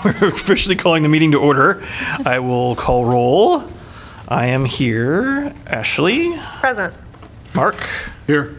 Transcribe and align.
we're 0.04 0.28
officially 0.28 0.76
calling 0.76 1.02
the 1.02 1.08
meeting 1.08 1.32
to 1.32 1.38
order. 1.38 1.84
I 2.24 2.38
will 2.38 2.76
call 2.76 3.04
roll. 3.04 3.62
I 4.28 4.46
am 4.46 4.64
here. 4.64 5.52
Ashley, 5.66 6.38
Present. 6.60 6.94
Mark, 7.54 7.88
Here. 8.26 8.56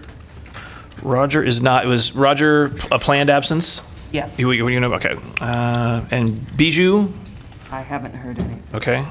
Roger 1.01 1.41
is 1.43 1.61
not. 1.61 1.85
It 1.85 1.87
was 1.87 2.15
Roger 2.15 2.65
a 2.91 2.99
planned 2.99 3.29
absence. 3.29 3.81
Yes, 4.11 4.39
You, 4.39 4.51
you, 4.51 4.67
you 4.67 4.79
know, 4.79 4.91
okay. 4.95 5.15
Uh, 5.39 6.03
and 6.09 6.57
Bijou, 6.57 7.13
I 7.71 7.81
haven't 7.81 8.15
heard 8.15 8.39
any. 8.39 8.57
okay. 8.73 9.05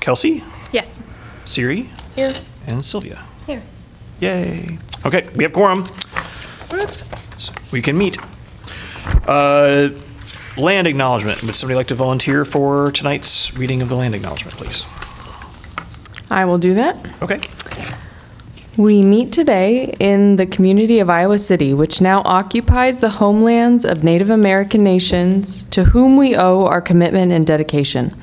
Kelsey, 0.00 0.42
Yes. 0.72 0.98
Siri, 1.44 1.90
Here. 2.16 2.32
and 2.66 2.82
Sylvia. 2.84 3.26
Here. 3.46 3.62
Yay. 4.20 4.78
Okay, 5.04 5.28
we 5.36 5.44
have 5.44 5.52
quorum. 5.52 5.86
So 7.38 7.52
We 7.70 7.82
can 7.82 7.96
meet. 7.98 8.16
Uh, 9.26 9.90
Land 10.58 10.88
acknowledgement. 10.88 11.42
Would 11.44 11.54
somebody 11.54 11.76
like 11.76 11.86
to 11.86 11.94
volunteer 11.94 12.44
for 12.44 12.90
tonight's 12.90 13.54
reading 13.54 13.80
of 13.80 13.88
the 13.88 13.94
land 13.94 14.14
acknowledgement, 14.14 14.56
please? 14.56 14.84
I 16.30 16.44
will 16.44 16.58
do 16.58 16.74
that. 16.74 16.96
Okay. 17.22 17.40
We 18.76 19.02
meet 19.02 19.32
today 19.32 19.94
in 19.98 20.36
the 20.36 20.46
community 20.46 20.98
of 20.98 21.10
Iowa 21.10 21.38
City, 21.38 21.74
which 21.74 22.00
now 22.00 22.22
occupies 22.24 22.98
the 22.98 23.08
homelands 23.08 23.84
of 23.84 24.04
Native 24.04 24.30
American 24.30 24.84
nations 24.84 25.62
to 25.70 25.84
whom 25.84 26.16
we 26.16 26.36
owe 26.36 26.66
our 26.66 26.80
commitment 26.80 27.32
and 27.32 27.46
dedication. 27.46 28.14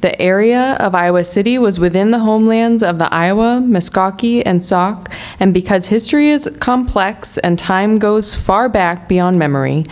The 0.00 0.20
area 0.20 0.76
of 0.80 0.96
Iowa 0.96 1.22
City 1.22 1.58
was 1.58 1.78
within 1.78 2.10
the 2.10 2.18
homelands 2.18 2.82
of 2.82 2.98
the 2.98 3.12
Iowa, 3.14 3.62
Meskwaki, 3.64 4.42
and 4.44 4.64
Sauk, 4.64 5.08
and 5.38 5.54
because 5.54 5.86
history 5.86 6.30
is 6.30 6.50
complex 6.58 7.38
and 7.38 7.56
time 7.56 8.00
goes 8.00 8.34
far 8.34 8.68
back 8.68 9.08
beyond 9.08 9.38
memory, 9.38 9.84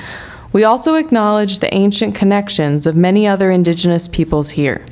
we 0.52 0.64
also 0.64 0.94
acknowledge 0.94 1.58
the 1.58 1.72
ancient 1.74 2.14
connections 2.14 2.86
of 2.86 2.96
many 2.96 3.26
other 3.26 3.50
indigenous 3.50 4.08
peoples 4.08 4.50
here. 4.50 4.84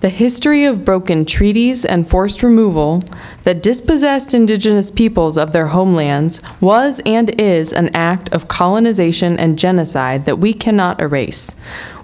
The 0.00 0.08
history 0.10 0.64
of 0.66 0.84
broken 0.84 1.24
treaties 1.24 1.84
and 1.84 2.08
forced 2.08 2.42
removal 2.42 3.02
that 3.44 3.62
dispossessed 3.62 4.34
indigenous 4.34 4.90
peoples 4.90 5.38
of 5.38 5.52
their 5.52 5.68
homelands 5.68 6.42
was 6.60 7.00
and 7.06 7.30
is 7.40 7.72
an 7.72 7.88
act 7.94 8.32
of 8.32 8.46
colonization 8.46 9.38
and 9.38 9.58
genocide 9.58 10.26
that 10.26 10.38
we 10.38 10.52
cannot 10.52 11.00
erase. 11.00 11.56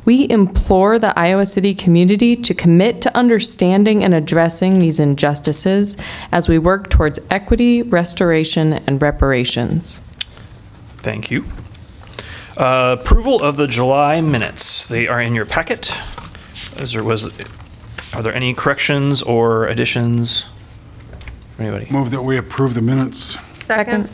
We 0.05 0.29
implore 0.29 0.99
the 0.99 1.17
Iowa 1.17 1.47
City 1.47 1.75
community 1.75 2.35
to 2.35 2.55
commit 2.55 3.03
to 3.03 3.17
understanding 3.17 4.03
and 4.03 4.15
addressing 4.15 4.79
these 4.79 4.99
injustices 4.99 5.97
as 6.33 6.49
we 6.49 6.59
work 6.59 6.91
towards 6.91 7.21
equity, 7.31 7.83
restoration, 7.83 8.73
and 8.73 9.01
reparations. 9.01 10.01
Thank 10.99 11.31
you. 11.31 11.45
Uh, 12.57 12.97
Approval 13.01 13.43
of 13.43 13.57
the 13.57 13.67
July 13.67 14.21
minutes. 14.21 14.87
They 14.89 15.07
are 15.09 15.21
in 15.21 15.35
your 15.35 15.47
packet. 15.47 15.95
Is 16.77 16.93
there, 16.93 17.03
was, 17.05 17.27
are 18.15 18.23
there 18.23 18.35
any 18.35 18.53
corrections 18.55 19.23
or 19.23 19.67
additions? 19.67 20.47
Anybody? 21.59 21.87
Move 21.91 22.11
that 22.11 22.23
we 22.23 22.37
approve 22.37 22.75
the 22.75 22.83
minutes. 22.83 23.39
Second. 23.65 24.11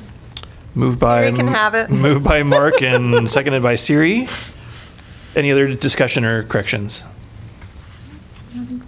Moved 0.75 1.01
by. 1.01 1.23
Siri 1.25 1.37
can 1.37 1.49
have 1.49 1.75
it. 1.75 1.91
Moved 1.91 2.23
by 2.25 2.43
Mark 2.43 2.83
and 2.83 3.29
seconded 3.29 3.63
by 3.63 3.75
Siri. 3.75 4.29
Any 5.35 5.51
other 5.51 5.75
discussion 5.75 6.25
or 6.25 6.43
corrections? 6.45 7.05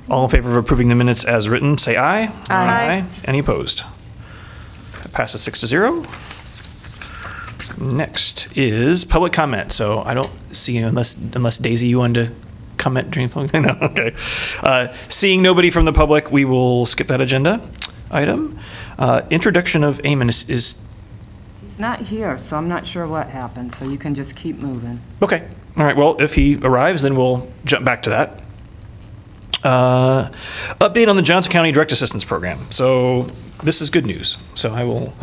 All 0.09 0.25
in 0.25 0.31
favor 0.31 0.51
of 0.51 0.57
approving 0.57 0.89
the 0.89 0.95
minutes 0.95 1.25
as 1.25 1.48
written, 1.48 1.79
say 1.79 1.97
aye. 1.97 2.33
Aye. 2.48 3.05
Any 3.25 3.41
opposed? 3.41 3.83
Passes 5.12 5.42
six 5.42 5.59
to 5.61 5.67
zero. 5.67 6.05
Next 7.81 8.56
is 8.56 9.05
public 9.05 9.33
comment. 9.33 9.73
So 9.73 10.00
I 10.00 10.14
don't 10.14 10.31
see, 10.55 10.77
unless, 10.78 11.17
unless 11.17 11.59
Daisy, 11.59 11.86
you 11.89 11.98
wanted 11.98 12.27
to 12.28 12.34
comment 12.77 13.11
during 13.11 13.28
public? 13.31 13.53
No, 13.55 13.77
okay. 13.83 14.14
Uh, 14.63 14.89
Seeing 15.08 15.42
nobody 15.42 15.70
from 15.70 15.85
the 15.86 15.92
public, 15.92 16.30
we 16.30 16.45
will 16.45 16.86
skip 16.86 17.07
that 17.08 17.20
agenda 17.20 17.61
item. 18.11 18.58
Uh, 18.98 19.23
Introduction 19.30 19.83
of 19.85 19.98
Ayman 20.02 20.29
is- 20.29 20.48
is, 20.48 20.74
not 21.79 22.01
here, 22.01 22.39
so 22.39 22.58
I'm 22.58 22.68
not 22.68 22.86
sure 22.86 23.07
what 23.07 23.29
happened, 23.29 23.74
so 23.74 23.86
you 23.86 23.97
can 23.97 24.14
just 24.14 24.36
keep 24.36 24.58
moving. 24.58 25.01
okay. 25.23 25.48
All 25.79 25.85
right, 25.85 25.97
well, 25.97 26.20
if 26.20 26.35
he 26.35 26.57
arrives, 26.57 27.01
then 27.02 27.17
we'll 27.17 27.48
jump 27.64 27.86
back 27.86 28.02
to 28.02 28.11
that. 28.11 28.41
Uh, 29.64 30.29
Update 30.80 31.08
on 31.08 31.17
the 31.17 31.23
Johnson 31.23 31.51
County 31.52 31.73
Direct 31.73 31.91
Assistance 31.92 32.23
Program. 32.24 32.58
So 32.70 33.29
this 33.62 33.80
is 33.80 33.89
good 33.89 34.05
news. 34.05 34.36
So 34.55 34.74
I 34.74 34.85
will. 34.85 35.12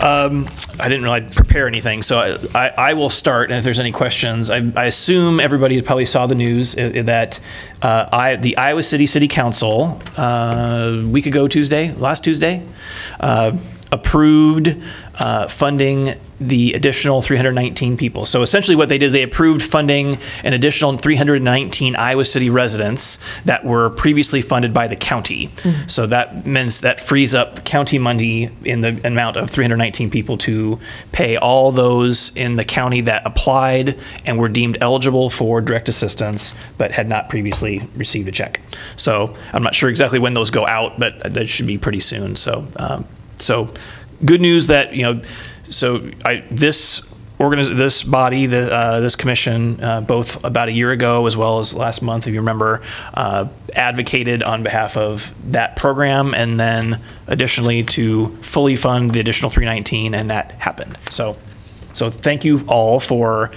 Um, 0.00 0.48
I 0.78 0.88
didn't 0.88 1.04
really 1.04 1.20
prepare 1.20 1.68
anything, 1.68 2.02
so 2.02 2.18
I, 2.18 2.38
I, 2.54 2.68
I 2.90 2.92
will 2.94 3.10
start. 3.10 3.50
And 3.50 3.58
if 3.58 3.64
there's 3.64 3.78
any 3.78 3.92
questions, 3.92 4.48
I, 4.48 4.72
I 4.74 4.86
assume 4.86 5.40
everybody 5.40 5.80
probably 5.82 6.06
saw 6.06 6.26
the 6.26 6.34
news 6.34 6.74
uh, 6.74 7.02
that 7.04 7.38
uh, 7.82 8.08
I, 8.10 8.36
the 8.36 8.56
Iowa 8.56 8.82
City 8.82 9.04
City 9.04 9.28
Council, 9.28 10.00
uh, 10.16 11.02
week 11.04 11.26
ago 11.26 11.48
Tuesday, 11.48 11.92
last 11.92 12.24
Tuesday, 12.24 12.62
uh, 13.20 13.56
approved 13.92 14.76
uh, 15.18 15.48
funding 15.48 16.14
the 16.40 16.72
additional 16.72 17.20
319 17.20 17.98
people. 17.98 18.24
So 18.24 18.40
essentially, 18.40 18.74
what 18.74 18.88
they 18.88 18.96
did, 18.96 19.12
they 19.12 19.22
approved 19.22 19.62
funding 19.62 20.18
an 20.42 20.54
additional 20.54 20.96
319 20.96 21.96
Iowa 21.96 22.24
City 22.24 22.48
residents 22.48 23.18
that 23.44 23.64
were 23.64 23.90
previously 23.90 24.40
funded 24.40 24.72
by 24.72 24.88
the 24.88 24.96
county. 24.96 25.50
So 25.86 26.06
that 26.06 26.46
means 26.46 26.80
that 26.80 26.98
frees 26.98 27.34
up 27.34 27.64
county 27.66 27.98
money 27.98 28.50
in 28.64 28.80
the 28.80 28.98
amount 29.06 29.36
of 29.36 29.50
319 29.50 30.10
people 30.10 30.38
to 30.38 30.80
pay 31.12 31.36
all 31.36 31.72
those 31.72 32.34
in 32.34 32.56
the 32.56 32.64
county 32.64 33.02
that 33.02 33.26
applied 33.26 33.98
and 34.24 34.38
were 34.38 34.48
deemed 34.48 34.78
eligible 34.80 35.28
for 35.28 35.60
direct 35.60 35.90
assistance 35.90 36.54
but 36.78 36.92
had 36.92 37.06
not 37.06 37.28
previously 37.28 37.82
received 37.96 38.28
a 38.28 38.32
check. 38.32 38.60
So 38.96 39.36
I'm 39.52 39.62
not 39.62 39.74
sure 39.74 39.90
exactly 39.90 40.18
when 40.18 40.32
those 40.32 40.48
go 40.48 40.66
out, 40.66 40.98
but 40.98 41.34
that 41.34 41.50
should 41.50 41.66
be 41.66 41.76
pretty 41.76 42.00
soon. 42.00 42.36
So, 42.36 42.66
um, 42.76 43.06
so 43.40 43.72
good 44.24 44.40
news 44.40 44.66
that 44.66 44.94
you 44.94 45.02
know 45.02 45.22
so 45.70 46.10
I, 46.24 46.44
this 46.50 47.00
organiz- 47.40 47.74
this 47.74 48.02
body, 48.02 48.46
the, 48.46 48.72
uh, 48.72 49.00
this 49.00 49.16
commission, 49.16 49.82
uh, 49.82 50.02
both 50.02 50.44
about 50.44 50.68
a 50.68 50.72
year 50.72 50.90
ago 50.90 51.26
as 51.26 51.36
well 51.36 51.58
as 51.58 51.72
last 51.72 52.02
month, 52.02 52.28
if 52.28 52.34
you 52.34 52.40
remember, 52.40 52.82
uh, 53.14 53.48
advocated 53.74 54.42
on 54.42 54.62
behalf 54.62 54.96
of 54.96 55.34
that 55.52 55.74
program, 55.74 56.34
and 56.34 56.60
then 56.60 57.00
additionally 57.26 57.82
to 57.82 58.28
fully 58.42 58.76
fund 58.76 59.12
the 59.12 59.20
additional 59.20 59.50
319, 59.50 60.14
and 60.14 60.28
that 60.28 60.52
happened. 60.52 60.98
So, 61.08 61.38
so 61.94 62.10
thank 62.10 62.44
you 62.44 62.62
all 62.68 63.00
for 63.00 63.50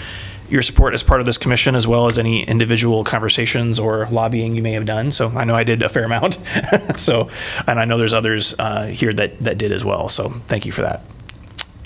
your 0.54 0.62
support 0.62 0.94
as 0.94 1.02
part 1.02 1.20
of 1.20 1.26
this 1.26 1.38
commission, 1.38 1.74
as 1.74 1.88
well 1.88 2.06
as 2.06 2.20
any 2.20 2.44
individual 2.44 3.04
conversations 3.04 3.80
or 3.80 4.08
lobbying 4.12 4.56
you 4.56 4.62
may 4.62 4.74
have 4.74 4.86
done. 4.86 5.12
So 5.12 5.30
I 5.30 5.46
know 5.46 5.56
I 5.56 5.64
did 5.64 5.82
a 5.82 5.90
fair 5.90 6.04
amount. 6.04 6.38
so, 6.96 7.30
and 7.66 7.80
I 7.80 7.86
know 7.86 7.98
there's 7.98 8.14
others 8.14 8.54
uh, 8.60 8.86
here 8.86 9.12
that 9.14 9.44
that 9.44 9.58
did 9.58 9.72
as 9.72 9.84
well. 9.84 10.10
So 10.10 10.30
thank 10.48 10.68
you 10.68 10.72
for 10.72 10.84
that. 10.84 11.02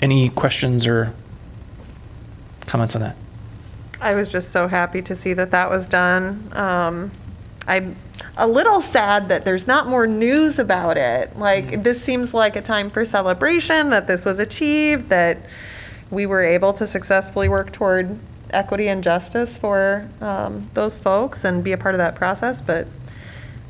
Any 0.02 0.28
questions 0.28 0.86
or 0.86 1.14
comments 2.66 2.94
on 2.94 3.00
that? 3.00 3.16
I 4.00 4.14
was 4.14 4.30
just 4.30 4.50
so 4.50 4.68
happy 4.68 5.00
to 5.00 5.14
see 5.14 5.32
that 5.32 5.50
that 5.50 5.70
was 5.70 5.88
done. 5.88 6.52
Um, 6.52 7.10
I'm 7.66 7.96
a 8.36 8.46
little 8.46 8.82
sad 8.82 9.30
that 9.30 9.46
there's 9.46 9.66
not 9.66 9.88
more 9.88 10.06
news 10.06 10.58
about 10.58 10.98
it. 10.98 11.36
Like, 11.36 11.82
this 11.82 12.02
seems 12.02 12.32
like 12.34 12.54
a 12.54 12.62
time 12.62 12.90
for 12.90 13.04
celebration 13.04 13.90
that 13.90 14.06
this 14.06 14.24
was 14.24 14.38
achieved, 14.38 15.06
that 15.06 15.38
we 16.10 16.26
were 16.26 16.42
able 16.42 16.72
to 16.74 16.86
successfully 16.86 17.48
work 17.48 17.72
toward 17.72 18.18
equity 18.50 18.88
and 18.88 19.02
justice 19.02 19.56
for 19.58 20.08
um, 20.20 20.68
those 20.74 20.98
folks 20.98 21.44
and 21.44 21.62
be 21.62 21.72
a 21.72 21.78
part 21.78 21.94
of 21.94 21.98
that 21.98 22.14
process. 22.14 22.60
But 22.60 22.86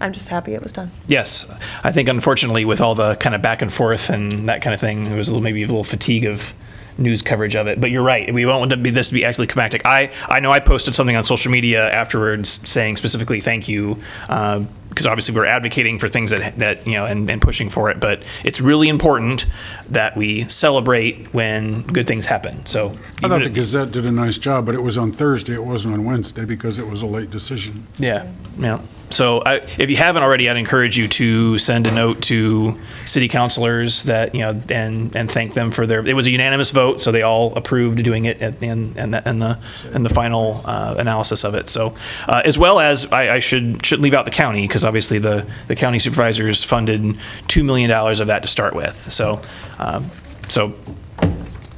I'm 0.00 0.12
just 0.12 0.28
happy 0.28 0.54
it 0.54 0.62
was 0.62 0.72
done. 0.72 0.90
Yes, 1.06 1.50
I 1.82 1.92
think 1.92 2.08
unfortunately 2.08 2.64
with 2.64 2.80
all 2.80 2.94
the 2.94 3.16
kind 3.16 3.34
of 3.34 3.42
back 3.42 3.62
and 3.62 3.72
forth 3.72 4.10
and 4.10 4.48
that 4.48 4.62
kind 4.62 4.74
of 4.74 4.80
thing, 4.80 5.04
there 5.04 5.16
was 5.16 5.28
a 5.28 5.32
little, 5.32 5.42
maybe 5.42 5.62
a 5.62 5.66
little 5.66 5.84
fatigue 5.84 6.24
of 6.24 6.54
news 6.98 7.22
coverage 7.22 7.54
of 7.56 7.66
it. 7.66 7.80
But 7.80 7.90
you're 7.90 8.02
right, 8.02 8.32
we 8.32 8.44
want 8.44 8.70
to 8.70 8.76
be 8.76 8.90
this 8.90 9.08
to 9.08 9.14
be 9.14 9.24
actually 9.24 9.46
climactic. 9.46 9.82
I 9.84 10.10
I 10.28 10.40
know 10.40 10.50
I 10.50 10.60
posted 10.60 10.94
something 10.94 11.16
on 11.16 11.24
social 11.24 11.50
media 11.50 11.90
afterwards 11.90 12.60
saying 12.68 12.96
specifically 12.96 13.40
thank 13.40 13.68
you. 13.68 14.02
Uh, 14.28 14.64
because 14.88 15.06
obviously 15.06 15.34
we're 15.34 15.44
advocating 15.44 15.98
for 15.98 16.08
things 16.08 16.30
that, 16.30 16.58
that 16.58 16.86
you 16.86 16.94
know 16.94 17.04
and, 17.04 17.30
and 17.30 17.40
pushing 17.40 17.68
for 17.70 17.90
it, 17.90 18.00
but 18.00 18.22
it's 18.44 18.60
really 18.60 18.88
important 18.88 19.46
that 19.88 20.16
we 20.16 20.48
celebrate 20.48 21.32
when 21.32 21.82
good 21.82 22.06
things 22.06 22.26
happen. 22.26 22.64
So 22.66 22.96
I 23.22 23.28
thought 23.28 23.42
the 23.42 23.50
Gazette 23.50 23.92
did 23.92 24.06
a 24.06 24.10
nice 24.10 24.38
job, 24.38 24.66
but 24.66 24.74
it 24.74 24.82
was 24.82 24.98
on 24.98 25.12
Thursday, 25.12 25.54
it 25.54 25.64
wasn't 25.64 25.94
on 25.94 26.04
Wednesday 26.04 26.44
because 26.44 26.78
it 26.78 26.86
was 26.88 27.02
a 27.02 27.06
late 27.06 27.30
decision. 27.30 27.86
Yeah, 27.98 28.30
yeah. 28.58 28.80
So 29.10 29.42
I, 29.46 29.54
if 29.78 29.88
you 29.88 29.96
haven't 29.96 30.22
already, 30.22 30.50
I'd 30.50 30.58
encourage 30.58 30.98
you 30.98 31.08
to 31.08 31.56
send 31.56 31.86
a 31.86 31.90
note 31.90 32.20
to 32.24 32.78
city 33.06 33.26
councilors 33.26 34.02
that, 34.02 34.34
you 34.34 34.42
know, 34.42 34.60
and, 34.68 35.16
and 35.16 35.30
thank 35.32 35.54
them 35.54 35.70
for 35.70 35.86
their, 35.86 36.06
it 36.06 36.12
was 36.12 36.26
a 36.26 36.30
unanimous 36.30 36.72
vote, 36.72 37.00
so 37.00 37.10
they 37.10 37.22
all 37.22 37.54
approved 37.56 38.04
doing 38.04 38.26
it 38.26 38.42
at- 38.42 38.62
and, 38.62 38.98
and 38.98 39.14
the, 39.14 39.26
and 39.26 39.40
the, 39.40 39.58
and 39.94 40.04
the 40.04 40.10
final 40.10 40.60
uh, 40.66 40.94
analysis 40.98 41.42
of 41.42 41.54
it. 41.54 41.70
So, 41.70 41.94
uh, 42.26 42.42
as 42.44 42.58
well 42.58 42.80
as, 42.80 43.10
I, 43.10 43.36
I 43.36 43.38
should, 43.38 43.84
shouldn't 43.84 44.02
leave 44.02 44.12
out 44.12 44.26
the 44.26 44.30
county, 44.30 44.68
because 44.68 44.84
obviously 44.88 45.18
the, 45.18 45.46
the 45.68 45.76
county 45.76 46.00
supervisors 46.00 46.64
funded 46.64 47.02
$2 47.02 47.64
million 47.64 47.90
of 47.90 48.26
that 48.26 48.42
to 48.42 48.48
start 48.48 48.74
with. 48.74 49.12
So, 49.12 49.40
um, 49.78 50.10
so 50.48 50.74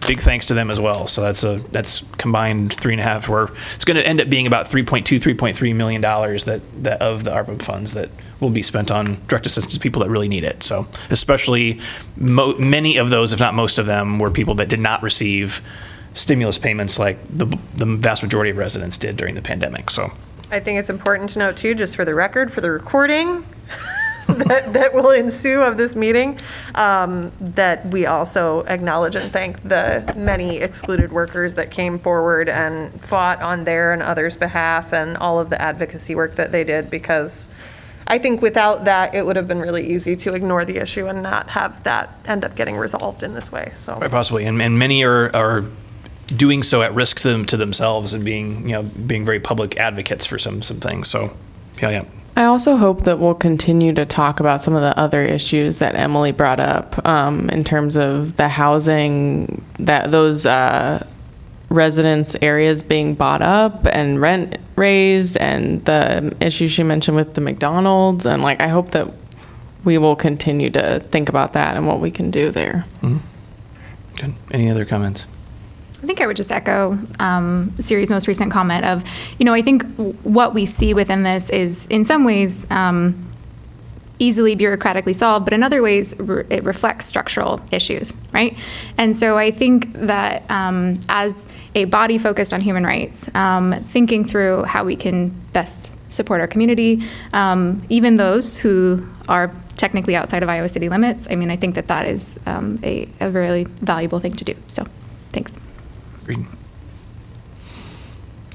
big 0.07 0.21
thanks 0.21 0.47
to 0.47 0.55
them 0.55 0.71
as 0.71 0.81
well. 0.81 1.07
So 1.07 1.21
that's 1.21 1.45
a 1.45 1.59
that's 1.71 2.03
combined 2.19 2.73
three 2.73 2.95
and 2.95 3.01
a 3.01 3.05
half. 3.05 3.29
Where 3.29 3.49
it's 3.75 3.85
going 3.85 3.97
to 3.97 4.07
end 4.07 4.21
up 4.21 4.29
being 4.29 4.47
about 4.47 4.67
3.2, 4.67 5.21
3.3 5.21 5.75
million 5.77 6.01
dollars 6.01 6.45
that 6.45 6.63
that 6.83 7.01
of 7.01 7.23
the 7.23 7.31
ARPA 7.31 7.63
funds 7.63 7.95
that 7.95 8.11
will 8.41 8.51
be 8.51 8.63
spent 8.63 8.91
on 8.91 9.19
direct 9.29 9.47
assistance 9.47 9.75
to 9.75 9.81
people 9.81 10.03
that 10.03 10.09
really 10.11 10.29
need 10.29 10.43
it. 10.43 10.63
So 10.63 10.89
especially 11.11 11.81
mo- 12.17 12.57
many 12.59 12.97
of 12.97 13.11
those, 13.11 13.33
if 13.33 13.39
not 13.39 13.55
most 13.55 13.79
of 13.79 13.87
them, 13.87 14.19
were 14.19 14.31
people 14.31 14.55
that 14.57 14.69
did 14.69 14.81
not 14.81 15.03
receive 15.03 15.61
stimulus 16.13 16.59
payments 16.59 16.99
like 16.99 17.19
the 17.29 17.47
the 17.77 17.87
vast 17.87 18.23
majority 18.23 18.51
of 18.51 18.57
residents 18.57 18.97
did 18.97 19.17
during 19.17 19.35
the 19.35 19.43
pandemic. 19.43 19.91
So. 19.91 20.13
I 20.51 20.61
think 20.61 20.79
it's 20.79 20.91
important 20.91 21.31
to 21.31 21.39
note 21.39 21.57
too, 21.57 21.75
just 21.75 21.97
for 21.97 22.05
the 22.05 22.15
record, 22.15 22.53
for 22.53 22.61
the 22.61 22.71
recording 22.71 23.45
that, 24.27 24.73
that 24.73 24.95
will 24.95 25.11
ensue 25.11 25.63
of 25.63 25.77
this 25.77 25.95
meeting, 25.95 26.39
um, 26.75 27.31
that 27.41 27.87
we 27.87 28.07
also 28.07 28.61
acknowledge 28.65 29.15
and 29.15 29.31
thank 29.31 29.63
the 29.63 30.13
many 30.17 30.59
excluded 30.59 31.13
workers 31.13 31.55
that 31.55 31.71
came 31.71 31.99
forward 31.99 32.49
and 32.49 33.05
fought 33.05 33.41
on 33.43 33.65
their 33.65 33.93
and 33.93 34.03
others' 34.03 34.37
behalf 34.37 34.93
and 34.93 35.17
all 35.17 35.39
of 35.39 35.51
the 35.51 35.61
advocacy 35.61 36.15
work 36.15 36.35
that 36.35 36.51
they 36.51 36.65
did, 36.65 36.91
because 36.91 37.49
I 38.09 38.19
think 38.19 38.43
without 38.43 38.87
that, 38.87 39.15
it 39.15 39.25
would 39.25 39.37
have 39.37 39.47
been 39.47 39.61
really 39.61 39.87
easy 39.87 40.17
to 40.17 40.35
ignore 40.35 40.65
the 40.65 40.79
issue 40.79 41.07
and 41.07 41.23
not 41.23 41.51
have 41.51 41.85
that 41.85 42.19
end 42.25 42.45
up 42.45 42.57
getting 42.57 42.77
resolved 42.77 43.23
in 43.23 43.35
this 43.35 43.53
way, 43.53 43.71
so. 43.77 43.95
Quite 43.95 44.11
possibly, 44.11 44.47
and, 44.47 44.61
and 44.61 44.77
many 44.77 45.05
are, 45.05 45.35
are 45.35 45.65
doing 46.37 46.63
so 46.63 46.83
at 46.83 46.95
risk 46.95 47.21
to, 47.21 47.29
them, 47.29 47.45
to 47.47 47.57
themselves 47.57 48.15
and 48.15 48.25
being, 48.25 48.69
you 48.69 48.75
know, 48.75 48.83
being 48.83 49.25
very 49.25 49.41
public 49.41 49.77
advocates 49.77 50.27
for 50.27 50.39
some, 50.39 50.63
some 50.63 50.81
things. 50.81 51.09
So, 51.09 51.37
yeah, 51.81 51.91
yeah. 51.91 52.05
I 52.37 52.45
also 52.45 52.77
hope 52.77 53.05
that 53.05 53.19
we'll 53.19 53.35
continue 53.35 53.93
to 53.95 54.07
talk 54.07 54.41
about 54.41 54.63
some 54.63 54.75
of 54.75 54.83
the 54.83 54.97
other 54.99 55.23
issues 55.23 55.79
that 55.81 55.95
Emily 55.97 56.33
brought 56.33 56.61
up 56.61 57.05
um, 57.07 57.51
in 57.51 57.65
terms 57.65 57.97
of 57.97 58.37
the 58.37 58.49
housing, 58.49 59.63
that 59.79 60.11
those 60.11 60.47
uh, 60.47 61.05
residence 61.69 62.37
areas 62.41 62.83
being 62.83 63.15
bought 63.15 63.43
up 63.43 63.85
and 63.87 64.21
rent 64.21 64.59
raised, 64.77 65.37
and 65.37 65.85
the 65.85 66.35
issue 66.41 66.69
she 66.69 66.83
mentioned 66.83 67.17
with 67.17 67.35
the 67.35 67.41
McDonald's. 67.41 68.25
And 68.25 68.43
like, 68.43 68.61
I 68.61 68.69
hope 68.69 68.93
that 68.93 69.13
we 69.85 69.99
will 69.99 70.17
continue 70.17 70.71
to 70.71 71.01
think 71.11 71.29
about 71.29 71.53
that 71.55 71.77
and 71.77 71.87
what 71.87 72.01
we 72.01 72.11
can 72.11 72.31
do 72.31 72.51
there. 72.51 72.87
Good. 73.01 74.35
Any 74.51 74.71
other 74.71 74.85
comments? 74.85 75.27
I 76.03 76.07
think 76.07 76.21
I 76.21 76.27
would 76.27 76.37
just 76.37 76.51
echo 76.51 76.99
um, 77.19 77.75
Siri's 77.79 78.11
most 78.11 78.27
recent 78.27 78.51
comment 78.51 78.85
of, 78.85 79.05
you 79.39 79.45
know, 79.45 79.53
I 79.53 79.61
think 79.61 79.85
what 80.23 80.55
we 80.55 80.65
see 80.65 80.95
within 80.95 81.23
this 81.25 81.51
is, 81.51 81.87
in 81.87 82.05
some 82.05 82.25
ways, 82.25 82.71
um, 82.71 83.31
easily 84.19 84.55
bureaucratically 84.55 85.15
solved, 85.15 85.45
but 85.47 85.53
in 85.53 85.63
other 85.63 85.83
ways, 85.83 86.15
re- 86.19 86.45
it 86.51 86.63
reflects 86.63 87.07
structural 87.07 87.61
issues, 87.73 88.15
right? 88.33 88.57
And 88.99 89.17
so 89.17 89.37
I 89.37 89.51
think 89.51 89.93
that 89.95 90.49
um, 90.51 91.01
as 91.09 91.47
a 91.75 91.87
body 91.87 92.19
focused 92.19 92.53
on 92.53 92.61
human 92.61 92.85
rights, 92.85 93.35
um, 93.35 93.73
thinking 93.89 94.25
through 94.25 94.65
how 94.65 94.85
we 94.85 94.95
can 94.95 95.31
best 95.53 95.91
support 96.11 96.41
our 96.41 96.47
community, 96.47 97.03
um, 97.33 97.83
even 97.89 98.17
those 98.17 98.59
who 98.59 99.07
are 99.29 99.53
technically 99.77 100.15
outside 100.15 100.43
of 100.43 100.49
Iowa 100.49 100.69
city 100.69 100.91
limits, 100.91 101.27
I 101.31 101.35
mean, 101.35 101.51
I 101.51 101.57
think 101.57 101.75
that 101.75 101.89
that 101.89 102.07
is 102.07 102.39
um, 102.45 102.79
a, 102.83 103.09
a 103.21 103.31
really 103.31 103.65
valuable 103.65 104.19
thing 104.19 104.33
to 104.33 104.45
do. 104.45 104.55
So, 104.67 104.85
thanks. 105.31 105.59
Agreed. 106.35 106.47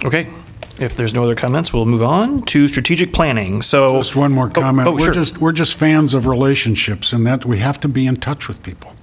Okay. 0.06 0.30
If 0.78 0.96
there's 0.98 1.14
no 1.14 1.24
other 1.24 1.36
comments, 1.36 1.72
we'll 1.72 1.86
move 1.86 2.02
on 2.02 2.44
to 2.48 2.68
strategic 2.68 3.14
planning. 3.14 3.62
So, 3.62 3.98
Just 3.98 4.16
one 4.16 4.34
more 4.34 4.48
Oh, 4.48 4.62
comment. 4.62 4.88
Oh, 4.90 4.94
We're 4.94 5.00
sure. 5.00 5.14
just, 5.14 5.38
we're 5.38 5.54
just 5.54 5.76
fans 5.76 6.14
of 6.14 6.28
relationships 6.28 7.14
and 7.14 7.26
that 7.26 7.46
we 7.46 7.60
have 7.60 7.80
to 7.82 7.88
be 7.88 8.06
in 8.06 8.18
touch 8.18 8.48
with 8.50 8.62
people. 8.62 8.94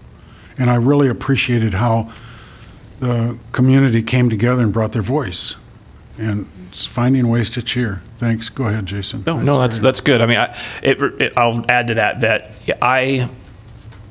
And 0.58 0.70
I 0.70 0.74
really 0.74 1.08
appreciated 1.08 1.74
how 1.74 2.12
the 3.00 3.38
community 3.52 4.02
came 4.02 4.28
together 4.28 4.62
and 4.62 4.72
brought 4.72 4.92
their 4.92 5.02
voice 5.02 5.56
and 6.18 6.46
it's 6.68 6.84
finding 6.86 7.28
ways 7.28 7.48
to 7.50 7.62
cheer. 7.62 8.02
Thanks. 8.18 8.48
Go 8.50 8.66
ahead, 8.66 8.84
Jason. 8.86 9.24
No, 9.26 9.40
no, 9.40 9.58
that's 9.58 9.80
that's 9.80 10.00
good. 10.00 10.20
I 10.20 10.26
mean, 10.26 10.38
I, 10.38 10.56
it, 10.82 11.02
it, 11.02 11.32
I'll 11.36 11.64
add 11.70 11.88
to 11.88 11.94
that 11.94 12.20
that 12.20 12.50
I, 12.80 13.28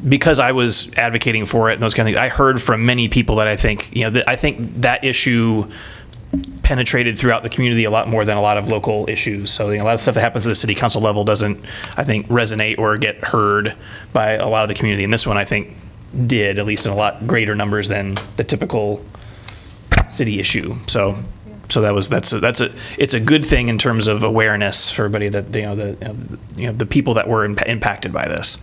because 0.08 0.40
I 0.40 0.52
was 0.52 0.94
advocating 0.96 1.46
for 1.46 1.70
it 1.70 1.74
and 1.74 1.84
those 1.84 1.94
kind 1.94 2.08
of 2.08 2.14
things, 2.14 2.22
I 2.22 2.30
heard 2.30 2.62
from 2.62 2.86
many 2.86 3.08
people 3.08 3.38
that 3.38 3.48
I 3.48 3.56
think 3.56 3.96
you 3.96 4.10
know 4.10 4.22
I 4.28 4.36
think 4.36 4.82
that 4.82 5.04
issue 5.04 5.70
penetrated 6.64 7.18
throughout 7.18 7.44
the 7.44 7.50
community 7.50 7.84
a 7.84 7.92
lot 7.92 8.08
more 8.08 8.24
than 8.24 8.38
a 8.38 8.42
lot 8.42 8.58
of 8.58 8.70
local 8.70 9.06
issues. 9.10 9.52
So 9.52 9.70
you 9.72 9.78
know, 9.78 9.84
a 9.84 9.86
lot 9.86 9.94
of 9.96 10.02
stuff 10.02 10.16
that 10.16 10.22
happens 10.22 10.46
at 10.46 10.50
the 10.50 10.56
city 10.56 10.76
council 10.76 11.02
level 11.02 11.24
doesn't, 11.24 11.64
I 11.98 12.04
think, 12.04 12.28
resonate 12.28 12.80
or 12.80 12.98
get 12.98 13.18
heard 13.18 13.76
by 14.14 14.34
a 14.34 14.48
lot 14.48 14.64
of 14.64 14.70
the 14.70 14.76
community. 14.76 15.04
And 15.04 15.12
this 15.12 15.28
one, 15.28 15.38
I 15.38 15.46
think, 15.46 15.76
did 16.28 16.60
at 16.60 16.66
least 16.66 16.86
in 16.86 16.92
a 16.92 16.96
lot 16.96 17.28
greater 17.28 17.56
numbers 17.56 17.88
than 17.88 18.16
the 18.38 18.44
typical 18.44 19.06
city 20.10 20.40
issue. 20.40 20.76
So, 20.88 21.18
so 21.70 21.82
that 21.82 21.94
was 21.94 22.10
that's 22.10 22.32
a, 22.34 22.40
that's 22.40 22.62
a 22.62 22.72
it's 22.98 23.14
a 23.14 23.20
good 23.20 23.46
thing 23.46 23.68
in 23.68 23.78
terms 23.78 24.08
of 24.08 24.24
awareness 24.24 24.92
for 24.92 25.04
everybody 25.06 25.30
that 25.30 25.54
you 25.56 25.64
know 25.64 25.76
the 25.76 26.38
you 26.56 26.68
know 26.68 26.74
the 26.74 26.86
people 26.86 27.14
that 27.16 27.28
were 27.28 27.44
imp- 27.44 27.62
impacted 27.64 28.14
by 28.14 28.28
this. 28.28 28.58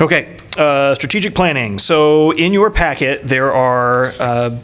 Okay, 0.00 0.36
uh, 0.56 0.94
strategic 0.94 1.34
planning. 1.34 1.78
So 1.78 2.30
in 2.32 2.52
your 2.52 2.70
packet 2.70 3.26
there 3.26 3.52
are. 3.52 4.12
Uh, 4.18 4.58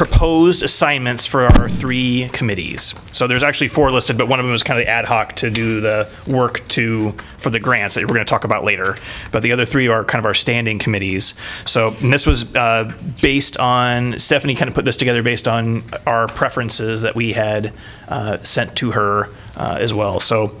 proposed 0.00 0.62
assignments 0.62 1.26
for 1.26 1.42
our 1.42 1.68
three 1.68 2.30
committees. 2.32 2.94
So 3.12 3.26
there's 3.26 3.42
actually 3.42 3.68
four 3.68 3.92
listed, 3.92 4.16
but 4.16 4.28
one 4.28 4.40
of 4.40 4.46
them 4.46 4.54
is 4.54 4.62
kind 4.62 4.80
of 4.80 4.86
ad 4.86 5.04
hoc 5.04 5.36
to 5.36 5.50
do 5.50 5.82
the 5.82 6.08
work 6.26 6.66
to 6.68 7.12
for 7.36 7.50
the 7.50 7.60
grants 7.60 7.96
that 7.96 8.04
we're 8.04 8.14
going 8.14 8.24
to 8.24 8.30
talk 8.30 8.44
about 8.44 8.64
later. 8.64 8.96
But 9.30 9.42
the 9.42 9.52
other 9.52 9.66
three 9.66 9.88
are 9.88 10.02
kind 10.02 10.18
of 10.18 10.24
our 10.24 10.32
standing 10.32 10.78
committees. 10.78 11.34
So 11.66 11.94
and 12.00 12.10
this 12.10 12.26
was 12.26 12.54
uh, 12.54 12.94
based 13.20 13.58
on 13.58 14.18
Stephanie 14.18 14.54
kind 14.54 14.68
of 14.68 14.74
put 14.74 14.86
this 14.86 14.96
together 14.96 15.22
based 15.22 15.46
on 15.46 15.84
our 16.06 16.28
preferences 16.28 17.02
that 17.02 17.14
we 17.14 17.34
had 17.34 17.70
uh, 18.08 18.38
sent 18.38 18.76
to 18.76 18.92
her 18.92 19.28
uh, 19.56 19.76
as 19.78 19.92
well. 19.92 20.18
So. 20.18 20.56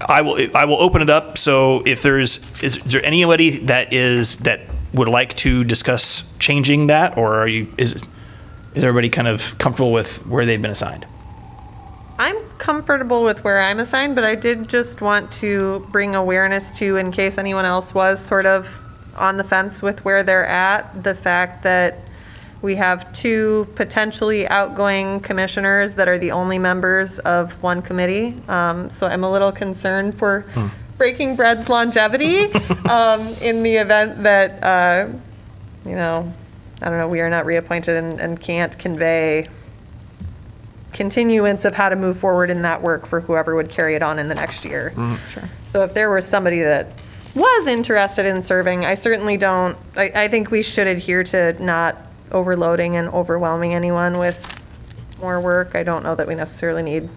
I 0.00 0.22
will 0.22 0.38
I 0.56 0.64
will 0.64 0.80
open 0.80 1.02
it 1.02 1.10
up. 1.10 1.38
So 1.38 1.82
if 1.84 2.02
there's 2.02 2.38
is, 2.62 2.76
is 2.76 2.84
there 2.84 3.04
anybody 3.04 3.58
that 3.66 3.92
is 3.92 4.36
that 4.38 4.60
would 4.94 5.08
like 5.08 5.34
to 5.36 5.64
discuss 5.64 6.24
changing 6.38 6.86
that, 6.86 7.16
or 7.18 7.34
are 7.34 7.48
you 7.48 7.72
is 7.76 8.00
is 8.74 8.84
everybody 8.84 9.08
kind 9.08 9.28
of 9.28 9.56
comfortable 9.58 9.92
with 9.92 10.24
where 10.26 10.46
they've 10.46 10.62
been 10.62 10.70
assigned? 10.70 11.06
I'm 12.18 12.36
comfortable 12.58 13.22
with 13.22 13.44
where 13.44 13.60
I'm 13.60 13.78
assigned, 13.78 14.16
but 14.16 14.24
I 14.24 14.34
did 14.34 14.68
just 14.68 15.00
want 15.00 15.30
to 15.32 15.86
bring 15.90 16.16
awareness 16.16 16.76
to, 16.78 16.96
in 16.96 17.12
case 17.12 17.38
anyone 17.38 17.64
else 17.64 17.94
was 17.94 18.24
sort 18.24 18.44
of 18.44 18.80
on 19.16 19.36
the 19.36 19.44
fence 19.44 19.82
with 19.82 20.04
where 20.04 20.24
they're 20.24 20.46
at, 20.46 21.04
the 21.04 21.14
fact 21.14 21.62
that 21.62 22.00
we 22.60 22.76
have 22.76 23.12
two 23.12 23.68
potentially 23.76 24.48
outgoing 24.48 25.20
commissioners 25.20 25.94
that 25.94 26.08
are 26.08 26.18
the 26.18 26.32
only 26.32 26.58
members 26.58 27.18
of 27.20 27.62
one 27.62 27.82
committee. 27.82 28.40
Um, 28.48 28.90
So 28.90 29.06
I'm 29.06 29.22
a 29.24 29.30
little 29.30 29.52
concerned 29.52 30.14
for 30.18 30.44
Breaking 30.96 31.36
Bread's 31.36 31.68
longevity 31.68 32.52
um, 32.90 33.28
in 33.40 33.62
the 33.62 33.76
event 33.76 34.24
that, 34.24 34.62
uh, 34.64 35.08
you 35.88 35.94
know, 35.94 36.32
I 36.82 36.88
don't 36.88 36.98
know, 36.98 37.08
we 37.08 37.20
are 37.20 37.30
not 37.30 37.46
reappointed 37.46 37.96
and 37.96 38.20
and 38.20 38.40
can't 38.40 38.76
convey 38.78 39.44
continuance 40.92 41.64
of 41.64 41.74
how 41.74 41.88
to 41.88 41.96
move 41.96 42.16
forward 42.16 42.50
in 42.50 42.62
that 42.62 42.82
work 42.82 43.06
for 43.06 43.20
whoever 43.20 43.54
would 43.54 43.68
carry 43.68 43.94
it 43.94 44.02
on 44.02 44.18
in 44.18 44.28
the 44.28 44.34
next 44.34 44.64
year. 44.64 44.92
So 45.66 45.82
if 45.82 45.94
there 45.94 46.10
was 46.10 46.26
somebody 46.26 46.60
that 46.60 46.92
was 47.34 47.66
interested 47.68 48.24
in 48.26 48.42
serving, 48.42 48.84
I 48.84 48.94
certainly 48.94 49.36
don't, 49.36 49.76
I, 49.96 50.10
I 50.24 50.28
think 50.28 50.50
we 50.50 50.62
should 50.62 50.86
adhere 50.86 51.22
to 51.24 51.62
not 51.62 51.96
overloading 52.32 52.96
and 52.96 53.08
overwhelming 53.08 53.74
anyone 53.74 54.18
with 54.18 54.62
more 55.20 55.40
work. 55.40 55.74
I 55.74 55.82
don't 55.82 56.02
know 56.02 56.14
that 56.14 56.26
we 56.26 56.34
necessarily 56.34 56.82
need 56.82 57.08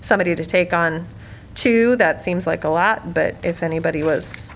somebody 0.00 0.34
to 0.34 0.44
take 0.44 0.72
on 0.72 1.06
two. 1.54 1.96
That 1.96 2.22
seems 2.22 2.46
like 2.46 2.64
a 2.64 2.68
lot, 2.68 3.14
but 3.14 3.34
if 3.42 3.62
anybody 3.62 4.02
was 4.02 4.50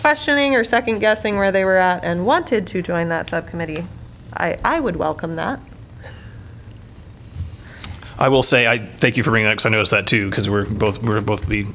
questioning 0.00 0.54
or 0.54 0.64
second 0.64 0.98
guessing 1.00 1.36
where 1.36 1.52
they 1.52 1.64
were 1.64 1.76
at 1.76 2.04
and 2.04 2.24
wanted 2.24 2.66
to 2.68 2.82
join 2.82 3.08
that 3.08 3.26
subcommittee, 3.26 3.86
I, 4.32 4.56
I 4.64 4.80
would 4.80 4.96
welcome 4.96 5.36
that. 5.36 5.60
I 8.18 8.28
will 8.28 8.42
say 8.42 8.66
I 8.66 8.78
thank 8.78 9.16
you 9.16 9.22
for 9.22 9.30
bringing 9.30 9.46
that 9.46 9.54
because 9.54 9.66
I 9.66 9.70
noticed 9.70 9.92
that 9.92 10.06
too 10.06 10.28
because 10.28 10.48
we're 10.48 10.66
both 10.66 11.02
we're 11.02 11.22
both 11.22 11.48
be 11.48 11.66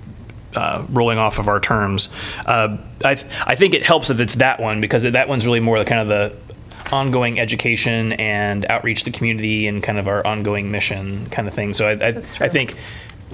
uh, 0.55 0.85
rolling 0.89 1.17
off 1.17 1.39
of 1.39 1.47
our 1.47 1.59
terms. 1.59 2.09
Uh, 2.45 2.77
I 3.03 3.11
I 3.45 3.55
think 3.55 3.73
it 3.73 3.83
helps 3.83 4.11
if 4.11 4.19
it's 4.19 4.35
that 4.35 4.59
one 4.59 4.79
because 4.79 5.03
that 5.03 5.27
one's 5.27 5.45
really 5.47 5.59
more 5.59 5.79
the 5.79 5.85
kind 5.85 6.01
of 6.01 6.07
the 6.07 6.44
ongoing 6.91 7.39
education 7.39 8.13
and 8.13 8.65
outreach 8.69 8.99
to 8.99 9.05
the 9.05 9.17
community 9.17 9.67
and 9.67 9.81
kind 9.83 9.97
of 9.97 10.07
our 10.07 10.25
ongoing 10.25 10.71
mission 10.71 11.25
kind 11.27 11.47
of 11.47 11.53
thing. 11.53 11.73
So 11.73 11.87
I 11.87 11.91
I. 11.91 12.07
I 12.07 12.49
think. 12.49 12.75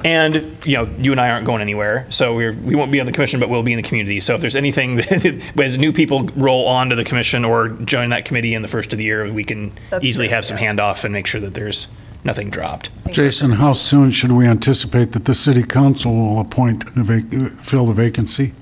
And 0.03 0.57
you 0.65 0.77
know, 0.77 0.89
you 0.97 1.11
and 1.11 1.21
I 1.21 1.29
aren't 1.29 1.45
going 1.45 1.61
anywhere, 1.61 2.07
so 2.09 2.33
we're 2.33 2.53
we 2.53 2.73
won't 2.73 2.91
be 2.91 2.99
on 2.99 3.05
the 3.05 3.11
commission, 3.11 3.39
but 3.39 3.49
we'll 3.49 3.61
be 3.61 3.73
in 3.73 3.77
the 3.77 3.87
community. 3.87 4.19
So 4.19 4.33
if 4.33 4.41
there's 4.41 4.55
anything 4.55 4.95
that, 4.97 5.53
as 5.59 5.77
new 5.77 5.93
people 5.93 6.23
roll 6.35 6.67
onto 6.67 6.95
the 6.95 7.03
commission 7.03 7.45
or 7.45 7.67
join 7.69 8.09
that 8.09 8.25
committee 8.25 8.55
in 8.55 8.63
the 8.63 8.67
first 8.67 8.93
of 8.93 8.97
the 8.97 9.03
year, 9.03 9.31
we 9.31 9.43
can 9.43 9.71
That's 9.91 10.03
easily 10.03 10.27
true, 10.27 10.35
have 10.35 10.45
some 10.45 10.57
yes. 10.57 10.75
handoff 10.75 11.03
and 11.03 11.13
make 11.13 11.27
sure 11.27 11.41
that 11.41 11.53
there's 11.53 11.87
nothing 12.23 12.49
dropped. 12.49 12.89
Jason, 13.11 13.51
how 13.51 13.73
soon 13.73 14.09
should 14.11 14.31
we 14.31 14.47
anticipate 14.47 15.11
that 15.11 15.25
the 15.25 15.35
city 15.35 15.61
council 15.61 16.13
will 16.15 16.39
appoint, 16.39 16.85
a 16.95 17.03
vac- 17.03 17.59
fill 17.59 17.85
the 17.85 17.93
vacancy? 17.93 18.53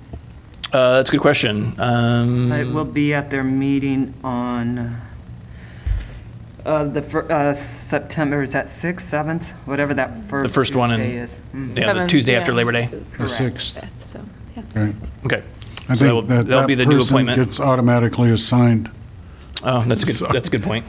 Uh, 0.72 0.98
that's 0.98 1.10
a 1.10 1.12
good 1.12 1.22
question. 1.22 1.74
Um, 1.80 2.52
It 2.52 2.66
will 2.72 2.86
be 2.86 3.14
at 3.14 3.30
their 3.32 3.44
meeting 3.44 4.14
on, 4.24 4.98
uh, 6.66 6.84
the, 6.84 7.02
fir- 7.02 7.32
uh, 7.32 7.56
September, 7.56 8.44
is 8.44 8.52
that 8.52 8.68
6th, 8.68 9.02
7th? 9.02 9.44
Whatever 9.66 9.96
that 9.96 10.28
first 10.30 10.54
first 10.54 10.76
one 10.76 10.92
in- 10.92 11.00
Tuesday 11.00 11.18
is. 11.18 11.40
Mm. 11.56 11.68
yeah, 11.70 11.74
the 11.74 11.82
Seven, 11.82 12.08
Tuesday 12.08 12.36
after 12.36 12.52
yeah. 12.52 12.58
Labor 12.58 12.72
Day. 12.74 12.86
The 12.86 12.98
6th. 12.98 14.02
So, 14.02 14.22
yes. 14.56 14.78
Right. 14.78 14.96
Okay. 15.26 15.44
I 15.88 15.94
So 15.96 16.06
that'll, 16.06 16.22
think 16.22 16.30
that 16.30 16.48
that'll 16.48 16.68
be 16.68 16.76
the 16.76 16.86
new 16.86 16.98
person 17.00 17.16
appointment. 17.16 17.40
gets 17.40 17.60
automatically 17.60 18.30
assigned, 18.30 18.92
oh, 19.64 19.84
that's 19.88 20.04
a 20.04 20.06
good. 20.06 20.34
That's 20.34 20.50
a 20.50 20.52
good 20.52 20.62
point. 20.64 20.86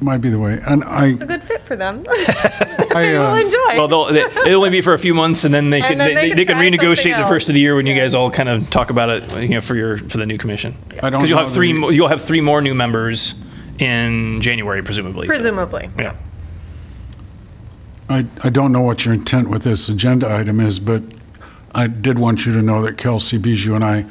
Might 0.00 0.18
be 0.18 0.28
the 0.30 0.38
way. 0.38 0.60
And 0.66 0.84
I, 0.84 1.08
It's 1.08 1.22
a 1.22 1.26
good 1.26 1.42
fit 1.42 1.62
for 1.62 1.76
them. 1.76 2.04
I, 2.08 3.02
They'll 3.02 3.22
uh, 3.22 3.40
enjoy. 3.40 3.76
Well, 3.76 3.88
they'll, 3.88 4.12
they, 4.12 4.22
it'll 4.22 4.56
only 4.58 4.70
be 4.70 4.80
for 4.80 4.94
a 4.94 4.98
few 4.98 5.12
months, 5.14 5.44
and 5.44 5.52
then 5.52 5.70
they 5.70 5.80
can 5.80 5.98
then 5.98 6.14
they, 6.14 6.14
they 6.14 6.34
they, 6.34 6.44
can 6.44 6.56
can 6.58 6.72
try 6.78 6.86
renegotiate 6.94 7.20
the 7.22 7.28
first 7.28 7.48
of 7.48 7.54
the 7.54 7.60
year 7.60 7.74
when 7.76 7.86
you 7.86 7.94
guys 7.94 8.14
all 8.14 8.30
kind 8.30 8.48
of 8.48 8.70
talk 8.70 8.90
about 8.90 9.10
it, 9.10 9.30
you 9.42 9.48
know, 9.50 9.60
for 9.60 9.74
your 9.74 9.98
for 9.98 10.18
the 10.18 10.26
new 10.26 10.38
commission. 10.38 10.76
I 11.02 11.10
don't 11.10 11.20
Because 11.20 11.30
you'll 11.30 11.38
know 11.40 11.44
have 11.44 11.52
three. 11.54 11.72
the- 11.72 11.78
mo- 11.78 11.88
You'll 11.90 12.08
have 12.08 12.22
three 12.22 12.40
more 12.40 12.60
new 12.62 12.74
members 12.74 13.34
in 13.78 14.40
January, 14.40 14.82
presumably. 14.82 15.26
so- 15.26 15.32
Presumably. 15.34 15.90
Yeah. 15.98 16.14
I, 18.08 18.24
I 18.42 18.48
don't 18.50 18.72
know 18.72 18.80
what 18.80 19.04
your 19.04 19.12
intent 19.14 19.50
with 19.50 19.62
this 19.64 19.88
agenda 19.88 20.32
item 20.32 20.60
is, 20.60 20.78
but 20.78 21.02
I 21.74 21.86
did 21.88 22.18
want 22.18 22.46
you 22.46 22.52
to 22.54 22.62
know 22.62 22.80
that 22.82 22.96
Kelsey 22.96 23.36
Bijou 23.36 23.74
and 23.74 23.84
I, 23.84 24.02
well, 24.02 24.10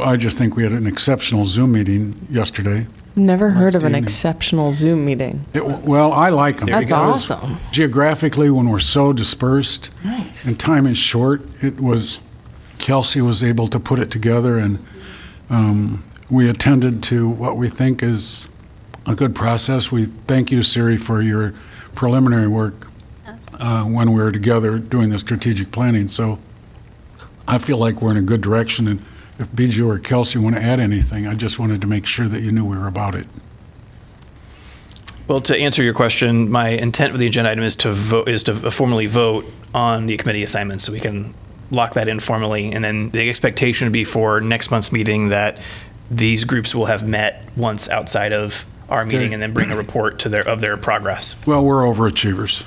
I 0.00 0.16
just 0.16 0.38
think 0.38 0.56
we 0.56 0.62
had 0.62 0.72
an 0.72 0.86
exceptional 0.86 1.44
Zoom 1.44 1.72
meeting 1.72 2.26
yesterday. 2.30 2.86
Never 3.14 3.50
heard 3.50 3.74
of 3.74 3.82
an 3.82 3.88
evening. 3.90 4.04
exceptional 4.04 4.72
Zoom 4.72 5.04
meeting. 5.04 5.44
It, 5.52 5.62
well, 5.64 6.12
I 6.12 6.30
like 6.30 6.60
them. 6.60 6.68
That's 6.70 6.90
awesome. 6.92 7.58
Geographically, 7.70 8.48
when 8.50 8.70
we're 8.70 8.78
so 8.78 9.12
dispersed 9.12 9.90
Nice. 10.02 10.46
and 10.46 10.58
time 10.58 10.86
is 10.86 10.96
short, 10.96 11.42
it 11.62 11.78
was, 11.78 12.20
Kelsey 12.78 13.20
was 13.20 13.44
able 13.44 13.66
to 13.68 13.78
put 13.78 13.98
it 13.98 14.10
together 14.10 14.56
and 14.56 14.78
um, 15.50 16.04
we 16.30 16.48
attended 16.48 17.02
to 17.04 17.28
what 17.28 17.58
we 17.58 17.68
think 17.68 18.02
is 18.02 18.46
a 19.06 19.14
good 19.14 19.34
process. 19.34 19.92
We 19.92 20.06
thank 20.26 20.50
you, 20.50 20.62
Siri, 20.62 20.96
for 20.96 21.20
your 21.20 21.52
preliminary 21.94 22.48
work 22.48 22.88
uh, 23.60 23.84
when 23.84 24.12
we 24.12 24.22
were 24.22 24.32
together 24.32 24.78
doing 24.78 25.10
the 25.10 25.18
strategic 25.18 25.70
planning. 25.70 26.08
So 26.08 26.38
I 27.46 27.58
feel 27.58 27.76
like 27.76 28.00
we're 28.00 28.12
in 28.12 28.16
a 28.16 28.22
good 28.22 28.40
direction. 28.40 28.88
And 28.88 29.02
if 29.38 29.54
Bijou 29.54 29.88
or 29.88 29.98
Kelsey 29.98 30.38
want 30.38 30.56
to 30.56 30.62
add 30.62 30.80
anything, 30.80 31.26
I 31.26 31.34
just 31.34 31.58
wanted 31.58 31.80
to 31.80 31.86
make 31.86 32.06
sure 32.06 32.28
that 32.28 32.42
you 32.42 32.52
knew 32.52 32.64
we 32.64 32.76
were 32.76 32.86
about 32.86 33.14
it. 33.14 33.26
Well, 35.28 35.40
to 35.42 35.56
answer 35.56 35.82
your 35.82 35.94
question, 35.94 36.50
my 36.50 36.70
intent 36.70 37.12
with 37.12 37.20
the 37.20 37.26
agenda 37.26 37.50
item 37.50 37.64
is 37.64 37.76
to 37.76 37.92
vote 37.92 38.28
is 38.28 38.42
to 38.44 38.54
formally 38.70 39.06
vote 39.06 39.46
on 39.72 40.06
the 40.06 40.16
committee 40.16 40.42
assignments, 40.42 40.84
so 40.84 40.92
we 40.92 41.00
can 41.00 41.34
lock 41.70 41.94
that 41.94 42.08
in 42.08 42.20
formally, 42.20 42.72
and 42.72 42.84
then 42.84 43.10
the 43.10 43.30
expectation 43.30 43.86
would 43.86 43.92
be 43.92 44.04
for 44.04 44.40
next 44.40 44.70
month's 44.70 44.92
meeting 44.92 45.30
that 45.30 45.58
these 46.10 46.44
groups 46.44 46.74
will 46.74 46.86
have 46.86 47.06
met 47.06 47.48
once 47.56 47.88
outside 47.88 48.32
of 48.32 48.66
our 48.90 49.06
meeting, 49.06 49.32
and 49.32 49.42
then 49.42 49.54
bring 49.54 49.70
a 49.70 49.76
report 49.76 50.18
to 50.18 50.28
their 50.28 50.46
of 50.46 50.60
their 50.60 50.76
progress. 50.76 51.34
Well, 51.46 51.64
we're 51.64 51.82
overachievers. 51.82 52.64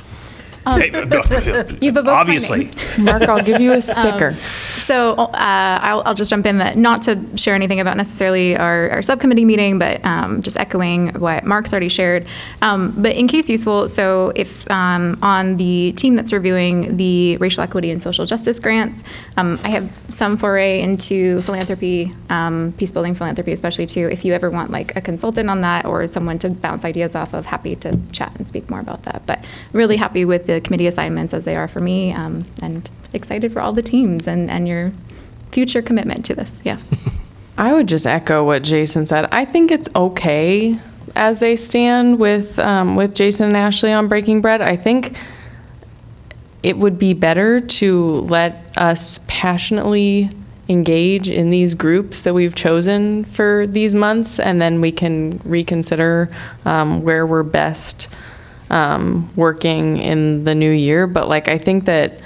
Hey, 0.65 0.89
You 1.81 1.91
have 1.91 1.97
a 1.97 2.03
vote 2.03 2.09
Obviously. 2.09 2.65
pending. 2.65 3.03
Mark, 3.05 3.23
I'll 3.23 3.43
give 3.43 3.61
you 3.61 3.73
a 3.73 3.81
sticker. 3.81 4.33
So 4.33 5.13
uh, 5.13 5.29
I'll, 5.33 6.03
I'll 6.05 6.13
just 6.13 6.29
jump 6.29 6.45
in 6.45 6.59
that 6.59 6.77
not 6.77 7.01
to 7.03 7.19
share 7.37 7.55
anything 7.55 7.79
about 7.79 7.97
necessarily 7.97 8.55
our, 8.55 8.89
our 8.91 9.01
subcommittee 9.01 9.45
meeting, 9.45 9.79
but 9.79 10.03
um, 10.05 10.41
just 10.41 10.57
echoing 10.57 11.09
what 11.19 11.43
Mark's 11.43 11.73
already 11.73 11.89
shared. 11.89 12.27
Um, 12.61 12.93
but 13.01 13.13
in 13.13 13.27
case 13.27 13.49
useful, 13.49 13.89
so 13.89 14.31
if 14.35 14.69
um, 14.69 15.17
on 15.21 15.57
the 15.57 15.93
team 15.97 16.15
that's 16.15 16.31
reviewing 16.31 16.97
the 16.97 17.37
racial 17.37 17.63
equity 17.63 17.89
and 17.89 18.01
social 18.01 18.25
justice 18.25 18.59
grants, 18.59 19.03
um, 19.37 19.59
I 19.63 19.69
have 19.69 19.91
some 20.09 20.37
foray 20.37 20.81
into 20.81 21.41
philanthropy, 21.41 22.13
um, 22.29 22.73
peace 22.77 22.91
building 22.91 23.15
philanthropy, 23.15 23.53
especially 23.53 23.85
too. 23.87 24.07
If 24.11 24.23
you 24.23 24.33
ever 24.33 24.49
want 24.51 24.69
like 24.71 24.95
a 24.95 25.01
consultant 25.01 25.49
on 25.49 25.61
that 25.61 25.85
or 25.85 26.05
someone 26.07 26.37
to 26.39 26.49
bounce 26.49 26.85
ideas 26.85 27.15
off 27.15 27.33
of, 27.33 27.45
happy 27.47 27.75
to 27.77 27.99
chat 28.11 28.35
and 28.35 28.45
speak 28.47 28.69
more 28.69 28.79
about 28.79 29.03
that. 29.03 29.23
But 29.25 29.43
really 29.73 29.97
happy 29.97 30.25
with 30.25 30.45
the 30.45 30.54
committee 30.61 30.87
assignments 30.87 31.33
as 31.33 31.45
they 31.45 31.55
are 31.55 31.67
for 31.67 31.79
me, 31.79 32.11
um, 32.13 32.45
and 32.61 32.89
excited 33.13 33.51
for 33.51 33.61
all 33.61 33.73
the 33.73 33.81
teams 33.81 34.27
and, 34.27 34.49
and 34.49 34.67
your 34.67 34.91
future 35.51 35.81
commitment 35.81 36.25
to 36.25 36.35
this. 36.35 36.61
Yeah. 36.63 36.79
I 37.57 37.73
would 37.73 37.87
just 37.87 38.05
echo 38.05 38.43
what 38.43 38.63
Jason 38.63 39.05
said. 39.05 39.29
I 39.31 39.45
think 39.45 39.71
it's 39.71 39.87
okay 39.95 40.77
as 41.15 41.39
they 41.39 41.55
stand 41.55 42.19
with 42.19 42.59
um, 42.59 42.95
with 42.95 43.15
Jason 43.15 43.47
and 43.47 43.57
Ashley 43.57 43.91
on 43.91 44.07
Breaking 44.07 44.41
Bread. 44.41 44.61
I 44.61 44.75
think 44.75 45.17
it 46.63 46.77
would 46.77 46.97
be 46.97 47.13
better 47.13 47.59
to 47.59 48.11
let 48.21 48.73
us 48.77 49.19
passionately 49.27 50.29
engage 50.67 51.29
in 51.29 51.51
these 51.51 51.75
groups 51.75 52.23
that 52.23 52.33
we've 52.33 52.55
chosen 52.55 53.23
for 53.25 53.67
these 53.67 53.93
months, 53.93 54.39
and 54.39 54.61
then 54.61 54.81
we 54.81 54.91
can 54.91 55.39
reconsider 55.45 56.29
um, 56.65 57.03
where 57.03 57.25
we're 57.25 57.43
best 57.43 58.09
um, 58.69 59.29
working 59.35 59.97
in 59.97 60.43
the 60.43 60.55
new 60.55 60.71
year. 60.71 61.07
But 61.07 61.29
like, 61.29 61.47
I 61.47 61.57
think 61.57 61.85
that 61.85 62.21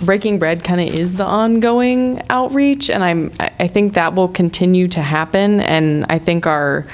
breaking 0.00 0.38
bread 0.38 0.64
kind 0.64 0.80
of 0.80 0.94
is 0.98 1.16
the 1.16 1.24
ongoing 1.24 2.22
outreach 2.30 2.88
and 2.88 3.04
i'm 3.04 3.30
i 3.38 3.68
think 3.68 3.94
that 3.94 4.14
will 4.14 4.28
continue 4.28 4.88
to 4.88 5.00
happen 5.00 5.60
and 5.60 6.06
i 6.08 6.18
think 6.18 6.46
our 6.46 6.86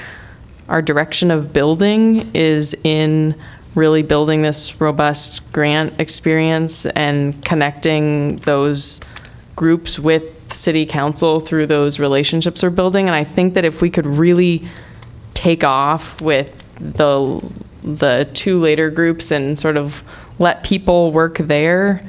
our 0.67 0.81
direction 0.81 1.31
of 1.31 1.53
building 1.53 2.29
is 2.33 2.75
in 2.83 3.33
really 3.75 4.03
building 4.03 4.41
this 4.41 4.81
robust 4.81 5.49
grant 5.53 5.97
experience 6.01 6.85
and 6.87 7.43
connecting 7.45 8.35
those 8.37 8.99
groups 9.55 9.97
with 9.97 10.53
city 10.53 10.85
council 10.85 11.39
through 11.39 11.65
those 11.65 11.99
relationships 11.99 12.61
we're 12.61 12.69
building 12.69 13.07
and 13.07 13.15
i 13.15 13.23
think 13.23 13.53
that 13.53 13.63
if 13.63 13.81
we 13.81 13.89
could 13.89 14.05
really 14.05 14.67
take 15.33 15.63
off 15.63 16.19
with 16.21 16.53
the 16.79 17.41
the 17.95 18.29
two 18.33 18.59
later 18.59 18.89
groups 18.89 19.31
and 19.31 19.57
sort 19.57 19.77
of 19.77 20.03
let 20.39 20.63
people 20.63 21.11
work 21.11 21.37
there, 21.37 22.01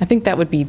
I 0.00 0.04
think 0.04 0.24
that 0.24 0.38
would 0.38 0.50
be 0.50 0.66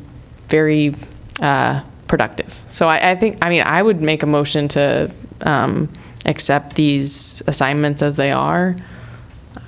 very 0.48 0.96
uh, 1.40 1.82
productive. 2.08 2.60
So 2.72 2.88
I, 2.88 3.12
I 3.12 3.16
think, 3.16 3.38
I 3.42 3.50
mean, 3.50 3.62
I 3.62 3.82
would 3.82 4.02
make 4.02 4.24
a 4.24 4.26
motion 4.26 4.68
to 4.70 5.12
um, 5.42 5.90
accept 6.26 6.76
these 6.76 7.42
assignments 7.48 8.02
as 8.02 8.18
they 8.18 8.32
are. 8.32 8.76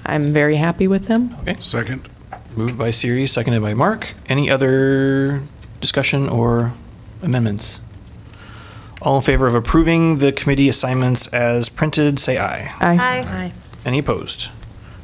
I'm 0.05 0.33
very 0.33 0.55
happy 0.55 0.87
with 0.87 1.05
them. 1.07 1.35
Okay. 1.41 1.55
Second? 1.59 2.09
Moved 2.57 2.77
by 2.77 2.91
Siri, 2.91 3.27
seconded 3.27 3.61
by 3.61 3.73
Mark. 3.73 4.13
Any 4.27 4.49
other 4.49 5.41
discussion 5.79 6.27
or 6.27 6.73
amendments? 7.21 7.79
All 9.01 9.15
in 9.15 9.21
favor 9.21 9.47
of 9.47 9.55
approving 9.55 10.17
the 10.17 10.31
committee 10.31 10.67
assignments 10.67 11.27
as 11.27 11.69
printed, 11.69 12.19
say 12.19 12.37
aye. 12.37 12.73
I, 12.79 12.95
Hi. 12.95 13.53
Any 13.85 13.99
opposed? 13.99 14.51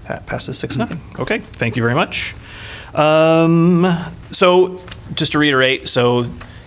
That 0.07 0.25
passes 0.25 0.57
six, 0.57 0.77
nothing. 0.77 1.01
Okay, 1.19 1.39
thank 1.39 1.75
you 1.75 1.83
very 1.83 1.95
much. 1.95 2.35
Um, 2.93 3.85
so, 4.31 4.81
just 5.13 5.33
to 5.33 5.39
reiterate, 5.39 5.87
so 5.89 6.25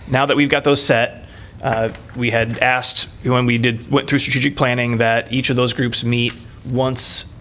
now 0.09 0.25
that 0.25 0.37
we've 0.37 0.49
got 0.49 0.63
those 0.63 0.83
set, 0.83 1.25
uh, 1.61 1.89
we 2.15 2.31
had 2.31 2.59
asked 2.59 3.09
when 3.23 3.45
we 3.45 3.57
did 3.57 3.89
went 3.91 4.07
through 4.07 4.19
strategic 4.19 4.55
planning 4.55 4.97
that 4.97 5.31
each 5.31 5.49
of 5.49 5.55
those 5.55 5.73
groups 5.73 6.03
meet 6.03 6.33
once, 6.69 7.31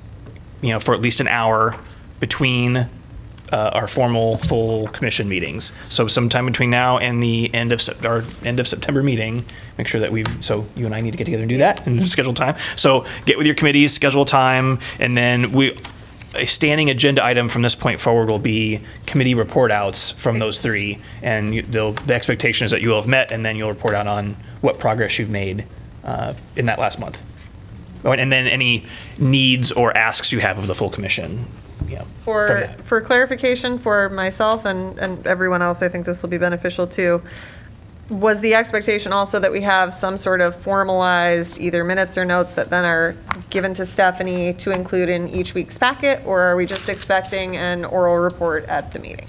you 0.61 0.71
know, 0.71 0.81
for 0.81 0.95
at 0.95 1.01
least 1.01 1.21
an 1.21 1.29
hour 1.29 1.77
between 2.19 2.89
uh, 3.53 3.71
our 3.73 3.87
formal 3.87 4.37
full 4.39 4.89
commission 4.89 5.29
meetings. 5.29 5.73
So 5.89 6.07
sometime 6.07 6.47
between 6.47 6.71
now 6.71 6.99
and 6.99 7.23
the 7.23 7.53
end 7.55 7.73
of 7.73 7.83
our 8.05 8.23
end 8.45 8.61
of 8.61 8.69
September 8.69 9.03
meeting, 9.03 9.45
make 9.79 9.89
sure 9.89 10.01
that 10.01 10.13
we 10.13 10.25
so 10.41 10.67
you 10.77 10.87
and 10.87 10.95
I 10.95 11.01
need 11.01 11.13
to 11.13 11.17
get 11.17 11.25
together 11.25 11.43
and 11.43 11.49
do 11.49 11.59
that 11.59 11.87
and 11.87 12.09
schedule 12.09 12.35
time. 12.35 12.57
So 12.77 13.05
get 13.27 13.39
with 13.39 13.47
your 13.47 13.57
committees, 13.57 13.93
schedule 13.93 14.25
time, 14.25 14.79
and 14.99 15.17
then 15.17 15.53
we 15.53 15.77
a 16.35 16.47
standing 16.47 16.91
agenda 16.91 17.25
item 17.25 17.49
from 17.49 17.63
this 17.63 17.75
point 17.75 18.01
forward 18.01 18.29
will 18.29 18.39
be 18.39 18.81
committee 19.07 19.35
report 19.35 19.71
outs 19.71 20.13
from 20.13 20.39
those 20.39 20.59
three, 20.59 20.99
and 21.23 21.55
you, 21.55 21.63
they'll, 21.63 21.93
the 21.93 22.15
expectation 22.15 22.65
is 22.65 22.71
that 22.71 22.81
you 22.81 22.91
will 22.91 23.01
have 23.01 23.09
met, 23.09 23.33
and 23.33 23.45
then 23.45 23.57
you'll 23.57 23.69
report 23.69 23.95
out 23.95 24.07
on 24.07 24.37
what 24.61 24.79
progress 24.79 25.19
you've 25.19 25.31
made 25.31 25.67
uh, 26.05 26.35
in 26.57 26.67
that 26.67 26.79
last 26.79 27.01
month. 27.01 27.21
Oh, 28.05 28.13
and 28.13 28.33
then 28.33 28.47
any 28.47 28.87
needs 29.19 29.73
or 29.73 29.95
asks 29.97 30.33
you 30.33 30.39
have 30.41 30.59
of 30.59 30.67
the 30.67 30.75
full 30.75 30.91
commission. 30.91 31.47
You 31.91 31.97
know, 31.97 32.03
from 32.05 32.23
For, 32.25 32.47
that. 32.49 32.81
for 32.85 33.01
clarification 33.01 33.77
for 33.79 34.09
myself 34.11 34.65
and, 34.65 34.99
and 34.99 35.27
everyone 35.27 35.61
else, 35.63 35.83
I 35.83 35.89
think 35.89 36.07
this 36.07 36.23
will 36.23 36.31
be 36.31 36.39
beneficial 36.39 36.87
too. 36.87 37.21
Was 38.09 38.41
the 38.41 38.55
expectation 38.55 39.13
also 39.13 39.39
that 39.39 39.53
we 39.53 39.61
have 39.61 39.95
some 39.95 40.17
sort 40.17 40.41
of 40.41 40.57
formalized 40.57 41.61
either 41.61 41.85
minutes 41.85 42.19
or 42.19 42.25
notes 42.25 42.53
that 42.53 42.69
then 42.69 42.85
are 42.85 43.15
given 43.51 43.73
to 43.75 43.87
Stephanie 43.87 44.53
to 44.55 44.73
include 44.73 45.09
in 45.09 45.29
each 45.29 45.55
week's 45.55 45.79
packet? 45.79 46.21
Or 46.27 46.41
are 46.41 46.57
we 46.57 46.67
just 46.67 46.89
expecting 46.89 47.57
an 47.57 47.85
oral 47.85 48.17
report 48.19 48.65
at 48.65 48.91
the 48.93 48.99
meeting? 48.99 49.27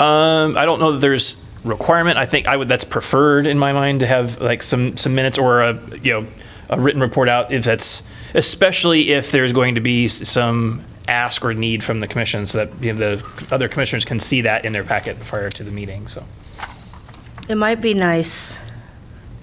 Um, 0.00 0.56
I 0.58 0.66
don't 0.66 0.80
know 0.80 0.92
that 0.92 0.98
there's 0.98 1.44
requirement. 1.62 2.18
I 2.18 2.26
think 2.26 2.48
I 2.48 2.56
would, 2.56 2.66
that's 2.68 2.84
preferred 2.84 3.46
in 3.46 3.56
my 3.56 3.72
mind 3.72 4.00
to 4.00 4.06
have 4.08 4.40
like 4.40 4.64
some, 4.64 4.96
some 4.96 5.14
minutes 5.14 5.38
or 5.38 5.62
a, 5.62 5.80
you 6.02 6.12
know, 6.12 6.26
a 6.70 6.80
written 6.80 7.00
report 7.00 7.28
out 7.28 7.52
if 7.52 7.62
that's, 7.62 8.02
especially 8.34 9.12
if 9.12 9.30
there's 9.30 9.52
going 9.52 9.76
to 9.76 9.80
be 9.80 10.06
s- 10.06 10.28
some 10.28 10.82
ask 11.08 11.44
or 11.44 11.54
need 11.54 11.84
from 11.84 12.00
the 12.00 12.06
commission 12.06 12.46
so 12.46 12.64
that, 12.64 12.82
you 12.82 12.92
know, 12.92 13.16
the 13.16 13.54
other 13.54 13.68
commissioners 13.68 14.04
can 14.04 14.20
see 14.20 14.40
that 14.42 14.64
in 14.64 14.72
their 14.72 14.84
packet 14.84 15.18
prior 15.20 15.50
to 15.50 15.62
the 15.62 15.70
meeting, 15.70 16.06
so. 16.06 16.24
It 17.48 17.56
might 17.56 17.80
be 17.82 17.92
nice 17.92 18.58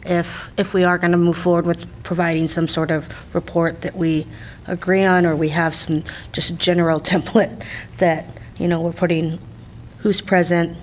if, 0.03 0.51
if 0.58 0.74
we 0.74 0.84
are 0.84 0.98
going 0.98 1.12
to 1.12 1.18
move 1.18 1.38
forward 1.38 1.65
with 1.65 1.86
providing 2.03 2.48
some 2.48 2.68
sort 2.68 2.89
of 2.89 3.13
report 3.36 3.82
that 3.82 3.96
we 3.96 4.25
agree 4.65 5.03
on, 5.03 5.25
or 5.25 5.36
we 5.36 5.50
have 5.50 5.75
some 5.75 6.03
just 6.32 6.58
general 6.58 7.00
template 7.01 7.63
that, 7.98 8.25
you 8.58 8.68
know, 8.68 8.82
we're 8.82 8.91
putting 8.91 9.39
who's 10.00 10.22
present, 10.22 10.77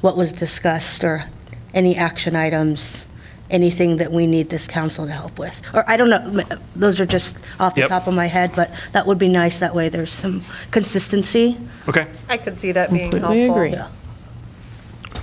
what 0.00 0.16
was 0.16 0.32
discussed, 0.32 1.04
or 1.04 1.26
any 1.72 1.96
action 1.96 2.34
items, 2.34 3.06
anything 3.52 3.98
that 3.98 4.10
we 4.10 4.26
need 4.26 4.48
this 4.50 4.66
council 4.66 5.06
to 5.06 5.12
help 5.12 5.38
with. 5.38 5.60
Or, 5.74 5.84
I 5.88 5.96
don't 5.96 6.08
know, 6.10 6.42
m- 6.50 6.58
those 6.74 6.98
are 6.98 7.06
just 7.06 7.36
off 7.60 7.74
the 7.74 7.82
Yep. 7.82 7.88
top 7.90 8.06
of 8.06 8.14
my 8.14 8.26
head, 8.26 8.50
but 8.56 8.70
that 8.92 9.06
would 9.06 9.18
be 9.18 9.28
nice, 9.28 9.58
that 9.60 9.74
way 9.74 9.88
there's 9.90 10.12
some 10.12 10.42
consistency. 10.70 11.58
Okay. 11.88 12.06
I 12.28 12.38
could 12.38 12.58
see 12.58 12.72
that 12.72 12.90
being 12.90 13.02
helpful. 13.12 13.20
Completely 13.20 13.48
agree. 13.48 13.70
Yeah. 13.72 13.88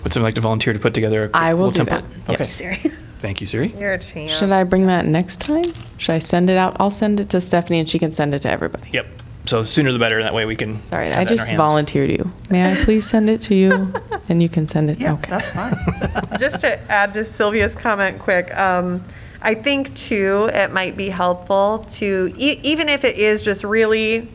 Would 0.04 0.14
someone 0.14 0.28
like 0.28 0.36
to 0.36 0.42
volunteer 0.42 0.72
to 0.74 0.80
put 0.80 0.94
together 0.94 1.22
a 1.22 1.24
quick 1.26 1.36
I 1.36 1.54
will 1.56 1.68
little 1.68 1.84
do 1.86 1.92
template? 1.92 2.04
that. 2.28 2.34
Okay. 2.36 2.44
Siri. 2.44 2.76
Thank 3.20 3.42
you, 3.42 3.48
Siri. 3.48 3.74
You're 3.78 3.94
a 3.94 4.00
champ. 4.00 4.30
Should 4.30 4.52
I 4.52 4.64
bring 4.64 4.84
that 4.88 5.06
next 5.06 5.42
time? 5.42 5.74
Should 5.98 6.14
I 6.14 6.20
send 6.20 6.50
it 6.50 6.56
out? 6.56 6.78
I'll 6.80 6.90
send 6.92 7.20
it 7.20 7.28
to 7.32 7.42
Stephanie 7.42 7.80
and 7.80 7.90
she 7.90 8.00
can 8.00 8.14
send 8.14 8.34
it 8.34 8.44
to 8.44 8.50
everybody. 8.50 8.90
Yep. 8.94 9.08
So 9.50 9.64
sooner 9.64 9.92
the 9.92 9.98
better. 9.98 10.22
That 10.22 10.36
way 10.36 10.46
we 10.46 10.56
can. 10.56 10.86
Sorry, 10.86 11.08
have 11.08 11.14
I 11.18 11.24
that 11.24 11.32
in 11.32 11.40
our 11.40 11.46
just 11.48 11.54
volunteered 11.54 12.12
you. 12.12 12.32
May 12.52 12.72
I 12.72 12.84
please 12.86 13.10
send 13.10 13.32
it 13.32 13.42
to 13.42 13.56
you 13.56 13.92
and 14.30 14.44
you 14.44 14.48
can 14.48 14.68
send 14.68 14.92
it? 14.92 15.00
Yeah, 15.00 15.14
Okay. 15.14 15.32
that's 15.32 15.50
fine. 15.50 15.74
Just 16.40 16.62
to 16.62 16.80
add 16.92 17.16
to 17.16 17.26
Sylvia's 17.26 17.74
comment 17.76 18.20
quick, 18.20 18.56
um, 18.56 19.04
I 19.42 19.56
think 19.56 19.96
too, 19.96 20.52
it 20.54 20.72
might 20.72 20.96
be 20.96 21.10
helpful 21.10 21.80
to, 21.94 22.32
e- 22.38 22.60
even 22.62 22.90
if 22.90 23.04
it 23.04 23.16
is 23.18 23.42
just 23.42 23.64
really 23.64 24.30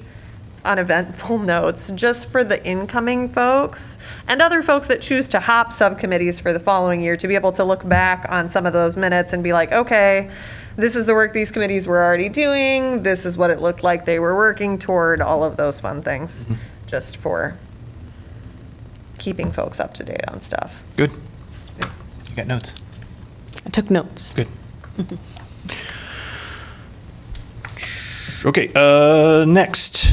uneventful 0.64 1.38
notes, 1.54 1.90
just 1.94 2.28
for 2.28 2.44
the 2.44 2.64
incoming 2.66 3.28
folks 3.28 3.99
and 4.28 4.40
other 4.42 4.62
folks 4.62 4.87
that 4.87 5.02
choose 5.02 5.28
to 5.28 5.40
hop 5.40 5.73
subcommittees 5.73 6.40
for 6.40 6.52
the 6.52 6.61
following 6.61 7.00
year, 7.00 7.16
to 7.16 7.28
be 7.28 7.35
able 7.35 7.52
to 7.52 7.64
look 7.64 7.87
back 7.88 8.26
on 8.28 8.49
some 8.49 8.66
of 8.66 8.73
those 8.73 8.97
minutes 8.97 9.33
and 9.33 9.42
be 9.42 9.52
like, 9.52 9.73
okay, 9.73 10.30
this 10.76 10.97
is 10.97 11.06
the 11.06 11.14
work 11.14 11.33
these 11.33 11.50
committees 11.50 11.87
were 11.87 12.02
already 12.02 12.28
doing, 12.28 13.02
this 13.02 13.25
is 13.25 13.38
what 13.38 13.50
it 13.50 13.61
looked 13.61 13.83
like 13.83 14.04
they 14.04 14.18
were 14.18 14.35
working 14.35 14.78
toward, 14.78 15.21
all 15.21 15.44
of 15.44 15.56
those 15.56 15.78
fun 15.80 16.02
things, 16.02 16.47
just 16.87 17.16
for 17.16 17.56
keeping 19.18 19.52
folks 19.52 19.78
up 19.78 19.94
to 19.94 20.02
date 20.02 20.28
on 20.28 20.40
stuff. 20.40 20.83
Good. 20.97 21.12
You 22.30 22.37
got 22.37 22.47
notes. 22.47 22.75
I 23.64 23.71
took 23.71 23.90
notes. 23.90 24.35
Good. 24.35 24.49
Okay, 28.47 28.71
uh, 28.75 29.47
next. 29.47 30.12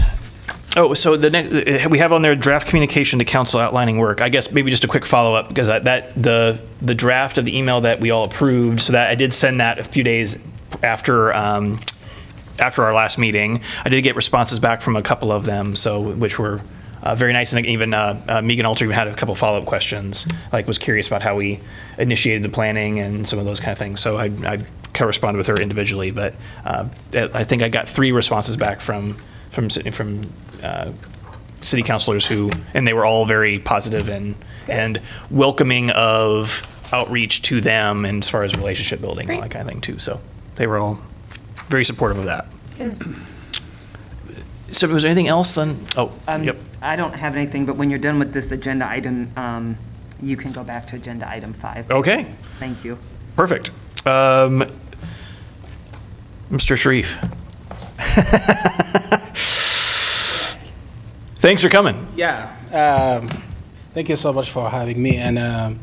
Oh, 0.78 0.94
so 0.94 1.18
the 1.18 1.30
next, 1.30 1.88
we 1.88 1.98
have 2.00 2.14
on 2.14 2.22
there 2.22 2.34
draft 2.36 2.68
communication 2.68 3.20
to 3.20 3.26
council 3.26 3.60
outlining 3.60 3.98
work. 3.98 4.22
I 4.22 4.30
guess 4.30 4.54
maybe 4.54 4.72
just 4.72 4.86
a 4.86 4.88
quick 4.88 5.06
follow-up, 5.06 5.50
because 5.50 5.68
I- 5.68 5.80
that, 5.80 6.14
the, 6.22 6.62
the 6.82 6.96
draft 6.96 7.38
of 7.38 7.44
the 7.44 7.58
email 7.58 7.82
that 7.82 8.00
we 8.00 8.10
all 8.10 8.24
approved, 8.24 8.80
so 8.80 8.94
that, 8.94 9.10
I 9.10 9.16
did 9.16 9.34
send 9.34 9.60
that 9.60 9.80
a 9.80 9.84
few 9.84 10.04
days 10.04 10.38
after, 10.82 11.34
um, 11.34 11.82
after 12.58 12.84
our 12.84 12.94
last 12.94 13.18
meeting. 13.18 13.62
I 13.84 13.90
did 13.90 14.02
get 14.02 14.16
responses 14.16 14.62
back 14.62 14.82
from 14.82 14.96
a 14.96 15.02
couple 15.02 15.30
of 15.32 15.44
them, 15.44 15.76
so, 15.76 16.00
which 16.00 16.40
were 16.40 16.62
uh, 17.04 17.16
very 17.16 17.34
nice, 17.34 17.52
and 17.52 17.66
even 17.66 17.94
uh, 17.94 18.24
uh, 18.30 18.42
Megan 18.42 18.66
Alter 18.66 18.86
even 18.86 18.96
had 18.96 19.10
a 19.10 19.14
couple 19.14 19.36
follow-up 19.36 19.66
questions, 19.66 20.26
like 20.54 20.68
was 20.68 20.78
curious 20.78 21.08
about 21.08 21.22
how 21.22 21.36
we 21.36 21.60
initiated 21.98 22.44
the 22.44 22.50
planning 22.50 23.00
and 23.00 23.28
some 23.28 23.40
of 23.40 23.46
those 23.46 23.60
kind 23.60 23.72
of 23.72 23.78
things. 23.78 24.00
So 24.00 24.18
I, 24.18 24.26
I 24.46 24.60
corresponded 24.94 25.38
with 25.38 25.48
her 25.48 25.60
individually, 25.60 26.12
but 26.12 26.36
uh, 26.64 26.88
I 27.14 27.44
think 27.44 27.62
I 27.62 27.70
got 27.70 27.90
three 27.90 28.12
responses 28.14 28.56
back 28.56 28.80
from 28.80 29.18
from 29.50 29.68
from 29.70 30.22
uh, 30.64 30.92
city 31.62 31.84
councilors 31.84 32.26
who, 32.26 32.50
and 32.74 32.88
they 32.88 32.94
were 32.94 33.06
all 33.06 33.26
very 33.26 33.60
positive 33.60 34.10
and 34.10 34.36
and 34.68 35.02
welcoming 35.30 35.90
of 35.92 36.64
outreach 36.94 37.42
to 37.44 37.62
them, 37.62 38.06
and 38.06 38.24
as 38.24 38.30
far 38.30 38.44
as 38.44 38.56
relationship 38.56 39.02
building 39.02 39.28
and 39.30 39.38
all 39.38 39.42
that 39.44 39.52
kind 39.52 39.62
of 39.64 39.68
thing 39.72 39.82
too. 39.82 39.98
So 40.00 40.22
they 40.56 40.68
were 40.68 40.78
all 40.78 41.00
very 41.68 41.84
supportive 41.86 42.18
of 42.20 42.26
that. 42.26 42.46
So 44.72 44.88
was 44.88 45.04
there 45.04 45.10
anything 45.12 45.28
else 45.28 45.54
then? 45.54 45.86
Oh, 45.98 46.12
Um, 46.28 46.44
yep. 46.44 46.58
I 46.82 46.96
don't 46.96 47.14
have 47.14 47.36
anything, 47.36 47.66
but 47.66 47.76
when 47.76 47.90
you're 47.90 48.00
done 48.00 48.20
with 48.20 48.32
this 48.34 48.52
agenda 48.52 48.88
item, 48.88 49.32
um, 49.36 49.78
you 50.22 50.38
can 50.38 50.52
go 50.54 50.64
back 50.64 50.88
to 50.88 50.96
agenda 50.96 51.30
item 51.30 51.54
five. 51.54 51.90
Okay, 51.92 52.36
Thank 52.60 52.86
you. 52.86 52.98
perfect. 53.36 53.70
Um, 54.06 54.64
Mr. 56.52 56.76
Sharif. 56.78 57.18
Thanks 61.42 61.64
for 61.64 61.70
coming. 61.70 61.98
Yeah, 62.16 62.54
um, 62.72 63.28
thank 63.96 64.10
you 64.10 64.16
so 64.16 64.32
much 64.32 64.52
for 64.52 64.70
having 64.70 65.02
me, 65.02 65.18
and 65.18 65.40
um, 65.40 65.80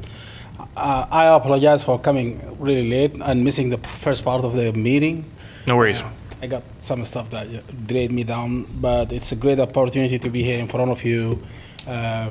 uh, 0.76 1.06
I 1.10 1.34
apologize 1.34 1.82
for 1.82 1.98
coming 1.98 2.56
really 2.60 2.88
late 2.88 3.16
and 3.20 3.42
missing 3.42 3.68
the 3.70 3.78
first 3.78 4.24
part 4.24 4.44
of 4.44 4.54
the 4.54 4.72
meeting. 4.72 5.24
No 5.66 5.76
worries. 5.76 6.00
Uh, 6.00 6.10
I 6.42 6.46
got 6.46 6.62
some 6.78 7.04
stuff 7.04 7.30
that 7.30 7.48
dragged 7.88 8.12
me 8.12 8.22
down, 8.22 8.66
but 8.80 9.10
it's 9.12 9.32
a 9.32 9.36
great 9.36 9.58
opportunity 9.58 10.16
to 10.20 10.30
be 10.30 10.44
here 10.44 10.60
in 10.60 10.68
front 10.68 10.92
of 10.92 11.02
you. 11.04 11.42
Uh, 11.86 12.30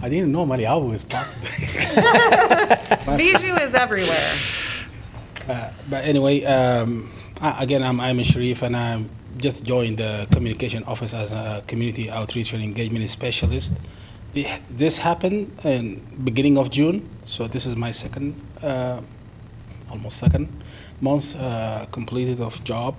I 0.00 0.08
didn't 0.08 0.32
know 0.32 0.46
Maliabo 0.46 0.88
was 0.88 1.04
part 1.04 1.26
of. 1.28 1.42
Bijou 3.18 3.56
is 3.56 3.74
everywhere. 3.74 4.32
Uh, 5.46 5.70
but 5.90 6.04
anyway, 6.04 6.44
um, 6.44 7.10
I- 7.42 7.62
again, 7.64 7.82
I'm 7.82 7.98
Ayman 7.98 8.24
Sharif, 8.24 8.62
and 8.62 8.74
I 8.74 9.04
just 9.38 9.64
joined 9.64 9.98
the 9.98 10.26
communication 10.30 10.84
office 10.84 11.14
as 11.14 11.32
a 11.32 11.62
community 11.66 12.10
outreach 12.10 12.52
and 12.52 12.62
engagement 12.62 13.08
specialist. 13.10 13.72
This 14.70 14.98
happened 14.98 15.50
in 15.64 16.00
beginning 16.22 16.58
of 16.58 16.70
June, 16.70 17.08
so 17.24 17.48
this 17.48 17.66
is 17.66 17.76
my 17.76 17.90
second, 17.90 18.34
uh, 18.62 19.00
almost 19.90 20.18
second 20.18 20.48
month 21.00 21.36
uh, 21.36 21.86
completed 21.90 22.40
of 22.40 22.62
job. 22.64 22.94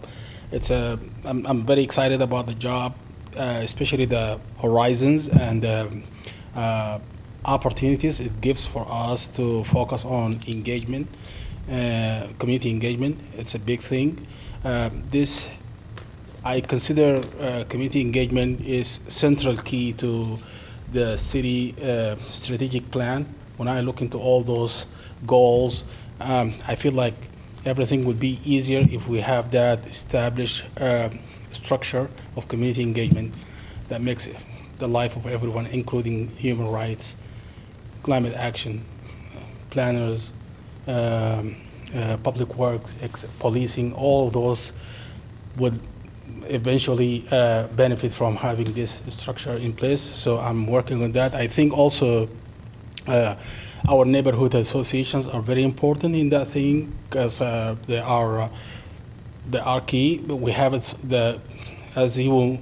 It's 0.52 0.70
a, 0.70 1.00
I'm, 1.26 1.46
I'm 1.46 1.66
very 1.66 1.84
excited 1.84 2.22
about 2.22 2.48
the 2.48 2.56
job, 2.56 2.96
uh, 3.38 3.62
especially 3.62 4.06
the 4.06 4.40
horizons 4.60 5.30
and 5.30 5.64
um, 5.66 6.04
uh, 6.56 7.00
opportunities 7.46 8.20
it 8.20 8.42
gives 8.42 8.66
for 8.66 8.86
us 8.90 9.30
to 9.30 9.64
focus 9.64 10.04
on 10.04 10.34
engagement 10.48 11.08
uh, 11.72 12.28
community 12.40 12.70
engagement. 12.72 13.20
It's 13.38 13.54
a 13.54 13.60
big 13.60 13.80
thing. 13.80 14.26
Uh, 14.64 14.90
this, 15.12 15.52
I 16.50 16.62
consider 16.62 17.22
uh, 17.40 17.64
community 17.70 18.02
engagement 18.02 18.62
is 18.62 19.02
central 19.08 19.56
key 19.56 19.94
to 19.94 20.40
the 20.92 21.16
city 21.16 21.76
uh, 21.80 22.16
strategic 22.28 22.90
plan. 22.90 23.28
When 23.58 23.68
I 23.68 23.82
look 23.82 24.02
into 24.02 24.18
all 24.18 24.42
those 24.42 24.88
goals, 25.28 25.84
um, 26.20 26.56
I 26.68 26.74
feel 26.74 26.94
like 26.94 27.14
everything 27.66 28.04
would 28.06 28.20
be 28.20 28.40
easier 28.44 28.80
if 28.80 29.08
we 29.08 29.20
have 29.20 29.52
that 29.52 29.86
established 29.86 30.66
uh, 30.82 31.10
structure 31.52 32.10
of 32.36 32.48
community 32.48 32.82
engagement 32.82 33.36
that 33.90 34.02
makes 34.02 34.28
the 34.80 34.88
life 34.88 35.18
of 35.18 35.28
everyone, 35.28 35.68
including 35.68 36.30
human 36.30 36.68
rights, 36.68 37.16
climate 38.02 38.34
action, 38.34 38.84
planners, 39.70 40.34
um, 40.88 41.58
uh, 41.94 42.18
public 42.24 42.56
works, 42.56 42.96
policing, 43.38 43.94
all 43.94 44.26
of 44.26 44.34
those 44.34 44.74
would 45.58 45.80
eventually 46.50 47.26
uh, 47.32 47.68
benefit 47.68 48.12
from 48.12 48.36
having 48.36 48.74
this 48.74 49.02
structure 49.10 49.56
in 49.56 49.74
place. 49.74 50.02
So 50.02 50.40
I'm 50.40 50.68
working 50.68 51.04
on 51.04 51.12
that. 51.14 51.36
I 51.36 51.48
think 51.48 51.78
also 51.78 52.30
uh, 53.08 53.36
our 53.92 54.06
neighborhood 54.06 54.56
associations 54.56 55.28
are 55.28 55.42
very 55.42 55.64
important 55.64 56.16
in 56.16 56.30
that 56.30 56.48
thing 56.48 56.94
because 57.10 57.42
uh, 57.42 57.76
they 57.88 58.00
are 58.00 58.42
uh, 58.42 58.50
they 59.50 59.60
are 59.60 59.82
key. 59.82 60.18
But 60.18 60.38
we 60.38 60.52
have 60.52 60.74
the 61.08 61.40
as 61.96 62.18
you 62.18 62.60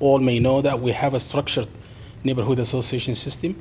all 0.00 0.18
may 0.18 0.38
know 0.38 0.60
that 0.62 0.78
we 0.80 0.92
have 0.92 1.14
a 1.14 1.20
structured 1.20 1.68
neighborhood 2.24 2.58
association 2.58 3.14
system. 3.14 3.54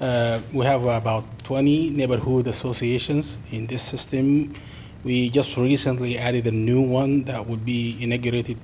Uh, 0.00 0.40
we 0.52 0.64
have 0.64 0.82
about 0.84 1.24
20 1.44 1.90
neighborhood 1.90 2.46
associations 2.46 3.38
in 3.50 3.66
this 3.66 3.82
system. 3.82 4.54
We 5.02 5.30
just 5.30 5.56
recently 5.56 6.18
added 6.18 6.46
a 6.46 6.50
new 6.50 6.82
one 6.82 7.24
that 7.24 7.46
would 7.46 7.64
be 7.64 7.96
inaugurated 8.00 8.58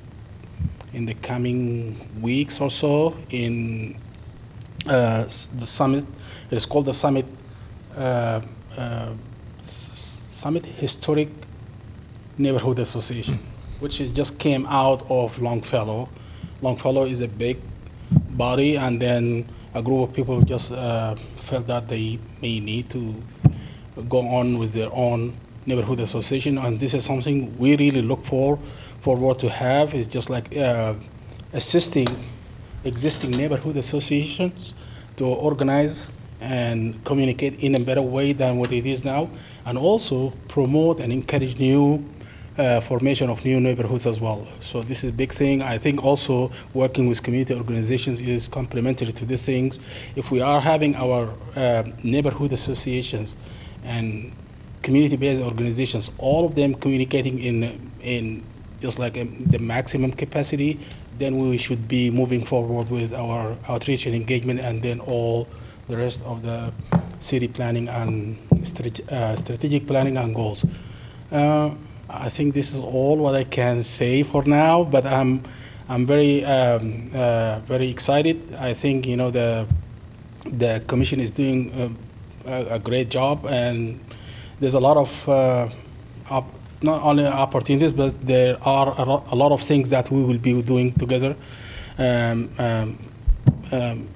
in 0.92 1.06
the 1.06 1.14
coming 1.14 2.20
weeks 2.20 2.60
or 2.60 2.70
so 2.70 3.16
in 3.30 3.98
uh, 4.86 5.24
the 5.24 5.66
summit. 5.66 6.04
It 6.50 6.56
is 6.56 6.66
called 6.66 6.86
the 6.86 6.92
Summit 6.92 7.24
uh, 7.96 8.42
uh, 8.76 9.14
Summit 9.62 10.66
Historic 10.66 11.30
Neighborhood 12.36 12.80
Association, 12.80 13.38
which 13.80 14.02
is 14.02 14.12
just 14.12 14.38
came 14.38 14.66
out 14.66 15.06
of 15.08 15.40
Longfellow. 15.40 16.10
Longfellow 16.60 17.06
is 17.06 17.22
a 17.22 17.28
big 17.28 17.58
body, 18.30 18.76
and 18.76 19.00
then 19.00 19.48
a 19.72 19.80
group 19.80 20.10
of 20.10 20.14
people 20.14 20.42
just 20.42 20.70
uh, 20.70 21.14
felt 21.14 21.66
that 21.68 21.88
they 21.88 22.18
may 22.42 22.60
need 22.60 22.90
to 22.90 23.14
go 24.10 24.18
on 24.18 24.58
with 24.58 24.74
their 24.74 24.90
own 24.92 25.34
neighborhood 25.66 26.00
association, 26.00 26.58
and 26.58 26.78
this 26.80 26.94
is 26.94 27.04
something 27.04 27.56
we 27.58 27.76
really 27.76 28.02
look 28.02 28.24
for 28.24 28.58
forward 29.00 29.38
to 29.40 29.48
have. 29.48 29.94
It's 29.94 30.08
just 30.08 30.30
like 30.30 30.56
uh, 30.56 30.94
assisting 31.52 32.08
existing 32.84 33.32
neighborhood 33.32 33.76
associations 33.76 34.72
to 35.16 35.26
organize 35.26 36.10
and 36.40 37.02
communicate 37.04 37.58
in 37.60 37.74
a 37.74 37.80
better 37.80 38.02
way 38.02 38.32
than 38.32 38.58
what 38.58 38.70
it 38.70 38.86
is 38.86 39.04
now, 39.04 39.28
and 39.64 39.76
also 39.76 40.30
promote 40.48 41.00
and 41.00 41.12
encourage 41.12 41.58
new 41.58 42.04
uh, 42.58 42.80
formation 42.80 43.28
of 43.28 43.44
new 43.44 43.60
neighborhoods 43.60 44.06
as 44.06 44.20
well. 44.20 44.46
So 44.60 44.82
this 44.82 45.04
is 45.04 45.10
a 45.10 45.12
big 45.12 45.32
thing. 45.32 45.62
I 45.62 45.78
think 45.78 46.04
also 46.04 46.50
working 46.74 47.08
with 47.08 47.22
community 47.22 47.54
organizations 47.54 48.20
is 48.20 48.48
complementary 48.48 49.12
to 49.12 49.24
these 49.24 49.42
things. 49.42 49.78
If 50.14 50.30
we 50.30 50.40
are 50.40 50.60
having 50.60 50.94
our 50.94 51.34
uh, 51.54 51.84
neighborhood 52.02 52.52
associations 52.52 53.36
and 53.84 54.32
community-based 54.86 55.42
organizations, 55.42 56.12
all 56.18 56.46
of 56.46 56.54
them 56.54 56.72
communicating 56.74 57.36
in 57.40 57.56
in 58.00 58.24
just 58.80 58.98
like 58.98 59.18
um, 59.18 59.34
the 59.52 59.58
maximum 59.58 60.12
capacity, 60.12 60.78
then 61.18 61.32
we 61.38 61.58
should 61.58 61.88
be 61.88 62.10
moving 62.10 62.44
forward 62.44 62.88
with 62.88 63.12
our 63.12 63.56
outreach 63.68 64.06
and 64.06 64.14
engagement, 64.14 64.60
and 64.60 64.82
then 64.86 65.00
all 65.00 65.48
the 65.88 65.96
rest 65.96 66.22
of 66.24 66.42
the 66.42 66.72
city 67.18 67.48
planning 67.48 67.88
and 67.88 68.38
strate- 68.62 69.02
uh, 69.10 69.34
strategic 69.34 69.86
planning 69.86 70.16
and 70.16 70.34
goals. 70.34 70.64
Uh, 71.32 71.74
I 72.08 72.28
think 72.28 72.54
this 72.54 72.70
is 72.70 72.78
all 72.78 73.16
what 73.16 73.34
I 73.34 73.44
can 73.44 73.82
say 73.82 74.22
for 74.22 74.44
now, 74.44 74.84
but 74.84 75.04
I'm 75.04 75.42
I'm 75.88 76.06
very 76.06 76.44
um, 76.44 77.10
uh, 77.12 77.58
very 77.66 77.88
excited. 77.90 78.36
I 78.54 78.72
think 78.74 79.06
you 79.06 79.16
know 79.16 79.30
the 79.32 79.66
the 80.46 80.82
commission 80.86 81.18
is 81.18 81.32
doing 81.32 81.58
um, 81.74 81.98
a, 82.46 82.76
a 82.76 82.78
great 82.78 83.10
job, 83.10 83.46
and 83.46 83.98
there's 84.60 84.74
a 84.74 84.80
lot 84.80 84.96
of 84.96 85.28
uh, 85.28 85.68
op- 86.30 86.52
not 86.82 87.02
only 87.02 87.26
opportunities, 87.26 87.92
but 87.92 88.20
there 88.26 88.56
are 88.62 88.94
a 88.98 89.04
lot, 89.04 89.32
a 89.32 89.34
lot 89.34 89.52
of 89.52 89.60
things 89.60 89.88
that 89.90 90.10
we 90.10 90.22
will 90.22 90.38
be 90.38 90.62
doing 90.62 90.92
together. 90.92 91.36
Um, 91.98 92.50
um, 92.58 92.98
um, 93.72 94.08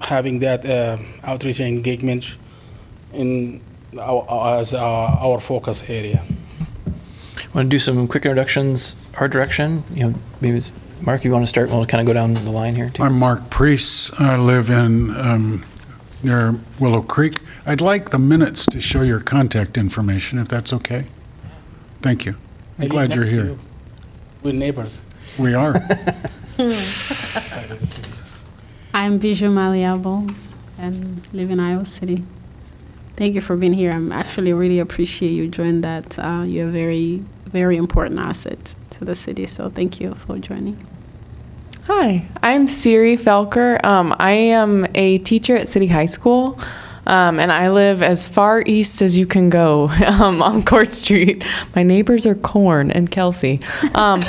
having 0.00 0.40
that 0.40 0.64
uh, 0.64 0.96
outreach 1.22 1.60
and 1.60 1.68
engagement 1.68 2.36
in 3.12 3.60
our, 4.00 4.58
as 4.58 4.74
our, 4.74 5.18
our 5.20 5.40
focus 5.40 5.84
area. 5.88 6.24
Want 7.54 7.66
to 7.66 7.68
do 7.68 7.78
some 7.78 8.06
quick 8.06 8.24
introductions, 8.26 8.96
our 9.18 9.28
direction? 9.28 9.84
You 9.94 10.10
know, 10.10 10.14
maybe 10.40 10.58
it's, 10.58 10.72
Mark, 11.00 11.24
you 11.24 11.32
want 11.32 11.42
to 11.42 11.46
start? 11.46 11.70
We'll 11.70 11.86
kind 11.86 12.00
of 12.00 12.06
go 12.06 12.12
down 12.12 12.34
the 12.34 12.50
line 12.50 12.74
here 12.74 12.90
too. 12.90 13.02
I'm 13.02 13.18
Mark 13.18 13.50
Priest. 13.50 14.20
I 14.20 14.36
live 14.36 14.70
in, 14.70 15.14
um, 15.16 15.64
near 16.22 16.58
Willow 16.80 17.02
Creek. 17.02 17.38
I'd 17.68 17.82
like 17.82 18.12
the 18.12 18.18
minutes 18.18 18.64
to 18.64 18.80
show 18.80 19.02
your 19.02 19.20
contact 19.20 19.76
information, 19.76 20.38
if 20.38 20.48
that's 20.48 20.72
okay. 20.72 21.04
Thank 22.00 22.24
you. 22.24 22.38
I 22.78 22.84
I'm 22.84 22.88
live 22.88 22.90
glad 22.90 23.14
you're 23.14 23.24
next 23.24 23.28
to 23.28 23.34
here. 23.34 23.44
you. 23.44 23.58
We're 24.42 24.52
neighbors. 24.54 25.02
We 25.38 25.52
are. 25.52 25.74
Excited 25.76 27.78
to 27.78 27.86
see 27.86 28.00
you. 28.00 28.16
I'm 28.94 29.18
Bijou 29.18 29.50
Maliabo 29.50 30.34
and 30.78 31.20
live 31.34 31.50
in 31.50 31.60
Iowa 31.60 31.84
City. 31.84 32.24
Thank 33.16 33.34
you 33.34 33.42
for 33.42 33.54
being 33.54 33.74
here. 33.74 33.92
I'm 33.92 34.12
actually 34.12 34.54
really 34.54 34.78
appreciate 34.78 35.32
you 35.32 35.46
joining 35.48 35.82
that. 35.82 36.18
Uh, 36.18 36.46
you're 36.48 36.68
a 36.68 36.70
very, 36.70 37.22
very 37.44 37.76
important 37.76 38.18
asset 38.18 38.74
to 38.90 39.04
the 39.04 39.14
city. 39.14 39.44
So 39.44 39.68
thank 39.68 40.00
you 40.00 40.14
for 40.14 40.38
joining. 40.38 40.86
Hi, 41.84 42.26
I'm 42.42 42.66
Siri 42.66 43.18
Felker. 43.18 43.84
Um, 43.84 44.16
I 44.18 44.32
am 44.32 44.86
a 44.94 45.18
teacher 45.18 45.54
at 45.54 45.68
City 45.68 45.88
High 45.88 46.06
School, 46.06 46.58
um, 47.08 47.40
and 47.40 47.50
I 47.50 47.70
live 47.70 48.02
as 48.02 48.28
far 48.28 48.62
east 48.66 49.00
as 49.00 49.16
you 49.16 49.26
can 49.26 49.48
go 49.48 49.88
um, 50.06 50.42
on 50.42 50.62
Court 50.62 50.92
Street. 50.92 51.42
My 51.74 51.82
neighbors 51.82 52.26
are 52.26 52.34
Corn 52.34 52.90
and 52.90 53.10
Kelsey, 53.10 53.60
um, 53.94 54.20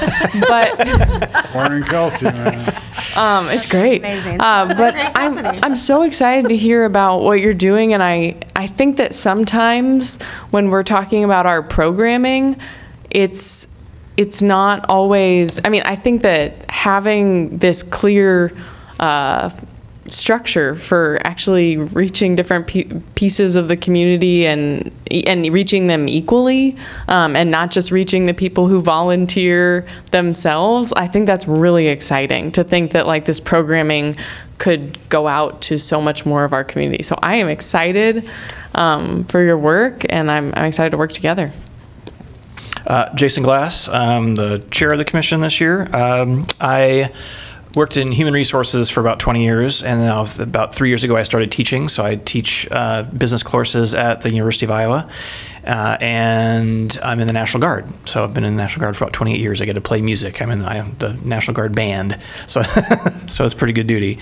but 0.48 0.80
and 1.54 1.86
Kelsey, 1.86 2.26
man. 2.26 2.76
um, 3.18 3.48
it's 3.50 3.66
great. 3.66 4.00
Amazing. 4.00 4.40
Uh, 4.40 4.74
but 4.78 4.94
Great 4.94 5.12
I'm. 5.16 5.38
I'm 5.64 5.76
so 5.76 6.04
excited 6.04 6.48
to 6.50 6.56
hear 6.56 6.86
about 6.86 7.20
what 7.22 7.42
you're 7.42 7.54
doing, 7.54 7.94
and 7.94 8.02
I 8.02 8.38
I 8.56 8.68
think 8.68 8.98
that 8.98 9.14
sometimes 9.14 10.22
when 10.52 10.70
we're 10.70 10.84
talking 10.84 11.26
about 11.26 11.46
our 11.46 11.62
programming, 11.62 12.60
it's 13.10 13.68
it's 14.16 14.42
not 14.42 14.86
always. 14.90 15.60
I 15.66 15.70
mean, 15.70 15.84
I 15.84 15.98
think 15.98 16.22
that 16.22 16.72
having 16.72 17.58
this 17.58 17.84
clear. 17.84 18.54
Uh, 19.00 19.50
structure 20.14 20.76
for 20.76 21.20
actually 21.24 21.78
reaching 21.78 22.36
different 22.36 22.68
pieces 23.16 23.56
of 23.56 23.68
the 23.68 23.78
community 23.78 24.46
and 24.46 24.92
and 25.26 25.52
reaching 25.52 25.88
them 25.88 26.08
equally 26.08 26.78
um, 27.08 27.36
and 27.36 27.50
not 27.50 27.72
just 27.72 27.92
reaching 27.92 28.26
the 28.26 28.34
people 28.34 28.68
who 28.68 28.82
volunteer 28.82 29.88
themselves. 30.12 30.94
I 30.94 31.08
think 31.08 31.26
that's 31.26 31.48
really 31.48 31.88
exciting 31.88 32.52
to 32.54 32.64
think 32.64 32.92
that 32.92 33.08
like 33.08 33.26
this 33.26 33.40
programming 33.40 34.16
could 34.60 34.98
go 35.10 35.28
out 35.28 35.62
to 35.62 35.78
so 35.80 36.02
much 36.02 36.26
more 36.26 36.44
of 36.44 36.54
our 36.54 36.64
community. 36.64 37.02
So 37.02 37.18
i 37.24 37.38
am 37.38 37.48
excited 37.48 38.30
um, 38.76 39.24
for 39.26 39.42
your 39.42 39.58
work 39.58 40.06
and 40.10 40.30
I'm, 40.30 40.54
I'm 40.56 40.66
excited 40.66 40.92
to 40.92 40.98
work 40.98 41.12
together. 41.12 41.52
Uh, 42.86 43.14
Jason 43.14 43.44
Glass, 43.44 43.88
um, 43.88 44.36
the 44.36 44.66
chair 44.72 44.92
of 44.92 44.98
the 44.98 45.06
commission 45.06 45.42
this 45.42 45.60
year. 45.60 45.84
Um, 45.96 46.48
I 46.60 47.12
worked 47.76 47.98
in 47.98 48.12
human 48.12 48.34
resources 48.34 48.90
for 48.90 49.00
about 49.00 49.20
20 49.20 49.44
years, 49.44 49.84
and 49.84 50.02
now 50.02 50.26
about 50.40 50.74
three 50.74 50.90
years 50.90 51.04
ago, 51.04 51.16
I 51.16 51.24
started 51.24 51.52
teaching. 51.52 51.90
So 51.90 52.04
I 52.04 52.16
teach 52.16 52.68
uh, 52.72 53.04
business 53.04 53.44
courses 53.44 53.94
at 53.94 54.22
the 54.22 54.32
University 54.32 54.66
of 54.66 54.72
Iowa, 54.72 55.10
uh, 55.66 55.98
and 56.00 56.98
I'm 57.04 57.20
in 57.20 57.28
the 57.28 57.34
National 57.34 57.62
Guard. 57.62 57.88
So 58.08 58.24
I've 58.24 58.34
been 58.34 58.44
in 58.44 58.56
the 58.56 58.62
National 58.62 58.82
Guard 58.82 58.98
for 58.98 59.04
about 59.04 59.14
28 59.14 59.40
years. 59.40 59.62
I 59.62 59.66
get 59.66 59.74
to 59.74 59.82
play 59.82 60.02
music. 60.02 60.42
I'm 60.42 60.52
in 60.52 60.62
I 60.64 60.78
am 60.78 60.96
the 61.00 61.14
National 61.24 61.56
Guard 61.56 61.76
band, 61.76 62.18
so 62.48 62.62
so 63.28 63.46
it's 63.46 63.54
pretty 63.56 63.74
good 63.74 63.88
duty. 63.88 64.20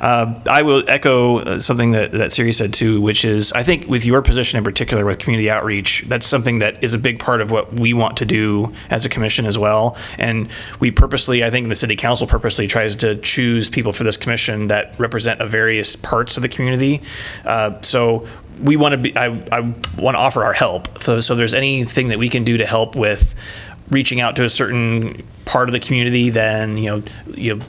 Uh, 0.00 0.40
I 0.48 0.62
will 0.62 0.82
echo 0.88 1.38
uh, 1.38 1.60
something 1.60 1.92
that 1.92 2.12
that 2.12 2.32
Siri 2.32 2.52
said 2.52 2.72
too, 2.72 3.00
which 3.00 3.24
is 3.24 3.52
I 3.52 3.62
think 3.62 3.86
with 3.86 4.04
your 4.04 4.22
position 4.22 4.58
in 4.58 4.64
particular 4.64 5.04
with 5.04 5.18
community 5.18 5.50
outreach, 5.50 6.04
that's 6.08 6.26
something 6.26 6.60
that 6.60 6.82
is 6.82 6.94
a 6.94 6.98
big 6.98 7.18
part 7.18 7.40
of 7.40 7.50
what 7.50 7.72
we 7.72 7.94
want 7.94 8.16
to 8.18 8.24
do 8.24 8.72
as 8.88 9.04
a 9.04 9.08
commission 9.08 9.46
as 9.46 9.58
well. 9.58 9.96
And 10.18 10.48
we 10.78 10.90
purposely, 10.90 11.44
I 11.44 11.50
think 11.50 11.68
the 11.68 11.74
city 11.74 11.96
council 11.96 12.26
purposely 12.26 12.66
tries 12.66 12.96
to 12.96 13.16
choose 13.16 13.68
people 13.68 13.92
for 13.92 14.04
this 14.04 14.16
commission 14.16 14.68
that 14.68 14.98
represent 14.98 15.40
a 15.40 15.46
various 15.46 15.96
parts 15.96 16.36
of 16.36 16.42
the 16.42 16.48
community. 16.48 17.02
Uh, 17.44 17.80
so 17.82 18.26
we 18.62 18.76
want 18.76 18.92
to 18.92 18.98
be 18.98 19.16
I, 19.16 19.26
I 19.50 19.60
want 19.98 20.14
to 20.14 20.18
offer 20.18 20.44
our 20.44 20.52
help. 20.52 21.02
So, 21.02 21.20
so 21.20 21.34
if 21.34 21.38
there's 21.38 21.54
anything 21.54 22.08
that 22.08 22.18
we 22.18 22.28
can 22.28 22.44
do 22.44 22.58
to 22.58 22.66
help 22.66 22.96
with 22.96 23.34
reaching 23.90 24.20
out 24.20 24.36
to 24.36 24.44
a 24.44 24.48
certain 24.48 25.26
part 25.44 25.68
of 25.68 25.72
the 25.72 25.80
community 25.80 26.30
then 26.30 26.78
you 26.78 26.88
know 26.88 27.02
you 27.34 27.60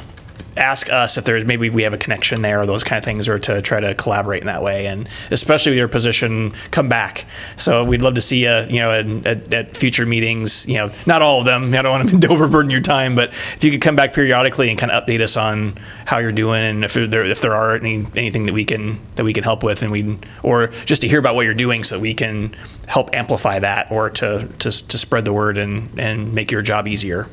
ask 0.57 0.91
us 0.91 1.17
if 1.17 1.25
there's 1.25 1.45
maybe 1.45 1.69
we 1.69 1.83
have 1.83 1.93
a 1.93 1.97
connection 1.97 2.41
there 2.41 2.61
or 2.61 2.65
those 2.65 2.83
kind 2.83 2.97
of 2.97 3.05
things 3.05 3.27
or 3.27 3.39
to 3.39 3.61
try 3.61 3.79
to 3.79 3.95
collaborate 3.95 4.41
in 4.41 4.47
that 4.47 4.61
way 4.61 4.85
and 4.85 5.07
especially 5.31 5.71
with 5.71 5.77
your 5.77 5.87
position 5.87 6.51
come 6.71 6.89
back. 6.89 7.25
So 7.57 7.83
we'd 7.83 8.01
love 8.01 8.15
to 8.15 8.21
see 8.21 8.43
you 8.43 8.65
you 8.69 8.79
know 8.79 8.91
at, 8.91 9.53
at, 9.53 9.77
future 9.77 10.05
meetings 10.05 10.67
you 10.67 10.75
know 10.75 10.91
not 11.05 11.21
all 11.21 11.39
of 11.39 11.45
them 11.45 11.73
i 11.73 11.81
don't 11.81 11.91
want 11.91 12.21
to 12.21 12.27
overburden 12.27 12.69
your 12.69 12.81
time 12.81 13.15
but 13.15 13.29
if 13.29 13.63
you 13.63 13.71
could 13.71 13.81
come 13.81 13.95
back 13.95 14.13
periodically 14.13 14.69
and 14.69 14.77
kind 14.77 14.91
of 14.91 15.03
update 15.03 15.21
us 15.21 15.37
on 15.37 15.73
how 16.05 16.17
you're 16.17 16.31
doing 16.31 16.63
and 16.63 16.83
if 16.83 16.93
there 16.93 17.23
if 17.23 17.41
there 17.41 17.53
are 17.53 17.75
any 17.75 18.05
anything 18.15 18.45
that 18.45 18.53
we 18.53 18.65
can 18.65 18.99
that 19.15 19.23
we 19.23 19.33
can 19.33 19.43
help 19.43 19.63
with 19.63 19.81
and 19.81 19.91
we 19.91 20.17
or 20.43 20.67
just 20.85 21.01
to 21.01 21.07
hear 21.07 21.19
about 21.19 21.35
what 21.35 21.45
you're 21.45 21.53
doing 21.53 21.83
so 21.83 21.99
we 21.99 22.13
can 22.13 22.53
help 22.87 23.15
amplify 23.15 23.59
that 23.59 23.89
or 23.91 24.09
to 24.09 24.47
to, 24.59 24.69
to 24.87 24.97
spread 24.97 25.25
the 25.25 25.33
word 25.33 25.57
and 25.57 25.97
and 25.99 26.33
make 26.33 26.51
your 26.51 26.61
job 26.61 26.87
easier. 26.87 27.27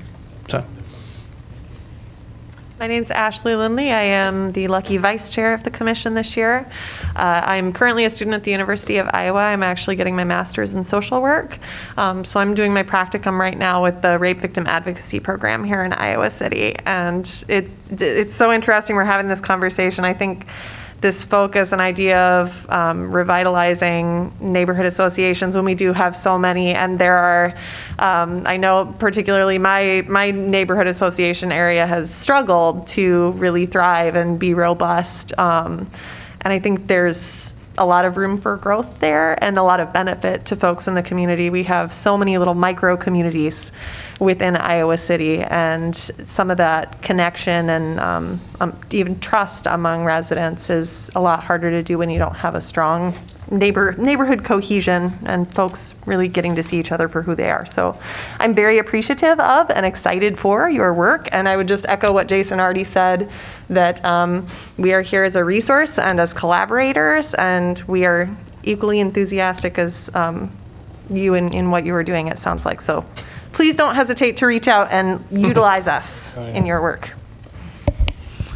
So 0.48 0.64
My 2.78 2.86
name's 2.86 3.10
Ashley 3.10 3.56
Lindley. 3.56 3.90
I 3.90 4.02
am 4.02 4.50
the 4.50 4.68
lucky 4.68 4.98
vice 4.98 5.30
chair 5.30 5.52
of 5.52 5.64
the 5.64 5.70
commission 5.70 6.14
this 6.14 6.36
year. 6.36 6.64
Uh, 7.16 7.42
I'm 7.44 7.72
currently 7.72 8.04
a 8.04 8.10
student 8.10 8.34
at 8.34 8.44
the 8.44 8.52
University 8.52 8.98
of 8.98 9.08
Iowa. 9.12 9.40
I'm 9.40 9.64
actually 9.64 9.96
getting 9.96 10.14
my 10.14 10.22
master's 10.22 10.74
in 10.74 10.84
social 10.84 11.20
work. 11.20 11.58
Um, 11.96 12.24
so 12.24 12.38
I'm 12.38 12.54
doing 12.54 12.72
my 12.72 12.84
practicum 12.84 13.36
right 13.40 13.58
now 13.58 13.82
with 13.82 14.00
the 14.00 14.16
Rape 14.16 14.40
Victim 14.40 14.64
Advocacy 14.68 15.18
Program 15.18 15.64
here 15.64 15.82
in 15.82 15.92
Iowa 15.92 16.30
City. 16.30 16.76
And 16.86 17.44
it, 17.48 17.68
it's 17.90 18.36
so 18.36 18.52
interesting 18.52 18.94
we're 18.94 19.04
having 19.04 19.26
this 19.26 19.40
conversation. 19.40 20.04
I 20.04 20.14
think 20.14 20.46
this 21.00 21.22
focus 21.22 21.72
and 21.72 21.80
idea 21.80 22.18
of 22.40 22.68
um, 22.70 23.10
revitalizing 23.14 24.32
neighborhood 24.40 24.86
associations 24.86 25.54
when 25.54 25.64
we 25.64 25.74
do 25.74 25.92
have 25.92 26.16
so 26.16 26.38
many. 26.38 26.74
And 26.74 26.98
there 26.98 27.16
are 27.16 27.54
um, 27.98 28.42
i 28.46 28.56
know 28.56 28.94
particularly 28.98 29.58
my 29.58 30.04
my 30.08 30.30
neighborhood 30.30 30.86
association 30.86 31.52
area 31.52 31.86
has 31.86 32.12
struggled 32.12 32.86
to 32.88 33.30
really 33.32 33.66
thrive 33.66 34.14
and 34.14 34.38
be 34.38 34.54
robust. 34.54 35.38
Um, 35.38 35.90
and 36.40 36.52
i 36.52 36.58
think 36.58 36.86
there's 36.86 37.54
a 37.78 37.86
lot 37.86 38.04
of 38.04 38.16
room 38.16 38.36
for 38.36 38.56
growth 38.56 38.98
there 38.98 39.42
and 39.42 39.58
a 39.58 39.62
lot 39.62 39.80
of 39.80 39.92
benefit 39.92 40.46
to 40.46 40.56
folks 40.56 40.88
in 40.88 40.94
the 40.94 41.02
community. 41.02 41.48
We 41.48 41.62
have 41.64 41.92
so 41.94 42.18
many 42.18 42.36
little 42.36 42.54
micro 42.54 42.96
communities 42.96 43.72
within 44.20 44.56
Iowa 44.56 44.96
City, 44.96 45.42
and 45.42 45.94
some 45.94 46.50
of 46.50 46.56
that 46.56 47.00
connection 47.02 47.70
and 47.70 48.00
um, 48.00 48.40
um, 48.60 48.76
even 48.90 49.20
trust 49.20 49.66
among 49.66 50.04
residents 50.04 50.70
is 50.70 51.10
a 51.14 51.20
lot 51.20 51.42
harder 51.44 51.70
to 51.70 51.82
do 51.82 51.98
when 51.98 52.10
you 52.10 52.18
don't 52.18 52.36
have 52.36 52.54
a 52.54 52.60
strong 52.60 53.14
neighbor 53.50 53.92
neighborhood 53.92 54.44
cohesion 54.44 55.12
and 55.24 55.52
folks 55.52 55.94
really 56.06 56.28
getting 56.28 56.54
to 56.56 56.62
see 56.62 56.78
each 56.78 56.92
other 56.92 57.08
for 57.08 57.22
who 57.22 57.34
they 57.34 57.50
are. 57.50 57.64
So 57.64 57.98
I'm 58.38 58.54
very 58.54 58.78
appreciative 58.78 59.40
of 59.40 59.70
and 59.70 59.86
excited 59.86 60.38
for 60.38 60.68
your 60.68 60.92
work. 60.92 61.28
And 61.32 61.48
I 61.48 61.56
would 61.56 61.68
just 61.68 61.86
echo 61.88 62.12
what 62.12 62.28
Jason 62.28 62.60
already 62.60 62.84
said 62.84 63.30
that 63.70 64.04
um, 64.04 64.46
we 64.76 64.92
are 64.92 65.02
here 65.02 65.24
as 65.24 65.36
a 65.36 65.44
resource 65.44 65.98
and 65.98 66.20
as 66.20 66.32
collaborators, 66.32 67.34
and 67.34 67.78
we 67.86 68.04
are 68.04 68.28
equally 68.62 69.00
enthusiastic 69.00 69.78
as 69.78 70.10
um, 70.14 70.50
you 71.10 71.34
in, 71.34 71.52
in 71.52 71.70
what 71.70 71.84
you 71.84 71.94
are 71.94 72.04
doing, 72.04 72.28
it 72.28 72.38
sounds 72.38 72.66
like. 72.66 72.80
So 72.80 73.04
please 73.52 73.76
don't 73.76 73.94
hesitate 73.94 74.36
to 74.38 74.46
reach 74.46 74.68
out 74.68 74.90
and 74.90 75.24
utilize 75.30 75.88
us 75.88 76.36
in 76.36 76.66
your 76.66 76.82
work. 76.82 77.14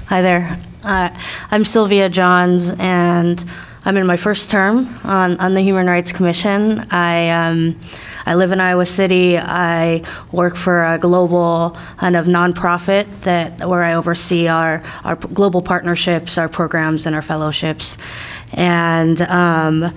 Hi 0.06 0.20
there. 0.20 0.58
Uh, 0.82 1.16
I'm 1.50 1.64
Sylvia 1.64 2.08
Johns, 2.08 2.70
and 2.72 3.44
I'm 3.84 3.96
in 3.96 4.06
my 4.06 4.16
first 4.16 4.48
term 4.48 4.96
on, 5.02 5.40
on 5.40 5.54
the 5.54 5.60
Human 5.60 5.88
Rights 5.88 6.12
Commission. 6.12 6.86
I, 6.92 7.30
um, 7.30 7.80
I 8.24 8.36
live 8.36 8.52
in 8.52 8.60
Iowa 8.60 8.86
City. 8.86 9.36
I 9.36 10.04
work 10.30 10.54
for 10.54 10.84
a 10.84 10.98
global 10.98 11.76
kind 11.96 12.14
of 12.14 12.26
nonprofit 12.26 13.22
that 13.22 13.68
where 13.68 13.82
I 13.82 13.94
oversee 13.94 14.46
our, 14.46 14.84
our 15.02 15.16
global 15.16 15.62
partnerships, 15.62 16.38
our 16.38 16.48
programs, 16.48 17.06
and 17.06 17.16
our 17.16 17.22
fellowships. 17.22 17.98
And 18.52 19.20
um, 19.22 19.92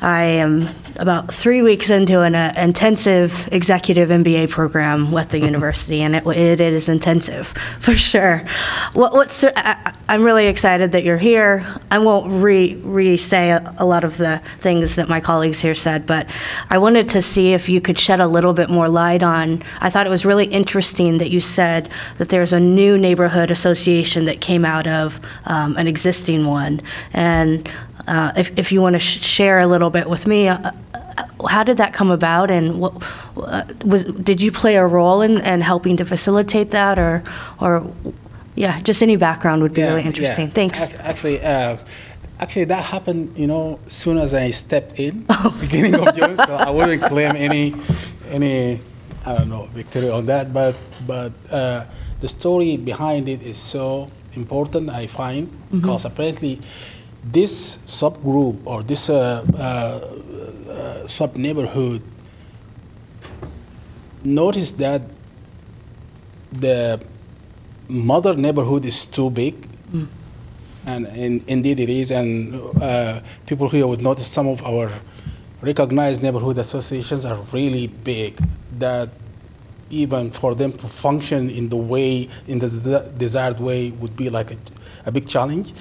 I 0.00 0.22
am 0.22 0.68
about 0.96 1.32
three 1.32 1.62
weeks 1.62 1.88
into 1.88 2.20
an 2.20 2.34
uh, 2.34 2.52
intensive 2.56 3.48
executive 3.52 4.08
MBA 4.10 4.50
program 4.50 5.12
with 5.12 5.30
the 5.30 5.38
university, 5.50 6.02
and 6.02 6.16
it, 6.16 6.26
it 6.26 6.60
is 6.60 6.88
intensive 6.88 7.48
for 7.80 7.92
sure. 7.92 8.44
What, 8.94 9.12
what's 9.12 9.44
I, 9.44 9.94
I'm 10.08 10.24
really 10.24 10.46
excited 10.46 10.92
that 10.92 11.04
you're 11.04 11.18
here. 11.18 11.66
I 11.90 11.98
won't 11.98 12.42
re 12.42 12.74
re 12.76 13.16
say 13.16 13.50
a, 13.50 13.74
a 13.78 13.86
lot 13.86 14.04
of 14.04 14.16
the 14.16 14.38
things 14.58 14.96
that 14.96 15.08
my 15.08 15.20
colleagues 15.20 15.60
here 15.60 15.74
said, 15.74 16.06
but 16.06 16.28
I 16.68 16.78
wanted 16.78 17.08
to 17.10 17.22
see 17.22 17.52
if 17.52 17.68
you 17.68 17.80
could 17.80 17.98
shed 17.98 18.20
a 18.20 18.26
little 18.26 18.52
bit 18.52 18.70
more 18.70 18.88
light 18.88 19.22
on. 19.22 19.62
I 19.80 19.90
thought 19.90 20.06
it 20.06 20.10
was 20.10 20.24
really 20.24 20.46
interesting 20.46 21.18
that 21.18 21.30
you 21.30 21.40
said 21.40 21.88
that 22.18 22.30
there's 22.30 22.52
a 22.52 22.60
new 22.60 22.98
neighborhood 22.98 23.50
association 23.50 24.24
that 24.24 24.40
came 24.40 24.64
out 24.64 24.86
of 24.86 25.20
um, 25.44 25.76
an 25.76 25.86
existing 25.86 26.46
one, 26.46 26.80
and 27.12 27.70
uh, 28.10 28.32
if, 28.36 28.50
if 28.58 28.72
you 28.72 28.82
want 28.82 28.94
to 28.94 28.98
sh- 28.98 29.22
share 29.22 29.58
a 29.60 29.66
little 29.66 29.90
bit 29.90 30.06
with 30.10 30.26
me, 30.26 30.48
uh, 30.48 30.58
uh, 30.94 31.46
how 31.46 31.62
did 31.64 31.76
that 31.76 31.92
come 31.92 32.10
about, 32.10 32.50
and 32.50 32.80
what 32.80 32.92
uh, 33.36 33.62
was 33.84 34.04
did 34.04 34.40
you 34.44 34.50
play 34.52 34.74
a 34.76 34.86
role 34.86 35.22
in, 35.22 35.38
in 35.52 35.60
helping 35.60 35.96
to 35.96 36.04
facilitate 36.04 36.70
that, 36.72 36.98
or 36.98 37.22
or 37.60 37.72
yeah, 38.56 38.80
just 38.82 39.00
any 39.02 39.16
background 39.16 39.62
would 39.62 39.72
be 39.74 39.82
really 39.82 40.02
interesting. 40.02 40.46
yeah. 40.48 40.54
Thanks. 40.60 40.82
Ac- 40.82 40.96
Actually, 41.10 41.40
uh, 41.40 41.76
actually, 42.40 42.64
that 42.66 42.84
happened. 42.84 43.38
You 43.38 43.46
know, 43.46 43.78
soon 43.86 44.18
as 44.18 44.34
I 44.34 44.50
stepped 44.50 44.98
in, 44.98 45.24
beginning 45.60 45.94
of 45.94 46.14
June. 46.16 46.36
So 46.36 46.54
I 46.54 46.70
wouldn't 46.70 47.02
claim 47.02 47.36
any, 47.36 47.74
any, 48.28 48.80
I 49.24 49.38
don't 49.38 49.48
know, 49.48 49.68
victory 49.72 50.10
on 50.10 50.26
that. 50.26 50.52
But 50.52 50.74
but 51.06 51.32
uh, 51.50 51.84
the 52.20 52.28
story 52.28 52.76
behind 52.76 53.28
it 53.28 53.40
is 53.42 53.56
so 53.56 54.10
important. 54.34 54.90
I 54.90 55.06
find 55.06 55.48
because 55.70 56.04
apparently, 56.04 56.60
this 57.22 57.78
subgroup 57.86 58.58
or 58.64 58.82
this 58.82 59.10
uh, 59.10 59.44
uh, 59.54 60.70
uh, 60.70 61.06
sub 61.06 61.36
neighborhood 61.36 62.02
noticed 64.24 64.78
that 64.78 65.02
the 66.52 67.00
mother 67.88 68.34
neighborhood 68.34 68.84
is 68.84 69.06
too 69.06 69.30
big, 69.30 69.68
and 70.86 71.06
in, 71.08 71.44
indeed 71.46 71.80
it 71.80 71.90
is. 71.90 72.10
And 72.10 72.54
uh, 72.80 73.20
people 73.46 73.68
here 73.68 73.86
would 73.86 74.02
notice 74.02 74.26
some 74.26 74.48
of 74.48 74.62
our 74.64 74.90
recognized 75.60 76.22
neighborhood 76.22 76.58
associations 76.58 77.24
are 77.24 77.38
really 77.52 77.86
big. 77.86 78.40
That 78.78 79.10
even 79.90 80.30
for 80.30 80.54
them 80.54 80.72
to 80.72 80.86
function 80.86 81.50
in 81.50 81.68
the 81.68 81.76
way, 81.76 82.28
in 82.46 82.58
the 82.58 82.68
de- 82.68 83.10
desired 83.18 83.60
way, 83.60 83.90
would 83.90 84.16
be 84.16 84.30
like 84.30 84.52
a, 84.52 84.56
a 85.06 85.12
big 85.12 85.28
challenge. 85.28 85.72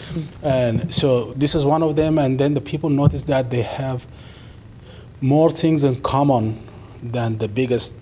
And 0.44 0.94
so 0.94 1.34
this 1.34 1.56
is 1.56 1.66
one 1.66 1.84
of 1.84 1.96
them. 1.96 2.18
And 2.18 2.40
then 2.40 2.54
the 2.54 2.62
people 2.62 2.90
notice 2.90 3.24
that 3.26 3.50
they 3.50 3.62
have 3.62 4.06
more 5.22 5.52
things 5.52 5.84
in 5.84 6.02
common 6.02 6.68
than 7.04 7.38
the 7.38 7.48
biggest 7.48 7.94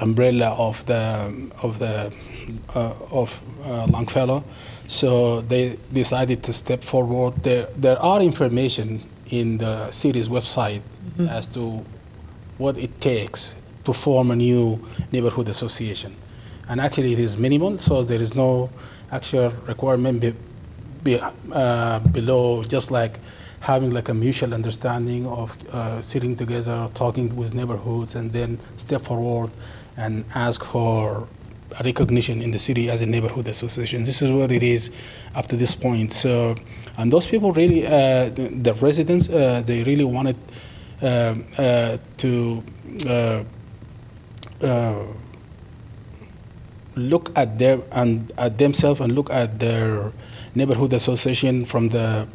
umbrella 0.00 0.54
of 0.58 0.84
the 0.86 1.50
of 1.62 1.78
the 1.78 2.12
uh, 2.74 2.94
of 3.10 3.40
uh, 3.64 3.86
Longfellow. 3.86 4.44
So 4.86 5.40
they 5.42 5.78
decided 5.92 6.42
to 6.44 6.52
step 6.52 6.82
forward. 6.82 7.42
There 7.42 7.68
there 7.76 7.98
are 8.00 8.20
information 8.20 9.08
in 9.28 9.58
the 9.58 9.90
city's 9.90 10.28
website 10.28 10.82
as 11.28 11.46
to 11.48 11.84
what 12.58 12.76
it 12.78 13.00
takes 13.00 13.56
to 13.84 13.92
form 13.92 14.30
a 14.30 14.36
new 14.36 14.80
neighborhood 15.12 15.48
association, 15.48 16.14
and 16.68 16.80
actually 16.80 17.12
it 17.12 17.18
is 17.18 17.36
minimal. 17.36 17.78
So 17.78 18.02
there 18.02 18.22
is 18.22 18.34
no 18.34 18.70
actual 19.10 19.50
requirement 19.66 20.20
be, 20.20 20.34
be, 21.02 21.20
uh, 21.52 21.98
below 22.00 22.64
just 22.64 22.90
like 22.90 23.20
having 23.60 23.92
like 23.92 24.10
a 24.10 24.14
mutual 24.14 24.52
understanding 24.52 25.26
of 25.26 25.56
uh, 25.72 26.02
sitting 26.02 26.36
together, 26.36 26.88
talking 26.94 27.34
with 27.34 27.54
neighborhoods, 27.54 28.14
and 28.14 28.32
then 28.32 28.58
step 28.76 29.00
forward 29.02 29.50
and 29.96 30.24
ask 30.34 30.64
for 30.64 31.28
recognition 31.82 32.42
in 32.42 32.50
the 32.50 32.58
city 32.58 32.90
as 32.90 33.00
a 33.00 33.06
neighborhood 33.06 33.48
association. 33.48 34.02
This 34.04 34.22
is 34.22 34.30
what 34.30 34.52
it 34.52 34.62
is 34.62 34.90
up 35.34 35.46
to 35.46 35.56
this 35.56 35.74
point. 35.74 36.12
So, 36.12 36.54
and 36.98 37.12
those 37.12 37.26
people 37.26 37.52
really, 37.52 37.86
uh, 37.86 38.28
the, 38.30 38.50
the 38.62 38.74
residents, 38.74 39.28
uh, 39.28 39.62
they 39.64 39.82
really 39.82 40.04
wanted 40.04 40.36
um, 41.02 41.44
uh, 41.58 41.98
to 42.18 42.62
uh, 44.62 45.02
look 46.96 47.32
at 47.36 47.58
their 47.58 47.80
and 47.92 48.32
at 48.38 48.58
themselves 48.58 49.00
and 49.00 49.14
look 49.14 49.30
at 49.30 49.58
their 49.58 50.12
neighborhood 50.54 50.92
association 50.92 51.64
from 51.64 51.88
the 51.88 52.26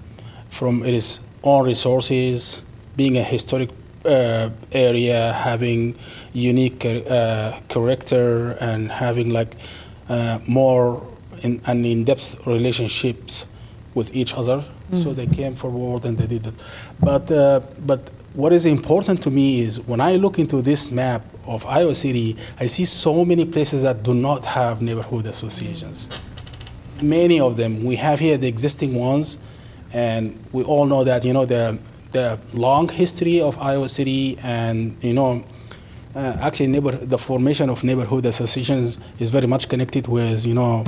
from 0.49 0.83
its 0.83 1.21
own 1.43 1.65
resources, 1.65 2.63
being 2.97 3.17
a 3.17 3.23
historic 3.23 3.69
uh, 4.05 4.49
area, 4.71 5.33
having 5.33 5.95
unique 6.33 6.85
uh, 6.85 7.59
character, 7.69 8.51
and 8.59 8.91
having 8.91 9.29
like 9.29 9.55
uh, 10.09 10.39
more 10.47 11.05
in, 11.43 11.61
and 11.65 11.85
in-depth 11.85 12.45
relationships 12.47 13.45
with 13.93 14.13
each 14.13 14.33
other. 14.33 14.63
So 14.97 15.13
they 15.13 15.27
came 15.27 15.53
forward 15.53 16.03
and 16.05 16.17
they 16.17 16.25
did 16.25 16.47
it. 16.47 16.55
But 16.99 17.29
uh, 17.29 17.61
but 17.85 18.09
what 18.33 18.53
is 18.53 18.65
important 18.65 19.23
to 19.23 19.31
me 19.31 19.61
is 19.61 19.79
when 19.81 20.01
I 20.01 20.15
look 20.15 20.39
into 20.39 20.61
this 20.61 20.91
map 20.91 21.23
of 21.45 21.65
Iowa 21.65 21.95
City, 21.95 22.37
I 22.59 22.67
see 22.67 22.85
so 22.85 23.25
many 23.25 23.45
places 23.45 23.81
that 23.81 24.03
do 24.03 24.13
not 24.13 24.45
have 24.45 24.81
neighborhood 24.81 25.25
associations. 25.25 26.09
Many 27.01 27.39
of 27.39 27.57
them. 27.57 27.83
We 27.83 27.95
have 27.95 28.19
here 28.19 28.37
the 28.37 28.47
existing 28.47 28.93
ones, 28.93 29.39
and 29.93 30.37
we 30.51 30.63
all 30.63 30.85
know 30.85 31.03
that 31.05 31.25
you 31.25 31.33
know 31.33 31.45
the 31.45 31.79
the 32.11 32.39
long 32.53 32.89
history 32.89 33.39
of 33.41 33.57
Iowa 33.57 33.87
City, 33.87 34.37
and 34.43 35.01
you 35.01 35.13
know, 35.13 35.43
uh, 36.13 36.37
actually, 36.41 36.67
neighbor, 36.67 36.91
the 36.91 37.17
formation 37.17 37.69
of 37.69 37.83
neighborhood 37.83 38.25
associations 38.25 38.97
is 39.17 39.29
very 39.29 39.47
much 39.47 39.69
connected 39.69 40.07
with 40.07 40.45
you 40.45 40.53
know 40.53 40.83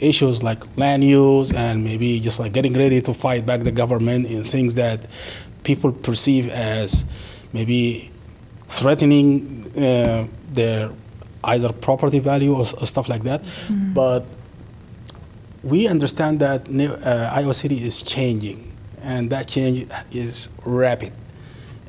issues 0.00 0.42
like 0.42 0.62
land 0.76 1.04
use 1.04 1.52
and 1.52 1.84
maybe 1.84 2.20
just 2.20 2.40
like 2.40 2.52
getting 2.52 2.74
ready 2.74 3.00
to 3.00 3.14
fight 3.14 3.46
back 3.46 3.60
the 3.60 3.72
government 3.72 4.26
in 4.26 4.42
things 4.44 4.74
that 4.74 5.06
people 5.64 5.92
perceive 5.92 6.48
as 6.48 7.04
maybe 7.52 8.10
threatening 8.68 9.70
uh, 9.76 10.26
their 10.52 10.90
either 11.44 11.72
property 11.72 12.18
value 12.18 12.54
or, 12.54 12.64
stuff 12.64 13.08
like 13.08 13.24
that. 13.24 13.42
But 13.94 14.24
we 15.62 15.88
understand 15.88 16.40
that 16.40 16.68
uh, 16.68 17.30
Iowa 17.34 17.54
City 17.54 17.76
is 17.76 18.02
changing, 18.02 18.72
and 19.00 19.30
that 19.30 19.48
change 19.48 19.88
is 20.12 20.50
rapid. 20.64 21.12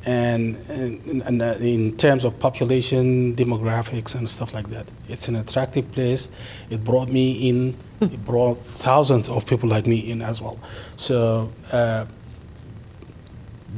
And, 0.06 0.56
and, 0.68 1.22
and 1.22 1.42
uh, 1.42 1.54
in 1.58 1.96
terms 1.96 2.24
of 2.24 2.38
population, 2.38 3.34
demographics, 3.34 4.14
and 4.14 4.30
stuff 4.30 4.54
like 4.54 4.70
that, 4.70 4.86
it's 5.08 5.26
an 5.26 5.34
attractive 5.34 5.90
place. 5.90 6.30
It 6.70 6.84
brought 6.84 7.08
me 7.08 7.48
in. 7.48 7.76
it 8.00 8.24
brought 8.24 8.58
thousands 8.58 9.28
of 9.28 9.46
people 9.46 9.68
like 9.68 9.86
me 9.86 9.98
in 9.98 10.22
as 10.22 10.40
well. 10.40 10.60
So 10.96 11.50
uh, 11.72 12.04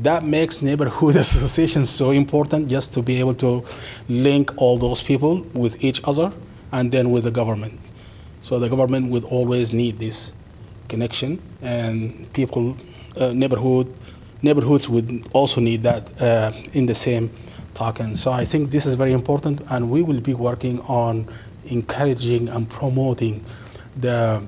that 0.02 0.24
makes 0.24 0.62
neighborhood 0.62 1.16
associations 1.24 1.90
so 1.90 2.10
important 2.10 2.68
just 2.68 2.94
to 2.94 3.02
be 3.02 3.18
able 3.20 3.34
to 3.34 3.64
link 4.08 4.52
all 4.56 4.78
those 4.78 5.02
people 5.02 5.40
with 5.54 5.82
each 5.82 6.00
other 6.04 6.32
and 6.72 6.92
then 6.92 7.10
with 7.10 7.24
the 7.24 7.30
government. 7.30 7.78
So 8.40 8.58
the 8.58 8.68
government 8.68 9.10
would 9.10 9.24
always 9.24 9.72
need 9.72 9.98
this 9.98 10.32
connection, 10.88 11.42
and 11.60 12.32
people, 12.32 12.76
uh, 13.20 13.32
neighborhood, 13.32 13.92
neighborhoods 14.42 14.88
would 14.88 15.26
also 15.32 15.60
need 15.60 15.82
that 15.82 16.22
uh, 16.22 16.52
in 16.72 16.86
the 16.86 16.94
same 16.94 17.30
token. 17.74 18.16
So 18.16 18.30
I 18.30 18.44
think 18.44 18.70
this 18.70 18.86
is 18.86 18.94
very 18.94 19.12
important, 19.12 19.60
and 19.70 19.90
we 19.90 20.02
will 20.02 20.20
be 20.20 20.34
working 20.34 20.80
on 20.82 21.26
encouraging 21.66 22.48
and 22.48 22.68
promoting 22.68 23.44
the 23.96 24.42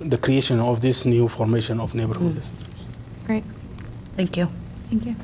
the 0.00 0.18
creation 0.18 0.58
of 0.58 0.80
this 0.80 1.06
new 1.06 1.28
formation 1.28 1.78
of 1.78 1.94
neighborhood 1.94 2.36
associations. 2.36 2.84
Great. 3.24 3.44
Thank 4.16 4.36
you. 4.36 4.48
Thank 4.88 5.06
you. 5.06 5.16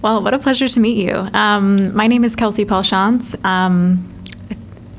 Well, 0.00 0.22
what 0.22 0.32
a 0.32 0.38
pleasure 0.38 0.68
to 0.68 0.80
meet 0.80 0.96
you. 0.96 1.28
Um, 1.34 1.94
my 1.94 2.06
name 2.06 2.24
is 2.24 2.36
Kelsey 2.36 2.64
Paul. 2.64 2.84
Um, 3.44 4.08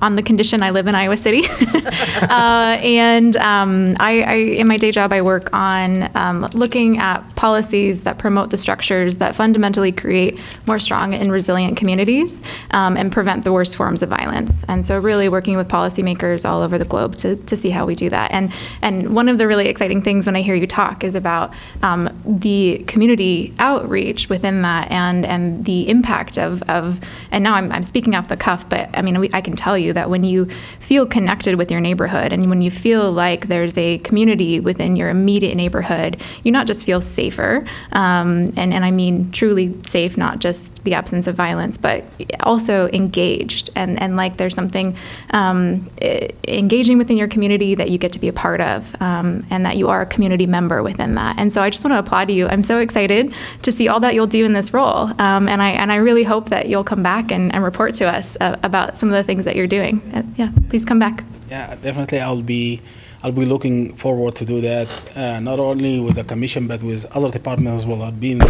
on 0.01 0.15
the 0.15 0.23
condition 0.23 0.63
I 0.63 0.69
live 0.71 0.87
in 0.87 0.95
Iowa 0.95 1.17
City. 1.17 1.43
uh, 2.21 2.77
and 2.81 3.35
um, 3.37 3.95
I, 3.99 4.21
I, 4.21 4.33
in 4.33 4.67
my 4.67 4.77
day 4.77 4.91
job, 4.91 5.13
I 5.13 5.21
work 5.21 5.49
on 5.53 6.09
um, 6.15 6.49
looking 6.53 6.97
at 6.97 7.19
policies 7.35 8.01
that 8.03 8.17
promote 8.17 8.49
the 8.49 8.57
structures 8.57 9.17
that 9.17 9.35
fundamentally 9.35 9.91
create 9.91 10.39
more 10.65 10.79
strong 10.79 11.13
and 11.13 11.31
resilient 11.31 11.77
communities 11.77 12.43
um, 12.71 12.97
and 12.97 13.11
prevent 13.11 13.43
the 13.43 13.53
worst 13.53 13.75
forms 13.75 14.01
of 14.01 14.09
violence. 14.09 14.63
And 14.65 14.85
so, 14.85 14.99
really 14.99 15.29
working 15.29 15.57
with 15.57 15.67
policymakers 15.67 16.47
all 16.47 16.61
over 16.61 16.77
the 16.77 16.85
globe 16.85 17.15
to, 17.17 17.35
to 17.35 17.57
see 17.57 17.69
how 17.69 17.85
we 17.85 17.95
do 17.95 18.09
that. 18.09 18.31
And, 18.31 18.53
and 18.81 19.15
one 19.15 19.29
of 19.29 19.37
the 19.37 19.47
really 19.47 19.67
exciting 19.67 20.01
things 20.01 20.25
when 20.25 20.35
I 20.35 20.41
hear 20.41 20.55
you 20.55 20.67
talk 20.67 21.03
is 21.03 21.15
about 21.15 21.53
um, 21.81 22.09
the 22.25 22.83
community 22.87 23.53
outreach 23.59 24.29
within 24.29 24.61
that 24.61 24.91
and, 24.91 25.25
and 25.25 25.65
the 25.65 25.89
impact 25.89 26.37
of, 26.37 26.63
of 26.69 26.99
and 27.31 27.43
now 27.43 27.55
I'm, 27.55 27.71
I'm 27.71 27.83
speaking 27.83 28.15
off 28.15 28.27
the 28.27 28.37
cuff, 28.37 28.67
but 28.69 28.89
I 28.97 29.01
mean, 29.01 29.19
we, 29.19 29.29
I 29.33 29.41
can 29.41 29.55
tell 29.55 29.77
you 29.77 29.88
that 29.93 30.09
when 30.09 30.23
you 30.23 30.45
feel 30.79 31.05
connected 31.05 31.55
with 31.55 31.71
your 31.71 31.81
neighborhood 31.81 32.33
and 32.33 32.49
when 32.49 32.61
you 32.61 32.71
feel 32.71 33.11
like 33.11 33.47
there's 33.47 33.77
a 33.77 33.97
community 33.99 34.59
within 34.59 34.95
your 34.95 35.09
immediate 35.09 35.55
neighborhood, 35.55 36.21
you 36.43 36.51
not 36.51 36.67
just 36.67 36.85
feel 36.85 37.01
safer, 37.01 37.65
um, 37.91 38.51
and, 38.57 38.73
and 38.73 38.85
I 38.85 38.91
mean 38.91 39.31
truly 39.31 39.75
safe, 39.83 40.17
not 40.17 40.39
just 40.39 40.83
the 40.83 40.93
absence 40.93 41.27
of 41.27 41.35
violence, 41.35 41.77
but 41.77 42.03
also 42.41 42.89
engaged 42.89 43.69
and, 43.75 44.01
and 44.01 44.15
like 44.15 44.37
there's 44.37 44.55
something 44.55 44.95
um, 45.31 45.89
eh, 46.01 46.29
engaging 46.47 46.97
within 46.97 47.17
your 47.17 47.27
community 47.27 47.75
that 47.75 47.89
you 47.89 47.97
get 47.97 48.11
to 48.13 48.19
be 48.19 48.27
a 48.27 48.33
part 48.33 48.61
of 48.61 48.93
um, 49.01 49.45
and 49.49 49.65
that 49.65 49.77
you 49.77 49.89
are 49.89 50.01
a 50.01 50.05
community 50.05 50.47
member 50.47 50.83
within 50.83 51.15
that. 51.15 51.37
And 51.39 51.51
so 51.51 51.61
I 51.61 51.69
just 51.69 51.83
want 51.83 51.93
to 51.93 51.99
applaud 51.99 52.31
you. 52.31 52.47
I'm 52.47 52.63
so 52.63 52.79
excited 52.79 53.33
to 53.61 53.71
see 53.71 53.87
all 53.87 53.99
that 54.01 54.13
you'll 54.13 54.27
do 54.27 54.45
in 54.45 54.53
this 54.53 54.73
role. 54.73 55.09
Um, 55.19 55.47
and, 55.47 55.61
I, 55.61 55.71
and 55.71 55.91
I 55.91 55.97
really 55.97 56.23
hope 56.23 56.49
that 56.49 56.67
you'll 56.67 56.83
come 56.83 57.03
back 57.03 57.31
and, 57.31 57.53
and 57.53 57.63
report 57.63 57.95
to 57.95 58.07
us 58.07 58.37
uh, 58.41 58.57
about 58.63 58.97
some 58.97 59.09
of 59.09 59.15
the 59.15 59.23
things 59.23 59.45
that 59.45 59.55
you're 59.55 59.67
doing. 59.67 59.78
Uh, 59.81 60.23
yeah, 60.37 60.51
please 60.69 60.85
come 60.85 60.99
back. 60.99 61.23
Yeah, 61.49 61.75
definitely. 61.75 62.19
I'll 62.19 62.41
be, 62.41 62.81
I'll 63.23 63.31
be 63.31 63.45
looking 63.45 63.95
forward 63.95 64.35
to 64.35 64.45
do 64.45 64.61
that. 64.61 64.87
Uh, 65.15 65.39
not 65.39 65.59
only 65.59 65.99
with 65.99 66.15
the 66.15 66.23
commission, 66.23 66.67
but 66.67 66.83
with 66.83 67.05
other 67.15 67.29
departments 67.31 67.83
as 67.83 67.87
well. 67.87 68.03
I've 68.03 68.19
been 68.19 68.41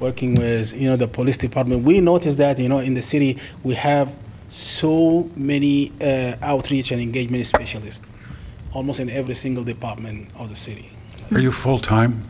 working 0.00 0.34
with, 0.34 0.74
you 0.78 0.88
know, 0.88 0.96
the 0.96 1.08
police 1.08 1.38
department. 1.38 1.84
We 1.84 2.00
noticed 2.00 2.38
that, 2.38 2.58
you 2.58 2.68
know, 2.68 2.78
in 2.78 2.94
the 2.94 3.02
city 3.02 3.38
we 3.62 3.74
have 3.74 4.16
so 4.48 5.30
many 5.34 5.92
uh, 6.00 6.34
outreach 6.42 6.92
and 6.92 7.00
engagement 7.00 7.46
specialists, 7.46 8.06
almost 8.72 9.00
in 9.00 9.08
every 9.08 9.34
single 9.34 9.64
department 9.64 10.28
of 10.36 10.50
the 10.50 10.56
city. 10.56 10.90
Are 11.30 11.38
you 11.38 11.52
full-time? 11.52 12.22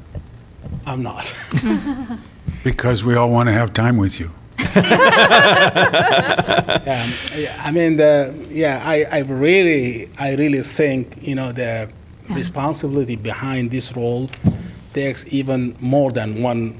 I'm 0.86 1.02
not. 1.02 1.32
Because 2.64 3.04
we 3.04 3.16
all 3.16 3.30
want 3.30 3.48
to 3.48 3.52
have 3.52 3.72
time 3.72 3.96
with 3.96 4.20
you. 4.20 4.30
Yeah, 6.84 7.06
yeah, 7.36 7.62
I 7.62 7.70
mean, 7.72 7.96
the, 7.96 8.34
yeah, 8.50 8.82
I, 8.84 9.04
I 9.10 9.18
really, 9.20 10.08
I 10.18 10.34
really 10.34 10.62
think, 10.62 11.16
you 11.20 11.34
know, 11.34 11.52
the 11.52 11.88
responsibility 12.30 13.16
behind 13.16 13.70
this 13.70 13.94
role 13.96 14.30
takes 14.92 15.24
even 15.32 15.76
more 15.80 16.10
than 16.12 16.42
one 16.42 16.78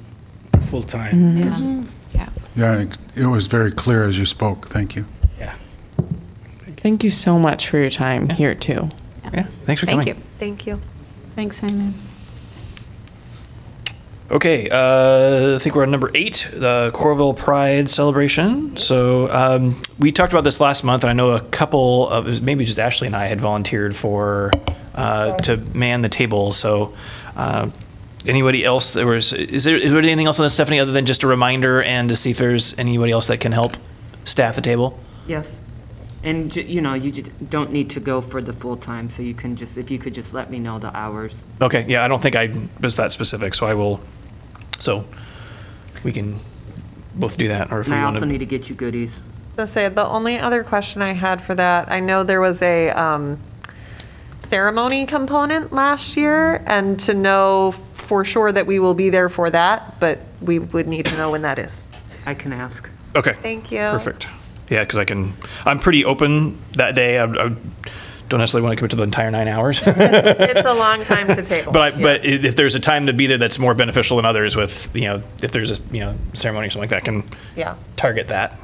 full-time 0.68 1.14
mm-hmm. 1.14 1.42
person. 1.49 1.85
Mm-hmm. 1.85 2.16
Yeah. 2.16 2.29
Yeah, 2.57 2.81
it- 2.83 2.99
it 3.14 3.27
was 3.27 3.47
very 3.47 3.71
clear 3.73 4.05
as 4.05 4.18
you 4.18 4.27
spoke. 4.27 4.66
Thank 4.68 4.97
you. 4.97 5.05
Yeah. 5.38 5.55
Thank 6.79 7.05
you 7.05 7.11
so 7.11 7.38
much 7.38 7.68
for 7.68 7.79
your 7.79 7.90
time 7.90 8.29
here, 8.31 8.55
too. 8.55 8.88
Yeah, 9.33 9.45
thanks 9.66 9.81
for 9.81 9.87
coming. 9.87 10.05
Thank 10.05 10.16
you. 10.16 10.23
Thank 10.38 10.66
you. 10.66 10.81
Thanks, 11.35 11.61
Simon. 11.61 11.95
Okay, 14.33 14.66
uh, 14.71 15.57
I 15.57 15.59
think 15.59 15.75
we're 15.77 15.83
on 15.83 15.90
number 15.90 16.11
eight, 16.14 16.49
the 16.51 16.90
Coralville 16.95 17.37
Pride 17.37 17.90
celebration. 17.90 18.79
So 18.79 19.31
um, 19.31 19.83
we 19.99 20.11
talked 20.11 20.33
about 20.33 20.42
this 20.42 20.59
last 20.59 20.85
month, 20.85 21.05
and 21.05 21.11
I 21.11 21.12
know 21.12 21.33
a 21.33 21.40
couple 21.40 22.09
of 22.09 22.40
maybe 22.40 22.64
just 22.64 22.79
Ashley 22.79 23.09
and 23.09 23.14
I 23.14 23.27
had 23.27 23.42
volunteered 23.42 23.95
for 23.95 24.51
uh, 24.95 25.37
to 25.40 25.59
man 25.59 26.01
the 26.01 26.09
table. 26.09 26.53
So 26.53 26.95
uh, 27.37 27.68
anybody 28.25 28.64
else 28.64 28.92
there 28.92 29.07
was 29.07 29.35
is 29.35 29.64
there 29.64 29.77
is 29.77 29.92
there 29.92 30.01
anything 30.01 30.25
else 30.27 30.40
on 30.40 30.45
this, 30.47 30.55
Stephanie, 30.55 30.81
other 30.81 30.92
than 30.92 31.05
just 31.05 31.23
a 31.25 31.27
reminder 31.27 31.83
and 31.83 32.09
to 32.09 32.16
see 32.16 32.31
if 32.31 32.38
there's 32.38 32.79
anybody 32.79 33.12
else 33.12 33.27
that 33.27 33.38
can 33.40 33.53
help 33.53 33.77
staff 34.25 34.55
the 34.55 34.62
table? 34.62 34.99
Yes. 35.27 35.61
And, 36.25 36.51
ju- 36.51 36.62
you 36.62 36.81
know, 36.81 36.95
you 36.95 37.11
ju- 37.11 37.31
don't 37.51 37.71
need 37.73 37.90
to 37.90 38.01
go 38.01 38.23
for 38.23 38.40
the 38.40 38.53
full 38.55 38.77
time, 38.77 39.11
so 39.11 39.23
you 39.23 39.35
can 39.35 39.57
just, 39.57 39.77
if 39.77 39.90
you 39.90 39.99
could 39.99 40.14
just 40.14 40.33
let 40.33 40.51
me 40.51 40.59
know 40.61 40.79
the 40.79 40.97
hours. 40.97 41.42
Okay, 41.61 41.85
yeah, 41.88 42.05
I 42.05 42.09
don't 42.09 42.23
think 42.23 42.37
I 42.37 42.49
was 42.81 42.95
that 42.97 43.11
specific, 43.12 43.55
so 43.57 43.66
I 43.66 43.75
will. 43.75 44.01
So 44.83 45.05
we 46.03 46.11
can 46.11 46.40
both 47.14 47.37
do 47.37 47.47
that, 47.47 47.71
or 47.71 47.81
if 47.81 47.87
And 47.87 47.95
we 47.95 48.01
I 48.01 48.05
want 48.05 48.16
also 48.16 48.27
need 48.27 48.38
to 48.38 48.47
get 48.47 48.68
you 48.68 48.75
goodies. 48.75 49.23
So 49.55 49.64
say 49.64 49.88
the 49.88 50.05
only 50.05 50.40
other 50.40 50.64
question 50.64 51.03
I 51.03 51.12
had 51.12 51.40
for 51.40 51.55
that, 51.55 51.88
I 51.88 52.01
know 52.01 52.25
there 52.25 52.40
was 52.40 52.61
a 52.62 52.90
um, 52.90 53.38
ceremony 54.49 55.07
component 55.07 55.73
last 55.73 56.16
year, 56.16 56.64
and 56.66 56.99
to 57.01 57.14
know 57.14 57.71
for 57.95 58.25
sure 58.25 58.51
that 58.51 58.66
we 58.66 58.81
will 58.81 58.95
be 58.95 59.09
there 59.09 59.29
for 59.29 59.51
that, 59.51 60.01
but 60.01 60.18
we 60.40 60.59
would 60.59 60.88
need 60.88 61.07
to 61.07 61.16
know 61.16 61.31
when 61.31 61.42
that 61.42 61.61
is. 61.61 61.87
I 62.27 62.35
can 62.35 62.53
ask. 62.53 62.90
Okay. 63.14 63.35
Thank 63.35 63.71
you. 63.71 63.79
Perfect. 63.79 64.27
Yeah, 64.68 64.81
because 64.81 64.99
I 64.99 65.05
can. 65.05 65.35
I'm 65.64 65.79
pretty 65.79 66.05
open 66.05 66.59
that 66.73 66.97
day. 66.97 67.21
I, 67.21 67.27
I 67.27 67.55
don't 68.33 68.40
necessarily 68.40 68.64
want 68.64 68.73
to 68.73 68.77
commit 68.79 68.90
to 68.92 68.97
the 68.97 69.03
entire 69.03 69.31
nine 69.31 69.47
hours, 69.47 69.83
It's 69.87 70.64
a 70.66 70.73
long 70.73 71.05
time 71.05 71.27
to 71.29 71.42
table. 71.42 71.77
I, 71.77 71.90
but 71.90 72.25
if 72.25 72.57
there's 72.57 72.75
a 72.75 72.81
time 72.81 73.05
to 73.07 73.12
be 73.12 73.27
there 73.27 73.37
that's 73.37 73.59
more 73.59 73.75
beneficial 73.75 74.16
than 74.16 74.25
others, 74.25 74.57
with 74.57 74.88
you 74.95 75.03
know, 75.03 75.23
if 75.42 75.53
there's 75.53 75.71
a 75.71 75.83
you 75.92 76.01
know 76.01 76.14
ceremony 76.33 76.68
or 76.68 76.71
something 76.71 76.88
like 76.90 77.05
that, 77.05 77.05
can 77.05 77.25
Yeah. 77.55 77.75
target 77.97 78.29
that. 78.29 78.59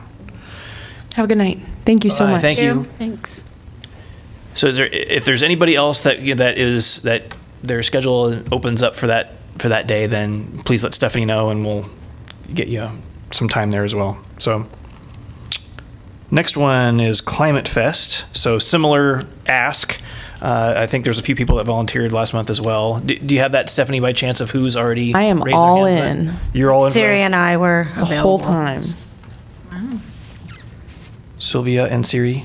Have 1.17 1.27
a 1.27 1.29
good 1.29 1.37
night. 1.37 1.59
Thank 1.85 2.05
you 2.05 2.11
so 2.11 2.25
Uh, 2.25 2.31
much. 2.31 2.41
Thank 2.41 2.61
you. 2.63 2.85
Thanks. 2.99 3.45
So, 4.55 4.69
is 4.69 4.79
there 4.79 4.87
if 4.91 5.27
there's 5.27 5.43
anybody 5.43 5.77
else 5.77 6.03
that 6.05 6.25
that 6.39 6.57
is 6.57 7.03
that 7.03 7.25
their 7.63 7.83
schedule 7.83 8.43
opens 8.51 8.83
up 8.83 8.97
for 8.97 9.07
that 9.09 9.35
for 9.59 9.69
that 9.69 9.87
day, 9.87 10.07
then 10.07 10.63
please 10.65 10.83
let 10.83 10.95
Stephanie 10.95 11.27
know, 11.27 11.51
and 11.51 11.63
we'll 11.67 11.91
get 12.55 12.69
you 12.69 12.91
some 13.33 13.51
time 13.51 13.71
there 13.71 13.85
as 13.85 13.95
well. 13.95 14.17
So. 14.39 14.67
Next 16.31 16.57
one 16.57 17.01
is 17.01 17.21
Climate 17.21 17.67
Fest. 17.69 18.25
So 18.37 18.59
similar 18.59 19.23
ask. 19.47 20.01
Uh, 20.43 20.75
I 20.77 20.87
think 20.87 21.05
there's 21.05 21.19
a 21.19 21.23
few 21.23 21.35
people 21.35 21.57
that 21.57 21.65
volunteered 21.65 22.13
last 22.13 22.33
month 22.33 22.49
as 22.51 22.61
well. 22.61 23.01
Do, 23.01 23.19
do 23.19 23.35
you 23.35 23.41
have 23.41 23.53
that, 23.53 23.69
Stephanie, 23.71 23.99
by 24.01 24.13
chance 24.13 24.41
of 24.41 24.51
who's 24.51 24.77
already? 24.77 25.15
I 25.15 25.23
am 25.25 25.43
raised 25.43 25.57
their 25.59 25.65
all 25.65 25.85
hand 25.87 26.29
for 26.29 26.33
that? 26.33 26.41
in. 26.55 26.59
You're 26.61 26.71
all 26.71 26.85
in. 26.87 26.91
for 26.91 26.95
that? 26.99 27.01
Siri 27.01 27.23
and 27.23 27.35
I 27.35 27.57
were 27.57 27.85
The 27.97 28.03
available. 28.03 28.17
whole 28.23 28.39
time. 28.39 28.85
Sylvia 31.39 31.87
and 31.87 32.07
Siri. 32.07 32.45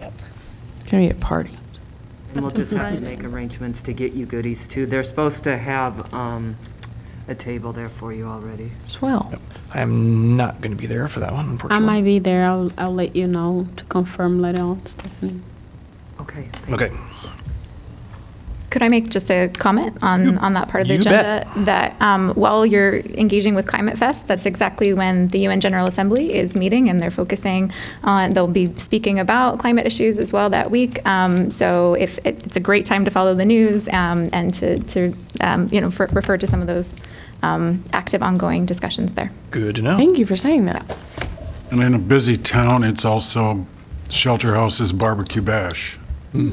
It's 0.00 0.90
going 0.90 1.08
to 1.08 1.14
be 1.14 1.20
a 1.20 1.26
party. 1.26 1.52
And 2.34 2.42
we'll 2.42 2.50
just 2.50 2.72
have 2.72 2.94
to 2.94 3.00
make 3.00 3.24
arrangements 3.24 3.82
to 3.82 3.92
get 3.92 4.12
you 4.12 4.26
goodies 4.26 4.66
too. 4.66 4.86
They're 4.86 5.02
supposed 5.02 5.44
to 5.44 5.56
have 5.58 6.12
um, 6.14 6.56
a 7.28 7.34
table 7.34 7.72
there 7.72 7.88
for 7.88 8.12
you 8.12 8.26
already. 8.26 8.72
Swell. 8.86 9.32
I'm 9.74 10.36
not 10.36 10.60
going 10.60 10.74
to 10.74 10.80
be 10.80 10.86
there 10.86 11.06
for 11.08 11.20
that 11.20 11.32
one, 11.32 11.48
unfortunately. 11.50 11.74
I 11.74 11.78
unfortunately. 11.78 12.00
might 12.00 12.04
be 12.04 12.18
there. 12.18 12.44
I'll, 12.44 12.72
I'll 12.78 12.94
let 12.94 13.14
you 13.14 13.26
know 13.26 13.68
to 13.76 13.84
confirm 13.84 14.40
later 14.40 14.62
on, 14.62 14.84
Stephanie. 14.86 15.40
Okay. 16.20 16.48
Okay. 16.70 16.90
Could 18.70 18.82
I 18.82 18.88
make 18.88 19.08
just 19.08 19.30
a 19.30 19.48
comment 19.48 19.96
on, 20.02 20.36
on 20.38 20.52
that 20.54 20.68
part 20.68 20.82
of 20.82 20.88
the 20.88 20.94
You 20.94 21.00
agenda? 21.00 21.50
That 21.64 22.00
um, 22.02 22.34
while 22.34 22.66
you're 22.66 22.96
engaging 22.98 23.54
with 23.54 23.66
Climate 23.66 23.96
Fest, 23.96 24.28
that's 24.28 24.44
exactly 24.44 24.92
when 24.92 25.28
the 25.28 25.38
UN 25.46 25.60
General 25.60 25.86
Assembly 25.86 26.34
is 26.34 26.54
meeting 26.54 26.90
and 26.90 27.00
they're 27.00 27.10
focusing 27.10 27.72
on, 28.04 28.34
they'll 28.34 28.46
be 28.46 28.74
speaking 28.76 29.18
about 29.18 29.58
climate 29.58 29.86
issues 29.86 30.18
as 30.18 30.34
well 30.34 30.50
that 30.50 30.70
week. 30.70 31.00
Um, 31.06 31.50
So 31.50 31.94
if, 31.94 32.18
it- 32.26 32.44
it's 32.44 32.56
a 32.56 32.60
great 32.60 32.84
time 32.84 33.06
to 33.06 33.10
follow 33.10 33.34
the 33.34 33.46
news 33.46 33.88
um, 33.88 34.28
and 34.34 34.52
to, 34.54 34.78
to, 34.80 35.14
um, 35.40 35.68
you 35.72 35.80
know, 35.80 35.90
for- 35.90 36.08
refer 36.12 36.36
to 36.36 36.46
some 36.46 36.60
of 36.60 36.66
those 36.66 36.94
um, 37.42 37.82
active 37.92 38.22
ongoing 38.22 38.66
discussions 38.66 39.12
there. 39.12 39.30
Good 39.50 39.76
to 39.76 39.82
know. 39.82 39.96
Thank 39.96 40.18
you 40.18 40.26
for 40.26 40.36
saying 40.36 40.66
that. 40.66 40.96
And 41.70 41.82
in 41.82 41.94
a 41.94 41.98
busy 41.98 42.36
town, 42.36 42.84
it's 42.84 43.04
also 43.04 43.66
Shelter 44.10 44.54
House's 44.54 44.92
Barbecue 44.92 45.42
Bash. 45.42 45.98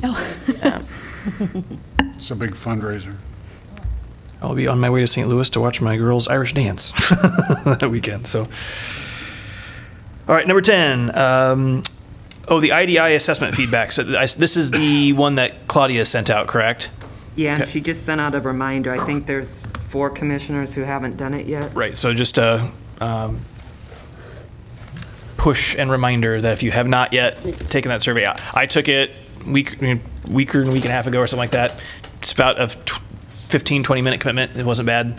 It's 2.15 2.31
a 2.31 2.35
big 2.35 2.51
fundraiser. 2.51 3.15
I'll 4.41 4.55
be 4.55 4.67
on 4.67 4.79
my 4.79 4.89
way 4.89 4.99
to 5.01 5.07
St. 5.07 5.27
Louis 5.27 5.49
to 5.51 5.59
watch 5.59 5.81
my 5.81 5.97
girls 5.97 6.27
Irish 6.27 6.53
dance 6.53 6.91
that 7.09 7.87
weekend. 7.89 8.27
So, 8.27 8.41
all 10.27 10.35
right, 10.35 10.47
number 10.47 10.61
ten. 10.61 11.15
Um, 11.17 11.83
oh, 12.47 12.59
the 12.59 12.71
IDI 12.71 13.15
assessment 13.15 13.55
feedback. 13.55 13.91
So 13.91 14.03
I, 14.17 14.25
this 14.27 14.55
is 14.57 14.71
the 14.71 15.13
one 15.13 15.35
that 15.35 15.67
Claudia 15.67 16.05
sent 16.05 16.29
out, 16.29 16.47
correct? 16.47 16.89
Yeah, 17.35 17.53
and 17.53 17.63
Okay. 17.63 17.71
she 17.71 17.81
just 17.81 18.03
sent 18.05 18.21
out 18.21 18.35
a 18.35 18.39
reminder. 18.41 18.93
I 18.93 18.97
think 18.97 19.25
there's 19.25 19.61
four 19.61 20.09
commissioners 20.09 20.73
who 20.73 20.81
haven't 20.81 21.17
done 21.17 21.33
it 21.33 21.47
yet. 21.47 21.73
Right. 21.73 21.97
So 21.97 22.13
just 22.13 22.37
a 22.37 22.69
um, 23.01 23.41
push 25.37 25.75
and 25.75 25.89
reminder 25.91 26.39
that 26.41 26.53
if 26.53 26.63
you 26.63 26.71
have 26.71 26.87
not 26.87 27.13
yet 27.13 27.41
taken 27.67 27.89
that 27.89 28.01
survey, 28.01 28.25
I, 28.25 28.39
I 28.53 28.65
took 28.67 28.87
it 28.87 29.11
week 29.45 29.77
week 30.29 30.55
or 30.55 30.63
a 30.63 30.65
week 30.71 30.83
and 30.83 30.91
a 30.91 30.93
half 30.93 31.07
ago 31.07 31.19
or 31.19 31.27
something 31.27 31.39
like 31.41 31.51
that. 31.51 31.81
It's 32.25 32.31
about 32.31 32.59
a 32.59 32.65
tw- 32.65 32.99
15, 33.49 33.83
20 33.83 34.01
minute 34.01 34.19
commitment. 34.19 34.57
It 34.59 34.65
wasn't 34.65 34.87
bad. 34.87 35.15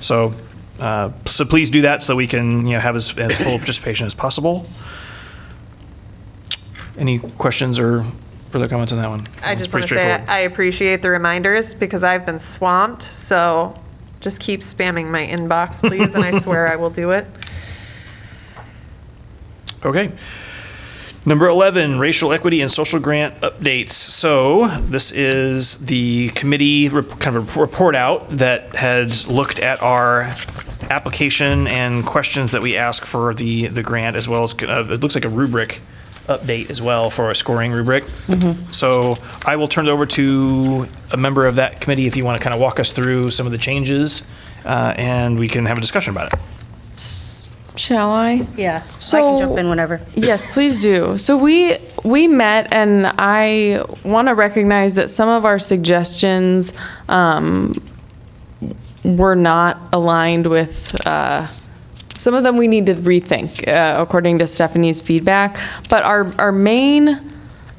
So 0.00 0.34
Uh, 0.80 1.10
So 1.24 1.44
please 1.44 1.70
do 1.70 1.82
that 1.82 2.02
so 2.02 2.16
we 2.16 2.26
can, 2.26 2.66
you 2.66 2.72
know, 2.72 2.80
have 2.80 2.96
as, 2.96 3.16
as 3.18 3.36
full 3.36 3.56
participation 3.58 4.04
as 4.06 4.14
possible. 4.14 4.66
Any 6.98 7.18
questions 7.20 7.78
or 7.78 8.04
further 8.50 8.66
comments 8.66 8.90
on 8.90 8.98
that 8.98 9.08
one? 9.10 9.26
I 9.44 9.52
It's 9.52 9.60
just 9.60 9.72
want 9.72 9.86
pretty 9.86 9.88
to 9.88 9.88
say 9.94 10.00
straightforward. 10.00 10.28
I 10.28 10.38
appreciate 10.40 11.02
the 11.02 11.10
reminders 11.10 11.72
because 11.74 12.02
I've 12.02 12.26
been 12.26 12.40
swamped. 12.40 13.02
So 13.04 13.74
just 14.20 14.40
keep 14.40 14.60
spamming 14.62 15.08
my 15.08 15.24
inbox, 15.24 15.86
please, 15.86 16.12
and 16.14 16.24
I 16.24 16.36
swear 16.40 16.66
I 16.66 16.74
will 16.76 16.90
do 16.90 17.10
it. 17.12 17.26
Okay. 19.82 20.12
Number 21.26 21.46
11, 21.48 21.98
racial 21.98 22.32
equity 22.32 22.62
and 22.62 22.72
social 22.72 22.98
grant 22.98 23.38
updates. 23.42 23.90
So 23.90 24.68
this 24.78 25.12
is 25.12 25.76
the 25.84 26.30
committee 26.30 26.88
rep- 26.88 27.20
kind 27.20 27.36
of 27.36 27.56
a 27.56 27.60
report 27.60 27.94
out 27.94 28.30
that 28.30 28.74
had 28.74 29.26
looked 29.26 29.58
at 29.58 29.82
our 29.82 30.34
application 30.88 31.66
and 31.66 32.06
questions 32.06 32.52
that 32.52 32.62
we 32.62 32.76
ask 32.76 33.04
for 33.04 33.34
the, 33.34 33.66
the 33.66 33.82
grant, 33.82 34.16
as 34.16 34.28
well 34.28 34.42
as, 34.44 34.54
uh, 34.62 34.86
it 34.90 35.00
looks 35.02 35.14
like 35.14 35.26
a 35.26 35.28
rubric 35.28 35.82
update 36.26 36.70
as 36.70 36.80
well 36.80 37.10
for 37.10 37.30
a 37.30 37.34
scoring 37.34 37.70
rubric. 37.72 38.04
So 38.72 39.18
I 39.44 39.56
will 39.56 39.68
turn 39.68 39.88
it 39.88 39.90
over 39.90 40.06
to 40.06 40.86
a 41.12 41.16
member 41.18 41.46
of 41.46 41.56
that 41.56 41.80
committee 41.82 42.06
if 42.06 42.16
you 42.16 42.24
want 42.24 42.40
to 42.40 42.42
kind 42.42 42.54
of 42.54 42.60
walk 42.60 42.80
us 42.80 42.92
through 42.92 43.30
some 43.30 43.44
of 43.46 43.52
the 43.52 43.58
changes, 43.58 44.22
uh, 44.64 44.94
and 44.96 45.38
we 45.38 45.48
can 45.48 45.66
have 45.66 45.76
a 45.76 45.80
discussion 45.82 46.12
about 46.12 46.32
it. 46.32 46.38
Shall 47.76 48.10
I? 48.10 48.46
Yeah, 48.56 48.82
I 48.84 48.98
So- 48.98 49.38
can 49.38 49.48
jump 49.48 49.58
in 49.58 49.68
whenever. 49.70 50.00
Yes, 50.14 50.46
please 50.52 50.82
do. 50.82 51.16
So 51.18 51.36
we 51.36 51.76
we 52.04 52.26
met, 52.28 52.72
and 52.74 53.06
I 53.18 53.82
want 54.04 54.28
to 54.28 54.34
recognize 54.34 54.94
that 54.94 55.10
some 55.10 55.28
of 55.28 55.44
our 55.44 55.58
suggestions 55.58 56.72
um, 57.08 57.80
were 59.04 59.36
not 59.36 59.78
aligned 59.92 60.46
with. 60.46 60.94
Uh, 61.06 61.46
some 62.16 62.34
of 62.34 62.42
them 62.42 62.56
we 62.58 62.68
need 62.68 62.86
to 62.86 62.94
rethink, 62.94 63.66
uh, 63.66 64.00
according 64.02 64.38
to 64.40 64.46
Stephanie's 64.46 65.00
feedback. 65.00 65.56
But 65.88 66.02
our 66.04 66.32
our 66.38 66.52
main 66.52 67.18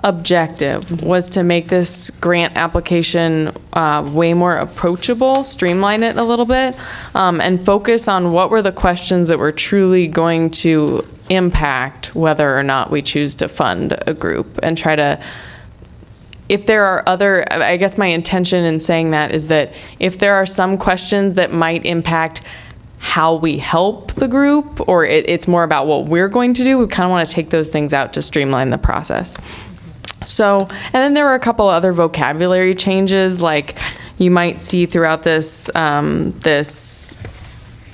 objective 0.03 1.03
was 1.03 1.29
to 1.29 1.43
make 1.43 1.67
this 1.67 2.09
grant 2.09 2.55
application 2.55 3.51
uh, 3.73 4.09
way 4.13 4.33
more 4.33 4.55
approachable, 4.55 5.43
streamline 5.43 6.03
it 6.03 6.17
a 6.17 6.23
little 6.23 6.45
bit, 6.45 6.75
um, 7.13 7.39
and 7.39 7.63
focus 7.63 8.07
on 8.07 8.31
what 8.31 8.49
were 8.49 8.61
the 8.61 8.71
questions 8.71 9.27
that 9.27 9.37
were 9.37 9.51
truly 9.51 10.07
going 10.07 10.49
to 10.49 11.05
impact 11.29 12.15
whether 12.15 12.57
or 12.57 12.63
not 12.63 12.91
we 12.91 13.01
choose 13.01 13.35
to 13.35 13.47
fund 13.47 13.97
a 14.07 14.13
group 14.13 14.59
and 14.63 14.77
try 14.77 14.95
to 14.95 15.23
if 16.49 16.65
there 16.65 16.83
are 16.83 17.01
other, 17.07 17.45
I 17.49 17.77
guess 17.77 17.97
my 17.97 18.07
intention 18.07 18.65
in 18.65 18.81
saying 18.81 19.11
that 19.11 19.33
is 19.33 19.47
that 19.47 19.77
if 19.99 20.17
there 20.17 20.35
are 20.35 20.45
some 20.45 20.77
questions 20.77 21.35
that 21.35 21.53
might 21.53 21.85
impact 21.85 22.41
how 22.97 23.35
we 23.35 23.57
help 23.57 24.11
the 24.15 24.27
group, 24.27 24.85
or 24.85 25.05
it, 25.05 25.29
it's 25.29 25.47
more 25.47 25.63
about 25.63 25.87
what 25.87 26.07
we're 26.07 26.27
going 26.27 26.53
to 26.55 26.65
do, 26.65 26.77
we 26.77 26.87
kind 26.87 27.05
of 27.05 27.11
want 27.11 27.27
to 27.27 27.33
take 27.33 27.51
those 27.51 27.69
things 27.69 27.93
out 27.93 28.11
to 28.13 28.21
streamline 28.21 28.69
the 28.69 28.77
process. 28.77 29.37
So, 30.23 30.67
and 30.69 30.93
then 30.93 31.13
there 31.13 31.25
were 31.25 31.35
a 31.35 31.39
couple 31.39 31.67
other 31.67 31.93
vocabulary 31.93 32.75
changes, 32.75 33.41
like 33.41 33.77
you 34.17 34.29
might 34.29 34.61
see 34.61 34.85
throughout 34.85 35.23
this 35.23 35.75
um, 35.75 36.31
this 36.39 37.17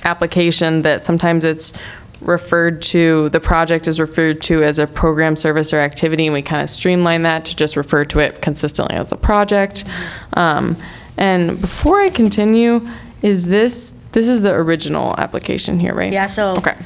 application 0.04 0.82
that 0.82 1.04
sometimes 1.04 1.44
it's 1.44 1.72
referred 2.20 2.82
to 2.82 3.28
the 3.30 3.40
project 3.40 3.86
is 3.86 4.00
referred 4.00 4.42
to 4.42 4.62
as 4.62 4.78
a 4.78 4.86
program 4.86 5.36
service 5.36 5.72
or 5.72 5.78
activity 5.78 6.26
and 6.26 6.34
we 6.34 6.42
kind 6.42 6.62
of 6.62 6.68
streamline 6.68 7.22
that 7.22 7.44
to 7.44 7.54
just 7.54 7.76
refer 7.76 8.04
to 8.04 8.18
it 8.18 8.42
consistently 8.42 8.96
as 8.96 9.12
a 9.12 9.16
project 9.16 9.84
um, 10.32 10.76
and 11.16 11.60
before 11.60 12.00
i 12.00 12.08
continue 12.08 12.80
is 13.22 13.46
this 13.46 13.92
this 14.12 14.28
is 14.28 14.42
the 14.42 14.52
original 14.52 15.14
application 15.16 15.78
here 15.78 15.94
right 15.94 16.12
Yeah, 16.12 16.26
so. 16.26 16.56
okay 16.56 16.76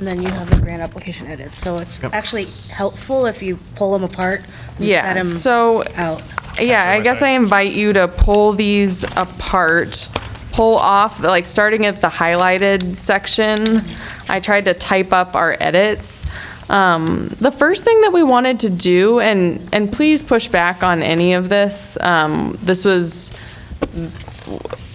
And 0.00 0.08
then 0.08 0.22
you 0.22 0.28
have 0.28 0.48
the 0.48 0.56
grant 0.56 0.82
application 0.82 1.26
edits. 1.26 1.58
so 1.58 1.76
it's 1.76 2.02
actually 2.04 2.46
helpful 2.74 3.26
if 3.26 3.42
you 3.42 3.58
pull 3.74 3.92
them 3.92 4.02
apart 4.02 4.40
and 4.78 4.86
yeah 4.86 5.12
them 5.12 5.24
so 5.24 5.84
out. 5.94 6.22
Yeah, 6.58 6.90
I 6.90 7.00
guess 7.00 7.22
I 7.22 7.30
invite 7.30 7.72
you 7.72 7.92
to 7.92 8.08
pull 8.08 8.52
these 8.52 9.04
apart, 9.16 10.08
pull 10.52 10.76
off, 10.76 11.20
like, 11.22 11.46
starting 11.46 11.86
at 11.86 12.00
the 12.00 12.08
highlighted 12.08 12.96
section. 12.96 13.82
I 14.28 14.40
tried 14.40 14.64
to 14.66 14.74
type 14.74 15.12
up 15.12 15.34
our 15.34 15.56
edits. 15.60 16.26
Um, 16.68 17.28
the 17.40 17.50
first 17.50 17.84
thing 17.84 18.00
that 18.02 18.12
we 18.12 18.22
wanted 18.22 18.60
to 18.60 18.70
do, 18.70 19.20
and, 19.20 19.68
and 19.72 19.92
please 19.92 20.22
push 20.22 20.48
back 20.48 20.82
on 20.82 21.02
any 21.02 21.34
of 21.34 21.48
this, 21.48 21.98
um, 22.00 22.58
this 22.62 22.84
was 22.84 23.30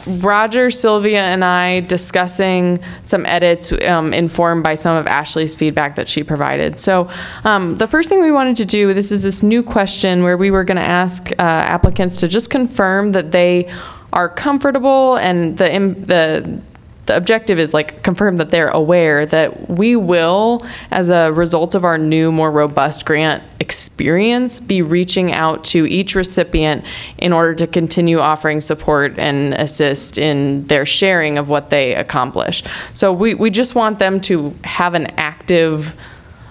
Roger, 0.08 0.70
Sylvia, 0.70 1.22
and 1.22 1.44
I 1.44 1.82
discussing 1.82 2.80
some 3.04 3.26
edits 3.26 3.72
um, 3.84 4.14
informed 4.14 4.64
by 4.64 4.76
some 4.76 4.96
of 4.96 5.08
Ashley's 5.08 5.56
feedback 5.56 5.96
that 5.96 6.08
she 6.08 6.24
provided. 6.24 6.78
So, 6.78 7.10
um, 7.44 7.78
the 7.78 7.88
first 7.88 8.10
thing 8.10 8.22
we 8.22 8.32
wanted 8.32 8.58
to 8.58 8.66
do 8.66 8.94
this 8.94 9.12
is 9.12 9.24
this 9.24 9.42
new 9.42 9.64
question 9.64 10.24
where 10.24 10.38
we 10.38 10.52
were 10.52 10.64
going 10.64 10.78
to 10.78 10.82
ask 10.82 11.32
uh, 11.32 11.34
applicants 11.40 12.18
to 12.18 12.28
just 12.28 12.50
confirm 12.50 13.12
that 13.14 13.32
they 13.32 13.72
are 14.14 14.30
comfortable 14.30 15.18
and 15.18 15.58
the 15.58 15.66
the 16.06 16.62
the 17.06 17.16
objective 17.16 17.60
is 17.60 17.74
like 17.74 18.02
confirm 18.04 18.38
that 18.38 18.50
they're 18.50 18.70
aware 18.70 19.26
that 19.26 19.70
we 19.70 19.96
will, 19.96 20.66
as 20.92 21.10
a 21.10 21.32
result 21.32 21.76
of 21.76 21.86
our 21.86 21.98
new, 21.98 22.32
more 22.32 22.52
robust 22.52 23.06
grant 23.06 23.44
experience, 23.60 24.60
be 24.60 24.82
reaching 24.82 25.32
out 25.32 25.64
to 25.66 25.86
each 25.86 26.16
recipient 26.16 26.84
in 27.18 27.32
order 27.32 27.54
to 27.56 27.68
continue 27.68 28.20
offering 28.20 28.62
support 28.62 29.18
and 29.20 29.54
assist 29.54 30.18
in 30.18 30.66
their 30.68 30.86
sharing 30.86 31.38
of 31.38 31.50
what 31.50 31.70
they 31.70 31.96
accomplish. 31.96 32.64
So 32.94 33.14
we, 33.14 33.34
we 33.34 33.50
just 33.50 33.76
want 33.76 34.00
them 34.00 34.20
to 34.22 34.56
have 34.64 34.94
an 34.94 35.08
active 35.18 35.96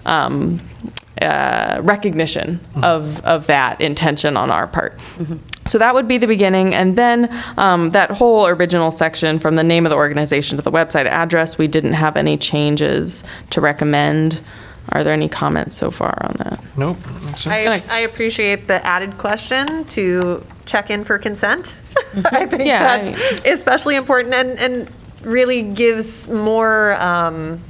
um, 0.06 0.60
uh, 1.22 1.80
recognition 1.82 2.60
of, 2.82 3.24
of 3.24 3.46
that 3.46 3.80
intention 3.80 4.36
on 4.36 4.50
our 4.50 4.66
part. 4.66 4.98
So 5.66 5.78
that 5.78 5.94
would 5.94 6.08
be 6.08 6.18
the 6.18 6.26
beginning. 6.26 6.74
And 6.74 6.96
then 6.96 7.34
um, 7.56 7.90
that 7.90 8.10
whole 8.10 8.46
original 8.46 8.90
section 8.90 9.38
from 9.38 9.56
the 9.56 9.62
name 9.62 9.86
of 9.86 9.90
the 9.90 9.96
organization 9.96 10.58
to 10.58 10.62
the 10.62 10.72
website 10.72 11.06
address, 11.06 11.56
we 11.56 11.68
didn't 11.68 11.94
have 11.94 12.16
any 12.16 12.36
changes 12.36 13.24
to 13.50 13.60
recommend. 13.60 14.40
Are 14.90 15.02
there 15.02 15.14
any 15.14 15.28
comments 15.28 15.76
so 15.76 15.90
far 15.90 16.14
on 16.20 16.34
that? 16.38 16.62
Nope. 16.76 16.98
I, 17.46 17.82
I 17.90 18.00
appreciate 18.00 18.66
the 18.66 18.84
added 18.84 19.16
question 19.16 19.84
to 19.84 20.44
check 20.66 20.90
in 20.90 21.04
for 21.04 21.18
consent. 21.18 21.80
I 22.26 22.46
think 22.46 22.66
Yeah, 22.66 22.92
I 22.92 23.10
that's 23.10 23.46
especially 23.46 23.96
important 23.96 24.34
and, 24.34 24.58
and 24.58 24.90
really 25.22 25.62
gives 25.62 26.28
more 26.28 26.94
um, 27.00 27.62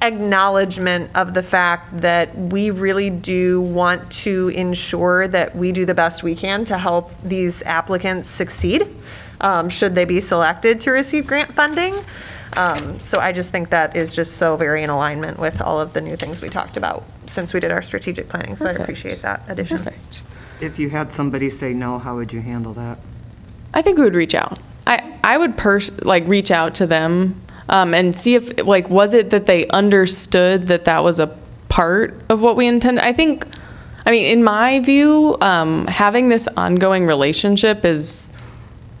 acknowledgement 0.00 1.10
of 1.14 1.34
the 1.34 1.42
fact 1.42 2.00
that 2.00 2.36
we 2.36 2.70
really 2.70 3.10
do 3.10 3.60
want 3.60 4.10
to 4.12 4.48
ensure 4.48 5.26
that 5.28 5.56
we 5.56 5.72
do 5.72 5.84
the 5.84 5.94
best 5.94 6.22
we 6.22 6.34
can 6.34 6.64
to 6.64 6.78
help 6.78 7.10
these 7.22 7.62
applicants 7.64 8.28
succeed, 8.28 8.86
um, 9.40 9.68
should 9.68 9.94
they 9.94 10.04
be 10.04 10.20
selected 10.20 10.80
to 10.80 10.90
receive 10.90 11.26
grant 11.26 11.52
funding. 11.52 11.94
Um, 12.56 12.98
So 13.00 13.18
I 13.20 13.32
just 13.32 13.50
think 13.50 13.70
that 13.70 13.96
is 13.96 14.14
just 14.16 14.36
so 14.36 14.56
very 14.56 14.82
in 14.82 14.90
alignment 14.90 15.38
with 15.38 15.60
all 15.60 15.80
of 15.80 15.92
the 15.92 16.00
new 16.00 16.16
things 16.16 16.40
we 16.40 16.48
talked 16.48 16.76
about 16.76 17.04
since 17.26 17.52
we 17.52 17.60
did 17.60 17.70
our 17.70 17.82
strategic 17.82 18.28
planning. 18.28 18.56
So 18.56 18.68
I 18.68 18.72
appreciate 18.72 19.22
that 19.22 19.42
addition. 19.48 19.78
Perfect. 19.78 20.22
If 20.60 20.78
you 20.78 20.90
had 20.90 21.12
somebody 21.12 21.50
say 21.50 21.72
no, 21.72 21.98
how 21.98 22.16
would 22.16 22.32
you 22.32 22.40
handle 22.40 22.72
that? 22.74 22.98
I 23.74 23.82
think 23.82 23.98
we 23.98 24.04
would 24.04 24.14
reach 24.14 24.34
out. 24.34 24.58
I, 24.86 25.18
I 25.22 25.36
would 25.36 25.56
pers- 25.56 26.00
like 26.02 26.26
reach 26.26 26.50
out 26.50 26.74
to 26.76 26.86
them 26.86 27.40
um, 27.68 27.94
and 27.94 28.16
see 28.16 28.34
if 28.34 28.64
like 28.64 28.88
was 28.88 29.14
it 29.14 29.30
that 29.30 29.46
they 29.46 29.66
understood 29.68 30.66
that 30.68 30.84
that 30.86 31.04
was 31.04 31.20
a 31.20 31.36
part 31.68 32.20
of 32.28 32.40
what 32.40 32.56
we 32.56 32.66
intended. 32.66 33.04
I 33.04 33.12
think, 33.12 33.46
I 34.06 34.10
mean, 34.10 34.24
in 34.24 34.42
my 34.42 34.80
view, 34.80 35.36
um, 35.40 35.86
having 35.86 36.28
this 36.28 36.48
ongoing 36.56 37.06
relationship 37.06 37.84
is 37.84 38.30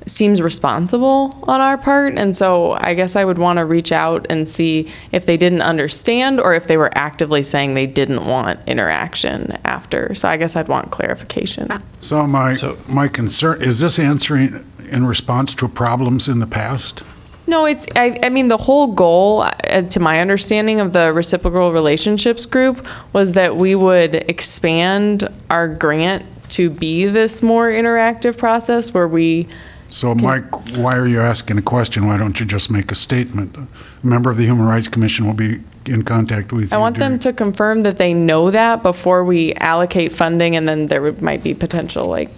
seems 0.06 0.40
responsible 0.40 1.38
on 1.46 1.60
our 1.60 1.76
part, 1.76 2.16
and 2.16 2.34
so 2.34 2.78
I 2.80 2.94
guess 2.94 3.14
I 3.14 3.26
would 3.26 3.36
want 3.38 3.58
to 3.58 3.66
reach 3.66 3.92
out 3.92 4.26
and 4.30 4.48
see 4.48 4.90
if 5.12 5.26
they 5.26 5.36
didn't 5.36 5.60
understand 5.60 6.40
or 6.40 6.54
if 6.54 6.66
they 6.66 6.78
were 6.78 6.90
actively 6.94 7.42
saying 7.42 7.74
they 7.74 7.86
didn't 7.86 8.24
want 8.24 8.58
interaction 8.66 9.58
after. 9.66 10.14
So 10.14 10.28
I 10.28 10.38
guess 10.38 10.56
I'd 10.56 10.68
want 10.68 10.90
clarification. 10.90 11.68
So 12.00 12.26
my, 12.26 12.56
So- 12.56 12.78
my 12.88 13.08
concern, 13.08 13.62
is 13.62 13.80
this 13.80 13.98
answering 13.98 14.64
in 14.90 15.06
response 15.06 15.54
to 15.56 15.68
problems 15.68 16.26
in 16.26 16.38
the 16.38 16.46
past? 16.46 17.02
No, 17.48 17.64
it's, 17.64 17.86
I, 17.96 18.20
I 18.22 18.28
mean, 18.28 18.48
the 18.48 18.58
whole 18.58 18.88
goal, 18.88 19.40
uh, 19.40 19.80
to 19.82 20.00
my 20.00 20.20
understanding 20.20 20.80
of 20.80 20.92
the 20.92 21.14
reciprocal 21.14 21.72
relationships 21.72 22.44
group, 22.44 22.86
was 23.14 23.32
that 23.32 23.56
we 23.56 23.74
would 23.74 24.14
expand 24.14 25.26
our 25.48 25.66
grant 25.66 26.26
to 26.50 26.68
be 26.68 27.06
this 27.06 27.42
more 27.42 27.68
interactive 27.68 28.36
process 28.36 28.92
where 28.92 29.08
we, 29.08 29.48
So 29.88 30.14
Mike, 30.14 30.76
why 30.76 30.94
are 30.98 31.08
you 31.08 31.20
asking 31.20 31.56
a 31.56 31.62
question? 31.62 32.06
Why 32.06 32.18
don't 32.18 32.38
you 32.38 32.44
just 32.44 32.70
make 32.70 32.92
a 32.92 32.94
statement? 32.94 33.56
A 33.56 33.66
member 34.06 34.28
of 34.30 34.36
the 34.36 34.44
Human 34.44 34.66
Rights 34.66 34.88
Commission 34.88 35.26
will 35.26 35.32
be 35.32 35.60
in 35.86 36.02
contact 36.02 36.52
with 36.52 36.70
you. 36.70 36.76
I 36.76 36.78
want 36.78 36.98
them 36.98 37.12
during- 37.12 37.18
to 37.20 37.32
confirm 37.32 37.80
that 37.82 37.96
they 37.96 38.12
know 38.12 38.50
that 38.50 38.82
before 38.82 39.24
we 39.24 39.54
allocate 39.54 40.12
funding 40.12 40.54
and 40.54 40.68
then 40.68 40.88
there 40.88 41.00
would- 41.00 41.22
might 41.22 41.42
be 41.42 41.54
potential 41.54 42.04
like 42.06 42.28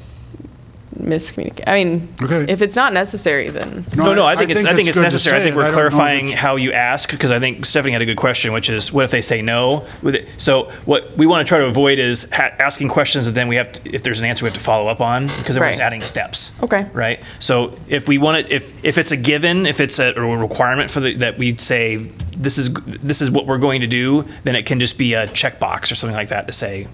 miscommunicate. 1.03 1.64
I 1.66 1.84
mean, 1.84 2.09
Okay. 2.22 2.51
if 2.51 2.62
it's 2.62 2.76
not 2.76 2.92
necessary, 2.92 3.48
then 3.48 3.84
No, 3.96 4.14
no, 4.14 4.24
I 4.26 4.36
think 4.36 4.51
it's, 4.51 4.64
I 4.64 4.74
think 4.74 4.88
it's 4.88 4.96
good 4.96 5.03
to 5.03 5.07
necessary. 5.07 5.36
I 5.36 5.40
say 5.40 5.44
think 5.44 5.55
it. 5.55 5.57
we're 5.57 5.62
don't 5.64 5.70
know 5.72 5.74
clarifying 5.74 6.26
that- 6.28 6.36
how 6.36 6.57
you 6.57 6.72
ask, 6.72 7.11
because 7.11 7.32
I 7.32 7.38
think 7.40 7.66
Stephanie 7.66 7.92
had 7.92 8.03
a 8.03 8.07
good 8.07 8.16
question, 8.16 8.53
which 8.53 8.68
is, 8.70 8.92
what 8.92 9.05
if 9.05 9.11
they 9.11 9.20
say 9.20 9.42
no? 9.42 9.84
With 10.03 10.14
it- 10.16 10.28
So 10.36 10.70
what 10.84 11.16
we 11.16 11.26
want 11.26 11.46
to 11.46 11.48
try 11.48 11.59
to 11.59 11.66
avoid 11.66 11.98
is 11.98 12.28
ha- 12.32 12.51
asking 12.59 12.88
questions 12.88 13.26
that 13.26 13.32
then 13.32 13.48
we 13.48 13.57
have, 13.57 13.72
to- 13.72 13.80
if 13.94 14.03
there's 14.03 14.18
an 14.20 14.26
answer, 14.26 14.44
we 14.44 14.48
have 14.48 14.55
to 14.59 14.61
follow 14.64 14.88
up 14.88 15.01
on, 15.01 15.26
because 15.26 15.57
everyone's 15.57 15.78
Right. 15.78 15.86
adding 15.86 16.01
steps. 16.01 16.53
Okay. 16.62 16.86
Right? 16.92 17.20
So 17.38 17.72
if 17.88 18.07
we 18.09 18.18
want 18.18 18.38
it, 18.38 18.46
if, 18.51 18.72
if 18.84 18.98
it's 18.98 19.12
a 19.12 19.16
given, 19.16 19.66
if 19.66 19.80
it's 19.80 19.98
a 19.98 20.11
a 20.16 20.20
requirement 20.36 20.90
for 20.90 21.01
the, 21.01 21.14
that 21.16 21.38
we 21.38 21.57
say, 21.59 21.96
this 22.36 22.59
is, 22.59 22.70
this 23.03 23.22
is 23.22 23.30
what 23.30 23.46
we're 23.46 23.59
going 23.59 23.80
to 23.80 23.86
do, 23.86 24.24
then 24.44 24.55
it 24.55 24.66
can 24.66 24.80
just 24.80 24.98
be 24.98 25.14
a 25.14 25.26
checkbox 25.28 25.90
or 25.90 25.94
something 25.94 26.16
like 26.16 26.28
that 26.28 26.46
to 26.46 26.53
say, 26.53 26.86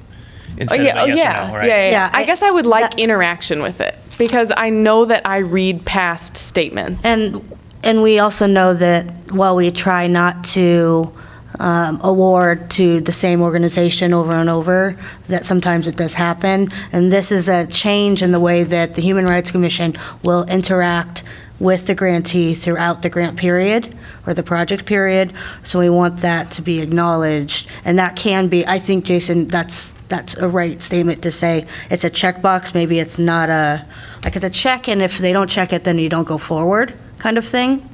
Oh, 0.59 0.75
yeah, 0.75 0.91
of 0.91 0.97
oh, 0.99 1.05
a 1.05 1.09
yes 1.09 1.19
yeah, 1.19 1.45
or 1.45 1.49
no, 1.53 1.59
right? 1.59 1.69
yeah, 1.69 1.77
yeah, 1.77 1.91
Yeah, 1.91 2.11
I, 2.13 2.21
I- 2.21 2.25
guess 2.25 2.43
I 2.43 2.51
would 2.51 2.67
like 2.67 2.91
that- 2.91 2.99
interaction 3.01 3.63
with 3.63 3.81
it 3.81 3.97
because 4.19 4.53
I 4.57 4.71
know 4.71 5.05
that 5.05 5.27
I 5.27 5.39
read 5.39 5.85
past 5.85 6.37
statements. 6.37 7.05
And, 7.05 7.57
and 7.83 8.03
we 8.03 8.19
also 8.19 8.47
know 8.47 8.75
that 8.75 9.05
while 9.33 9.55
we 9.57 9.71
try 9.71 10.07
not 10.07 10.45
to 10.57 11.13
um, 11.59 12.01
award 12.03 12.71
to 12.73 13.01
the 13.01 13.13
same 13.13 13.41
organization 13.43 14.13
over 14.15 14.33
and 14.33 14.49
over, 14.49 14.97
that 15.29 15.45
sometimes 15.45 15.87
it 15.87 15.97
does 15.97 16.15
happen. 16.15 16.69
And 16.93 17.13
this 17.13 17.31
is 17.33 17.49
a 17.49 17.67
change 17.67 18.23
in 18.23 18.33
the 18.33 18.41
way 18.41 18.63
that 18.65 18.95
the 18.95 19.03
Human 19.03 19.25
Rights 19.27 19.51
Commission 19.51 19.93
will 20.23 20.45
interact 20.47 21.23
with 21.59 21.87
the 21.87 21.95
grantee 21.95 22.55
throughout 22.55 23.01
the 23.03 23.09
grant 23.09 23.39
period 23.39 23.95
or 24.27 24.35
the 24.35 24.43
project 24.43 24.85
period. 24.85 25.33
So 25.65 25.79
we 25.79 25.89
want 25.89 26.19
that 26.21 26.51
to 26.53 26.63
be 26.63 26.81
acknowledged. 26.81 27.69
And 27.85 27.99
that 27.99 28.17
can 28.17 28.49
be, 28.49 28.67
I 28.67 28.79
think, 28.79 29.05
Jason, 29.07 29.47
that's, 29.47 29.95
that's 30.09 30.35
a 30.37 30.49
right 30.49 30.81
statement 30.81 31.23
to 31.23 31.31
say. 31.33 31.67
It's 31.91 32.05
a 32.05 32.11
checkbox, 32.11 32.75
maybe 32.75 32.99
it's 32.99 33.19
not 33.19 33.49
a, 33.49 33.85
like 34.25 34.37
it's 34.37 34.45
a 34.45 34.51
check, 34.51 34.89
and 34.89 35.03
if 35.03 35.19
they 35.19 35.33
don't 35.33 35.49
check 35.51 35.73
it, 35.73 35.85
then 35.85 35.99
you 35.99 36.09
don't 36.09 36.27
go 36.27 36.39
forward, 36.39 36.95
kind 37.19 37.39
of 37.39 37.45
thing. 37.45 37.89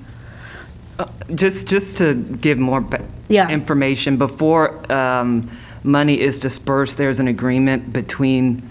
Just, 1.35 1.67
just 1.67 1.99
to 1.99 2.15
give 2.15 2.59
more 2.59 2.81
ba- 2.81 3.05
Yeah. 3.29 3.49
information, 3.49 4.17
before 4.19 4.91
um, 4.93 5.51
money 5.83 6.21
is 6.21 6.39
dispersed, 6.39 6.97
there's 6.99 7.19
an 7.19 7.29
agreement 7.29 7.93
between 7.93 8.63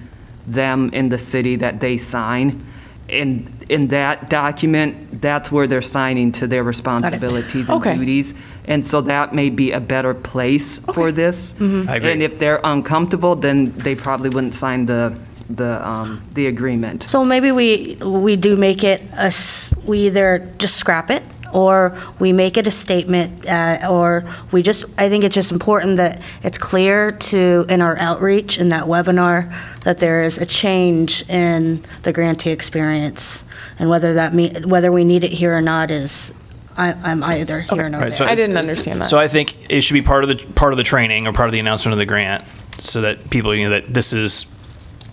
them 0.47 0.89
and 0.93 1.11
the 1.11 1.17
city 1.17 1.55
that 1.57 1.79
they 1.79 1.97
sign. 1.97 2.65
And 3.09 3.65
in 3.67 3.87
that 3.89 4.29
document, 4.29 5.21
that's 5.21 5.51
where 5.51 5.67
they're 5.67 5.81
signing 5.81 6.31
to 6.33 6.47
their 6.47 6.63
responsibilities 6.63 7.67
and 7.69 7.77
Okay. 7.81 7.95
duties. 7.97 8.33
And 8.65 8.85
so 8.85 9.01
that 9.01 9.33
may 9.33 9.49
be 9.49 9.71
a 9.71 9.79
better 9.79 10.13
place 10.13 10.79
for 10.93 11.11
this. 11.11 11.53
I 11.59 11.95
agree. 11.95 12.11
And 12.11 12.21
if 12.23 12.37
they're 12.39 12.61
uncomfortable, 12.63 13.35
then 13.35 13.71
they 13.77 13.95
probably 13.95 14.29
wouldn't 14.29 14.55
sign 14.55 14.85
the, 14.85 15.13
the, 15.49 15.85
um, 15.87 16.21
the 16.33 16.47
agreement. 16.47 17.03
So 17.09 17.25
maybe 17.25 17.51
we, 17.51 17.95
we 18.03 18.35
do 18.35 18.55
make 18.55 18.83
it 18.83 19.01
a, 19.13 19.25
s- 19.33 19.73
we 19.85 20.07
either 20.07 20.53
just 20.59 20.75
scrap 20.75 21.09
it, 21.09 21.23
or 21.53 21.97
we 22.17 22.31
make 22.31 22.55
it 22.55 22.65
a 22.65 22.71
statement, 22.71 23.45
uh, 23.45 23.85
or 23.89 24.23
we 24.53 24.61
just, 24.61 24.85
I 24.97 25.09
think 25.09 25.25
it's 25.25 25.35
just 25.35 25.51
important 25.51 25.97
that 25.97 26.21
it's 26.43 26.57
clear 26.57 27.11
to, 27.11 27.65
in 27.67 27.81
our 27.81 27.97
outreach, 27.97 28.57
in 28.57 28.69
that 28.69 28.85
webinar, 28.85 29.53
that 29.83 29.99
there 29.99 30.21
is 30.21 30.37
a 30.37 30.45
change 30.45 31.27
in 31.27 31.83
the 32.03 32.13
grantee 32.13 32.51
experience, 32.51 33.43
and 33.79 33.89
whether 33.89 34.13
that 34.13 34.33
me, 34.33 34.53
whether 34.65 34.93
we 34.93 35.03
need 35.03 35.25
it 35.25 35.33
here 35.33 35.53
or 35.53 35.59
not 35.61 35.91
is, 35.91 36.33
I, 36.77 36.93
I'm 37.03 37.23
either 37.23 37.61
here 37.61 37.89
nor 37.89 38.01
Right, 38.01 38.13
so 38.13 38.23
there. 38.23 38.33
I 38.33 38.35
didn't 38.35 38.57
understand 38.57 39.01
that. 39.01 39.05
So 39.05 39.17
I 39.19 39.27
think 39.27 39.69
it 39.69 39.81
should 39.81 39.93
be 39.93 40.01
part 40.01 40.23
of 40.23 40.29
the, 40.29 40.35
part 40.53 40.73
of 40.73 40.77
the 40.77 40.83
training 40.83 41.27
or 41.27 41.33
part 41.33 41.47
of 41.47 41.53
the 41.53 41.59
announcement 41.59 41.93
of 41.93 41.99
the 41.99 42.05
grant, 42.05 42.43
so 42.79 43.01
that 43.01 43.29
people, 43.29 43.53
you 43.55 43.65
know, 43.65 43.71
that 43.71 43.93
this 43.93 44.13
is 44.13 44.45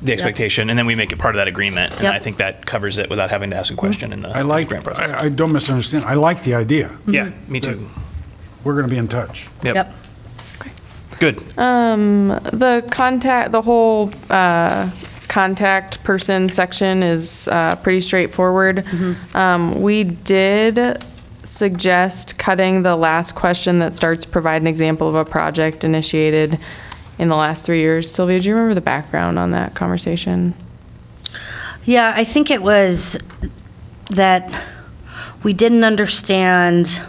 the 0.01 0.13
expectation, 0.13 0.71
and 0.71 0.79
then 0.79 0.87
we 0.87 0.95
make 0.95 1.11
it 1.13 1.19
part 1.19 1.35
of 1.35 1.39
that 1.39 1.49
agreement. 1.49 1.93
And 1.95 2.03
Yep. 2.05 2.15
I 2.15 2.19
think 2.21 2.37
that 2.37 2.65
covers 2.67 2.99
it 2.99 3.11
without 3.11 3.31
having 3.31 3.51
to 3.51 3.57
ask 3.57 3.73
a 3.73 3.77
question 3.77 4.13
in 4.13 4.23
the 4.23 4.29
I 4.29 4.43
like, 4.43 4.69
grant 4.69 4.85
process. 4.85 5.09
I, 5.09 5.27
I 5.27 5.29
don't 5.29 5.53
misunderstand. 5.53 6.05
I 6.05 6.15
like 6.15 6.45
the 6.45 6.55
idea. 6.55 6.97
Yeah, 7.07 7.31
me 7.49 7.61
too. 7.61 7.89
We're 8.63 8.75
going 8.75 8.87
to 8.87 8.91
be 8.91 8.99
in 8.99 9.09
touch. 9.09 9.49
Yep. 9.65 9.75
Yep. 9.75 9.95
Good. 11.19 11.59
Um, 11.59 12.29
the 12.29 12.87
contact, 12.93 13.51
the 13.51 13.61
whole 13.63 14.13
uh, 14.31 14.89
contact 15.27 16.05
person 16.05 16.49
section 16.49 17.03
is 17.03 17.49
uh, 17.49 17.75
pretty 17.83 18.01
straightforward. 18.01 18.85
Um, 19.35 19.83
we 19.83 20.05
did 20.05 21.03
suggest 21.49 22.39
cutting 22.39 22.83
the 22.83 22.95
last 22.95 23.35
question 23.35 23.79
that 23.79 23.93
starts 23.93 24.27
provide 24.27 24.61
an 24.61 24.69
example 24.69 25.09
of 25.09 25.15
a 25.15 25.25
project 25.25 25.83
initiated 25.83 26.59
in 27.19 27.29
the 27.29 27.37
last 27.37 27.65
three 27.65 27.81
years. 27.81 28.11
Sylvia, 28.11 28.39
do 28.39 28.49
you 28.49 28.55
remember 28.55 28.75
the 28.75 28.81
background 28.81 29.39
on 29.39 29.51
that 29.53 29.75
conversation? 29.75 30.55
Yeah, 31.85 32.13
I 32.15 32.25
think 32.25 32.51
it 32.51 32.63
was 32.63 33.19
that 34.11 34.63
we 35.43 35.53
didn't 35.53 35.85
understand 35.85 37.01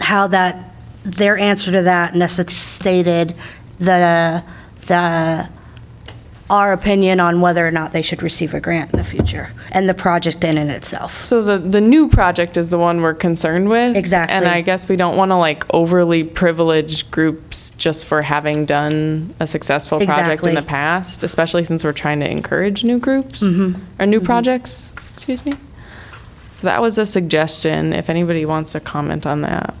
how 0.00 0.26
that, 0.28 0.74
their 1.04 1.38
answer 1.38 1.72
to 1.72 1.82
that 1.82 2.14
necessitated 2.14 3.34
the, 3.78 4.44
the, 4.86 5.48
our 6.50 6.72
opinion 6.72 7.20
on 7.20 7.40
whether 7.40 7.66
or 7.66 7.70
not 7.70 7.92
they 7.92 8.00
should 8.02 8.22
receive 8.22 8.54
a 8.54 8.60
grant 8.60 8.90
in 8.92 8.98
the 8.98 9.04
future, 9.04 9.50
and 9.70 9.88
the 9.88 9.94
project 9.94 10.42
in 10.44 10.56
and 10.56 10.70
itself. 10.70 11.24
So 11.24 11.42
the, 11.42 11.58
the 11.58 11.80
new 11.80 12.08
project 12.08 12.56
is 12.56 12.70
the 12.70 12.78
one 12.78 13.02
we're 13.02 13.12
concerned 13.14 13.68
with? 13.68 13.96
Exactly. 13.96 14.34
And 14.34 14.46
I 14.46 14.62
guess 14.62 14.88
we 14.88 14.96
don't 14.96 15.16
want 15.16 15.30
to 15.30 15.36
like 15.36 15.64
overly 15.74 16.24
privilege 16.24 17.10
groups 17.10 17.70
just 17.70 18.06
for 18.06 18.22
having 18.22 18.64
done 18.64 19.34
a 19.40 19.46
successful 19.46 19.98
project 20.00 20.46
in 20.46 20.54
the 20.54 20.62
past, 20.62 21.22
especially 21.22 21.64
since 21.64 21.84
we're 21.84 21.92
trying 21.92 22.20
to 22.20 22.30
encourage 22.30 22.82
new 22.84 22.98
groups 22.98 23.42
Mm-hmm. 23.42 24.02
or 24.02 24.06
new 24.06 24.20
projects, 24.20 24.92
excuse 25.14 25.44
me. 25.44 25.54
So 26.56 26.66
that 26.66 26.80
was 26.80 26.98
a 26.98 27.06
suggestion, 27.06 27.92
if 27.92 28.08
anybody 28.10 28.44
wants 28.44 28.72
to 28.72 28.80
comment 28.80 29.26
on 29.26 29.42
that. 29.42 29.74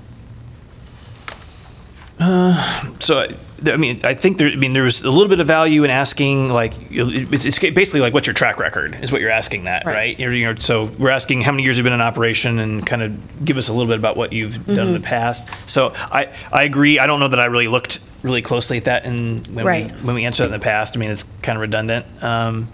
So, 3.00 3.20
I- 3.20 3.34
I 3.66 3.76
mean, 3.76 4.00
I 4.04 4.14
think 4.14 4.38
there, 4.38 4.48
I 4.48 4.54
mean, 4.56 4.72
there 4.72 4.84
was 4.84 5.02
a 5.02 5.10
little 5.10 5.28
bit 5.28 5.40
of 5.40 5.46
value 5.48 5.82
in 5.82 5.90
asking, 5.90 6.48
like, 6.48 6.74
it's, 6.90 7.44
it's 7.44 7.58
basically 7.58 8.00
like, 8.00 8.14
what's 8.14 8.26
your 8.26 8.34
track 8.34 8.58
record, 8.60 8.96
is 9.02 9.10
what 9.10 9.20
you're 9.20 9.30
asking 9.32 9.64
that, 9.64 9.84
Right. 9.84 9.94
right? 9.94 10.20
You're, 10.20 10.32
you 10.32 10.46
know, 10.46 10.54
so 10.60 10.84
we're 10.98 11.10
asking 11.10 11.40
how 11.42 11.50
many 11.50 11.64
years 11.64 11.76
you've 11.76 11.84
been 11.84 11.92
in 11.92 12.00
operation 12.00 12.58
and 12.60 12.86
kind 12.86 13.02
of 13.02 13.44
give 13.44 13.56
us 13.56 13.68
a 13.68 13.72
little 13.72 13.88
bit 13.88 13.98
about 13.98 14.16
what 14.16 14.32
you've 14.32 14.64
done 14.66 14.86
in 14.88 14.92
the 14.94 15.00
past. 15.00 15.48
So 15.68 15.92
I, 15.96 16.32
I 16.52 16.62
agree. 16.62 16.98
I 17.00 17.06
don't 17.08 17.18
know 17.18 17.28
that 17.28 17.40
I 17.40 17.46
really 17.46 17.66
looked 17.68 17.98
really 18.22 18.42
closely 18.42 18.76
at 18.78 18.84
that 18.84 19.04
in, 19.04 19.42
when 19.52 19.64
we, 19.66 19.82
when 20.04 20.14
we 20.14 20.24
answered 20.24 20.44
that 20.44 20.54
in 20.54 20.60
the 20.60 20.64
past. 20.64 20.96
I 20.96 21.00
mean, 21.00 21.10
it's 21.10 21.24
kind 21.42 21.56
of 21.56 21.60
redundant. 21.60 22.06
Um, 22.22 22.68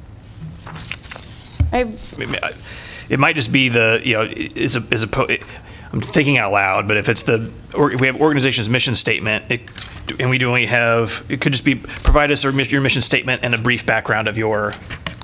I, 1.72 1.80
I 1.80 1.84
mean, 2.18 2.36
I- 2.42 2.52
It 3.08 3.18
might 3.18 3.36
just 3.36 3.52
be 3.52 3.68
the, 3.68 4.00
you 4.04 4.14
know, 4.14 4.22
is 4.30 4.76
a, 4.76 4.84
is 4.90 5.02
a, 5.02 5.06
po- 5.08 5.28
I'm 5.94 6.00
thinking 6.00 6.38
out 6.38 6.50
loud, 6.50 6.88
but 6.88 6.96
if 6.96 7.08
it's 7.08 7.22
the, 7.22 7.52
or 7.72 7.92
if 7.92 8.00
we 8.00 8.08
have 8.08 8.20
organization's 8.20 8.68
mission 8.68 8.96
statement, 8.96 9.44
it, 9.48 9.60
and 10.18 10.28
we 10.28 10.38
do 10.38 10.48
only 10.48 10.66
have, 10.66 11.24
it 11.28 11.40
could 11.40 11.52
just 11.52 11.64
be, 11.64 11.76
provide 11.76 12.32
us 12.32 12.42
your 12.42 12.80
mission 12.80 13.00
statement 13.00 13.44
and 13.44 13.54
a 13.54 13.58
brief 13.58 13.86
background 13.86 14.26
of 14.26 14.36
your, 14.36 14.74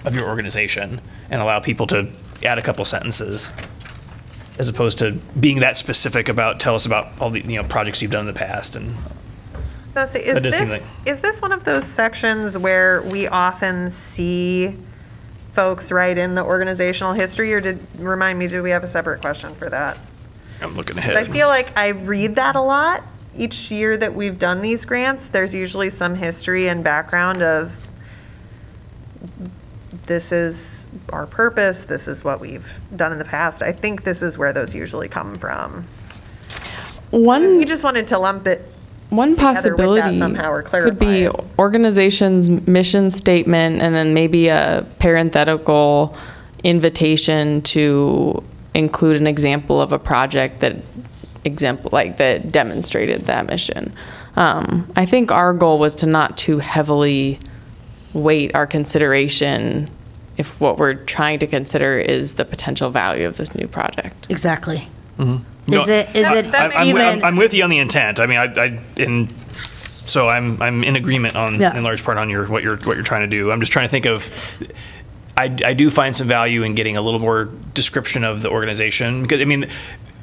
of 0.04 0.14
your 0.14 0.28
organization, 0.28 1.00
and 1.28 1.42
allow 1.42 1.58
people 1.58 1.88
to 1.88 2.08
add 2.44 2.60
a 2.60 2.62
couple 2.62 2.84
sentences, 2.84 3.50
as 4.60 4.68
opposed 4.68 5.00
to 5.00 5.18
being 5.40 5.58
that 5.58 5.76
specific 5.76 6.28
about, 6.28 6.60
tell 6.60 6.76
us 6.76 6.86
about 6.86 7.20
all 7.20 7.30
the, 7.30 7.40
you 7.40 7.60
know, 7.60 7.64
projects 7.64 8.00
you've 8.00 8.12
done 8.12 8.28
in 8.28 8.32
the 8.32 8.38
past, 8.38 8.76
and, 8.76 8.94
So 9.92 10.02
is 10.02 10.12
That 10.12 10.42
does 10.44 10.56
seem 10.56 10.68
this, 10.68 10.94
is 11.04 11.20
this 11.20 11.42
one 11.42 11.50
of 11.50 11.64
those 11.64 11.84
sections 11.84 12.56
where 12.56 13.02
we 13.10 13.26
often 13.26 13.90
see 13.90 14.76
folks 15.52 15.90
write 15.90 16.16
in 16.16 16.36
the 16.36 16.44
organizational 16.44 17.14
history, 17.14 17.52
or 17.52 17.60
did, 17.60 17.84
remind 17.98 18.38
me, 18.38 18.46
do 18.46 18.62
we 18.62 18.70
have 18.70 18.84
a 18.84 18.86
separate 18.86 19.20
question 19.20 19.52
for 19.52 19.68
that? 19.68 19.98
I'm 20.62 20.76
looking 20.76 20.96
'Cause 20.96 21.16
I 21.16 21.24
feel 21.24 21.48
like 21.48 21.76
I 21.76 21.88
read 21.88 22.34
that 22.36 22.56
a 22.56 22.60
lot. 22.60 23.02
Each 23.36 23.70
year 23.70 23.96
that 23.96 24.14
we've 24.14 24.38
done 24.38 24.60
these 24.60 24.84
grants, 24.84 25.28
there's 25.28 25.54
usually 25.54 25.88
some 25.90 26.16
history 26.16 26.68
and 26.68 26.82
background 26.84 27.42
of 27.42 27.86
this 30.06 30.32
is 30.32 30.86
our 31.12 31.26
purpose, 31.26 31.84
this 31.84 32.08
is 32.08 32.24
what 32.24 32.40
we've 32.40 32.80
done 32.94 33.12
in 33.12 33.18
the 33.18 33.24
past. 33.24 33.62
I 33.62 33.72
think 33.72 34.02
this 34.04 34.22
is 34.22 34.36
where 34.36 34.52
those 34.52 34.74
usually 34.74 35.08
come 35.08 35.38
from. 35.38 35.84
One, 37.10 37.58
We 37.58 37.64
just 37.64 37.84
wanted 37.84 38.06
to 38.08 38.18
lump 38.18 38.46
it 38.46 38.66
one 39.10 39.30
together 39.30 39.46
with 39.46 39.62
that 39.62 39.84
possibility 39.86 40.18
somehow 40.18 40.50
or 40.52 40.62
could 40.62 40.98
be 40.98 41.06
clarify 41.22 41.38
it. 41.38 41.44
organization's 41.58 42.50
mission 42.50 43.10
statement 43.10 43.80
and 43.82 43.94
then 43.94 44.14
maybe 44.14 44.48
a 44.48 44.86
parenthetical 45.00 46.14
invitation 46.62 47.62
to 47.62 48.42
include 48.74 49.16
an 49.16 49.26
example 49.26 49.80
of 49.80 49.92
a 49.92 49.98
project 49.98 50.60
that 50.60 50.76
example 51.44 51.90
like 51.92 52.18
that 52.18 52.50
demonstrated 52.52 53.22
that 53.22 53.46
mission. 53.46 53.92
Um, 54.36 54.90
I 54.96 55.06
think 55.06 55.32
our 55.32 55.52
goal 55.52 55.78
was 55.78 55.94
to 55.96 56.06
not 56.06 56.36
too 56.38 56.58
heavily 56.58 57.38
weight 58.12 58.54
our 58.54 58.66
consideration 58.66 59.88
if 60.36 60.58
what 60.60 60.78
we're 60.78 60.94
trying 60.94 61.38
to 61.40 61.46
consider 61.46 61.98
is 61.98 62.34
the 62.34 62.44
potential 62.44 62.90
value 62.90 63.26
of 63.26 63.36
this 63.36 63.54
new 63.54 63.66
project. 63.66 64.26
Exactly. 64.30 64.88
No, 65.18 65.42
Is 65.82 65.88
it, 65.88 66.08
is 66.16 66.22
That- 66.22 66.36
it 66.46 66.52
that 66.52 66.70
I'm, 66.70 66.72
I'm, 66.72 66.78
I'm, 66.78 66.88
even, 67.14 67.24
I'm 67.24 67.36
with 67.36 67.52
you 67.54 67.62
on 67.64 67.70
the 67.70 67.78
intent. 67.78 68.20
I 68.20 68.26
mean, 68.26 68.38
I, 68.38 68.44
I, 68.44 68.80
and 68.96 69.32
so 70.06 70.28
I'm, 70.28 70.60
I'm 70.62 70.82
in 70.82 70.96
agreement 70.96 71.36
on, 71.36 71.60
Yeah. 71.60 71.76
in 71.76 71.82
large 71.84 72.02
part 72.02 72.16
on 72.16 72.30
your, 72.30 72.46
what 72.46 72.62
you're, 72.62 72.76
what 72.78 72.96
you're 72.96 73.04
trying 73.04 73.22
to 73.22 73.26
do. 73.26 73.50
I'm 73.52 73.60
just 73.60 73.70
trying 73.70 73.86
to 73.86 73.90
think 73.90 74.06
of, 74.06 74.30
I, 75.36 75.44
I 75.64 75.74
do 75.74 75.90
find 75.90 76.14
some 76.14 76.28
value 76.28 76.62
in 76.62 76.74
getting 76.74 76.96
a 76.96 77.02
little 77.02 77.20
more 77.20 77.44
description 77.74 78.24
of 78.24 78.42
the 78.42 78.50
organization 78.50 79.22
because 79.22 79.40
I 79.40 79.44
mean, 79.44 79.68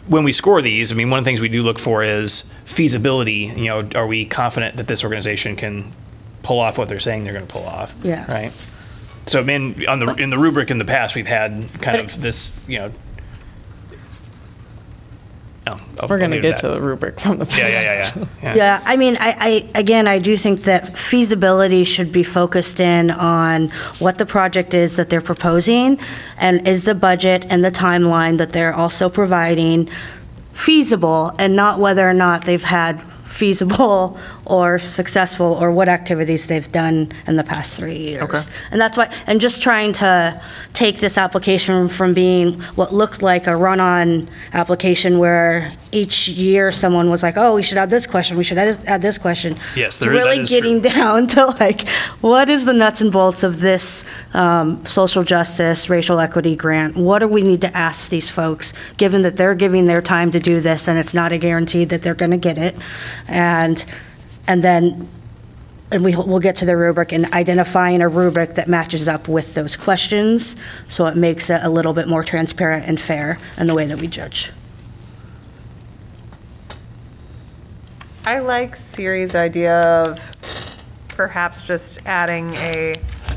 when 0.08 0.24
we 0.24 0.32
score 0.32 0.62
these, 0.62 0.91
I 0.91 0.95
mean, 0.95 1.10
one 1.10 1.20
of 1.20 1.26
the 1.26 1.30
things 1.30 1.41
we 1.41 1.49
do 1.49 1.64
look 1.64 1.80
for 1.80 2.03
is 2.03 2.49
feasibility. 2.66 3.53
You 3.55 3.66
know, 3.66 3.89
are 3.95 4.08
we 4.08 4.26
confident 4.26 4.78
that 4.78 4.88
this 4.88 5.03
organization 5.03 5.55
can 5.55 5.91
pull 6.43 6.60
off 6.60 6.78
what 6.78 6.89
they're 6.89 6.99
saying 6.99 7.24
they're 7.24 7.34
going 7.34 7.47
to 7.47 7.51
pull 7.51 7.66
off? 7.66 7.95
Yeah. 8.03 8.30
Right. 8.32 8.53
So, 9.26 9.41
I 9.41 9.43
mean, 9.43 9.88
on 9.88 9.99
the 9.99 10.14
in 10.16 10.30
the 10.30 10.38
rubric 10.38 10.72
in 10.72 10.78
the 10.78 10.86
past, 10.86 11.16
we've 11.16 11.28
had 11.28 11.68
kind 11.82 11.97
of 11.97 12.22
this, 12.22 12.51
you 12.68 12.80
know. 12.80 12.91
Oh, 15.74 15.80
I'll- 15.99 16.07
We're 16.09 16.15
I'll 16.15 16.20
going 16.20 16.32
to 16.32 16.36
leave 16.38 16.45
it 16.45 16.47
get 16.49 16.53
at 16.55 16.59
to 16.61 16.68
that. 16.68 16.74
the 16.76 16.82
rubric 16.82 17.20
from 17.20 17.38
the 17.39 17.45
past. 17.45 17.57
Yeah, 17.57 17.68
yeah, 17.68 17.82
yeah, 17.82 18.11
yeah. 18.15 18.26
yeah. 18.43 18.55
Yeah, 18.55 18.82
I 18.86 18.97
mean, 18.97 19.18
I, 19.20 19.36
I, 19.39 19.80
again, 19.80 20.07
I 20.07 20.20
do 20.20 20.38
think 20.38 20.61
that 20.61 20.97
feasibility 20.97 21.84
should 21.84 22.11
be 22.11 22.24
focused 22.24 22.80
in 22.80 23.11
on 23.11 23.70
what 23.99 24.18
the 24.18 24.26
project 24.26 24.74
is 24.74 24.95
that 24.97 25.09
they're 25.09 25.22
proposing, 25.22 25.99
and 26.38 26.68
is 26.68 26.84
the 26.84 26.95
budget 26.95 27.45
and 27.49 27.63
the 27.65 27.72
timeline 27.72 28.38
that 28.38 28.51
they're 28.51 28.74
also 28.74 29.09
providing 29.09 29.89
feasible, 30.53 31.32
and 31.39 31.55
not 31.55 31.80
whether 31.80 32.07
or 32.09 32.13
not 32.13 32.45
they've 32.45 32.63
had 32.63 33.01
feasible 33.38 34.18
or 34.46 34.80
successful, 34.80 35.54
or 35.62 35.72
what 35.72 35.88
activities 35.88 36.48
they've 36.48 36.72
done 36.72 37.12
in 37.28 37.36
the 37.36 37.44
past 37.44 37.78
three 37.78 37.98
years. 37.98 38.24
Okay. 38.24 38.42
And 38.72 38.82
that's 38.82 38.98
why, 38.98 39.14
and 39.28 39.40
just 39.40 39.62
trying 39.62 39.94
to 39.94 40.42
take 40.74 41.00
this 41.00 41.18
application 41.18 41.88
from 41.90 42.14
being 42.14 42.60
what 42.76 42.94
looked 42.94 43.22
like 43.22 43.46
a 43.48 43.56
run-on 43.56 44.28
application 44.54 45.20
where 45.20 45.74
each 45.92 46.28
year 46.28 46.72
someone 46.72 47.10
was 47.10 47.24
like, 47.24 47.36
oh, 47.38 47.56
we 47.56 47.64
should 47.64 47.78
add 47.78 47.90
this 47.90 48.08
question, 48.08 48.38
we 48.38 48.44
should 48.44 48.58
add 48.58 48.78
add 48.88 49.02
this 49.02 49.18
question. 49.18 49.56
Yes, 49.76 50.00
there 50.00 50.12
that 50.12 50.18
Really 50.18 50.40
is 50.40 50.50
getting 50.50 50.82
true. 50.82 50.92
down 50.92 51.28
to 51.28 51.46
like, 51.46 51.88
what 52.22 52.50
is 52.50 52.66
the 52.66 52.74
nuts 52.74 53.02
and 53.02 53.12
bolts 53.12 53.44
of 53.44 53.60
this 53.60 54.04
um, 54.34 54.86
social 54.86 55.24
justice, 55.24 55.90
racial 55.90 56.20
equity 56.20 56.56
grant? 56.56 56.96
What 56.98 57.20
do 57.20 57.28
we 57.28 57.44
need 57.44 57.62
to 57.62 57.78
ask 57.78 58.10
these 58.10 58.30
folks, 58.30 58.74
given 58.98 59.22
that 59.22 59.38
they're 59.38 59.56
giving 59.56 59.86
their 59.86 60.02
time 60.02 60.32
to 60.32 60.40
do 60.40 60.60
this 60.60 60.88
and 60.88 60.98
it's 61.00 61.14
not 61.14 61.32
a 61.32 61.38
guarantee 61.38 61.86
that 61.86 62.02
they're 62.02 62.16
going 62.16 62.32
to 62.32 62.38
get 62.38 62.58
it? 62.58 62.76
And, 63.28 63.84
and 64.47 64.63
then 64.63 65.07
and 65.89 66.03
we, 66.03 66.15
we'll 66.15 66.39
get 66.39 66.57
to 66.57 66.65
the 66.65 66.75
rubric 66.75 67.13
and 67.13 67.25
identifying 67.34 68.01
a 68.01 68.09
rubric 68.09 68.55
that 68.55 68.67
matches 68.67 69.07
up 69.07 69.28
with 69.28 69.53
those 69.53 69.75
questions, 69.75 70.55
so 70.88 71.05
it 71.05 71.15
makes 71.15 71.49
it 71.49 71.61
a 71.63 71.69
little 71.69 71.93
bit 71.93 72.07
more 72.07 72.23
transparent 72.23 72.86
and 72.86 72.99
fair 72.99 73.39
in 73.57 73.67
the 73.67 73.75
way 73.75 73.86
that 73.86 73.97
we 73.97 74.07
judge. 74.07 74.51
I 78.25 78.39
like 78.39 78.75
Siri's 78.75 79.36
idea 79.36 79.80
of 79.80 80.19
perhaps 81.07 81.65
just 81.65 82.05
adding 82.05 82.53
a 82.55 82.93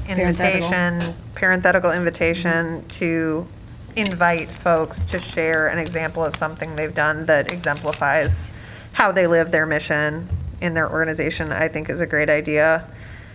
invitation, 0.09 1.01
parenthetical 1.37 1.93
invitation 1.93 2.85
to 2.89 3.47
invite 3.95 4.49
folks 4.49 5.05
to 5.05 5.21
share 5.21 5.69
an 5.69 5.79
example 5.79 6.25
of 6.25 6.35
something 6.35 6.75
they've 6.75 6.95
done 6.95 7.27
that 7.27 7.53
exemplifies 7.53 8.51
how 8.93 9.13
they 9.13 9.27
live 9.27 9.51
their 9.51 9.67
mission 9.67 10.29
in 10.61 10.75
their 10.75 10.91
organization, 10.91 11.53
I 11.53 11.69
think 11.69 11.89
is 11.89 12.01
a 12.01 12.07
great 12.07 12.29
idea. 12.29 12.87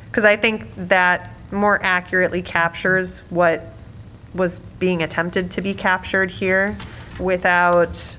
Because 0.09 0.25
I 0.25 0.37
think 0.37 0.67
that 0.75 1.31
more 1.51 1.81
accurately 1.83 2.41
captures 2.41 3.19
what 3.29 3.73
was 4.33 4.59
being 4.79 5.01
attempted 5.01 5.51
to 5.51 5.61
be 5.61 5.73
captured 5.73 6.29
here 6.29 6.77
without 7.19 8.17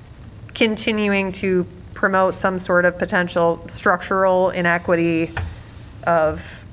continuing 0.53 1.31
to 1.31 1.65
promote 1.93 2.37
some 2.37 2.57
sort 2.59 2.85
of 2.85 2.97
potential 2.97 3.63
structural 3.67 4.49
inequity 4.49 5.31
of 6.05 6.65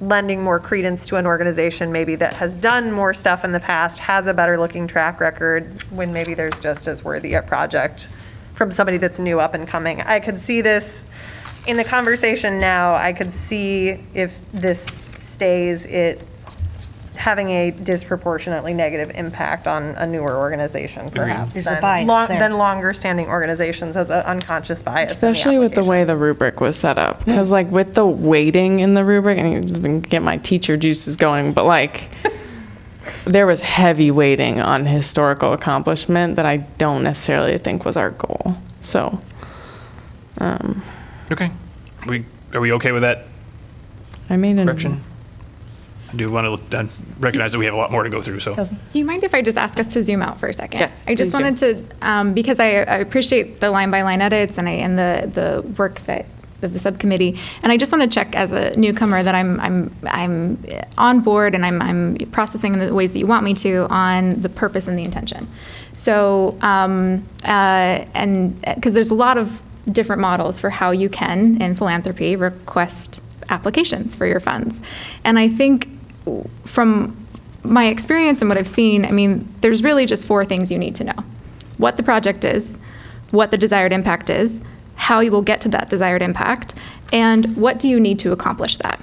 lending 0.00 0.42
more 0.42 0.58
credence 0.58 1.06
to 1.06 1.16
an 1.16 1.26
organization 1.26 1.90
maybe 1.90 2.14
that 2.16 2.34
has 2.34 2.54
done 2.56 2.92
more 2.92 3.14
stuff 3.14 3.44
in 3.44 3.52
the 3.52 3.60
past, 3.60 3.98
has 3.98 4.26
a 4.26 4.34
better 4.34 4.58
looking 4.58 4.86
track 4.86 5.20
record, 5.20 5.82
when 5.90 6.12
maybe 6.12 6.34
there's 6.34 6.58
just 6.58 6.86
as 6.86 7.02
worthy 7.02 7.34
a 7.34 7.42
project 7.42 8.08
from 8.56 8.70
somebody 8.70 8.96
that's 8.96 9.18
new 9.18 9.38
up 9.38 9.54
and 9.54 9.68
coming. 9.68 10.00
I 10.00 10.18
could 10.18 10.40
see 10.40 10.62
this 10.62 11.04
in 11.66 11.76
the 11.76 11.84
conversation 11.84 12.58
now, 12.58 12.94
I 12.94 13.12
could 13.12 13.32
see 13.32 14.00
if 14.14 14.40
this 14.52 14.84
stays, 15.14 15.86
it 15.86 16.24
having 17.16 17.48
a 17.48 17.70
disproportionately 17.70 18.72
negative 18.74 19.10
impact 19.16 19.66
on 19.66 19.82
a 19.96 20.06
newer 20.06 20.36
organization 20.36 21.10
perhaps. 21.10 21.54
There's 21.54 21.66
a 21.66 21.70
than 21.70 21.80
bias 21.80 22.06
long- 22.06 22.28
there. 22.28 22.38
Than 22.38 22.58
longer-standing 22.58 23.26
organizations 23.26 23.96
as 23.96 24.10
an 24.10 24.20
unconscious 24.24 24.82
bias 24.82 25.14
in 25.14 25.20
the 25.20 25.32
Especially 25.32 25.58
with 25.58 25.72
the 25.72 25.80
application. 25.80 25.88
way 25.90 26.04
the 26.04 26.16
rubric 26.16 26.60
was 26.60 26.76
set 26.76 26.98
up. 26.98 27.24
Because, 27.24 27.50
like, 27.50 27.70
with 27.70 27.94
the 27.94 28.06
weighting 28.06 28.80
in 28.80 28.94
the 28.94 29.04
rubric, 29.04 29.38
and 29.38 29.52
you 29.52 29.60
just 29.62 30.08
get 30.08 30.22
my 30.22 30.36
teacher 30.38 30.76
juices 30.76 31.16
going, 31.16 31.52
but 31.52 31.64
like, 31.64 32.10
there 33.24 33.46
was 33.46 33.60
heavy 33.60 34.10
weighting 34.10 34.60
on 34.60 34.86
historical 34.86 35.52
accomplishment 35.52 36.36
that 36.36 36.46
I 36.46 36.58
don't 36.78 37.02
necessarily 37.02 37.58
think 37.58 37.84
was 37.84 37.96
our 37.96 38.10
goal. 38.10 38.54
So, 38.80 39.18
um, 40.38 40.82
Okay. 41.32 41.50
We 42.06 42.24
are 42.54 42.60
we 42.60 42.72
okay 42.74 42.92
with 42.92 43.02
that 43.02 43.26
I 44.30 44.36
made 44.36 44.56
an. 44.58 44.66
correction? 44.66 45.02
I 46.12 46.16
do 46.16 46.30
want 46.30 46.70
to 46.70 46.78
uh, 46.78 46.86
recognize 47.18 47.50
that 47.52 47.58
we 47.58 47.64
have 47.64 47.74
a 47.74 47.76
lot 47.76 47.90
more 47.90 48.04
to 48.04 48.10
go 48.10 48.22
through. 48.22 48.38
So. 48.40 48.54
Do 48.54 48.98
you 48.98 49.04
mind 49.04 49.24
if 49.24 49.34
I 49.34 49.42
just 49.42 49.58
ask 49.58 49.78
us 49.80 49.92
to 49.94 50.04
zoom 50.04 50.22
out 50.22 50.38
for 50.38 50.48
a 50.48 50.52
second? 50.52 50.78
Yes, 50.78 51.04
I 51.08 51.16
just 51.16 51.32
please 51.32 51.38
do. 51.38 51.44
wanted 51.44 51.88
to, 51.90 52.08
um, 52.08 52.32
because 52.32 52.60
I, 52.60 52.66
I 52.66 52.98
appreciate 52.98 53.58
the 53.58 53.70
line 53.70 53.90
by 53.90 54.02
line 54.02 54.20
edits 54.22 54.56
and 54.56 54.68
I, 54.68 54.72
and 54.72 54.96
the, 54.96 55.30
the 55.32 55.62
work 55.72 55.96
that, 56.02 56.26
of 56.62 56.72
the 56.72 56.78
subcommittee. 56.78 57.38
And 57.62 57.72
I 57.72 57.76
just 57.76 57.92
want 57.92 58.02
to 58.02 58.14
check 58.14 58.34
as 58.34 58.52
a 58.52 58.76
newcomer 58.78 59.22
that 59.22 59.34
I'm, 59.34 59.60
I'm, 59.60 59.94
I'm 60.04 60.64
on 60.96 61.20
board 61.20 61.54
and 61.54 61.64
I'm, 61.64 61.82
I'm 61.82 62.16
processing 62.30 62.74
in 62.74 62.78
the 62.80 62.94
ways 62.94 63.12
that 63.12 63.18
you 63.18 63.26
want 63.26 63.44
me 63.44 63.54
to 63.54 63.86
on 63.90 64.40
the 64.40 64.48
purpose 64.48 64.88
and 64.88 64.98
the 64.98 65.04
intention. 65.04 65.48
So, 65.96 66.56
um, 66.62 67.26
uh, 67.44 68.04
and, 68.14 68.60
because 68.74 68.94
there's 68.94 69.10
a 69.10 69.14
lot 69.14 69.38
of 69.38 69.62
different 69.90 70.20
models 70.20 70.58
for 70.60 70.70
how 70.70 70.90
you 70.90 71.08
can, 71.08 71.60
in 71.60 71.74
philanthropy, 71.74 72.36
request 72.36 73.20
applications 73.48 74.14
for 74.14 74.26
your 74.26 74.40
funds. 74.40 74.82
And 75.24 75.38
I 75.38 75.48
think 75.48 75.88
from 76.64 77.16
my 77.62 77.86
experience 77.86 78.40
and 78.40 78.48
what 78.48 78.58
I've 78.58 78.68
seen, 78.68 79.04
I 79.04 79.10
mean, 79.10 79.52
there's 79.60 79.82
really 79.82 80.06
just 80.06 80.26
four 80.26 80.44
things 80.44 80.70
you 80.70 80.78
need 80.78 80.94
to 80.96 81.04
know 81.04 81.24
what 81.78 81.96
the 81.96 82.02
project 82.02 82.44
is, 82.44 82.78
what 83.32 83.50
the 83.50 83.58
desired 83.58 83.92
impact 83.92 84.30
is, 84.30 84.60
how 84.96 85.20
you 85.20 85.30
will 85.30 85.42
get 85.42 85.60
to 85.62 85.68
that 85.70 85.88
desired 85.88 86.22
impact, 86.22 86.74
and 87.12 87.56
what 87.56 87.78
do 87.78 87.88
you 87.88 88.00
need 88.00 88.18
to 88.20 88.32
accomplish 88.32 88.76
that. 88.78 89.00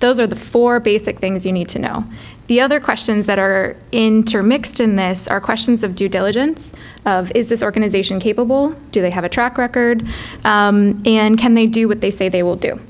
Those 0.00 0.18
are 0.18 0.26
the 0.26 0.36
four 0.36 0.80
basic 0.80 1.18
things 1.18 1.44
you 1.44 1.52
need 1.52 1.68
to 1.70 1.78
know. 1.78 2.04
The 2.46 2.60
other 2.60 2.80
questions 2.80 3.26
that 3.26 3.38
are 3.38 3.76
intermixed 3.92 4.80
in 4.80 4.96
this 4.96 5.28
are 5.28 5.40
questions 5.40 5.84
of 5.84 5.94
due 5.94 6.08
diligence 6.08 6.72
of 7.04 7.30
is 7.34 7.48
this 7.48 7.62
organization 7.62 8.18
capable? 8.18 8.70
Do 8.92 9.02
they 9.02 9.10
have 9.10 9.24
a 9.24 9.28
track 9.28 9.58
record? 9.58 10.06
Um, 10.44 11.02
and 11.04 11.38
can 11.38 11.54
they 11.54 11.66
do 11.66 11.86
what 11.86 12.00
they 12.00 12.10
say 12.10 12.28
they 12.28 12.42
will 12.42 12.56
do? 12.56 12.80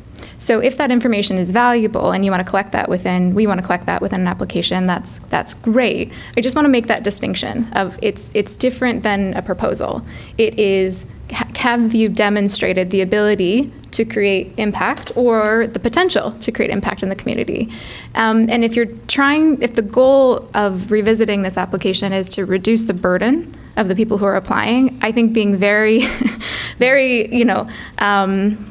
So 0.40 0.58
if 0.58 0.78
that 0.78 0.90
information 0.90 1.36
is 1.36 1.52
valuable 1.52 2.10
and 2.10 2.24
you 2.24 2.30
want 2.30 2.44
to 2.44 2.48
collect 2.48 2.72
that 2.72 2.88
within, 2.88 3.34
we 3.34 3.46
want 3.46 3.60
to 3.60 3.64
collect 3.64 3.86
that 3.86 4.02
within 4.02 4.22
an 4.22 4.26
application, 4.26 4.86
that's, 4.86 5.18
that's 5.28 5.54
great. 5.54 6.12
I 6.36 6.40
just 6.40 6.56
want 6.56 6.64
to 6.64 6.70
make 6.70 6.86
that 6.88 7.04
distinction 7.04 7.70
of 7.74 7.98
it's, 8.02 8.32
it's 8.34 8.54
different 8.54 9.02
than 9.02 9.34
a 9.34 9.42
proposal. 9.42 10.02
It 10.38 10.58
is, 10.58 11.06
have 11.30 11.94
you 11.94 12.08
demonstrated 12.08 12.90
the 12.90 13.02
ability 13.02 13.70
to 13.92 14.04
create 14.04 14.52
impact 14.56 15.12
or 15.14 15.66
the 15.66 15.78
potential 15.78 16.32
to 16.32 16.50
create 16.50 16.70
impact 16.70 17.02
in 17.02 17.10
the 17.10 17.16
community? 17.16 17.70
Um, 18.14 18.48
and 18.48 18.64
if 18.64 18.74
you're 18.74 18.86
trying, 19.08 19.60
if 19.60 19.74
the 19.74 19.82
goal 19.82 20.48
of 20.54 20.90
revisiting 20.90 21.42
this 21.42 21.58
application 21.58 22.14
is 22.14 22.28
to 22.30 22.46
reduce 22.46 22.84
the 22.84 22.94
burden 22.94 23.54
of 23.76 23.88
the 23.88 23.94
people 23.94 24.16
who 24.16 24.24
are 24.24 24.36
applying, 24.36 24.98
I 25.02 25.12
think 25.12 25.34
being 25.34 25.54
very, 25.56 26.00
very, 26.78 27.32
you 27.34 27.44
know, 27.44 27.68
um, 27.98 28.66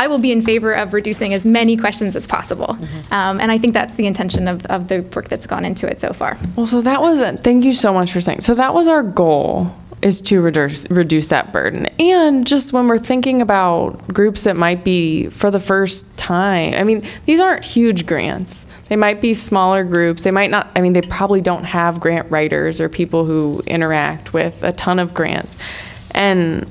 I 0.00 0.06
will 0.06 0.18
be 0.18 0.32
in 0.32 0.40
favor 0.40 0.72
of 0.72 0.94
reducing 0.94 1.34
as 1.34 1.44
many 1.44 1.76
questions 1.76 2.16
as 2.16 2.26
possible. 2.26 2.70
Um, 3.10 3.38
and 3.38 3.52
I 3.52 3.58
think 3.58 3.74
that's 3.74 3.96
the 3.96 4.06
intention 4.06 4.48
of, 4.48 4.64
of 4.66 4.88
the 4.88 5.02
work 5.14 5.28
that's 5.28 5.46
gone 5.46 5.66
into 5.66 5.86
it 5.86 6.00
so 6.00 6.14
far. 6.14 6.38
Well, 6.56 6.64
so 6.64 6.80
that 6.80 7.02
was, 7.02 7.20
thank 7.40 7.66
you 7.66 7.74
so 7.74 7.92
much 7.92 8.10
for 8.10 8.20
saying. 8.22 8.40
So 8.40 8.54
that 8.54 8.72
was 8.72 8.88
our 8.88 9.02
goal 9.02 9.70
is 10.00 10.22
to 10.22 10.40
reduce 10.40 10.88
reduce 10.90 11.28
that 11.28 11.52
burden. 11.52 11.84
And 11.98 12.46
just 12.46 12.72
when 12.72 12.88
we're 12.88 12.98
thinking 12.98 13.42
about 13.42 14.08
groups 14.08 14.44
that 14.44 14.56
might 14.56 14.82
be 14.82 15.28
for 15.28 15.50
the 15.50 15.60
first 15.60 16.16
time. 16.16 16.72
I 16.72 16.84
mean, 16.84 17.04
these 17.26 17.38
aren't 17.38 17.66
huge 17.66 18.06
grants. 18.06 18.66
They 18.88 18.96
might 18.96 19.20
be 19.20 19.34
smaller 19.34 19.84
groups. 19.84 20.22
They 20.22 20.30
might 20.30 20.48
not 20.48 20.70
I 20.74 20.80
mean, 20.80 20.94
they 20.94 21.02
probably 21.02 21.42
don't 21.42 21.64
have 21.64 22.00
grant 22.00 22.30
writers 22.30 22.80
or 22.80 22.88
people 22.88 23.26
who 23.26 23.62
interact 23.66 24.32
with 24.32 24.62
a 24.62 24.72
ton 24.72 24.98
of 24.98 25.12
grants. 25.12 25.58
And 26.12 26.66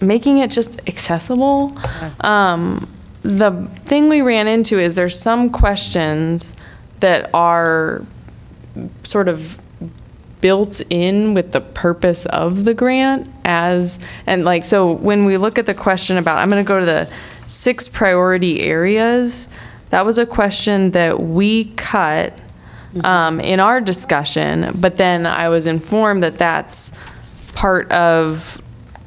making 0.00 0.38
it 0.38 0.50
just 0.50 0.80
accessible. 0.88 1.76
Um, 2.20 2.88
the 3.22 3.66
thing 3.84 4.08
we 4.08 4.22
ran 4.22 4.48
into 4.48 4.78
is 4.78 4.96
there's 4.96 5.18
some 5.18 5.50
questions 5.50 6.56
that 7.00 7.30
are 7.34 8.04
sort 9.04 9.28
of 9.28 9.60
built 10.40 10.80
in 10.88 11.34
with 11.34 11.52
the 11.52 11.60
purpose 11.60 12.24
of 12.26 12.64
the 12.64 12.72
grant 12.72 13.30
as 13.44 14.00
and 14.24 14.42
like 14.42 14.64
so 14.64 14.92
when 14.92 15.26
we 15.26 15.36
look 15.36 15.58
at 15.58 15.66
the 15.66 15.74
question 15.74 16.16
about 16.16 16.38
I'm 16.38 16.48
going 16.48 16.64
to 16.64 16.66
go 16.66 16.80
to 16.80 16.86
the 16.86 17.12
six 17.46 17.88
priority 17.88 18.62
areas 18.62 19.50
that 19.90 20.06
was 20.06 20.16
a 20.16 20.24
question 20.24 20.92
that 20.92 21.20
we 21.20 21.66
cut 21.76 22.32
um, 23.04 23.40
in 23.40 23.60
our 23.60 23.80
discussion, 23.80 24.72
but 24.80 24.96
then 24.96 25.26
I 25.26 25.48
was 25.48 25.66
informed 25.66 26.22
that 26.22 26.38
that's 26.38 26.92
part 27.54 27.90
of 27.92 28.60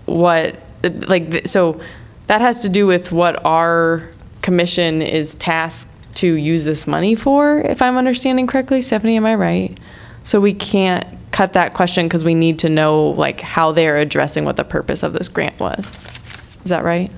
what, 0.06 0.56
like, 0.84 1.48
so 1.48 1.82
that 2.28 2.42
has 2.42 2.62
to 2.62 2.70
do 2.70 2.86
with 2.88 3.12
what 3.12 3.44
our 3.46 4.10
commission 4.42 5.02
is 5.02 5.36
tasked 5.36 5.92
to 6.16 6.34
use 6.34 6.66
this 6.66 6.86
money 6.86 7.16
for, 7.16 7.60
if 7.62 7.82
I'm 7.82 7.98
understanding 7.98 8.48
correctly. 8.48 8.82
Stephanie, 8.82 9.18
am 9.18 9.26
I 9.26 9.36
right? 9.36 9.78
So 10.24 10.40
we 10.40 10.54
can't 10.54 11.06
cut 11.32 11.54
that 11.54 11.74
question 11.74 12.06
because 12.06 12.24
we 12.24 12.36
need 12.36 12.60
to 12.60 12.70
know, 12.70 13.10
like, 13.10 13.42
how 13.42 13.72
they're 13.72 13.98
addressing 13.98 14.46
what 14.46 14.56
the 14.56 14.64
purpose 14.64 15.04
of 15.04 15.14
this 15.14 15.28
grant 15.28 15.60
was. 15.60 15.80
Is 16.64 16.70
that 16.70 16.84
right? 16.84 17.12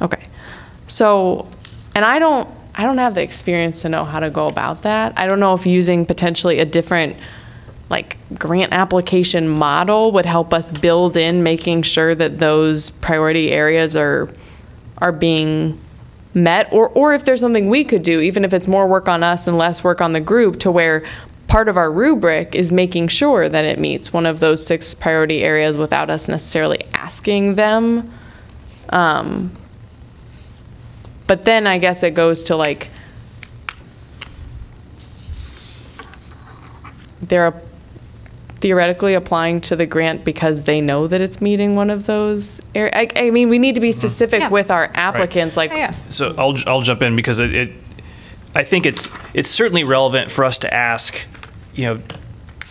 Okay. 0.00 0.22
So, 0.86 1.48
and 1.94 2.04
I 2.04 2.18
don't, 2.18 2.48
I 2.74 2.84
don't 2.84 2.98
have 2.98 3.14
the 3.14 3.22
experience 3.22 3.82
to 3.82 3.88
know 3.88 4.04
how 4.04 4.18
to 4.18 4.30
go 4.30 4.48
about 4.48 4.82
that. 4.82 5.16
I 5.16 5.26
don't 5.26 5.40
know 5.40 5.54
if 5.54 5.64
using 5.66 6.04
potentially 6.04 6.58
a 6.58 6.64
different, 6.64 7.16
like, 7.92 8.16
grant 8.38 8.72
application 8.72 9.48
model 9.48 10.10
would 10.12 10.26
help 10.26 10.52
us 10.52 10.70
build 10.70 11.16
in 11.16 11.42
making 11.42 11.82
sure 11.82 12.14
that 12.14 12.38
those 12.38 12.88
priority 12.88 13.52
areas 13.52 13.94
are, 13.94 14.30
are 14.98 15.12
being 15.12 15.78
met, 16.32 16.72
or, 16.72 16.88
or 16.88 17.12
if 17.12 17.26
there's 17.26 17.40
something 17.40 17.68
we 17.68 17.84
could 17.84 18.02
do, 18.02 18.20
even 18.20 18.44
if 18.44 18.54
it's 18.54 18.66
more 18.66 18.86
work 18.88 19.08
on 19.08 19.22
us 19.22 19.46
and 19.46 19.58
less 19.58 19.84
work 19.84 20.00
on 20.00 20.14
the 20.14 20.20
group, 20.20 20.58
to 20.58 20.70
where 20.70 21.04
part 21.48 21.68
of 21.68 21.76
our 21.76 21.92
rubric 21.92 22.54
is 22.54 22.72
making 22.72 23.08
sure 23.08 23.46
that 23.46 23.66
it 23.66 23.78
meets 23.78 24.10
one 24.10 24.24
of 24.24 24.40
those 24.40 24.64
six 24.66 24.94
priority 24.94 25.42
areas 25.42 25.76
without 25.76 26.08
us 26.08 26.30
necessarily 26.30 26.82
asking 26.94 27.56
them. 27.56 28.10
Um, 28.88 29.52
but 31.26 31.44
then 31.44 31.66
I 31.66 31.76
guess 31.76 32.02
it 32.02 32.14
goes 32.14 32.44
to 32.44 32.56
like, 32.56 32.88
they're 37.20 37.52
theoretically 38.62 39.12
applying 39.14 39.60
to 39.60 39.76
the 39.76 39.84
grant 39.84 40.24
because 40.24 40.62
they 40.62 40.80
know 40.80 41.06
that 41.08 41.20
it's 41.20 41.40
meeting 41.42 41.74
one 41.74 41.90
of 41.90 42.06
those. 42.06 42.60
ar- 42.74 42.90
I, 42.94 43.08
I 43.16 43.30
mean, 43.30 43.48
we 43.50 43.58
need 43.58 43.74
to 43.74 43.80
be 43.80 43.90
uh-huh. 43.90 43.98
specific 43.98 44.40
Yeah. 44.40 44.48
with 44.48 44.70
our 44.70 44.90
applicants, 44.94 45.56
like, 45.56 45.72
Yeah. 45.72 45.94
So 46.08 46.34
I'll, 46.38 46.54
I'll 46.66 46.80
jump 46.82 47.02
in 47.02 47.14
because 47.16 47.40
it, 47.40 47.54
it, 47.54 47.72
I 48.54 48.62
think 48.62 48.86
it's, 48.86 49.08
it's 49.34 49.50
certainly 49.50 49.84
relevant 49.84 50.30
for 50.30 50.44
us 50.44 50.58
to 50.58 50.72
ask, 50.72 51.20
you 51.74 51.84
know, 51.86 52.00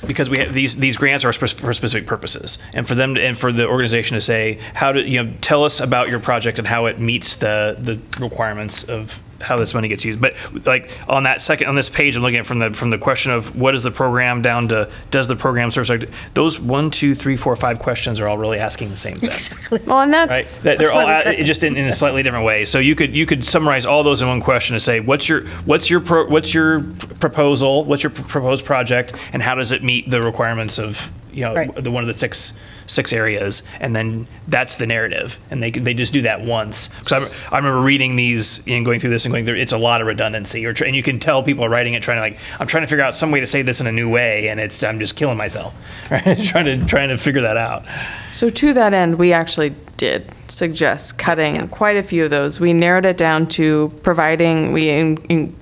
because 0.08 0.30
we 0.32 0.39
have 0.39 0.54
these, 0.54 0.76
these 0.78 0.98
grants 0.98 1.24
are 1.26 1.34
spec- 1.34 1.50
for 1.60 1.74
specific 1.74 2.08
purposes. 2.08 2.58
And 2.74 2.88
for 2.88 2.96
them, 2.96 3.16
to- 3.16 3.22
and 3.22 3.38
for 3.38 3.52
the 3.52 3.68
organization 3.68 4.16
to 4.16 4.22
say, 4.22 4.60
how 4.74 4.94
do, 4.94 5.02
you 5.02 5.22
know, 5.24 5.34
tell 5.42 5.64
us 5.64 5.80
about 5.80 6.10
your 6.10 6.20
project 6.20 6.58
and 6.58 6.68
how 6.68 6.86
it 6.86 7.00
meets 7.00 7.36
the, 7.36 7.76
the 7.78 8.00
requirements 8.20 8.84
of 8.84 9.22
how 9.42 9.58
this 9.58 9.74
money 9.74 9.88
gets 9.88 10.06
used. 10.06 10.22
But 10.22 10.36
like 10.66 10.89
on 11.10 11.24
that 11.24 11.42
second, 11.42 11.68
on 11.68 11.76
this 11.76 11.89
page, 11.89 12.16
I'm 12.16 12.22
looking 12.22 12.39
at 12.39 12.46
from 12.46 12.60
the, 12.60 12.72
from 12.72 12.89
the 12.89 12.98
question 12.98 13.32
of 13.32 13.56
what 13.60 13.76
is 13.76 13.84
the 13.84 13.92
program 13.92 14.42
down 14.42 14.68
to, 14.70 14.89
does 15.10 15.28
the 15.28 15.36
program 15.36 15.72
serve, 15.72 15.89
like, 15.89 16.10
those 16.34 16.60
one, 16.60 16.92
two, 16.92 17.16
three, 17.16 17.36
four, 17.38 17.56
five 17.56 17.80
questions 17.80 18.20
are 18.20 18.28
all 18.28 18.38
really 18.38 18.60
asking 18.60 18.89
the 18.89 18.98
same 18.98 19.16
thing 19.16 19.32
Exactly. 19.32 19.80
well, 19.86 20.00
and 20.02 20.12
right? 20.12 20.28
that's, 20.30 20.58
That 20.60 20.78
they're 20.78 20.92
all 20.92 21.00
we 21.06 21.12
cut 21.24 21.38
them. 21.38 21.46
just 21.46 21.64
in, 21.64 21.76
in 21.78 21.88
a 21.88 21.94
slightly 21.94 22.24
different 22.24 22.46
way. 22.46 22.66
So 22.66 22.80
you 22.80 22.96
could 22.96 23.16
you 23.16 23.26
could 23.26 23.44
summarize 23.44 23.86
all 23.86 24.04
those 24.04 24.22
in 24.22 24.28
one 24.28 24.42
question 24.42 24.76
and 24.76 24.82
say, 24.82 25.00
what's 25.00 25.28
your 25.28 25.46
what's 25.66 25.89
your 25.89 26.00
pro, 26.00 26.26
what's 26.28 26.54
your 26.54 26.82
proposal? 27.20 27.86
What's 27.86 28.04
your 28.04 28.10
pr- 28.10 28.22
proposed 28.24 28.66
project, 28.66 29.14
and 29.34 29.42
how 29.42 29.56
does 29.56 29.72
it 29.72 29.84
meet 29.84 30.10
the 30.10 30.22
requirements 30.22 30.80
of 30.80 31.12
you 31.32 31.44
know 31.44 31.56
Right. 31.56 31.74
the 31.84 31.92
one 31.92 32.04
of 32.04 32.08
the 32.08 32.14
six 32.14 32.54
six 32.92 33.14
areas? 33.14 33.64
And 33.80 33.96
then 33.96 34.28
that's 34.48 34.76
the 34.76 34.86
narrative, 34.86 35.39
and 35.50 35.62
they 35.64 35.72
they 35.72 35.94
just 35.94 36.14
do 36.14 36.22
that 36.24 36.42
once. 36.42 36.89
So 37.04 37.18
I, 37.18 37.56
I 37.56 37.58
remember 37.58 37.82
reading 37.82 38.16
these 38.16 38.66
and 38.68 38.86
going 38.86 39.00
through 39.00 39.12
this 39.12 39.26
and 39.26 39.34
going 39.34 39.46
through. 39.46 39.58
It's 39.58 39.72
a 39.72 39.78
lot 39.78 40.02
of 40.02 40.08
redundancy, 40.08 40.66
or 40.66 40.74
and 40.86 40.96
you 40.96 41.04
can 41.04 41.20
tell 41.20 41.44
people 41.44 41.66
are 41.66 41.70
writing 41.70 41.94
it 41.94 42.04
trying 42.04 42.18
to 42.18 42.22
like 42.22 42.39
I'm 42.60 42.68
trying 42.68 42.84
to 42.84 42.88
figure 42.88 43.04
out 43.04 43.16
some 43.16 43.32
way 43.32 43.39
to 43.39 43.48
say 43.48 43.62
this 43.62 43.82
in 43.82 43.88
a 43.88 43.92
new 43.92 44.10
way, 44.10 44.50
and 44.50 44.60
it's 44.60 44.84
I'm 44.84 45.00
just 45.00 45.16
killing 45.16 45.38
myself, 45.38 45.76
right? 46.12 46.38
trying 46.44 46.66
to 46.66 46.86
trying 46.86 47.10
to 47.10 47.18
figure 47.18 47.42
that 47.42 47.58
out. 47.58 47.84
So 48.32 48.50
to 48.50 48.74
that 48.74 48.94
end, 48.94 49.18
we 49.18 49.34
actually 49.34 49.76
did 49.98 50.28
suggest 50.48 51.18
cutting 51.20 51.68
quite 51.70 51.96
a 51.98 52.04
few 52.04 52.24
of 52.24 52.30
those. 52.32 52.60
We 52.60 52.74
narrowed 52.74 53.06
it 53.06 53.18
down 53.18 53.48
to 53.50 53.94
providing, 54.04 54.72
we 54.74 54.89
in- 54.89 55.18
in- 55.30 55.56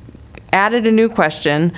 added 0.54 0.88
a 0.88 0.92
new 0.92 1.10
question, 1.10 1.74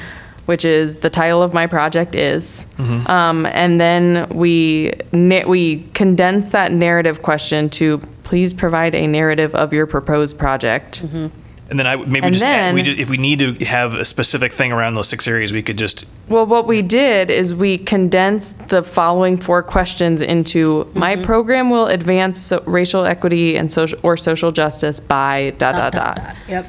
which 0.45 0.65
is 0.65 0.97
the 0.97 1.09
title 1.09 1.41
of 1.41 1.53
my 1.53 1.67
project 1.67 2.15
is. 2.15 2.65
Mm-hmm. 2.77 3.07
Um, 3.09 3.45
and 3.47 3.79
then 3.79 4.27
we, 4.29 4.93
na- 5.11 5.47
we 5.47 5.83
condensed 5.93 6.51
that 6.51 6.71
narrative 6.71 7.21
question 7.21 7.69
to 7.71 7.99
please 8.23 8.53
provide 8.53 8.95
a 8.95 9.07
narrative 9.07 9.53
of 9.55 9.73
your 9.73 9.85
proposed 9.85 10.37
project. 10.39 11.03
Mm-hmm. 11.03 11.27
And 11.69 11.79
then 11.79 11.87
I 11.87 11.95
would 11.95 12.09
maybe 12.09 12.25
And 12.25 12.33
just 12.33 12.45
add, 12.45 12.73
we 12.73 12.81
then- 12.81 12.97
do, 12.97 13.01
if 13.01 13.09
we 13.09 13.15
need 13.15 13.39
to 13.39 13.53
have 13.65 13.93
a 13.93 14.03
specific 14.03 14.51
thing 14.51 14.73
around 14.73 14.95
those 14.95 15.07
six 15.07 15.25
areas, 15.25 15.53
we 15.53 15.63
could 15.63 15.77
just 15.77 16.03
Well, 16.27 16.45
what 16.45 16.67
we 16.67 16.81
did 16.81 17.31
is 17.31 17.55
we 17.55 17.77
condensed 17.77 18.67
the 18.67 18.83
following 18.83 19.37
four 19.37 19.63
questions 19.63 20.21
into 20.21 20.91
my 20.95 21.15
program 21.15 21.69
will 21.69 21.87
advance 21.87 22.41
so- 22.41 22.61
racial 22.65 23.05
equity 23.05 23.55
and 23.55 23.71
social 23.71 23.97
or 24.03 24.17
social 24.17 24.51
justice 24.51 24.99
by 24.99 25.53
dot 25.59 25.75
dot 25.75 25.93
dot. 25.93 26.35
Yep. 26.49 26.67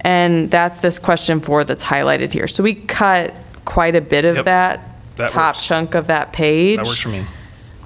And 0.00 0.50
that's 0.50 0.80
this 0.80 0.98
question 0.98 1.40
four 1.40 1.64
that's 1.64 1.84
highlighted 1.84 2.32
here. 2.32 2.46
So 2.46 2.62
we 2.62 2.74
cut 2.74 3.34
quite 3.64 3.94
a 3.94 4.00
bit 4.00 4.24
of 4.24 4.36
Yep. 4.36 4.44
that, 4.46 4.88
That 5.16 5.30
top 5.30 5.54
works. 5.54 5.66
chunk 5.66 5.94
of 5.94 6.06
that 6.08 6.32
page. 6.32 6.76
that 6.78 6.86
works 6.86 6.98
for 6.98 7.10
me. 7.10 7.24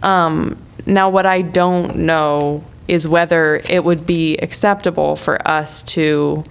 Um, 0.02 0.56
now, 0.86 1.08
what 1.08 1.26
I 1.26 1.42
don't 1.42 1.96
know 1.96 2.62
is 2.88 3.08
whether 3.08 3.62
it 3.68 3.84
would 3.84 4.04
be 4.06 4.36
acceptable 4.38 5.16
for 5.16 5.46
us 5.48 5.82
to 5.82 6.44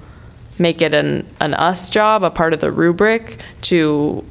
make 0.57 0.81
it 0.81 0.93
an, 0.93 1.25
an 1.39 1.53
us 1.53 1.89
job, 1.89 2.23
a 2.23 2.29
part 2.31 2.53
of 2.53 2.59
the 2.59 2.71
rubric, 2.71 3.39
to 3.61 4.23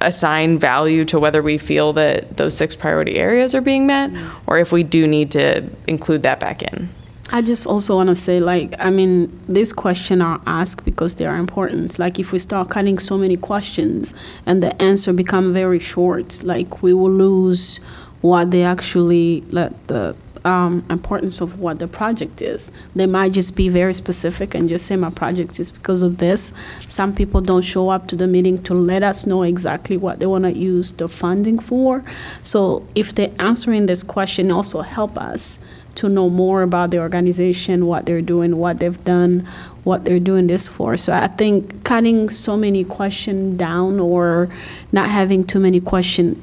assign 0.00 0.58
value 0.58 1.04
to 1.04 1.18
whether 1.18 1.42
we 1.42 1.58
feel 1.58 1.92
that 1.92 2.36
those 2.36 2.56
six 2.56 2.76
priority 2.76 3.16
areas 3.16 3.54
are 3.54 3.60
being 3.60 3.86
met, 3.86 4.10
mm. 4.10 4.30
or 4.46 4.58
if 4.58 4.72
we 4.72 4.82
do 4.82 5.06
need 5.06 5.30
to 5.32 5.68
include 5.86 6.22
that 6.22 6.38
back 6.38 6.62
in. 6.62 6.88
I 7.30 7.42
just 7.42 7.66
also 7.66 7.96
want 7.96 8.08
to 8.08 8.16
say, 8.16 8.40
like, 8.40 8.74
I 8.78 8.88
mean, 8.88 9.38
these 9.48 9.72
questions 9.72 10.22
are 10.22 10.40
asked 10.46 10.84
because 10.84 11.16
they 11.16 11.26
are 11.26 11.36
important. 11.36 11.98
Like, 11.98 12.18
if 12.18 12.32
we 12.32 12.38
start 12.38 12.70
cutting 12.70 12.98
so 12.98 13.18
many 13.18 13.36
questions 13.36 14.14
and 14.46 14.62
the 14.62 14.80
answer 14.80 15.12
become 15.12 15.52
very 15.52 15.78
short, 15.78 16.42
like, 16.42 16.82
we 16.82 16.94
will 16.94 17.12
lose 17.12 17.78
what 18.22 18.50
they 18.50 18.62
actually, 18.62 19.42
like, 19.50 19.86
the 19.88 20.16
um, 20.44 20.84
importance 20.88 21.42
of 21.42 21.60
what 21.60 21.78
the 21.78 21.86
project 21.86 22.40
is. 22.40 22.72
They 22.94 23.06
might 23.06 23.32
just 23.32 23.54
be 23.56 23.68
very 23.68 23.92
specific 23.92 24.54
and 24.54 24.68
just 24.68 24.86
say, 24.86 24.96
my 24.96 25.10
project 25.10 25.60
is 25.60 25.70
because 25.70 26.00
of 26.00 26.16
this. 26.18 26.54
Some 26.86 27.14
people 27.14 27.42
don't 27.42 27.62
show 27.62 27.90
up 27.90 28.08
to 28.08 28.16
the 28.16 28.26
meeting 28.26 28.62
to 28.62 28.74
let 28.74 29.02
us 29.02 29.26
know 29.26 29.42
exactly 29.42 29.98
what 29.98 30.18
they 30.18 30.26
want 30.26 30.44
to 30.44 30.52
use 30.52 30.92
the 30.92 31.08
funding 31.08 31.58
for. 31.58 32.02
So 32.42 32.86
if 32.94 33.14
they're 33.14 33.34
answering 33.38 33.84
this 33.84 34.02
question, 34.02 34.50
also 34.50 34.80
help 34.80 35.18
us 35.18 35.58
to 35.98 36.08
know 36.08 36.28
more 36.28 36.62
about 36.62 36.90
the 36.90 36.98
organization, 36.98 37.86
what 37.86 38.06
they're 38.06 38.22
doing, 38.22 38.56
what 38.56 38.78
they've 38.78 39.04
done, 39.04 39.46
what 39.84 40.04
they're 40.04 40.20
doing 40.20 40.46
this 40.46 40.68
for. 40.68 40.96
So 40.96 41.12
I 41.12 41.28
think 41.28 41.84
cutting 41.84 42.28
so 42.28 42.56
many 42.56 42.84
questions 42.84 43.58
down 43.58 43.98
or 44.00 44.48
not 44.92 45.08
having 45.08 45.44
too 45.44 45.60
many 45.60 45.80
questions, 45.80 46.38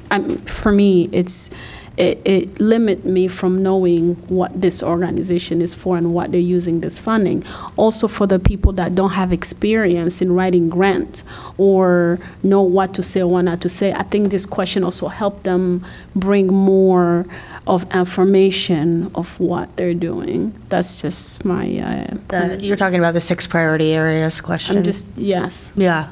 for 0.50 0.72
me, 0.72 1.08
it's 1.12 1.50
it, 1.96 2.20
it 2.24 2.60
limit 2.60 3.04
me 3.04 3.26
from 3.28 3.62
knowing 3.62 4.14
what 4.28 4.60
this 4.60 4.82
organization 4.82 5.62
is 5.62 5.74
for 5.74 5.96
and 5.96 6.12
what 6.12 6.32
they're 6.32 6.40
using 6.40 6.80
this 6.80 6.98
funding. 6.98 7.44
Also 7.76 8.06
for 8.06 8.26
the 8.26 8.38
people 8.38 8.72
that 8.74 8.94
don't 8.94 9.12
have 9.12 9.32
experience 9.32 10.20
in 10.20 10.32
writing 10.32 10.68
grant 10.68 11.22
or 11.56 12.18
know 12.42 12.62
what 12.62 12.92
to 12.94 13.02
say 13.02 13.22
or 13.22 13.28
what 13.28 13.42
not 13.42 13.60
to 13.62 13.68
say, 13.68 13.92
I 13.92 14.02
think 14.02 14.30
this 14.30 14.44
question 14.46 14.84
also 14.84 15.08
helped 15.08 15.44
them 15.44 15.86
bring 16.14 16.48
more 16.48 17.26
of 17.66 17.92
information 17.94 19.10
of 19.14 19.40
what 19.40 19.74
they're 19.76 19.94
doing. 19.94 20.54
That's 20.68 21.02
just 21.02 21.44
my, 21.44 21.78
uh, 21.78 22.16
The, 22.28 22.58
you're 22.60 22.76
talking 22.76 22.98
about 22.98 23.14
the 23.14 23.20
six 23.20 23.46
priority 23.46 23.92
areas 23.92 24.40
question. 24.40 24.76
I'm 24.76 24.84
just, 24.84 25.08
yes. 25.16 25.70
Yeah. 25.76 26.10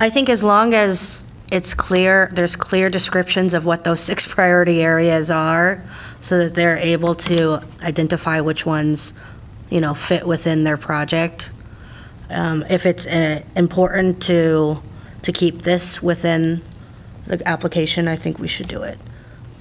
I 0.00 0.10
think 0.10 0.28
as 0.28 0.44
long 0.44 0.74
as 0.74 1.26
it's 1.50 1.74
clear, 1.74 2.28
there's 2.32 2.56
clear 2.56 2.90
descriptions 2.90 3.54
of 3.54 3.64
what 3.64 3.84
those 3.84 4.00
six 4.10 4.26
priority 4.26 4.82
areas 4.82 5.30
are, 5.30 5.82
so 6.20 6.38
that 6.38 6.54
they're 6.54 6.76
able 6.76 7.14
to 7.14 7.60
identify 7.82 8.40
which 8.40 8.66
ones, 8.66 9.14
you 9.70 9.80
know, 9.80 9.94
fit 9.94 10.26
within 10.26 10.64
their 10.64 10.76
project. 10.76 11.50
Um, 12.30 12.64
If 12.68 12.84
it's 12.84 13.06
uh, 13.06 13.42
important 13.56 14.20
to, 14.24 14.82
to 15.22 15.32
keep 15.32 15.62
this 15.62 16.02
within 16.02 16.62
the 17.26 17.46
application, 17.46 18.08
I 18.08 18.16
think 18.16 18.38
we 18.38 18.48
should 18.48 18.68
do 18.68 18.82
it. 18.82 18.98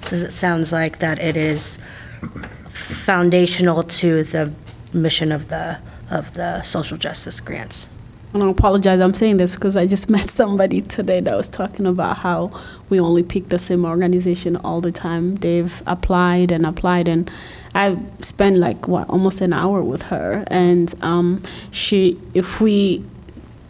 Because 0.02 0.24
it 0.24 0.32
sounds 0.32 0.72
like 0.72 1.00
that 1.00 1.20
it 1.20 1.38
is 1.38 1.78
foundational 2.70 3.84
to 3.84 4.24
the 4.24 4.54
mission 4.94 5.32
of 5.32 5.50
the, 5.50 5.80
of 6.10 6.34
the 6.34 6.62
social 6.64 6.98
justice 6.98 7.40
grants. 7.40 7.90
And 8.34 8.44
I 8.44 8.50
apologize, 8.50 9.00
I'm 9.00 9.14
saying 9.14 9.38
this 9.38 9.56
because 9.56 9.78
I 9.78 9.88
just 9.88 10.10
met 10.12 10.30
somebody 10.30 10.82
today 10.82 11.22
that 11.22 11.36
was 11.36 11.48
talking 11.48 11.86
about 11.86 12.18
how 12.18 12.52
we 12.90 13.00
only 13.00 13.24
pick 13.24 13.50
the 13.50 13.60
same 13.60 13.86
organization 13.86 14.58
all 14.58 14.82
the 14.82 14.92
time. 14.92 15.36
They've 15.38 15.82
applied 15.88 16.52
and 16.52 16.66
applied, 16.66 17.08
and 17.08 17.32
I 17.74 17.98
spent 18.22 18.58
like, 18.58 18.88
what, 18.88 19.10
almost 19.10 19.42
an 19.42 19.54
hour 19.54 19.82
with 19.82 20.04
her. 20.04 20.44
And 20.48 20.94
um, 21.02 21.42
she, 21.72 22.20
if 22.34 22.60
we, 22.60 23.04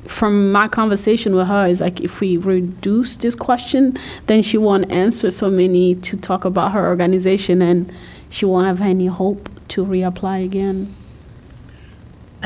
from 0.08 0.52
my 0.52 0.68
conversation 0.68 1.36
with 1.36 1.48
her 1.48 1.68
is 1.68 1.82
like 1.82 2.02
if 2.02 2.20
we 2.20 2.38
reduce 2.38 3.18
this 3.18 3.36
question, 3.36 3.98
then 4.26 4.42
she 4.42 4.58
won't 4.58 4.92
answer 4.92 5.30
so 5.30 5.50
many 5.50 5.96
to 5.96 6.18
talk 6.18 6.46
about 6.46 6.72
her 6.72 6.88
organization, 6.88 7.62
and 7.62 7.92
she 8.30 8.46
won't 8.46 8.66
have 8.66 8.82
any 8.82 9.06
hope 9.06 9.50
to 9.70 9.86
reapply 9.86 10.44
again. 10.44 10.96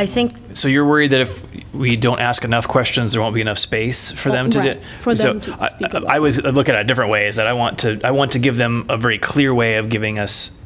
I 0.02 0.08
think 0.08 0.32
So 0.56 0.68
you're 0.68 0.86
worried 0.86 1.12
that 1.12 1.22
if 1.22 1.44
we 1.74 1.96
don't 1.96 2.20
ask 2.20 2.44
enough 2.44 2.68
questions, 2.68 3.14
there 3.14 3.22
won't 3.22 3.36
be 3.36 3.42
enough 3.42 3.60
space 3.60 4.12
for 4.12 4.30
them 4.32 4.50
to 4.50 4.60
Right, 4.60 4.74
do- 4.76 4.82
for 5.00 5.16
so 5.16 5.34
them 5.34 5.42
to 5.42 5.56
I- 5.60 5.68
speak 5.70 5.94
about 5.94 6.10
I 6.10 6.18
was 6.20 6.42
looking 6.42 6.74
at 6.74 6.80
it 6.80 6.82
a 6.82 6.88
different 6.88 7.12
ways. 7.12 7.36
That 7.36 7.46
I 7.46 7.54
want 7.54 7.78
to 7.80 8.00
I 8.04 8.10
want 8.12 8.32
to 8.32 8.40
give 8.40 8.58
them 8.58 8.86
a 8.90 8.98
very 8.98 9.20
clear 9.20 9.54
way 9.54 9.76
of 9.78 9.90
giving 9.90 10.18
us 10.18 10.58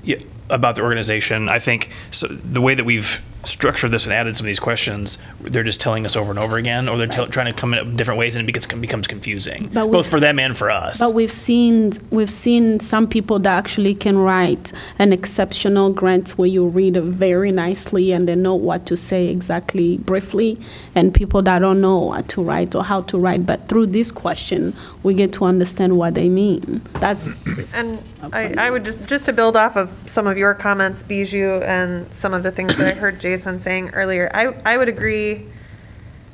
about 0.49 0.75
the 0.77 0.83
organization. 0.83 1.49
I 1.49 1.59
think 1.59 1.89
so, 2.11 2.27
the 2.27 2.61
way 2.61 2.75
that 2.75 2.86
we've 2.86 3.21
structured 3.46 3.91
this 3.91 4.06
and 4.06 4.14
added 4.14 4.36
some 4.36 4.46
of 4.46 4.48
these 4.48 4.60
questions, 4.60 5.18
they're 5.41 5.64
just 5.64 5.82
telling 5.82 6.06
us 6.06 6.16
over 6.16 6.30
and 6.32 6.39
over 6.39 6.58
again, 6.58 6.88
or 6.89 6.98
they're 6.98 7.08
tell, 7.08 7.28
trying 7.28 7.48
to 7.48 7.54
come 7.54 7.74
in 7.74 7.80
up 7.80 7.96
different 7.96 8.20
ways, 8.20 8.36
and 8.36 8.43
it 8.43 8.52
becomes 8.52 8.66
becomes 8.82 9.08
confusing, 9.08 9.70
But 9.74 9.91
both 9.91 10.10
for 10.10 10.20
them 10.20 10.39
and 10.39 10.58
for 10.58 10.70
us. 10.72 11.00
But 11.00 11.14
we've 11.14 11.32
seen 11.32 11.91
we've 12.10 12.32
seen 12.32 12.80
some 12.80 13.08
people 13.08 13.39
that 13.39 13.58
actually 13.58 13.96
can 13.96 14.18
write 14.18 14.72
an 15.00 15.14
exceptional 15.14 15.91
grant 15.91 16.32
where 16.32 16.48
you 16.48 16.68
read 16.68 16.98
it 16.98 17.04
very 17.04 17.52
nicely 17.52 18.12
and 18.12 18.28
they 18.28 18.36
know 18.36 18.56
what 18.56 18.86
to 18.88 18.98
say 18.98 19.28
exactly 19.28 19.98
briefly, 19.98 20.60
and 20.93 21.14
people 21.14 21.41
that 21.43 21.60
don't 21.60 21.82
know 21.82 21.98
what 21.98 22.28
to 22.30 22.43
write 22.43 22.76
or 22.76 22.84
how 22.84 23.02
to 23.02 23.18
write. 23.18 23.46
But 23.46 23.68
through 23.68 23.88
this 23.88 24.12
question, 24.12 24.74
we 25.04 25.14
get 25.14 25.34
to 25.34 25.46
understand 25.46 25.98
what 25.98 26.16
they 26.16 26.30
mean. 26.30 26.82
That's 27.00 27.41
And 27.76 28.00
a 28.22 28.26
I, 28.26 28.48
point. 28.48 28.60
I 28.60 28.72
would 28.72 28.86
just, 28.86 29.08
just 29.08 29.26
to 29.26 29.34
build 29.34 29.56
off 29.56 29.76
of 29.76 29.93
some 30.06 30.28
of 30.28 30.38
your 30.38 30.54
comments, 30.54 31.04
Bijou, 31.04 31.62
and 31.62 32.12
some 32.14 32.34
of 32.34 32.43
the 32.43 32.52
things 32.52 32.76
that 32.78 32.88
I 32.88 32.98
heard 33.00 33.20
Jason 33.36 33.59
saying 33.59 33.89
earlier, 33.89 34.31
I, 34.33 34.55
I 34.65 34.77
would 34.77 34.88
agree 34.88 35.45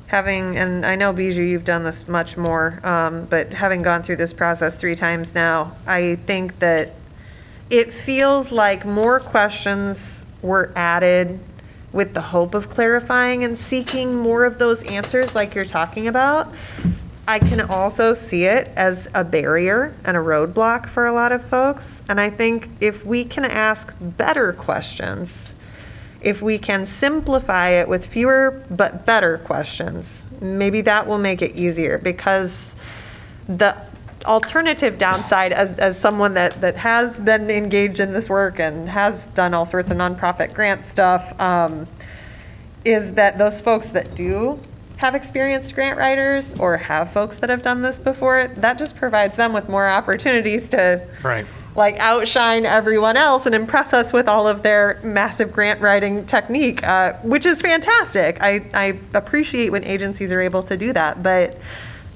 having, 0.06 0.56
and 0.56 0.86
I 0.86 0.94
know 0.94 1.12
Bijou, 1.12 1.42
you've 1.42 1.64
done 1.64 1.82
this 1.82 2.06
much 2.06 2.36
more, 2.36 2.78
um, 2.84 3.24
but 3.24 3.52
having 3.52 3.82
gone 3.82 4.04
through 4.04 4.16
this 4.16 4.32
process 4.32 4.76
three 4.76 4.94
times 4.94 5.34
now, 5.34 5.72
I 5.84 6.14
think 6.26 6.60
that 6.60 6.94
it 7.70 7.92
feels 7.92 8.52
like 8.52 8.84
more 8.84 9.18
questions 9.18 10.28
were 10.42 10.70
added 10.76 11.40
with 11.92 12.14
the 12.14 12.20
hope 12.20 12.54
of 12.54 12.70
clarifying 12.70 13.42
and 13.42 13.58
seeking 13.58 14.14
more 14.14 14.44
of 14.44 14.58
those 14.58 14.84
answers 14.84 15.34
like 15.34 15.56
you're 15.56 15.64
talking 15.64 16.06
about. 16.06 16.54
I 17.26 17.40
can 17.40 17.60
also 17.62 18.14
see 18.14 18.44
it 18.44 18.70
as 18.76 19.08
a 19.12 19.24
barrier 19.24 19.92
and 20.04 20.16
a 20.16 20.20
roadblock 20.20 20.88
for 20.88 21.06
a 21.06 21.12
lot 21.12 21.32
of 21.32 21.42
folks. 21.42 22.04
And 22.08 22.20
I 22.20 22.30
think 22.30 22.68
if 22.80 23.04
we 23.04 23.24
can 23.24 23.44
ask 23.44 23.92
better 24.00 24.52
questions, 24.52 25.56
if 26.22 26.40
we 26.40 26.58
can 26.58 26.86
simplify 26.86 27.70
it 27.70 27.88
with 27.88 28.06
fewer 28.06 28.62
but 28.70 29.04
better 29.04 29.38
questions, 29.38 30.26
maybe 30.40 30.80
that 30.82 31.06
will 31.06 31.18
make 31.18 31.42
it 31.42 31.54
easier 31.56 31.98
because 31.98 32.74
the 33.48 33.76
alternative 34.24 34.98
downside 34.98 35.52
as, 35.52 35.76
as 35.78 35.98
someone 35.98 36.34
that, 36.34 36.60
that 36.60 36.76
has 36.76 37.18
been 37.18 37.50
engaged 37.50 38.00
in 38.00 38.12
this 38.12 38.30
work 38.30 38.60
and 38.60 38.88
has 38.88 39.28
done 39.28 39.52
all 39.52 39.64
sorts 39.64 39.90
of 39.90 39.96
nonprofit 39.96 40.54
grant 40.54 40.84
stuff, 40.84 41.38
um, 41.40 41.86
is 42.84 43.12
that 43.14 43.38
those 43.38 43.60
folks 43.60 43.88
that 43.88 44.14
do 44.14 44.58
have 44.96 45.14
experienced 45.16 45.74
grant 45.74 45.98
writers 45.98 46.54
or 46.54 46.76
have 46.76 47.10
folks 47.12 47.36
that 47.40 47.50
have 47.50 47.62
done 47.62 47.82
this 47.82 47.98
before, 47.98 48.46
that 48.46 48.78
just 48.78 48.96
provides 48.96 49.36
them 49.36 49.52
with 49.52 49.68
more 49.68 49.88
opportunities 49.88 50.68
to 50.68 51.04
right. 51.24 51.44
Like 51.74 51.98
outshine 51.98 52.66
everyone 52.66 53.16
else 53.16 53.46
and 53.46 53.54
impress 53.54 53.92
us 53.92 54.12
with 54.12 54.28
all 54.28 54.46
of 54.46 54.62
their 54.62 55.00
massive 55.02 55.52
grant 55.52 55.80
writing 55.80 56.26
technique, 56.26 56.86
uh, 56.86 57.14
which 57.22 57.46
is 57.46 57.62
fantastic. 57.62 58.38
I, 58.40 58.64
I 58.74 58.98
appreciate 59.14 59.70
when 59.70 59.84
agencies 59.84 60.32
are 60.32 60.40
able 60.40 60.62
to 60.64 60.76
do 60.76 60.92
that, 60.92 61.22
but 61.22 61.58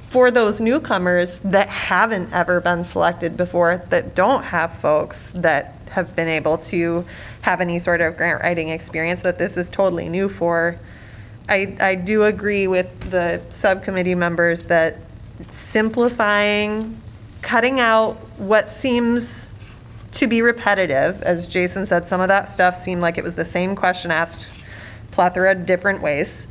for 0.09 0.31
those 0.31 0.61
newcomers 0.61 1.39
that 1.39 1.69
haven't 1.69 2.33
ever 2.33 2.61
been 2.61 2.85
selected 2.85 3.37
before, 3.37 3.83
that 3.89 4.15
don't 4.15 4.45
have 4.45 4.75
folks 4.75 5.31
that 5.33 5.75
have 5.91 6.15
been 6.15 6.29
able 6.29 6.59
to 6.59 7.05
have 7.43 7.61
any 7.61 7.79
sort 7.79 8.01
of 8.01 8.17
grant 8.17 8.43
writing 8.43 8.69
experience, 8.69 9.23
that 9.23 9.39
this 9.39 9.57
is 9.57 9.71
totally 9.71 10.09
new 10.09 10.29
for, 10.29 10.79
I, 11.49 11.77
I 11.81 11.95
do 11.95 12.25
agree 12.25 12.67
with 12.67 13.11
the 13.11 13.41
subcommittee 13.49 14.15
members 14.15 14.65
that 14.65 14.97
simplifying, 15.49 17.01
cutting 17.43 17.81
out 17.81 18.17
what 18.39 18.69
seems 18.69 19.53
to 20.13 20.27
be 20.27 20.43
repetitive, 20.43 21.23
as 21.23 21.47
Jason 21.47 21.87
said, 21.87 22.09
some 22.09 22.21
of 22.21 22.29
that 22.29 22.49
stuff 22.49 22.75
seemed 22.75 23.03
like 23.03 23.19
it 23.19 23.25
was 23.25 23.35
the 23.35 23.45
same 23.45 23.77
question 23.77 24.11
asked 24.11 24.59
plethora 25.11 25.53
of 25.53 25.67
different 25.67 26.01
ways. 26.03 26.47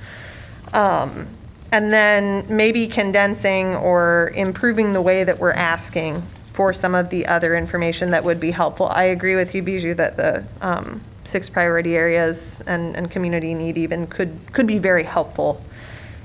Um, 0.73 1.27
and 1.71 1.91
then 1.91 2.45
maybe 2.49 2.87
condensing 2.87 3.75
or 3.75 4.31
improving 4.35 4.93
the 4.93 5.01
way 5.01 5.23
that 5.23 5.39
we're 5.39 5.51
asking 5.51 6.21
for 6.51 6.73
some 6.73 6.95
of 6.95 7.09
the 7.09 7.25
other 7.27 7.55
information 7.55 8.11
that 8.11 8.23
would 8.23 8.39
be 8.39 8.51
helpful. 8.51 8.87
I 8.87 9.05
agree 9.05 9.35
with 9.35 9.53
you, 9.53 9.61
Bijou, 9.61 9.93
that 9.95 10.15
the 10.15 10.45
um, 10.61 11.03
six 11.25 11.49
priority 11.49 11.97
areas 11.97 12.61
and, 12.65 12.95
and 12.95 13.11
community 13.11 13.53
need 13.53 13.77
even 13.77 14.07
could, 14.07 14.39
could 14.53 14.67
be 14.67 14.77
very 14.77 15.03
helpful 15.03 15.61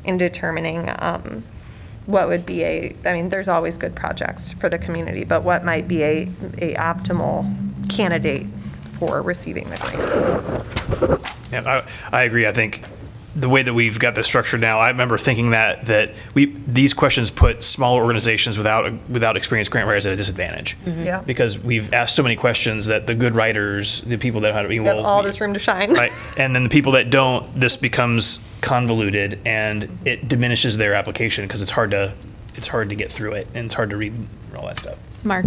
in 0.05 0.19
determining 0.19 0.89
um, 0.99 1.43
what 2.11 2.29
would 2.29 2.45
be 2.45 2.65
a, 2.65 2.97
I 3.05 3.13
mean, 3.13 3.29
there's 3.29 3.49
always 3.49 3.77
good 3.77 3.95
projects 3.95 4.53
for 4.53 4.69
the 4.69 4.79
community, 4.79 5.25
but 5.25 5.43
what 5.43 5.65
might 5.65 5.89
be 5.89 6.03
a, 6.03 6.23
a 6.59 6.75
optimal 6.75 7.49
candidate 7.89 8.47
for 8.85 9.23
receiving 9.23 9.69
the 9.71 9.77
grant. 9.77 11.53
Yeah, 11.53 11.83
I, 12.11 12.19
I 12.19 12.23
agree. 12.25 12.47
I 12.47 12.53
think 12.53 12.83
the 13.37 13.49
way 13.49 13.63
that 13.63 13.73
we've 13.73 13.99
got 13.99 14.15
this 14.15 14.27
structured 14.27 14.61
now, 14.61 14.79
I 14.79 14.89
remember 14.89 15.17
thinking 15.17 15.51
that 15.51 15.87
that 15.87 16.13
we 16.35 16.47
these 16.67 16.93
questions 16.93 17.31
put 17.31 17.63
smaller 17.63 18.03
organizations 18.03 18.57
without 18.59 18.93
without 19.09 19.37
experienced 19.37 19.71
grant 19.71 19.87
writers 19.87 20.07
at 20.07 20.13
a 20.13 20.17
disadvantage. 20.17 20.77
Yeah. 20.87 21.21
Because 21.21 21.59
we've 21.59 21.93
asked 21.93 22.17
so 22.17 22.23
many 22.23 22.37
questions 22.37 22.87
that 22.87 23.07
the 23.07 23.15
good 23.15 23.35
writers, 23.35 24.01
the 24.03 24.17
people 24.17 24.41
that 24.41 24.53
have, 24.53 24.69
We 24.69 24.77
have 24.79 24.99
all 24.99 25.23
this 25.23 25.41
room 25.41 25.55
to 25.55 25.61
shine. 25.61 25.93
right, 25.93 26.13
and 26.37 26.55
then 26.55 26.65
the 26.65 26.71
people 26.71 26.93
that 26.93 27.11
don't, 27.11 27.49
this 27.59 27.77
becomes 27.77 28.41
convoluted 28.61 29.39
and 29.45 29.89
it 30.05 30.29
diminishes 30.29 30.77
their 30.77 30.95
application 30.95 31.47
because 31.47 31.63
it's 31.63 31.71
hard 31.71 31.93
to 31.93 32.13
it's 32.57 32.67
hard 32.67 32.89
to 32.91 32.95
get 32.97 33.11
through 33.11 33.33
it 33.33 33.47
and 33.55 33.67
it's 33.67 33.75
hard 33.75 33.91
to 33.91 33.97
read 33.97 34.13
all 34.57 34.67
that 34.67 34.79
stuff. 34.79 34.99
Mark? 35.23 35.47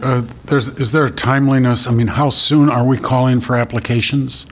Uh, 0.00 0.22
There's, 0.46 0.68
is 0.80 0.92
there 0.92 1.04
a 1.04 1.10
timeliness? 1.10 1.86
I 1.86 1.92
mean, 1.92 2.06
how 2.08 2.30
soon 2.30 2.70
are 2.70 2.84
we 2.84 2.96
calling 2.98 3.40
for 3.40 3.56
applications? 3.56 4.46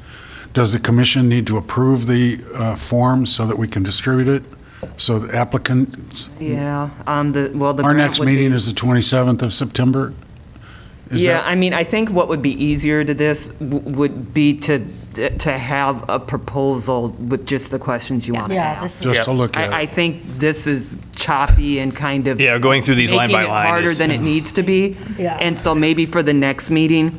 Does 0.53 0.72
the 0.72 0.78
commission 0.78 1.28
need 1.28 1.46
to 1.46 1.57
approve 1.57 2.07
the 2.07 2.38
uh, 2.55 2.76
form 2.76 3.24
so 3.26 3.46
that 3.46 3.57
we 3.57 3.66
can 3.68 3.82
distribute 3.82 4.28
it? 4.28 4.44
So 4.96 5.18
the 5.20 5.36
applicants, 5.36 6.30
Yeah, 6.40 6.90
um, 7.07 7.32
the, 7.32 7.50
well, 7.55 7.72
the. 7.72 7.82
our 7.84 7.94
grant 7.94 8.09
next 8.11 8.18
would 8.18 8.26
be- 8.26 8.32
meeting 8.32 8.53
is 8.53 8.66
the 8.66 8.72
27th 8.72 9.40
of 9.42 9.53
September? 9.53 10.12
Is 11.11 11.18
Yeah, 11.22 11.34
that- 11.34 11.46
I 11.46 11.55
mean, 11.55 11.72
I 11.72 11.84
think 11.84 12.11
what 12.11 12.28
would 12.28 12.42
be 12.42 12.50
easier 12.62 13.05
to 13.05 13.14
this 13.14 13.46
w- 13.48 13.78
would 13.96 14.34
be 14.34 14.55
to, 14.61 14.84
to 15.38 15.53
have 15.57 16.05
a 16.11 16.18
proposal 16.18 17.11
with 17.11 17.46
just 17.46 17.70
the 17.70 17.78
questions 17.78 18.26
you 18.26 18.34
want 18.34 18.48
to 18.48 18.55
Yeah, 18.55 18.64
ask. 18.64 18.82
this 18.82 18.96
is, 19.07 19.14
Just 19.14 19.24
to 19.24 19.32
look 19.32 19.57
I, 19.57 19.62
I 19.62 19.82
at 19.82 19.82
it. 19.84 19.90
think 19.92 20.26
this 20.38 20.66
is 20.66 20.98
choppy 21.14 21.78
and 21.78 21.94
kind 21.94 22.26
of. 22.28 22.40
Yeah, 22.40 22.59
going 22.59 22.82
through 22.82 22.96
these 22.96 23.12
line 23.12 23.30
by 23.30 23.38
making 23.40 23.50
it 23.50 23.55
line 23.55 23.66
Harder 23.68 23.86
is- 23.86 23.98
than 23.98 24.11
it 24.11 24.20
needs 24.32 24.53
to 24.53 24.62
be. 24.62 24.96
Yeah. 25.16 25.38
And 25.40 25.59
so 25.59 25.74
maybe 25.74 26.05
for 26.07 26.22
the 26.22 26.34
next 26.34 26.70
meeting, 26.70 27.18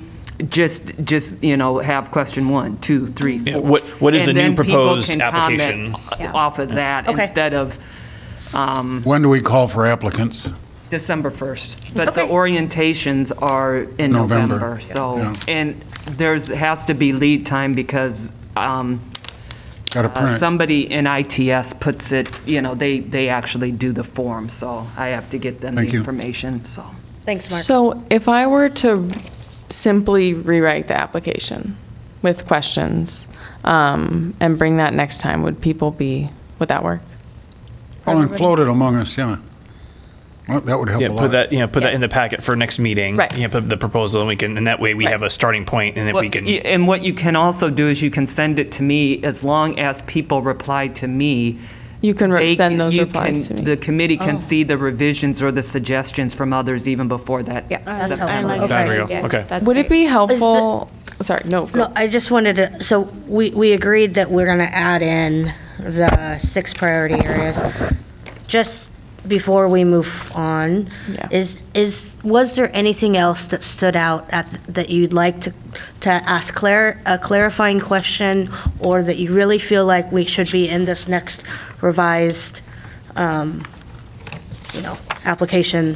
just, 0.50 0.92
just, 1.04 1.42
you 1.44 1.58
know, 1.58 1.80
have 1.80 2.12
question 2.12 2.50
one, 2.50 2.78
two, 2.78 3.08
three, 3.08 3.38
Yeah, 3.38 3.54
four. 3.54 3.62
what- 3.62 3.84
what 4.02 4.16
is 4.16 4.24
the 4.24 4.30
And 4.30 4.38
new 4.38 4.44
then 4.44 4.52
people 4.52 4.66
proposed 4.66 5.10
can 5.10 5.20
comment 5.20 5.62
application? 5.62 5.96
Yeah. 6.20 6.32
Off 6.34 6.60
of 6.60 6.70
that 6.72 7.08
Okay. 7.08 7.24
instead 7.24 7.54
of 7.54 7.78
When 9.04 9.22
do 9.22 9.30
we 9.30 9.42
call 9.42 9.68
for 9.68 9.86
applicants? 9.88 10.50
December 10.90 11.32
1st. 11.32 11.96
But 11.96 12.14
the 12.14 12.22
Okay. 12.24 12.32
orientations 12.32 13.32
are 13.42 13.88
in 13.98 14.12
November. 14.12 14.56
November, 14.56 14.80
so, 14.80 15.18
Yeah. 15.18 15.34
and 15.48 15.82
there's, 16.18 16.48
has 16.50 16.86
to 16.86 16.94
be 16.94 17.14
lead 17.14 17.46
time 17.48 17.74
because 17.74 18.30
um, 18.56 19.00
Got 19.92 20.04
to 20.04 20.10
uh, 20.10 20.22
print. 20.22 20.40
somebody 20.40 20.92
in 20.92 21.08
ITS 21.08 21.74
puts 21.80 22.12
it, 22.12 22.30
you 22.46 22.62
know, 22.62 22.76
they, 22.76 23.00
they 23.00 23.30
actually 23.30 23.72
do 23.72 23.92
the 23.92 24.04
form, 24.04 24.50
so 24.50 24.86
I 24.96 25.08
have 25.08 25.30
to 25.32 25.40
get 25.40 25.62
them 25.62 25.74
the 25.74 25.82
Thank 25.82 25.94
you. 25.94 26.00
information, 26.00 26.64
so. 26.66 26.84
thanks, 27.26 27.50
Mark. 27.50 27.64
So 27.64 28.04
if 28.12 28.28
I 28.28 28.46
were 28.46 28.70
to 28.70 29.10
simply 29.74 30.34
rewrite 30.34 30.88
the 30.88 31.00
application 31.00 31.76
with 32.22 32.46
questions 32.46 33.28
um, 33.64 34.34
and 34.40 34.58
bring 34.58 34.78
that 34.78 34.94
next 34.94 35.20
time, 35.20 35.44
would 35.44 35.60
people 35.62 35.92
be, 35.92 36.30
would 36.60 36.70
that 36.70 36.84
work? 36.84 37.02
Oh, 38.08 38.20
and 38.22 38.34
float 38.34 38.60
it 38.60 38.68
among 38.68 38.96
us, 38.96 39.18
yeah. 39.18 39.38
Well, 40.48 40.60
That 40.62 40.78
would 40.78 40.90
help 40.90 41.02
Yeah, 41.02 41.08
a 41.08 41.12
put 41.12 41.18
lot. 41.22 41.32
that, 41.32 41.52
you 41.54 41.60
know, 41.60 41.68
put 41.68 41.84
that 41.84 41.94
in 41.94 42.02
the 42.02 42.08
Yes. 42.08 42.14
packet 42.14 42.44
for 42.44 42.54
next 42.56 42.78
meeting. 42.78 43.16
Right. 43.16 43.34
You 43.36 43.44
know, 43.44 43.50
put 43.50 43.70
the 43.70 43.78
proposal 43.78 44.20
and 44.22 44.28
we 44.28 44.36
can, 44.36 44.58
and 44.58 44.68
that 44.68 44.80
way 44.82 44.94
we 44.94 45.06
Right. 45.06 45.12
have 45.14 45.24
a 45.24 45.30
starting 45.30 45.64
point 45.66 45.98
and 45.98 46.10
if 46.10 46.16
we 46.16 46.22
Well, 46.24 46.30
can. 46.30 46.46
y- 46.46 46.62
And 46.66 46.86
what 46.86 47.02
you 47.02 47.14
can 47.14 47.38
also 47.38 47.70
do 47.70 47.88
is 47.88 48.02
you 48.02 48.12
can 48.12 48.28
send 48.28 48.60
it 48.60 48.70
to 48.74 48.84
me, 48.84 49.24
as 49.24 49.44
long 49.44 49.80
as 49.80 50.02
people 50.02 50.42
reply 50.42 50.88
to 50.90 51.08
me. 51.08 51.60
You 52.04 52.14
can 52.14 52.32
re- 52.34 52.48
they- 52.48 52.54
send 52.56 52.80
those 52.82 52.96
you 52.96 53.04
replies 53.06 53.48
can- 53.48 53.58
to 53.58 53.64
me. 53.64 53.72
The 53.72 53.78
committee 53.78 54.18
Oh. 54.20 54.26
can 54.26 54.38
see 54.40 54.64
the 54.64 54.78
revisions 54.78 55.42
or 55.42 55.52
the 55.54 55.64
suggestions 55.64 56.34
from 56.34 56.52
others 56.52 56.86
even 56.86 57.08
before 57.08 57.42
that. 57.44 57.64
Yeah. 57.70 57.78
Oh, 57.80 57.84
that's 57.86 58.18
September. 58.18 58.50
helpful. 58.50 58.50
like 58.50 58.62
Okay. 58.62 58.88
There 58.88 59.02
we 59.02 59.08
go. 59.08 59.14
Yeah, 59.14 59.26
Okay. 59.26 59.44
that's 59.48 59.66
Would 59.66 59.78
it 59.78 59.88
be 59.90 60.04
helpful, 60.04 60.92
sorry, 61.22 61.44
no, 61.46 61.66
go. 61.66 61.80
No, 61.84 61.92
I 61.96 62.08
just 62.08 62.30
wanted 62.30 62.58
to, 62.58 62.84
so 62.84 63.08
we, 63.28 63.52
we 63.52 63.72
agreed 63.72 64.16
that 64.16 64.30
we're 64.30 64.46
going 64.46 64.58
to 64.60 64.76
add 64.76 65.02
in 65.02 65.54
the 65.80 66.38
six 66.40 66.74
priority 66.74 67.24
areas. 67.26 67.64
Just 68.48 68.92
before 69.28 69.68
we 69.70 69.84
move 69.84 70.32
on, 70.36 70.88
Yeah. 71.08 71.28
is, 71.32 71.62
is, 71.74 72.14
was 72.24 72.56
there 72.56 72.70
anything 72.74 73.16
else 73.16 73.46
that 73.46 73.64
stood 73.64 73.96
out 73.96 74.26
at, 74.30 74.48
that 74.68 74.90
you'd 74.90 75.14
like 75.14 75.40
to, 75.42 75.54
to 76.02 76.10
ask 76.10 76.54
clar, 76.54 76.98
a 77.06 77.18
clarifying 77.18 77.80
question, 77.80 78.50
or 78.80 79.02
that 79.04 79.18
you 79.18 79.34
really 79.34 79.60
feel 79.60 79.86
like 79.86 80.12
we 80.12 80.26
should 80.26 80.52
be 80.52 80.68
in 80.68 80.86
this 80.86 81.08
next 81.08 81.44
revised, 81.82 82.62
um, 83.16 83.64
you 84.74 84.82
know, 84.82 84.98
application 85.26 85.96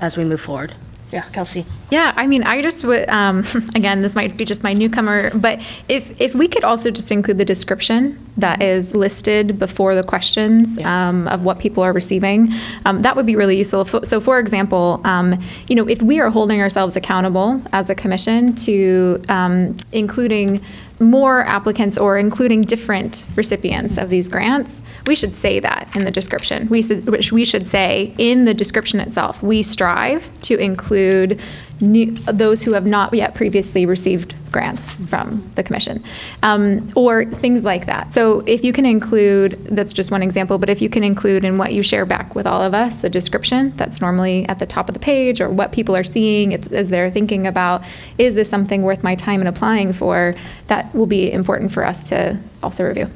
as 0.00 0.16
we 0.16 0.24
move 0.24 0.40
forward? 0.40 0.74
Yeah, 1.10 1.22
Kelsey? 1.32 1.64
Yeah, 1.90 2.12
I 2.16 2.26
mean, 2.26 2.42
I 2.42 2.60
just 2.60 2.84
would, 2.84 3.08
um, 3.08 3.44
again, 3.74 4.02
this 4.02 4.14
might 4.14 4.36
be 4.36 4.44
just 4.44 4.62
my 4.62 4.72
newcomer, 4.72 5.30
but 5.30 5.58
if, 5.88 6.20
if 6.20 6.34
we 6.34 6.48
could 6.48 6.64
also 6.64 6.90
just 6.90 7.10
include 7.10 7.38
the 7.38 7.44
description 7.44 8.18
that 8.36 8.62
is 8.62 8.94
listed 8.94 9.58
before 9.58 9.94
the 9.94 10.04
questions 10.04 10.78
um, 10.84 11.26
of 11.28 11.44
what 11.44 11.58
people 11.58 11.82
are 11.82 11.92
receiving, 11.92 12.52
um, 12.84 13.00
that 13.00 13.16
would 13.16 13.26
be 13.26 13.36
really 13.36 13.56
useful. 13.56 13.84
So 13.84 14.20
for 14.20 14.38
example, 14.38 15.00
um, 15.04 15.40
you 15.66 15.76
know, 15.76 15.88
if 15.88 16.02
we 16.02 16.20
are 16.20 16.30
holding 16.30 16.60
ourselves 16.60 16.94
accountable 16.94 17.60
as 17.72 17.88
a 17.88 17.94
commission 17.94 18.54
to 18.56 19.22
um, 19.28 19.76
including 19.92 20.60
more 21.00 21.42
applicants 21.42 21.96
or 21.96 22.18
including 22.18 22.62
different 22.62 23.24
recipients 23.36 23.98
of 23.98 24.10
these 24.10 24.28
grants, 24.28 24.82
we 25.06 25.14
should 25.14 25.34
say 25.34 25.60
that 25.60 25.88
in 25.94 26.04
the 26.04 26.10
description. 26.10 26.68
We 26.68 26.82
should, 26.82 27.32
we 27.32 27.44
should 27.44 27.66
say 27.66 28.14
in 28.18 28.44
the 28.44 28.54
description 28.54 29.00
itself, 29.00 29.42
we 29.42 29.62
strive 29.62 30.30
to 30.42 30.58
include 30.58 31.40
new, 31.80 32.12
those 32.12 32.62
who 32.62 32.72
have 32.72 32.86
not 32.86 33.12
yet 33.14 33.34
previously 33.34 33.86
received 33.86 34.34
grants 34.50 34.92
from 34.92 35.48
the 35.54 35.62
commission, 35.62 36.02
um, 36.42 36.88
or 36.96 37.24
things 37.26 37.62
like 37.62 37.86
that. 37.86 38.12
So 38.12 38.40
if 38.46 38.64
you 38.64 38.72
can 38.72 38.86
include, 38.86 39.52
that's 39.66 39.92
just 39.92 40.10
one 40.10 40.22
example, 40.22 40.58
but 40.58 40.70
if 40.70 40.80
you 40.80 40.88
can 40.88 41.04
include 41.04 41.44
in 41.44 41.58
what 41.58 41.72
you 41.72 41.82
share 41.82 42.06
back 42.06 42.34
with 42.34 42.46
all 42.46 42.62
of 42.62 42.74
us, 42.74 42.98
the 42.98 43.10
description 43.10 43.76
that's 43.76 44.00
normally 44.00 44.48
at 44.48 44.58
the 44.58 44.66
top 44.66 44.88
of 44.88 44.94
the 44.94 45.00
page, 45.00 45.40
or 45.40 45.48
what 45.48 45.72
people 45.72 45.94
are 45.94 46.04
seeing 46.04 46.52
it's, 46.52 46.72
as 46.72 46.88
they're 46.88 47.10
thinking 47.10 47.46
about, 47.46 47.84
is 48.16 48.34
this 48.34 48.48
something 48.48 48.82
worth 48.82 49.02
my 49.02 49.14
time 49.14 49.40
in 49.40 49.46
applying 49.46 49.92
for? 49.92 50.34
That 50.68 50.94
will 50.94 51.06
be 51.06 51.30
important 51.30 51.72
for 51.72 51.84
us 51.84 52.08
to 52.08 52.38
also 52.62 52.84
review. 52.84 53.10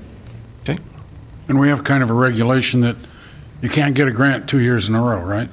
Okay. 0.62 0.78
And 1.48 1.58
we 1.58 1.68
have 1.68 1.82
kind 1.84 2.02
of 2.02 2.10
a 2.10 2.14
regulation 2.14 2.82
that 2.82 2.96
you 3.60 3.68
can't 3.68 3.94
get 3.94 4.08
a 4.08 4.12
grant 4.12 4.48
two 4.48 4.60
years 4.60 4.88
in 4.88 4.94
a 4.94 5.00
row, 5.00 5.22
right? 5.22 5.48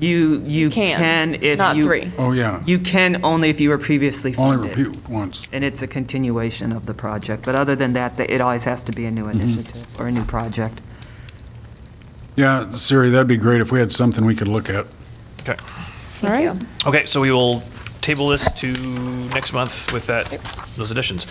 You, 0.00 0.40
you 0.46 0.70
Can, 0.70 0.96
can 0.96 1.34
if 1.36 1.42
you. 1.42 1.56
not 1.56 1.76
three. 1.76 2.12
Oh, 2.18 2.32
yeah. 2.32 2.62
You 2.66 2.78
can 2.78 3.24
only 3.24 3.50
if 3.50 3.60
you 3.60 3.68
were 3.70 3.78
previously 3.78 4.34
Only 4.36 4.68
funded. 4.68 4.86
repeat 4.86 5.08
once. 5.08 5.48
And 5.52 5.64
it's 5.64 5.82
a 5.82 5.86
continuation 5.88 6.70
of 6.72 6.86
the 6.86 6.94
project. 6.94 7.44
But 7.44 7.56
other 7.56 7.74
than 7.74 7.94
that, 7.94 8.18
it 8.20 8.40
always 8.40 8.64
has 8.64 8.82
to 8.84 8.92
be 8.92 9.06
a 9.06 9.10
new 9.10 9.24
Mm-hmm. 9.24 9.40
initiative 9.40 10.00
or 10.00 10.06
a 10.08 10.12
new 10.12 10.24
project. 10.24 10.80
Yeah, 12.36 12.70
Siri, 12.70 13.10
that'd 13.10 13.26
be 13.26 13.36
great 13.36 13.60
if 13.60 13.72
we 13.72 13.80
had 13.80 13.90
something 13.90 14.24
we 14.24 14.36
could 14.36 14.46
look 14.48 14.70
at. 14.70 14.86
Okay. 15.40 15.56
All 16.22 16.28
right. 16.30 16.62
Okay, 16.86 17.04
so 17.06 17.20
we 17.20 17.32
will 17.32 17.60
table 18.00 18.28
this 18.28 18.50
to 18.52 18.72
next 19.28 19.52
month 19.52 19.92
with 19.92 20.06
that, 20.06 20.26
those 20.76 20.90
additions. 20.90 21.26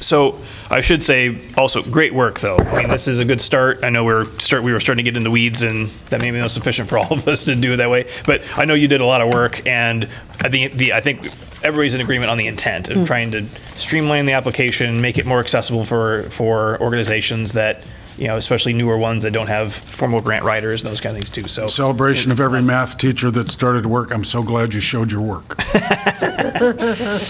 So 0.00 0.38
I 0.70 0.80
should 0.80 1.02
say 1.02 1.38
also, 1.56 1.82
great 1.82 2.14
work, 2.14 2.40
though. 2.40 2.56
I 2.56 2.80
mean, 2.80 2.88
this 2.88 3.08
is 3.08 3.18
a 3.18 3.24
good 3.24 3.40
start. 3.40 3.80
I 3.82 3.90
know 3.90 4.04
we're 4.04 4.24
start, 4.38 4.62
we 4.62 4.72
were 4.72 4.80
starting 4.80 5.04
to 5.04 5.10
get 5.10 5.16
in 5.16 5.24
the 5.24 5.30
weeds, 5.30 5.62
and 5.62 5.88
that 6.10 6.20
may 6.20 6.30
be 6.30 6.38
not 6.38 6.50
sufficient 6.50 6.88
for 6.88 6.98
all 6.98 7.12
of 7.12 7.26
us 7.26 7.44
to 7.44 7.54
do 7.54 7.74
it 7.74 7.76
that 7.76 7.90
way. 7.90 8.08
But 8.26 8.42
I 8.56 8.64
know 8.64 8.74
you 8.74 8.88
did 8.88 9.00
a 9.00 9.06
lot 9.06 9.20
of 9.20 9.32
work, 9.32 9.66
and 9.66 10.04
I 10.40 10.48
think, 10.48 10.74
the, 10.74 10.92
I 10.92 11.00
think 11.00 11.26
everybody's 11.62 11.94
in 11.94 12.00
agreement 12.00 12.30
on 12.30 12.38
the 12.38 12.46
intent 12.46 12.88
of 12.88 12.98
hmm. 12.98 13.04
trying 13.04 13.30
to 13.32 13.44
streamline 13.46 14.26
the 14.26 14.32
application, 14.32 15.00
make 15.00 15.18
it 15.18 15.26
more 15.26 15.40
accessible 15.40 15.84
for, 15.84 16.24
for 16.24 16.80
organizations 16.80 17.52
that, 17.52 17.84
you 18.20 18.28
know, 18.28 18.36
especially 18.36 18.72
newer 18.74 18.96
ones 18.98 19.22
that 19.24 19.32
don't 19.32 19.46
have 19.46 19.72
formal 19.72 20.20
grant 20.20 20.44
writers, 20.44 20.82
and 20.82 20.90
those 20.90 21.00
kind 21.00 21.16
of 21.16 21.22
things 21.24 21.30
too, 21.30 21.48
so. 21.48 21.66
Celebration 21.66 22.30
of 22.30 22.38
every 22.40 22.62
math 22.62 22.98
teacher 22.98 23.30
that 23.30 23.50
started 23.50 23.86
work. 23.86 24.12
I'm 24.12 24.24
so 24.24 24.42
glad 24.42 24.74
you 24.74 24.80
showed 24.80 25.10
your 25.10 25.22
work. 25.22 25.56
Can 25.58 26.78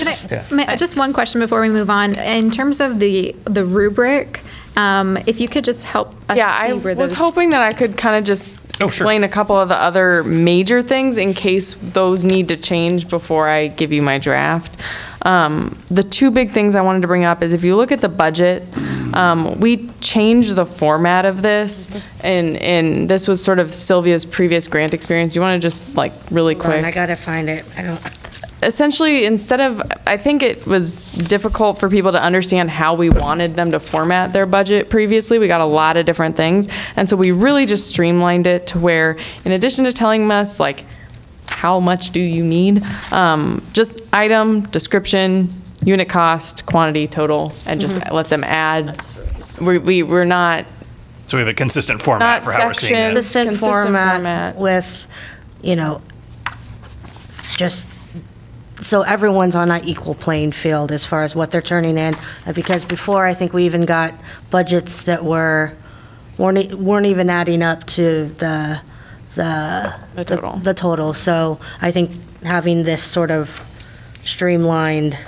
I- 0.08 0.44
may- 0.52 0.76
Just 0.76 0.96
one 0.96 1.12
question 1.12 1.40
before 1.40 1.60
we 1.60 1.68
move 1.68 1.90
on. 1.90 2.14
In 2.16 2.50
terms 2.50 2.80
of 2.80 2.98
the, 2.98 3.34
the 3.44 3.64
rubric, 3.64 4.40
um, 4.76 5.16
if 5.26 5.40
you 5.40 5.48
could 5.48 5.64
just 5.64 5.84
help 5.84 6.14
us 6.28 6.36
Yeah, 6.36 6.48
I 6.52 6.68
see 6.68 6.72
where 6.74 6.94
was 6.96 7.12
those. 7.12 7.18
hoping 7.18 7.50
that 7.50 7.60
I 7.62 7.70
could 7.76 7.96
kind 7.96 8.16
of 8.16 8.24
just 8.24 8.58
Oh, 8.82 8.88
sure. 8.88 9.04
explain 9.04 9.24
a 9.24 9.28
couple 9.28 9.56
of 9.56 9.68
the 9.68 9.76
other 9.76 10.24
major 10.24 10.80
things 10.80 11.18
in 11.18 11.34
case 11.34 11.74
those 11.74 12.24
need 12.24 12.48
to 12.48 12.56
change 12.56 13.08
before 13.10 13.46
I 13.46 13.66
give 13.68 13.92
you 13.92 14.00
my 14.00 14.16
draft. 14.18 14.80
Um, 15.22 15.78
the 15.90 16.02
two 16.02 16.30
big 16.30 16.52
things 16.52 16.74
I 16.74 16.80
wanted 16.80 17.02
to 17.02 17.08
bring 17.08 17.24
up 17.24 17.42
is 17.42 17.52
if 17.52 17.62
you 17.62 17.76
look 17.76 17.92
at 17.92 18.00
the 18.00 18.08
budget, 18.08 18.62
um, 19.14 19.60
we 19.60 19.88
changed 20.00 20.56
the 20.56 20.66
format 20.66 21.24
of 21.24 21.42
this, 21.42 21.90
and 22.22 22.56
and 22.56 23.08
this 23.08 23.28
was 23.28 23.42
sort 23.42 23.58
of 23.58 23.72
Sylvia's 23.72 24.24
previous 24.24 24.68
grant 24.68 24.94
experience. 24.94 25.34
You 25.34 25.40
want 25.40 25.60
to 25.60 25.66
just 25.66 25.94
like 25.94 26.12
really 26.30 26.54
Hold 26.54 26.66
on, 26.66 26.72
quick? 26.72 26.84
I 26.84 26.90
gotta 26.90 27.16
find 27.16 27.48
it. 27.48 27.64
I 27.76 27.82
don't, 27.82 28.00
essentially 28.62 29.24
instead 29.24 29.60
of 29.60 29.80
i 30.06 30.16
think 30.16 30.42
it 30.42 30.66
was 30.66 31.06
difficult 31.06 31.80
for 31.80 31.88
people 31.88 32.12
to 32.12 32.22
understand 32.22 32.70
how 32.70 32.94
we 32.94 33.08
wanted 33.08 33.56
them 33.56 33.70
to 33.70 33.80
format 33.80 34.32
their 34.32 34.44
budget 34.44 34.90
previously 34.90 35.38
we 35.38 35.46
got 35.46 35.60
a 35.60 35.66
lot 35.66 35.96
of 35.96 36.04
different 36.04 36.36
things 36.36 36.68
and 36.96 37.08
so 37.08 37.16
we 37.16 37.32
really 37.32 37.64
just 37.64 37.88
streamlined 37.88 38.46
it 38.46 38.66
to 38.66 38.78
where 38.78 39.16
in 39.44 39.52
addition 39.52 39.84
to 39.84 39.92
telling 39.92 40.30
us 40.30 40.60
like 40.60 40.84
how 41.46 41.80
much 41.80 42.10
do 42.10 42.20
you 42.20 42.44
need 42.44 42.82
um, 43.12 43.64
just 43.72 44.02
item 44.12 44.60
description 44.68 45.59
unit 45.84 46.08
cost 46.08 46.66
quantity 46.66 47.06
total 47.06 47.52
and 47.66 47.80
just 47.80 47.98
let 48.12 48.26
them 48.28 48.44
add 48.44 49.00
we, 49.60 49.78
we, 49.78 50.02
we're 50.02 50.24
not 50.26 50.66
So 51.26 51.38
we 51.38 51.40
have 51.40 51.48
a 51.48 51.54
consistent 51.54 52.02
format 52.02 52.42
Not 52.42 52.44
for 52.44 52.52
how 52.52 52.66
we're 52.66 52.74
seeing 52.74 52.90
section. 52.90 53.10
it. 53.10 53.14
consistent 53.14 53.48
Consistent 53.48 53.72
format 53.72 54.14
format. 54.16 54.56
with, 54.56 55.08
you 55.62 55.76
know, 55.76 56.02
just, 57.56 57.88
so 58.82 59.02
everyone's 59.02 59.54
on 59.54 59.70
an 59.70 59.84
equal 59.84 60.14
playing 60.14 60.52
field 60.52 60.92
as 60.92 61.04
far 61.06 61.22
as 61.22 61.34
what 61.34 61.50
they're 61.50 61.62
turning 61.62 61.96
in. 61.98 62.14
Uh, 62.46 62.52
Because 62.52 62.84
before, 62.84 63.26
I 63.26 63.34
think 63.34 63.52
we 63.52 63.64
even 63.64 63.84
got 63.86 64.14
budgets 64.50 65.02
that 65.04 65.24
were, 65.24 65.72
weren't, 66.38 66.58
e- 66.58 66.74
weren't 66.74 67.06
even 67.06 67.28
adding 67.30 67.62
up 67.62 67.86
to 67.88 68.26
the, 68.26 68.80
the. 69.34 69.94
The 70.14 70.24
total. 70.24 70.56
The 70.58 70.74
total. 70.74 71.12
So 71.14 71.58
I 71.82 71.90
think 71.90 72.12
having 72.42 72.84
this 72.84 73.02
sort 73.02 73.30
of 73.30 73.62
streamlined, 74.24 75.18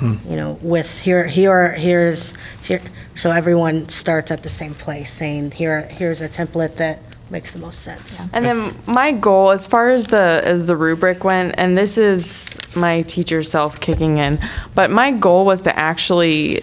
you 0.00 0.36
know, 0.36 0.58
with 0.62 1.00
here, 1.00 1.26
here, 1.26 1.72
here's, 1.72 2.34
here, 2.64 2.80
so 3.16 3.30
everyone 3.30 3.88
starts 3.88 4.30
at 4.30 4.42
the 4.42 4.48
same 4.48 4.74
place, 4.74 5.12
saying, 5.12 5.52
here, 5.52 5.82
here's 5.82 6.20
a 6.20 6.28
template 6.28 6.76
that 6.76 7.00
makes 7.32 7.52
the 7.52 7.58
most 7.58 7.80
sense. 7.80 8.26
And 8.32 8.44
then 8.44 8.76
my 8.86 9.12
goal, 9.12 9.50
as 9.50 9.66
far 9.66 9.88
as 9.88 10.06
the 10.06 10.42
as 10.44 10.66
the 10.66 10.76
rubric 10.76 11.24
went, 11.24 11.54
and 11.56 11.76
this 11.76 11.98
is 11.98 12.60
my 12.76 13.02
teacher 13.02 13.42
self 13.42 13.80
kicking 13.80 14.18
in, 14.18 14.38
but 14.74 14.90
my 14.90 15.10
goal 15.10 15.44
was 15.44 15.62
to 15.62 15.76
actually 15.76 16.60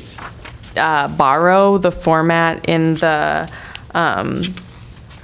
uh, 0.77 1.07
borrow 1.09 1.77
the 1.77 1.91
format 1.91 2.69
in 2.69 2.93
the 2.95 3.51
um, 3.93 4.53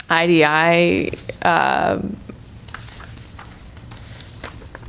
IDI. 0.09 1.17
Uh, 1.41 2.01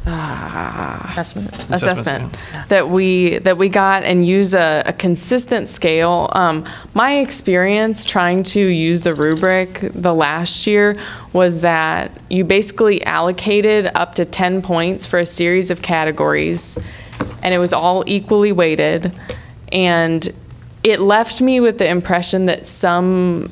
Assessment. 0.06 1.52
assessment 1.70 2.36
that 2.68 2.88
we 2.88 3.38
that 3.38 3.58
we 3.58 3.68
got 3.68 4.04
and 4.04 4.24
use 4.24 4.54
a, 4.54 4.84
a 4.86 4.92
consistent 4.92 5.68
scale. 5.68 6.28
Um, 6.32 6.64
my 6.94 7.18
experience 7.18 8.04
trying 8.04 8.44
to 8.44 8.60
use 8.60 9.02
the 9.02 9.14
rubric 9.14 9.80
the 9.80 10.14
last 10.14 10.66
year 10.66 10.96
was 11.32 11.62
that 11.62 12.12
you 12.30 12.44
basically 12.44 13.04
allocated 13.04 13.90
up 13.96 14.14
to 14.14 14.24
10 14.24 14.62
points 14.62 15.04
for 15.04 15.18
a 15.18 15.26
series 15.26 15.72
of 15.72 15.82
categories 15.82 16.78
and 17.42 17.52
it 17.52 17.58
was 17.58 17.72
all 17.72 18.04
equally 18.06 18.52
weighted 18.52 19.18
and 19.72 20.32
it 20.84 21.00
left 21.00 21.42
me 21.42 21.58
with 21.58 21.78
the 21.78 21.88
impression 21.88 22.44
that 22.46 22.64
some 22.64 23.50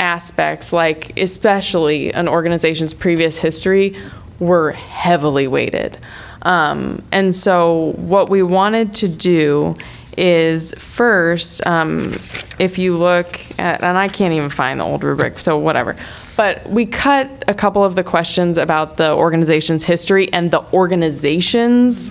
aspects 0.00 0.72
like 0.72 1.16
especially 1.16 2.12
an 2.12 2.26
organization's 2.26 2.92
previous 2.92 3.38
history 3.38 3.94
were 4.42 4.72
heavily 4.72 5.46
weighted. 5.46 5.98
Um, 6.42 7.04
and 7.12 7.34
so 7.34 7.92
what 7.96 8.28
we 8.28 8.42
wanted 8.42 8.94
to 8.96 9.08
do 9.08 9.76
is 10.18 10.74
first 10.74 11.64
um, 11.66 12.12
if 12.58 12.78
you 12.78 12.98
look 12.98 13.40
at 13.58 13.82
and 13.82 13.96
i 13.96 14.08
can't 14.08 14.34
even 14.34 14.50
find 14.50 14.78
the 14.78 14.84
old 14.84 15.02
rubric 15.02 15.38
so 15.38 15.56
whatever. 15.56 15.96
But 16.36 16.66
we 16.66 16.84
cut 16.86 17.44
a 17.48 17.54
couple 17.54 17.82
of 17.84 17.94
the 17.94 18.04
questions 18.04 18.58
about 18.58 18.96
the 18.96 19.12
organization's 19.14 19.84
history 19.84 20.30
and 20.32 20.50
the 20.50 20.62
organization's 20.72 22.10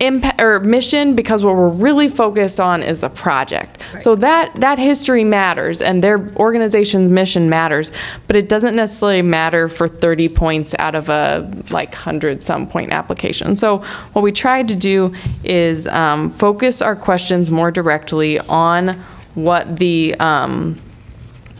impact 0.00 0.40
or 0.40 0.60
mission 0.60 1.14
because 1.14 1.44
what 1.44 1.56
we're 1.56 1.68
really 1.68 2.08
focused 2.08 2.60
on 2.60 2.82
is 2.82 3.00
the 3.00 3.08
project. 3.08 3.82
So 4.00 4.14
that 4.16 4.54
that 4.56 4.78
history 4.78 5.24
matters 5.24 5.80
and 5.80 6.02
their 6.02 6.28
organization's 6.36 7.08
mission 7.08 7.48
matters, 7.48 7.92
but 8.26 8.36
it 8.36 8.48
doesn't 8.48 8.76
necessarily 8.76 9.22
matter 9.22 9.68
for 9.68 9.88
30 9.88 10.28
points 10.30 10.74
out 10.78 10.94
of 10.94 11.08
a 11.08 11.50
like 11.70 11.92
100 11.92 12.42
some 12.42 12.66
point 12.66 12.92
application. 12.92 13.56
So 13.56 13.78
what 14.12 14.22
we 14.22 14.32
tried 14.32 14.68
to 14.68 14.76
do 14.76 15.14
is 15.44 15.86
um, 15.86 16.30
focus 16.30 16.82
our 16.82 16.96
questions 16.96 17.50
more 17.50 17.70
directly 17.70 18.38
on 18.40 18.90
what 19.34 19.76
the, 19.76 20.14
um, 20.14 20.80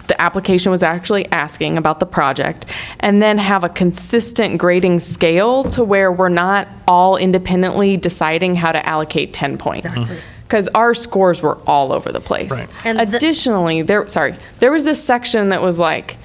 the 0.08 0.20
application 0.20 0.70
was 0.70 0.82
actually 0.82 1.30
asking 1.32 1.76
about 1.76 2.00
the 2.00 2.06
project, 2.06 2.66
and 3.00 3.20
then 3.20 3.38
have 3.38 3.64
a 3.64 3.68
consistent 3.68 4.58
grading 4.58 5.00
scale 5.00 5.64
to 5.64 5.84
where 5.84 6.10
we're 6.12 6.28
not 6.28 6.68
all 6.86 7.16
independently 7.16 7.96
deciding 7.96 8.54
how 8.54 8.72
to 8.72 8.86
allocate 8.86 9.32
10 9.32 9.58
points. 9.58 9.98
Because 10.42 10.68
our 10.68 10.94
scores 10.94 11.42
were 11.42 11.58
all 11.66 11.92
over 11.92 12.12
the 12.12 12.20
place. 12.20 12.52
Right. 12.52 12.68
And 12.86 12.98
the- 13.00 13.16
Additionally, 13.16 13.82
there, 13.82 14.06
sorry, 14.08 14.34
there 14.60 14.70
was 14.70 14.84
this 14.84 15.02
section 15.02 15.48
that 15.48 15.60
was 15.62 15.78
like, 15.78 16.18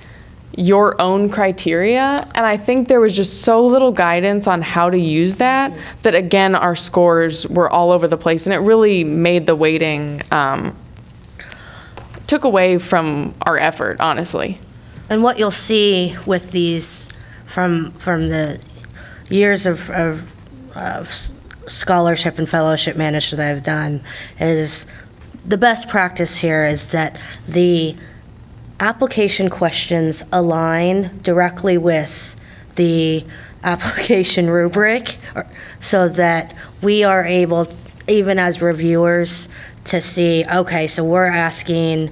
your 0.58 1.02
own 1.02 1.30
criteria, 1.30 2.28
and 2.36 2.46
I 2.46 2.58
think 2.58 2.90
there 2.90 3.00
was 3.00 3.16
just 3.16 3.42
so 3.44 3.66
little 3.66 3.94
guidance 3.94 4.48
on 4.48 4.62
how 4.62 4.90
to 4.90 4.98
use 4.98 5.38
that, 5.38 5.82
that 6.04 6.14
again, 6.14 6.56
our 6.56 6.76
scores 6.76 7.48
were 7.48 7.70
all 7.70 7.90
over 7.90 8.06
the 8.08 8.18
place, 8.18 8.46
and 8.46 8.54
it 8.54 8.58
really 8.58 9.06
made 9.06 9.46
the 9.46 9.56
weighting, 9.56 10.22
um, 10.32 10.76
took 12.32 12.46
away 12.46 12.78
from 12.78 13.36
our 13.42 13.58
effort, 13.58 14.00
honestly. 14.00 14.58
And 15.10 15.22
what 15.22 15.38
you'll 15.38 15.52
see 15.52 16.16
with 16.26 16.52
these 16.52 17.10
from 17.44 17.92
from 17.92 18.30
the 18.30 18.58
years 19.30 19.66
of, 19.66 19.90
of, 19.90 20.34
of 20.74 21.14
scholarship 21.68 22.40
and 22.40 22.48
fellowship 22.48 22.96
management 22.96 23.40
that 23.40 23.52
I've 23.52 23.64
done 23.66 24.02
is 24.40 24.88
the 25.46 25.58
best 25.58 25.90
practice 25.90 26.38
here 26.38 26.64
is 26.64 26.92
that 26.92 27.20
the 27.50 27.98
application 28.80 29.50
questions 29.50 30.24
align 30.32 31.20
directly 31.24 31.78
with 31.78 32.38
the 32.78 33.26
application 33.62 34.50
rubric 34.50 35.18
so 35.82 36.08
that 36.08 36.56
we 36.82 37.04
are 37.04 37.26
able, 37.26 37.68
even 38.08 38.40
as 38.40 38.62
reviewers, 38.62 39.50
to 39.86 40.02
see, 40.02 40.46
okay, 40.52 40.88
so 40.88 41.04
we're 41.04 41.26
asking, 41.26 42.10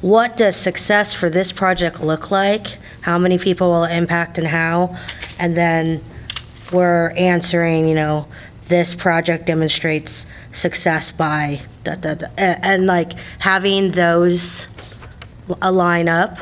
what 0.00 0.36
does 0.36 0.56
success 0.56 1.12
for 1.12 1.30
this 1.30 1.52
project 1.52 2.02
look 2.02 2.30
like? 2.30 2.78
How 3.02 3.18
many 3.18 3.38
people 3.38 3.70
will 3.70 3.84
it 3.84 3.94
impact 3.96 4.38
and 4.38 4.46
how? 4.46 4.96
And 5.38 5.56
then 5.56 6.02
we're 6.72 7.10
answering, 7.16 7.88
you 7.88 7.94
know, 7.94 8.26
this 8.68 8.94
project 8.94 9.46
demonstrates 9.46 10.26
success 10.52 11.10
by, 11.12 11.60
da, 11.84 11.94
da, 11.96 12.14
da, 12.14 12.26
a- 12.38 12.66
and 12.66 12.86
like 12.86 13.12
having 13.38 13.92
those 13.92 14.66
align 15.60 16.08
up 16.08 16.38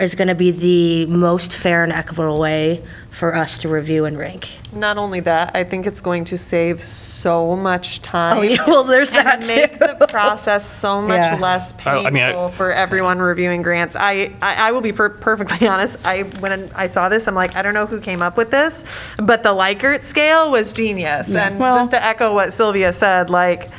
is 0.00 0.14
going 0.14 0.28
to 0.28 0.34
be 0.34 0.50
the 0.50 1.06
most 1.06 1.52
fair 1.54 1.84
and 1.84 1.92
equitable 1.92 2.38
way 2.40 2.82
for 3.12 3.34
us 3.36 3.58
to 3.58 3.68
review 3.68 4.06
and 4.06 4.18
rank. 4.18 4.48
Not 4.74 4.96
only 4.96 5.20
that, 5.20 5.54
I 5.54 5.64
think 5.64 5.86
it's 5.86 6.00
going 6.00 6.24
to 6.24 6.38
save 6.38 6.82
so 6.82 7.54
much 7.54 8.00
time. 8.00 8.38
Oh, 8.38 8.40
yeah, 8.42 8.64
well, 8.66 8.84
there's 8.84 9.12
and 9.12 9.26
that 9.26 9.46
make 9.46 9.72
too. 9.78 9.78
the 9.98 10.06
process 10.08 10.68
so 10.68 11.00
much 11.02 11.18
Yeah. 11.18 11.36
less 11.36 11.74
I- 11.86 12.04
I 12.06 12.10
mean, 12.10 12.22
I- 12.22 12.32
painful 12.32 12.48
for 12.50 12.72
everyone 12.72 13.18
reviewing 13.18 13.60
grants. 13.62 13.96
I, 13.96 14.32
I, 14.40 14.68
I 14.68 14.72
will 14.72 14.80
be 14.80 14.92
per- 14.92 15.10
perfectly 15.10 15.68
honest. 15.72 15.98
I 16.06 16.22
when 16.22 16.70
I 16.74 16.86
saw 16.86 17.10
this, 17.10 17.28
I'm 17.28 17.34
like, 17.34 17.54
I 17.54 17.60
don't 17.62 17.74
know 17.74 17.84
who 17.86 18.00
came 18.00 18.22
up 18.22 18.36
with 18.38 18.50
this, 18.50 18.84
but 19.18 19.42
the 19.42 19.50
Likert 19.50 20.04
scale 20.04 20.50
was 20.50 20.72
genius. 20.72 21.34
And 21.34 21.60
Well- 21.60 21.74
just 21.74 21.90
to 21.90 22.02
echo 22.02 22.32
what 22.34 22.52
Sylvia 22.54 22.92
said, 22.94 23.28
like, 23.28 23.70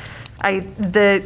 I 0.42 0.60
the 0.78 1.24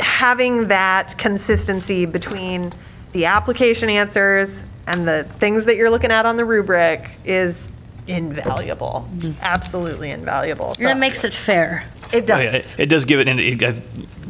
having 0.00 0.68
that 0.68 1.18
consistency 1.18 2.06
between 2.06 2.72
the 3.12 3.24
application 3.26 3.88
answers 3.88 4.64
and 4.86 5.06
the 5.08 5.24
things 5.24 5.64
that 5.66 5.76
you're 5.76 5.90
looking 5.90 6.10
at 6.10 6.26
on 6.26 6.36
the 6.36 6.44
rubric 6.44 7.10
is 7.24 7.70
invaluable. 8.06 9.08
Mm-hmm. 9.16 9.32
Absolutely 9.40 10.10
invaluable. 10.10 10.68
And 10.68 10.76
So 10.76 10.88
it 10.88 10.96
makes 10.96 11.24
it 11.24 11.34
fair. 11.34 11.84
it 12.12 12.30
Oh, 12.30 12.36
yeah, 12.38 12.52
does. 12.52 12.74
It 12.74 12.80
it 12.80 12.86
does 12.86 13.04
give 13.04 13.20
it, 13.20 13.28
and 13.28 13.40
it, 13.40 13.62
it- 13.62 13.82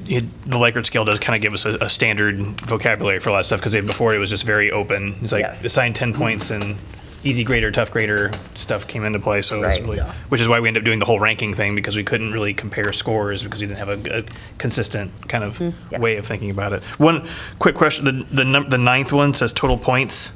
the 0.07 0.59
Likert 0.59 0.85
scale 0.85 1.07
does 1.07 1.19
kind 1.19 1.35
of 1.35 1.41
give 1.41 1.55
us 1.55 1.65
a, 1.65 1.77
a 1.81 1.89
standard 1.89 2.37
vocabulary 2.37 3.21
for 3.21 3.31
a 3.31 3.33
lot 3.33 3.39
of 3.39 3.47
stuff, 3.47 3.61
because 3.61 3.73
before 3.87 4.15
it 4.15 4.19
was 4.19 4.29
just 4.29 4.45
very 4.45 4.71
open. 4.71 5.17
It's 5.23 5.33
like 5.33 5.41
Yes. 5.45 5.65
assign 5.65 5.95
10 5.95 6.13
mm-hmm. 6.13 6.21
points 6.21 6.51
and 6.51 6.77
easy 7.25 7.43
grader, 7.43 7.71
tough 7.71 7.91
grader 7.91 8.31
stuff 8.55 8.87
came 8.87 9.03
into 9.03 9.19
play, 9.19 9.41
so 9.41 9.57
it 9.57 9.67
was 9.67 9.81
Right. 9.81 9.89
really, 9.89 10.01
which 10.29 10.43
is 10.43 10.47
why 10.47 10.61
we 10.61 10.69
ended 10.69 10.83
up 10.83 10.85
doing 10.85 10.99
the 10.99 11.07
whole 11.07 11.19
ranking 11.19 11.55
thing, 11.55 11.75
because 11.75 11.97
we 11.97 12.05
couldn't 12.05 12.33
really 12.33 12.53
compare 12.53 12.93
scores, 12.93 13.43
because 13.43 13.63
we 13.63 13.67
didn't 13.67 13.79
have 13.79 13.89
a, 14.07 14.19
a 14.19 14.25
consistent 14.59 15.11
kind 15.27 15.43
of 15.43 15.59
mm-hmm. 15.59 15.77
Yes. 15.91 16.01
way 16.03 16.17
of 16.19 16.27
thinking 16.27 16.51
about 16.51 16.75
it. 16.75 16.83
One 16.99 17.27
quick 17.59 17.75
question, 17.75 18.05
the, 18.05 18.27
the 18.31 18.45
num- 18.45 18.69
the 18.69 18.77
ninth 18.79 19.11
one 19.11 19.33
says 19.33 19.55
total 19.55 19.79
points. 19.79 20.35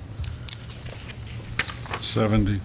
70. 2.01 2.61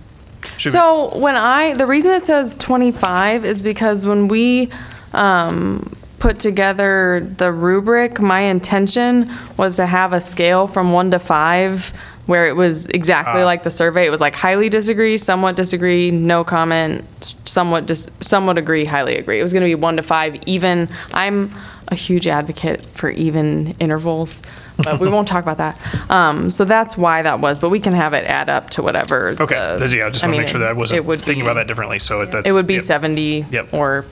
Should 0.58 0.70
we- 0.70 0.72
So 0.80 1.18
when 1.18 1.36
I, 1.36 1.74
the 1.74 1.86
reason 1.86 2.12
it 2.12 2.26
says 2.26 2.56
25 2.56 3.46
is 3.46 3.64
because 3.64 4.06
when 4.06 4.28
we 4.28 4.70
um, 5.14 5.96
put 6.20 6.40
together 6.40 7.26
the 7.38 7.52
rubric, 7.52 8.20
my 8.20 8.42
intention 8.42 9.32
was 9.58 9.76
to 9.78 9.86
have 9.86 10.14
a 10.14 10.20
scale 10.22 10.68
from 10.68 10.90
one 10.92 11.12
to 11.12 11.20
five 11.20 11.94
where 12.26 12.48
it 12.48 12.56
was 12.56 12.86
exactly 12.88 13.42
like 13.44 13.64
the 13.64 13.70
survey. 13.72 14.06
It 14.06 14.10
was 14.10 14.22
like 14.22 14.34
highly 14.34 14.70
disagree, 14.70 15.18
somewhat 15.18 15.58
disagree, 15.58 16.10
no 16.10 16.46
comment, 16.46 17.04
s- 17.22 17.36
somewhat 17.44 17.86
dis- 17.86 18.08
somewhat 18.22 18.58
agree, 18.58 18.86
highly 18.86 19.18
agree. 19.18 19.40
It 19.40 19.44
was 19.44 19.52
going 19.52 19.64
to 19.64 19.68
be 19.68 19.76
one 19.76 19.98
to 19.98 20.04
five, 20.04 20.38
even. 20.46 20.88
I'm 21.14 21.52
a 21.90 21.96
huge 21.96 22.26
advocate 22.28 22.82
for 22.86 23.10
even 23.10 23.76
intervals, 23.82 24.42
but 24.78 25.00
we 25.00 25.08
won't 25.10 25.28
talk 25.28 25.44
about 25.44 25.58
that. 25.58 26.12
Um, 26.12 26.50
so 26.50 26.66
that's 26.66 26.98
why 26.98 27.22
that 27.22 27.40
was. 27.40 27.60
But 27.60 27.70
we 27.70 27.80
can 27.80 27.94
have 27.94 28.14
it 28.14 28.26
add 28.26 28.50
up 28.50 28.70
to 28.72 28.82
whatever. 28.84 29.36
Okay, 29.40 29.78
the- 29.80 29.96
yeah, 29.98 30.08
I 30.08 30.10
just 30.10 30.22
want 30.22 30.22
to 30.22 30.28
mean, 30.30 30.40
make 30.42 30.48
sure 30.48 30.60
that 30.62 30.68
I 30.70 30.72
it 30.72 30.78
wasn't 30.78 31.06
would 31.06 31.20
thinking 31.20 31.44
be- 31.44 31.48
about 31.50 31.56
that 31.56 31.68
differently, 31.68 32.00
so 32.00 32.22
it- 32.22 32.32
that's. 32.32 32.48
It 32.48 32.52
would 32.54 32.68
be 32.68 32.74
yep. 32.76 32.84
70 32.84 33.46
Yep. 33.52 33.74
or, 33.74 34.06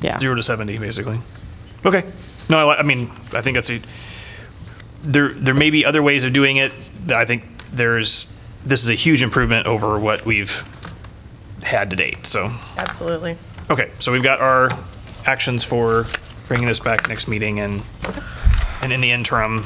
yeah. 0.00 0.18
Zero 0.18 0.34
to 0.34 0.42
70, 0.42 0.78
basically. 0.78 1.18
Okay. 1.84 2.04
No, 2.48 2.58
I, 2.68 2.72
li- 2.72 2.78
I 2.78 2.82
mean, 2.82 3.10
I 3.32 3.40
think 3.42 3.54
that's 3.56 3.70
a, 3.70 3.80
there, 5.02 5.28
there 5.30 5.54
may 5.54 5.70
be 5.70 5.84
other 5.84 6.02
ways 6.02 6.24
of 6.24 6.32
doing 6.32 6.56
it. 6.56 6.72
I 7.10 7.24
think 7.24 7.44
there's, 7.72 8.30
this 8.64 8.82
is 8.82 8.88
a 8.88 8.94
huge 8.94 9.22
improvement 9.22 9.66
over 9.66 9.98
what 9.98 10.24
we've 10.26 10.64
had 11.62 11.90
to 11.90 11.96
date, 11.96 12.26
so. 12.26 12.50
Absolutely. 12.76 13.36
Okay, 13.70 13.90
so 13.98 14.12
we've 14.12 14.22
got 14.22 14.40
our 14.40 14.68
actions 15.26 15.62
for 15.64 16.06
bringing 16.48 16.66
this 16.66 16.80
back 16.80 17.08
next 17.08 17.28
meeting 17.28 17.60
and, 17.60 17.82
and 18.82 18.92
in 18.92 19.00
the 19.00 19.10
interim, 19.12 19.64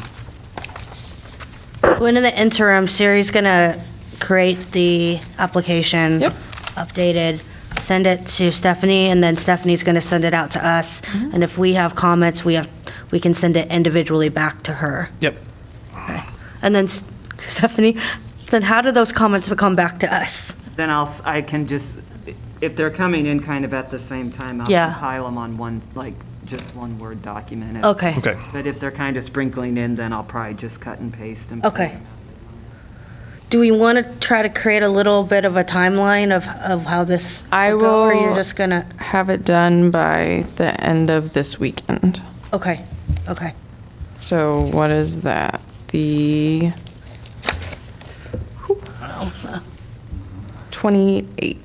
When 2.00 2.16
in 2.16 2.22
the 2.22 2.40
interim, 2.40 2.86
Siri's 2.88 3.30
going 3.30 3.44
to 3.44 3.80
create 4.20 4.58
the 4.72 5.18
application. 5.38 6.20
Yep. 6.20 6.32
Updated, 6.74 7.40
send 7.80 8.06
it 8.06 8.26
to 8.26 8.50
Stephanie, 8.50 9.06
and 9.06 9.22
then 9.22 9.36
Stephanie's 9.36 9.82
going 9.84 9.94
to 9.94 10.00
send 10.00 10.24
it 10.24 10.34
out 10.34 10.50
to 10.52 10.66
us. 10.66 11.02
Mm-hmm. 11.02 11.30
And 11.34 11.44
if 11.44 11.56
we 11.56 11.74
have 11.74 11.94
comments, 11.94 12.44
we 12.44 12.54
have, 12.54 12.68
we 13.12 13.20
can 13.20 13.32
send 13.32 13.56
it 13.56 13.70
individually 13.72 14.28
back 14.28 14.62
to 14.64 14.72
her. 14.74 15.08
yep. 15.20 15.38
And 16.62 16.74
then 16.74 16.84
S- 16.86 17.04
Stephanie, 17.46 17.96
then 18.50 18.62
how 18.62 18.80
do 18.80 18.90
those 18.90 19.12
comments 19.12 19.48
become 19.48 19.76
back 19.76 19.98
to 20.00 20.12
us? 20.12 20.54
Then 20.76 20.90
I'll, 20.90 21.06
s- 21.06 21.20
I 21.24 21.42
can 21.42 21.66
just, 21.66 22.10
if 22.60 22.74
they're 22.74 22.90
coming 22.90 23.26
in 23.26 23.40
kind 23.40 23.64
of 23.64 23.72
at 23.74 23.90
the 23.90 23.98
same 23.98 24.32
time, 24.32 24.60
I'll 24.60 24.70
Yeah. 24.70 24.86
compile 24.92 25.26
them 25.26 25.38
on 25.38 25.56
one, 25.58 25.82
like, 25.94 26.14
just 26.46 26.74
one 26.74 26.98
Word 26.98 27.22
document. 27.22 27.78
If- 27.78 27.84
Okay. 27.84 28.14
Okay. 28.18 28.36
But 28.52 28.66
if 28.66 28.78
they're 28.80 28.90
kind 28.90 29.16
of 29.16 29.24
sprinkling 29.24 29.76
in, 29.76 29.94
then 29.94 30.12
I'll 30.12 30.24
probably 30.24 30.54
just 30.54 30.80
cut 30.80 30.98
and 30.98 31.12
paste 31.12 31.50
and. 31.50 31.64
Okay. 31.64 31.98
Do 33.50 33.60
we 33.60 33.70
want 33.70 33.98
to 33.98 34.04
try 34.26 34.42
to 34.42 34.48
create 34.48 34.82
a 34.82 34.88
little 34.88 35.22
bit 35.22 35.44
of 35.44 35.56
a 35.56 35.62
timeline 35.62 36.34
of, 36.34 36.48
of 36.48 36.86
how 36.86 37.04
this 37.04 37.44
I 37.52 37.72
will 37.74 37.80
go? 37.80 38.02
Or 38.06 38.14
you're 38.14 38.34
just 38.34 38.56
going 38.56 38.70
to, 38.70 38.84
Have 38.96 39.28
it 39.30 39.44
done 39.44 39.90
by 39.92 40.44
the 40.56 40.78
end 40.82 41.08
of 41.10 41.34
this 41.34 41.60
weekend. 41.60 42.20
okay, 42.52 42.84
okay. 43.28 43.54
So 44.18 44.60
what 44.60 44.90
is 44.90 45.22
that? 45.22 45.60
The 45.88 46.72
28th, 50.70 51.58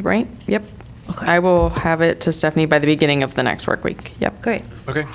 right? 0.00 0.28
Yep. 0.46 0.64
Okay. 1.10 1.26
I 1.26 1.38
will 1.38 1.70
have 1.70 2.00
it 2.00 2.20
to 2.22 2.32
Stephanie 2.32 2.66
by 2.66 2.78
the 2.78 2.86
beginning 2.86 3.22
of 3.22 3.34
the 3.34 3.42
next 3.42 3.66
work 3.66 3.84
week. 3.84 4.14
Yep. 4.20 4.42
Great. 4.42 4.62
Okay. 4.88 5.06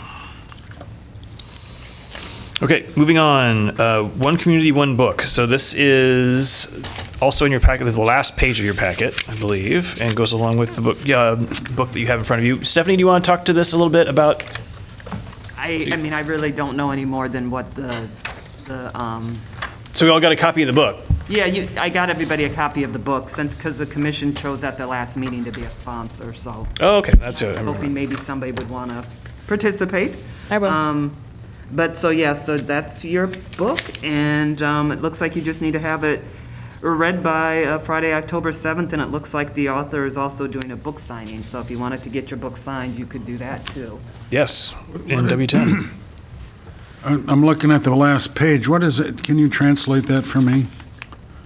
Okay, 2.63 2.87
moving 2.95 3.17
on. 3.17 3.81
Uh, 3.81 4.03
one 4.03 4.37
community, 4.37 4.71
one 4.71 4.95
book. 4.95 5.23
So 5.23 5.47
this 5.47 5.73
is 5.73 6.83
also 7.19 7.45
in 7.45 7.51
your 7.51 7.59
packet. 7.59 7.85
This 7.85 7.93
is 7.93 7.97
the 7.97 8.03
last 8.03 8.37
page 8.37 8.59
of 8.59 8.65
your 8.65 8.75
packet, 8.75 9.27
I 9.27 9.35
believe, 9.35 9.99
and 9.99 10.15
goes 10.15 10.31
along 10.31 10.57
with 10.57 10.75
the 10.75 10.81
book, 10.81 10.97
yeah, 11.03 11.35
book 11.75 11.91
that 11.91 11.99
you 11.99 12.05
have 12.05 12.19
in 12.19 12.23
front 12.23 12.41
of 12.41 12.45
you. 12.45 12.63
Stephanie, 12.63 12.97
do 12.97 13.01
you 13.01 13.07
want 13.07 13.25
to 13.25 13.27
talk 13.27 13.45
to 13.45 13.53
this 13.53 13.73
a 13.73 13.77
little 13.77 13.89
bit 13.89 14.07
about? 14.07 14.43
I, 15.57 15.89
I 15.91 15.95
mean, 15.95 16.13
I 16.13 16.21
really 16.21 16.51
don't 16.51 16.77
know 16.77 16.91
any 16.91 17.05
more 17.05 17.27
than 17.29 17.49
what 17.49 17.73
the, 17.73 18.07
the, 18.65 18.99
um, 18.99 19.37
So 19.93 20.05
we 20.05 20.11
all 20.11 20.19
got 20.19 20.31
a 20.31 20.35
copy 20.35 20.61
of 20.61 20.67
the 20.67 20.73
book. 20.73 20.97
Yeah, 21.31 21.45
you, 21.45 21.69
I 21.77 21.89
got 21.89 22.09
everybody 22.09 22.43
a 22.43 22.49
copy 22.49 22.83
of 22.83 22.91
the 22.93 22.99
book 22.99 23.29
since, 23.29 23.55
because 23.55 23.77
the 23.77 23.85
commission 23.85 24.33
chose 24.35 24.63
at 24.63 24.77
the 24.77 24.85
last 24.85 25.15
meeting 25.15 25.43
to 25.45 25.51
be 25.51 25.61
a 25.61 25.69
sponsor, 25.69 26.33
so. 26.33 26.67
Oh, 26.81 26.97
okay, 26.97 27.13
that's 27.13 27.41
it. 27.41 27.45
I 27.45 27.49
remember. 27.59 27.73
hoping 27.73 27.93
maybe 27.93 28.15
somebody 28.15 28.51
would 28.51 28.69
want 28.69 28.91
to 28.91 29.07
participate. 29.47 30.17
I 30.49 30.57
will. 30.57 30.69
Um, 30.69 31.15
But, 31.71 31.95
so, 31.95 32.09
yeah, 32.09 32.33
so 32.33 32.57
that's 32.57 33.05
your 33.05 33.27
book, 33.57 33.79
and 34.03 34.61
um, 34.61 34.91
it 34.91 35.01
looks 35.01 35.21
like 35.21 35.37
you 35.37 35.41
just 35.41 35.61
need 35.61 35.71
to 35.71 35.79
have 35.79 36.03
it 36.03 36.21
read 36.81 37.23
by 37.23 37.63
uh, 37.63 37.79
Friday, 37.79 38.11
October 38.13 38.51
7th, 38.51 38.91
and 38.91 39.01
it 39.01 39.05
looks 39.05 39.33
like 39.33 39.53
the 39.53 39.69
author 39.69 40.05
is 40.05 40.17
also 40.17 40.47
doing 40.47 40.71
a 40.71 40.75
book 40.75 40.99
signing, 40.99 41.41
so 41.43 41.61
if 41.61 41.71
you 41.71 41.79
wanted 41.79 42.03
to 42.03 42.09
get 42.09 42.29
your 42.29 42.39
book 42.39 42.57
signed, 42.57 42.99
you 42.99 43.05
could 43.05 43.25
do 43.25 43.37
that, 43.37 43.65
too. 43.67 43.99
Yes, 44.31 44.75
in 45.07 45.25
W10. 45.27 45.89
I'm 47.03 47.27
I'm 47.27 47.43
looking 47.43 47.71
at 47.71 47.83
the 47.83 47.95
last 47.95 48.35
page. 48.35 48.67
What 48.67 48.83
is 48.83 48.99
it? 48.99 49.23
Can 49.23 49.39
you 49.39 49.49
translate 49.49 50.05
that 50.05 50.23
for 50.23 50.39
me? 50.39 50.67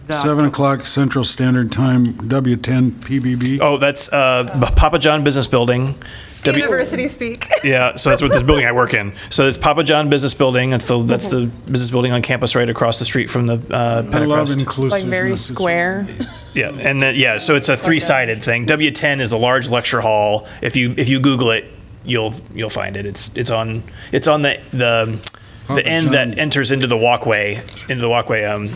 The- 0.08 0.14
7 0.14 0.46
o'clock 0.46 0.86
Central 0.86 1.24
Standard 1.24 1.72
Time, 1.72 2.14
W10 2.16 2.92
PBB? 2.92 3.60
Oh, 3.62 3.78
that's 3.78 4.12
uh, 4.14 4.44
Pappajohn 4.78 5.24
Business 5.24 5.48
Building. 5.48 5.96
W- 6.44 6.64
University 6.64 7.08
speak. 7.08 7.48
Yeah, 7.64 7.96
so 7.96 8.12
that's 8.12 8.22
what 8.22 8.32
this 8.32 8.44
building 8.44 8.68
I 8.68 8.72
work 8.72 8.94
in. 8.94 9.14
So 9.32 9.48
it's 9.48 9.58
Pappajohn 9.58 10.12
Business 10.12 10.36
Building. 10.36 10.70
That's 10.70 10.86
the 10.86 11.02
that's 11.02 11.26
the 11.28 11.48
business 11.66 11.90
building 11.90 12.12
on 12.12 12.22
campus 12.22 12.54
right 12.56 12.70
across 12.70 13.00
the 13.00 13.06
street 13.06 13.28
from 13.32 13.48
the 13.48 13.56
uh, 13.76 14.04
I 14.14 14.20
love 14.20 14.48
Pentacrest. 14.50 14.60
inclusiveness. 14.60 14.92
Like 14.92 15.06
very 15.10 15.36
square. 15.38 16.08
Yeah, 16.54 16.70
and 16.70 17.02
then 17.02 17.16
yeah, 17.16 17.40
so 17.40 17.56
it's 17.56 17.68
a 17.70 17.76
three-sided 17.76 18.44
thing. 18.44 18.68
W10 18.68 19.20
is 19.22 19.32
the 19.32 19.40
large 19.40 19.68
lecture 19.70 20.00
hall. 20.02 20.48
If 20.62 20.76
you 20.76 20.94
if 20.96 21.10
you 21.10 21.20
Google 21.20 21.50
it, 21.50 21.66
you'll 22.04 22.36
you'll 22.54 22.70
find 22.70 22.96
it. 22.96 23.08
It's 23.08 23.32
it's 23.34 23.50
on 23.50 23.82
it's 24.12 24.28
on 24.28 24.44
the 24.44 24.62
the 24.72 25.20
Papa 25.66 25.82
the 25.82 25.88
end 25.88 26.04
John. 26.06 26.14
that 26.14 26.38
enters 26.38 26.72
into 26.72 26.86
the 26.86 26.98
walkway 26.98 27.56
into 27.90 28.02
the 28.02 28.10
walkway 28.10 28.44
um 28.44 28.70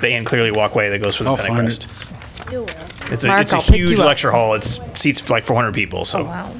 the 0.00 0.08
Anne 0.10 0.24
Cleary 0.24 0.50
walkway 0.52 0.88
that 0.90 1.00
goes 1.02 1.16
for 1.16 1.24
the 1.24 1.30
I'll 1.30 1.36
find 1.36 1.68
Pentacrest. 1.68 3.12
It's 3.12 3.24
a 3.24 3.28
Mark, 3.28 3.42
it's 3.42 3.52
a 3.52 3.56
I'll 3.56 3.62
pick 3.62 3.76
you 3.76 3.86
huge 3.88 3.98
up. 4.00 4.06
lecture 4.06 4.30
hall. 4.30 4.54
It's 4.54 4.80
seats 5.00 5.28
like 5.30 5.44
400 5.44 5.72
people. 5.74 6.04
So 6.04 6.24
Wow. 6.24 6.52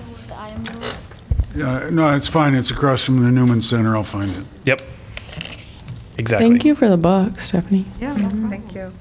Yeah, 1.56 1.89
no, 1.90 2.15
it's 2.15 2.28
fine. 2.28 2.55
It's 2.55 2.70
across 2.70 3.05
from 3.05 3.23
the 3.24 3.31
Newman 3.31 3.62
Center. 3.62 3.97
I'll 3.97 4.05
find 4.05 4.31
it. 4.31 4.44
yep, 4.65 4.81
exactly. 6.16 6.48
Thank 6.48 6.65
you 6.65 6.74
for 6.74 6.89
the 6.89 6.97
book, 6.97 7.40
Stephanie. 7.40 7.85
Yeah, 8.01 8.15
Thank 8.15 8.74
you. 8.77 8.93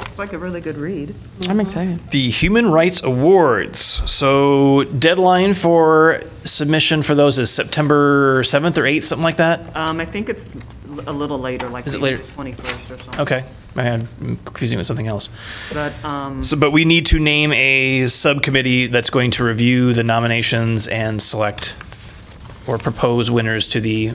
it's 0.00 0.18
like 0.18 0.32
a 0.32 0.38
really 0.38 0.60
good 0.60 0.76
read. 0.76 1.14
I'm 1.48 1.60
excited. 1.60 1.98
The 2.10 2.30
Human 2.30 2.66
Rights 2.70 3.00
Awards. 3.02 3.78
So 4.10 4.84
deadline 4.84 5.54
for 5.54 6.20
submission 6.44 7.02
for 7.02 7.14
those 7.14 7.38
is 7.38 7.50
September 7.50 8.42
7th 8.42 8.76
or 8.78 8.82
8th, 8.82 9.04
something 9.04 9.22
like 9.24 9.36
that. 9.36 9.76
Um, 9.76 10.00
I 10.00 10.04
think 10.04 10.28
it's 10.28 10.52
a 11.06 11.12
little 11.12 11.38
later, 11.38 11.68
like 11.68 11.86
Is 11.86 11.94
it 11.94 12.00
maybe 12.00 12.16
later? 12.16 12.56
21st 12.56 12.90
or 12.90 12.98
something. 12.98 13.20
Okay, 13.20 13.44
man, 13.74 14.08
I'm 14.20 14.36
confusing 14.38 14.76
it 14.76 14.80
with 14.80 14.86
something 14.86 15.06
else. 15.08 15.28
But, 15.72 15.92
um, 16.04 16.42
So, 16.42 16.56
but 16.56 16.70
we 16.70 16.84
need 16.84 17.06
to 17.06 17.18
name 17.18 17.52
a 17.52 18.06
subcommittee 18.08 18.86
that's 18.88 19.10
going 19.10 19.30
to 19.32 19.44
review 19.44 19.92
the 19.92 20.04
nominations 20.04 20.86
and 20.88 21.20
select 21.22 21.74
or 22.66 22.78
propose 22.78 23.30
winners 23.30 23.68
to 23.68 23.80
the, 23.80 24.12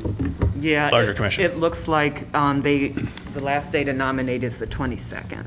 yeah. 0.60 0.90
Larger 0.92 1.12
it- 1.12 1.16
commission. 1.18 1.44
It 1.44 1.58
looks 1.58 1.88
like, 1.88 2.34
um, 2.36 2.62
they, 2.62 2.90
the 3.34 3.42
last 3.42 3.72
day 3.72 3.84
to 3.84 3.94
nominate 3.94 4.44
is 4.44 4.58
the 4.58 4.68
22nd. 4.68 5.46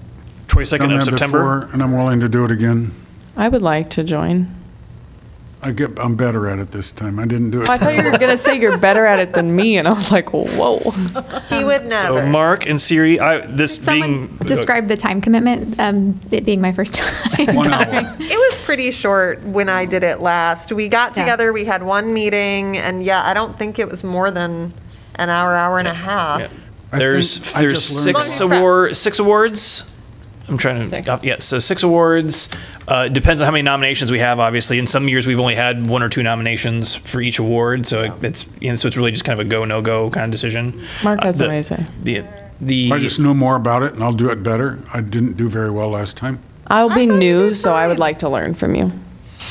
22nd 0.48 0.78
Done 0.78 0.92
of 0.92 0.98
that 0.98 1.04
September. 1.06 1.60
before, 1.60 1.72
And 1.72 1.82
I'm 1.82 1.92
willing 1.96 2.20
to 2.20 2.28
do 2.28 2.44
it 2.44 2.50
again. 2.50 2.92
I 3.36 3.48
would 3.48 3.62
like 3.62 3.88
to 3.90 4.04
join. 4.04 4.54
I 5.64 5.70
get, 5.70 5.96
I'm 5.98 6.16
better 6.16 6.48
at 6.48 6.58
it 6.58 6.72
this 6.72 6.90
time. 6.90 7.18
I 7.20 7.24
didn't 7.24 7.50
do 7.52 7.62
it. 7.62 7.68
I 7.68 7.78
thought 7.78 7.94
you 7.94 8.02
were 8.02 8.10
going 8.18 8.30
to 8.32 8.36
say 8.38 8.58
you're 8.60 8.76
better 8.78 9.06
at 9.06 9.20
it 9.20 9.32
than 9.32 9.54
me, 9.54 9.78
and 9.78 9.86
I 9.86 9.92
was 9.92 10.10
like, 10.10 10.30
whoa. 10.32 10.78
He 11.48 11.62
would 11.62 11.86
know. 11.86 12.18
So. 12.20 12.26
Mark 12.26 12.66
and 12.66 12.80
Siri, 12.80 13.20
I, 13.20 13.46
this 13.46 13.76
Someone 13.76 14.26
being. 14.26 14.36
describe 14.38 14.88
the 14.88 14.96
time 14.96 15.20
commitment, 15.20 15.78
um, 15.78 16.18
it 16.32 16.44
being 16.44 16.60
my 16.60 16.72
first 16.72 16.94
time. 16.96 17.54
One 17.54 17.72
hour. 17.72 18.16
It 18.18 18.52
was 18.52 18.64
pretty 18.64 18.90
short 18.90 19.42
when 19.44 19.68
I 19.68 19.84
did 19.84 20.02
it 20.02 20.20
last. 20.20 20.72
We 20.72 20.88
got 20.88 21.16
Yeah. 21.16 21.22
together, 21.24 21.52
we 21.52 21.64
had 21.64 21.82
one 21.84 22.12
meeting, 22.12 22.76
and 22.78 23.02
yeah, 23.02 23.22
I 23.24 23.32
don't 23.32 23.56
think 23.56 23.78
it 23.78 23.88
was 23.88 24.02
more 24.02 24.30
than 24.32 24.74
an 25.14 25.30
hour, 25.30 25.54
hour 25.54 25.78
and 25.78 25.86
a 25.88 25.94
half. 25.94 26.40
Yeah. 26.40 26.48
I 26.90 26.98
There's 26.98 27.38
think 27.38 27.56
I 27.56 27.60
there's 27.62 27.78
just 27.88 28.06
learned 28.06 28.22
six 28.22 28.40
lot. 28.40 28.52
award 28.58 28.96
six 28.96 29.18
awards. 29.20 29.91
I'm 30.52 30.58
trying 30.58 30.80
to 30.80 30.88
Six. 30.88 31.08
uh, 31.08 31.18
yeah, 31.22 31.36
so 31.38 31.58
six 31.58 31.82
awards. 31.82 32.48
Uh, 32.86 33.08
depends 33.08 33.40
on 33.40 33.46
how 33.46 33.52
many 33.52 33.62
nominations 33.62 34.10
we 34.12 34.18
have. 34.18 34.38
Obviously, 34.38 34.78
in 34.78 34.86
some 34.86 35.08
years 35.08 35.26
we've 35.26 35.40
only 35.40 35.54
had 35.54 35.88
one 35.88 36.02
or 36.02 36.08
two 36.10 36.22
nominations 36.22 36.94
for 36.94 37.20
each 37.22 37.38
award, 37.38 37.86
so 37.86 38.02
it, 38.02 38.12
it's 38.24 38.46
you 38.60 38.68
know, 38.68 38.76
so 38.76 38.86
it's 38.86 38.96
really 38.98 39.10
just 39.12 39.24
kind 39.24 39.40
of 39.40 39.46
a 39.46 39.48
go 39.48 39.64
no 39.64 39.80
go 39.80 40.10
kind 40.10 40.26
of 40.26 40.30
decision. 40.30 40.82
Mark 41.02 41.20
Uh, 41.20 41.24
has 41.24 41.38
the- 41.38 41.44
something 41.44 41.80
to 41.80 41.86
say. 41.86 41.86
The 42.02 42.24
the 42.60 42.90
I 42.92 42.98
just 42.98 43.18
know 43.18 43.32
more 43.34 43.56
about 43.56 43.82
it 43.82 43.94
and 43.94 44.04
I'll 44.04 44.12
do 44.12 44.28
it 44.30 44.42
better. 44.42 44.78
I 44.92 45.00
didn't 45.00 45.36
do 45.38 45.48
very 45.48 45.70
well 45.70 45.88
last 45.88 46.16
time. 46.16 46.38
I'll 46.66 46.88
be 46.88 46.92
I 46.92 46.96
thought 47.06 47.12
you 47.14 47.18
new, 47.18 47.54
so 47.54 47.72
I 47.72 47.88
would 47.88 47.98
like 47.98 48.18
to 48.20 48.28
learn 48.28 48.52
from 48.54 48.74
you. 48.74 48.92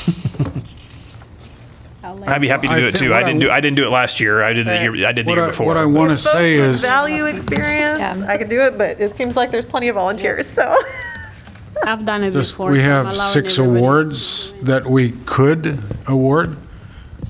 I'd 2.26 2.40
be 2.40 2.48
happy 2.48 2.68
to 2.68 2.74
I 2.74 2.80
do 2.80 2.86
it 2.86 2.96
too. 2.96 3.12
I 3.12 3.18
I 3.18 3.22
didn't 3.22 3.40
do 3.40 3.50
I 3.50 3.60
didn't 3.60 3.76
do 3.76 3.84
it 3.84 3.90
last 3.90 4.20
year. 4.20 4.42
I 4.42 4.52
did 4.52 4.66
the 4.66 4.80
year 4.80 5.06
I 5.06 5.12
did 5.12 5.26
the 5.26 5.32
year 5.32 5.44
I, 5.44 5.48
before. 5.48 5.66
what 5.66 5.76
I 5.76 5.86
want 5.86 6.10
to 6.10 6.16
say 6.16 6.54
is, 6.54 6.82
value 6.82 7.26
experience. 7.26 8.00
Yeah. 8.00 8.26
I 8.28 8.36
could 8.36 8.48
do 8.48 8.60
it, 8.62 8.78
but 8.78 9.00
it 9.00 9.16
seems 9.16 9.36
like 9.36 9.50
there's 9.50 9.64
plenty 9.64 9.88
of 9.88 9.94
volunteers, 9.94 10.46
so. 10.46 10.74
I've 11.84 12.04
done 12.04 12.22
it 12.22 12.30
this- 12.30 12.52
before. 12.52 12.70
we 12.70 12.78
so 12.78 12.84
have 12.84 13.06
allowing 13.06 13.32
six 13.32 13.58
awards 13.58 14.54
that 14.62 14.86
we 14.86 15.10
could 15.26 15.78
award. 16.06 16.56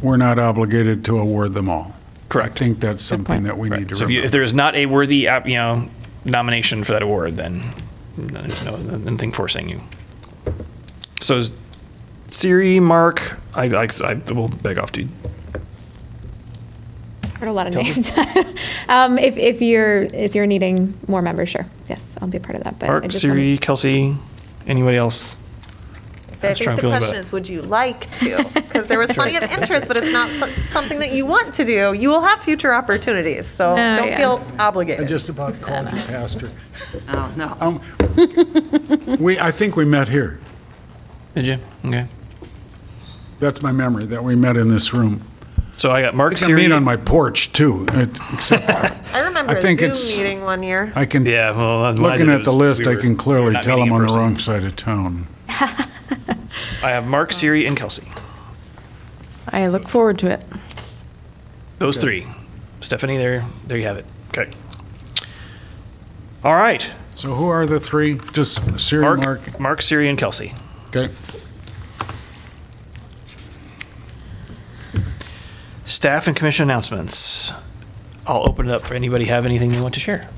We're 0.03 0.17
not 0.17 0.39
obligated 0.39 1.05
to 1.07 1.19
award 1.19 1.55
them 1.55 1.69
all. 1.69 1.95
Correct. 2.29 2.53
I 2.53 2.65
think 2.65 2.81
that's 2.81 3.03
something 3.03 3.45
that 3.45 3.57
we 3.57 3.69
need 3.71 3.91
to 3.91 3.95
so 3.95 4.05
if, 4.05 4.11
you, 4.11 4.23
if 4.23 4.31
there 4.31 4.43
is 4.43 4.55
not 4.55 4.75
a 4.75 4.87
worthy 4.87 5.29
uh, 5.29 5.47
you 5.47 5.55
know 5.55 5.89
nomination 6.25 6.83
for 6.83 6.93
that 6.93 7.03
award, 7.03 7.37
then 7.37 7.63
there's 8.17 8.65
no 8.65 8.77
nothing 8.77 9.33
forcing 9.33 9.69
you. 9.69 9.81
So 11.21 11.45
Siri, 12.37 12.81
Mark, 12.81 13.39
I, 13.55 13.65
I, 13.67 13.87
I 14.05 14.15
will 14.33 14.49
beg 14.49 14.79
off 14.79 14.91
to 14.93 15.03
you. 15.03 15.09
Heard 17.39 17.49
a 17.49 17.53
lot 17.53 17.67
of 17.67 17.75
names. 17.75 18.11
Um, 18.89 19.19
if, 19.19 19.39
if 19.39 19.63
you're, 19.63 20.03
if 20.03 20.35
you're 20.35 20.47
needing 20.47 20.99
more 21.09 21.23
members, 21.23 21.49
sure, 21.49 21.65
yes, 21.89 22.05
I'll 22.21 22.29
be 22.29 22.37
a 22.37 22.41
part 22.41 22.57
of 22.57 22.65
that, 22.65 22.79
but. 22.79 22.89
I 22.89 22.93
Mark, 22.93 23.05
just 23.09 23.21
Siri, 23.21 23.33
wanted- 23.53 23.61
Kelsey, 23.63 24.17
anybody 24.67 24.97
else? 24.99 25.35
So 26.35 26.49
I 26.49 26.51
That's 26.53 26.59
think 26.59 26.71
the 26.73 26.77
feeling 26.83 26.97
about 26.97 26.99
question 26.99 27.17
it. 27.17 27.19
is, 27.21 27.33
would 27.33 27.49
you 27.49 27.63
like 27.63 28.13
to? 28.17 28.45
Because 28.55 28.87
there 28.87 28.99
was 28.99 29.11
plenty 29.13 29.37
of 29.37 29.45
interest, 29.45 29.89
but 29.89 29.97
it's 29.97 30.13
not 30.13 30.31
so- 30.33 30.53
something 30.69 30.99
that 30.99 31.13
you 31.13 31.25
want 31.25 31.55
to 31.55 31.65
do. 31.65 31.95
You 31.95 32.09
will 32.11 32.21
have 32.21 32.43
future 32.43 32.75
opportunities, 32.75 33.47
so 33.47 33.77
No, 33.77 33.97
don't 33.97 34.09
yeah. 34.09 34.19
feel 34.19 34.45
I 34.59 34.65
obligated. 34.67 35.09
just 35.09 35.29
about 35.29 35.59
called 35.63 35.91
you 35.91 35.97
pastor. 35.99 36.51
Oh, 37.09 37.33
no. 37.37 37.57
Um, 37.61 37.81
We, 39.21 39.39
I 39.39 39.51
think 39.53 39.77
we 39.77 39.85
met 39.85 40.09
here. 40.09 40.39
Did 41.35 41.47
you? 41.47 41.59
Okay. 41.87 42.07
That's 43.43 43.61
my 43.61 43.73
memory, 43.73 44.07
that 44.07 44.23
we 44.23 44.37
met 44.37 44.57
in 44.57 44.69
this 44.69 44.95
room. 44.95 45.21
So 45.73 45.91
I 45.91 46.01
got 46.01 46.15
Mark, 46.15 46.31
We 46.31 46.37
can 46.37 46.47
Siri. 46.47 46.63
meet 46.63 46.71
on 46.71 46.85
my 46.85 46.97
porch, 46.97 47.53
too. 47.53 47.87
It's- 47.89 48.21
except 48.33 48.71
I 49.15 49.23
remember 49.23 49.51
I 49.53 49.57
think 49.57 49.81
a 49.81 49.87
it's- 49.87 49.99
Zoom 50.13 50.19
meeting 50.23 50.45
one 50.45 50.63
year. 50.63 50.93
I 50.95 51.07
can, 51.07 51.27
yeah, 51.27 51.51
well, 51.51 51.81
what 51.81 51.89
I 51.89 51.91
looking 52.13 52.27
did 52.27 52.37
at 52.37 52.45
the 52.45 52.53
list, 52.53 52.87
we 52.87 52.93
I 52.93 52.95
were 52.95 53.01
can 53.01 53.17
clearly 53.17 53.53
not 53.55 53.65
tell 53.65 53.79
meeting 53.79 53.93
I'm 53.95 53.97
in 53.97 54.03
on 54.03 54.03
the 54.03 54.07
person. 54.07 54.21
wrong 54.21 54.39
side 54.39 54.63
of 54.65 54.77
town. 54.77 55.27
I 55.49 56.91
have 56.91 57.05
Mark, 57.05 57.33
Siri, 57.33 57.67
and 57.67 57.77
Kelsey. 57.77 58.07
I 59.49 59.67
look 59.67 59.89
forward 59.89 60.21
to 60.21 60.31
it. 60.31 60.45
Those 61.81 61.97
three. 61.97 62.29
Stephanie, 62.81 63.17
there, 63.17 63.45
there 63.67 63.77
you 63.77 63.85
have 63.85 63.97
it. 63.97 64.07
Okay. 64.29 64.53
All 66.45 66.55
right. 66.55 66.89
So 67.17 67.35
who 67.35 67.49
are 67.49 67.67
the 67.67 67.81
three? 67.81 68.21
Just 68.33 68.79
Siri, 68.81 69.03
Mark, 69.03 69.19
Mark? 69.19 69.59
Mark, 69.61 69.83
Siri, 69.83 70.09
and 70.09 70.17
Kelsey. 70.17 70.55
Okay. 70.95 71.13
Staff 75.85 76.27
and 76.27 76.37
commission 76.37 76.65
announcements. 76.65 77.53
I'll 78.27 78.49
open 78.49 78.69
it 78.69 78.73
up 78.73 78.83
for 78.83 78.95
anybody 78.95 79.25
have 79.27 79.45
anything 79.45 79.71
they 79.71 79.81
want 79.81 79.95
to 79.95 80.01
share. 80.01 80.29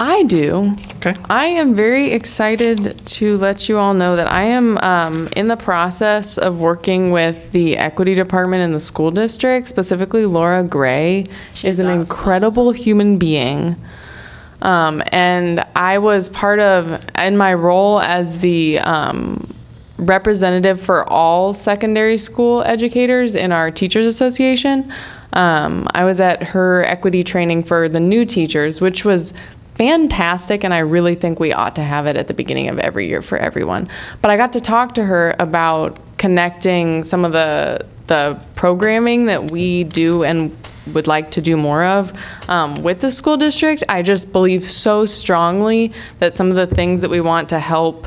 I 0.00 0.24
do. 0.24 0.74
Okay. 0.96 1.14
I 1.30 1.44
am 1.44 1.76
very 1.76 2.10
excited 2.10 3.06
to 3.06 3.36
let 3.38 3.68
you 3.68 3.78
all 3.78 3.94
know 3.94 4.16
that 4.16 4.26
I 4.26 4.42
am 4.42 4.76
um, 4.78 5.28
in 5.36 5.46
the 5.46 5.56
process 5.56 6.38
of 6.38 6.58
working 6.58 7.12
with 7.12 7.52
the 7.52 7.76
equity 7.76 8.14
department 8.14 8.62
in 8.64 8.72
the 8.72 8.80
school 8.80 9.12
district. 9.12 9.68
Specifically, 9.68 10.26
Laura 10.26 10.64
Gray 10.64 11.26
is 11.62 11.78
an 11.78 11.88
incredible 11.88 12.72
human 12.72 13.16
being. 13.16 13.76
Um, 14.60 15.04
and 15.12 15.64
I 15.76 15.98
was 15.98 16.28
part 16.28 16.58
of, 16.58 17.00
in 17.18 17.36
my 17.36 17.54
role 17.54 18.00
as 18.00 18.40
the 18.40 18.80
um, 18.80 19.51
representative 20.02 20.80
for 20.80 21.08
all 21.08 21.52
secondary 21.52 22.18
school 22.18 22.62
educators 22.62 23.34
in 23.34 23.52
our 23.52 23.70
Teachers 23.70 24.06
Association. 24.06 24.92
Um, 25.32 25.86
I 25.94 26.04
was 26.04 26.20
at 26.20 26.42
her 26.42 26.84
equity 26.84 27.22
training 27.22 27.64
for 27.64 27.88
the 27.88 28.00
new 28.00 28.24
teachers, 28.24 28.80
which 28.80 29.04
was 29.04 29.32
fantastic, 29.76 30.64
and 30.64 30.74
I 30.74 30.80
really 30.80 31.14
think 31.14 31.40
we 31.40 31.52
ought 31.52 31.74
to 31.76 31.82
have 31.82 32.06
it 32.06 32.16
at 32.16 32.26
the 32.26 32.34
beginning 32.34 32.68
of 32.68 32.78
every 32.78 33.08
year 33.08 33.22
for 33.22 33.38
everyone. 33.38 33.88
But 34.20 34.30
I 34.30 34.36
got 34.36 34.52
to 34.54 34.60
talk 34.60 34.94
to 34.94 35.04
her 35.04 35.34
about 35.38 35.98
connecting 36.18 37.04
some 37.04 37.24
of 37.24 37.32
the 37.32 37.86
the 38.08 38.38
programming 38.56 39.26
that 39.26 39.52
we 39.52 39.84
do 39.84 40.24
and 40.24 40.54
would 40.92 41.06
like 41.06 41.30
to 41.30 41.40
do 41.40 41.56
more 41.56 41.84
of 41.84 42.12
um, 42.48 42.82
with 42.82 43.00
the 43.00 43.10
school 43.10 43.36
district. 43.36 43.84
I 43.88 44.02
just 44.02 44.32
believe 44.32 44.64
so 44.64 45.06
strongly 45.06 45.92
that 46.18 46.34
some 46.34 46.50
of 46.50 46.56
the 46.56 46.66
things 46.66 47.00
that 47.00 47.10
we 47.10 47.20
want 47.20 47.48
to 47.50 47.60
help 47.60 48.06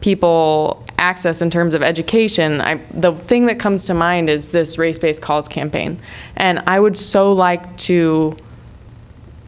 people 0.00 0.83
access 1.04 1.42
in 1.42 1.50
terms 1.50 1.74
of 1.74 1.82
education, 1.82 2.60
I, 2.60 2.80
the 2.90 3.12
thing 3.12 3.46
that 3.46 3.58
comes 3.58 3.84
to 3.84 3.94
mind 3.94 4.30
is 4.30 4.48
this 4.48 4.78
race-based 4.78 5.20
calls 5.20 5.48
campaign. 5.48 6.00
And 6.36 6.62
I 6.66 6.80
would 6.80 6.96
so 6.96 7.32
like 7.32 7.76
to 7.88 8.36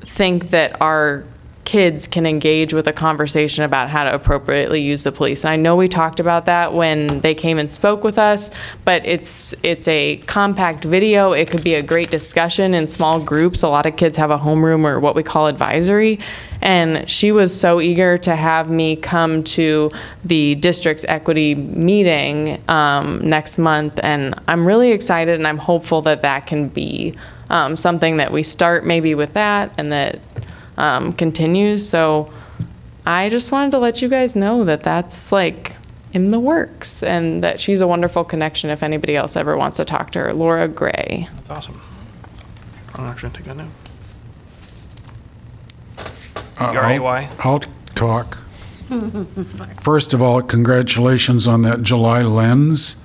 think 0.00 0.50
that 0.50 0.80
our 0.80 1.24
kids 1.66 2.06
can 2.06 2.24
engage 2.26 2.72
with 2.72 2.86
a 2.86 2.92
conversation 2.92 3.64
about 3.64 3.90
how 3.90 4.04
to 4.04 4.14
appropriately 4.14 4.80
use 4.80 5.02
the 5.02 5.10
police. 5.10 5.44
And 5.44 5.52
I 5.52 5.56
know 5.56 5.74
we 5.74 5.88
talked 5.88 6.20
about 6.20 6.46
that 6.46 6.72
when 6.72 7.20
they 7.20 7.34
came 7.34 7.58
and 7.58 7.70
spoke 7.70 8.04
with 8.04 8.18
us, 8.18 8.50
but 8.84 9.04
it's 9.04 9.52
it's 9.64 9.88
a 9.88 10.18
compact 10.26 10.84
video. 10.84 11.32
It 11.32 11.50
could 11.50 11.64
be 11.64 11.74
a 11.74 11.82
great 11.82 12.08
discussion 12.10 12.72
in 12.72 12.86
small 12.86 13.20
groups. 13.20 13.64
A 13.64 13.68
lot 13.68 13.84
of 13.84 13.96
kids 13.96 14.16
have 14.16 14.30
a 14.30 14.38
homeroom 14.38 14.84
or 14.84 15.00
what 15.00 15.16
we 15.16 15.24
call 15.24 15.48
advisory. 15.48 16.20
And 16.62 17.10
she 17.10 17.32
was 17.32 17.58
so 17.58 17.80
eager 17.80 18.16
to 18.18 18.36
have 18.36 18.70
me 18.70 18.94
come 18.94 19.42
to 19.44 19.90
the 20.24 20.54
district's 20.54 21.04
equity 21.08 21.56
meeting 21.56 22.62
um, 22.68 23.28
next 23.28 23.58
month. 23.58 23.98
And 24.04 24.40
I'm 24.46 24.66
really 24.66 24.92
excited 24.92 25.34
and 25.34 25.46
I'm 25.46 25.58
hopeful 25.58 26.00
that 26.02 26.22
that 26.22 26.46
can 26.46 26.68
be 26.68 27.14
um, 27.50 27.76
something 27.76 28.18
that 28.18 28.30
we 28.30 28.44
start 28.44 28.86
maybe 28.86 29.14
with 29.16 29.32
that 29.34 29.74
and 29.78 29.90
that 29.92 30.20
um, 30.76 31.12
continues. 31.12 31.88
So 31.88 32.30
I 33.04 33.28
just 33.28 33.52
wanted 33.52 33.70
to 33.72 33.78
let 33.78 34.02
you 34.02 34.08
guys 34.08 34.36
know 34.36 34.64
that 34.64 34.82
that's 34.82 35.32
like 35.32 35.76
in 36.12 36.30
the 36.30 36.40
works 36.40 37.02
and 37.02 37.44
that 37.44 37.60
she's 37.60 37.80
a 37.80 37.86
wonderful 37.86 38.24
connection 38.24 38.70
if 38.70 38.82
anybody 38.82 39.16
else 39.16 39.36
ever 39.36 39.56
wants 39.56 39.76
to 39.76 39.84
talk 39.84 40.10
to 40.12 40.20
her. 40.20 40.32
Laura 40.32 40.66
Gray. 40.68 41.28
That's 41.36 41.50
awesome. 41.50 41.80
I'm 42.94 43.04
actually 43.04 43.30
gonna 43.30 43.38
take 43.38 43.44
that 43.46 43.56
note. 43.56 43.68
Uh, 46.58 46.72
G-R-A-Y. 46.72 47.28
I'll 47.40 47.50
I'll 47.52 47.60
talk. 47.94 48.38
First 49.80 50.12
of 50.14 50.22
all, 50.22 50.42
congratulations 50.42 51.46
on 51.46 51.62
that 51.62 51.82
July 51.82 52.22
lens. 52.22 53.02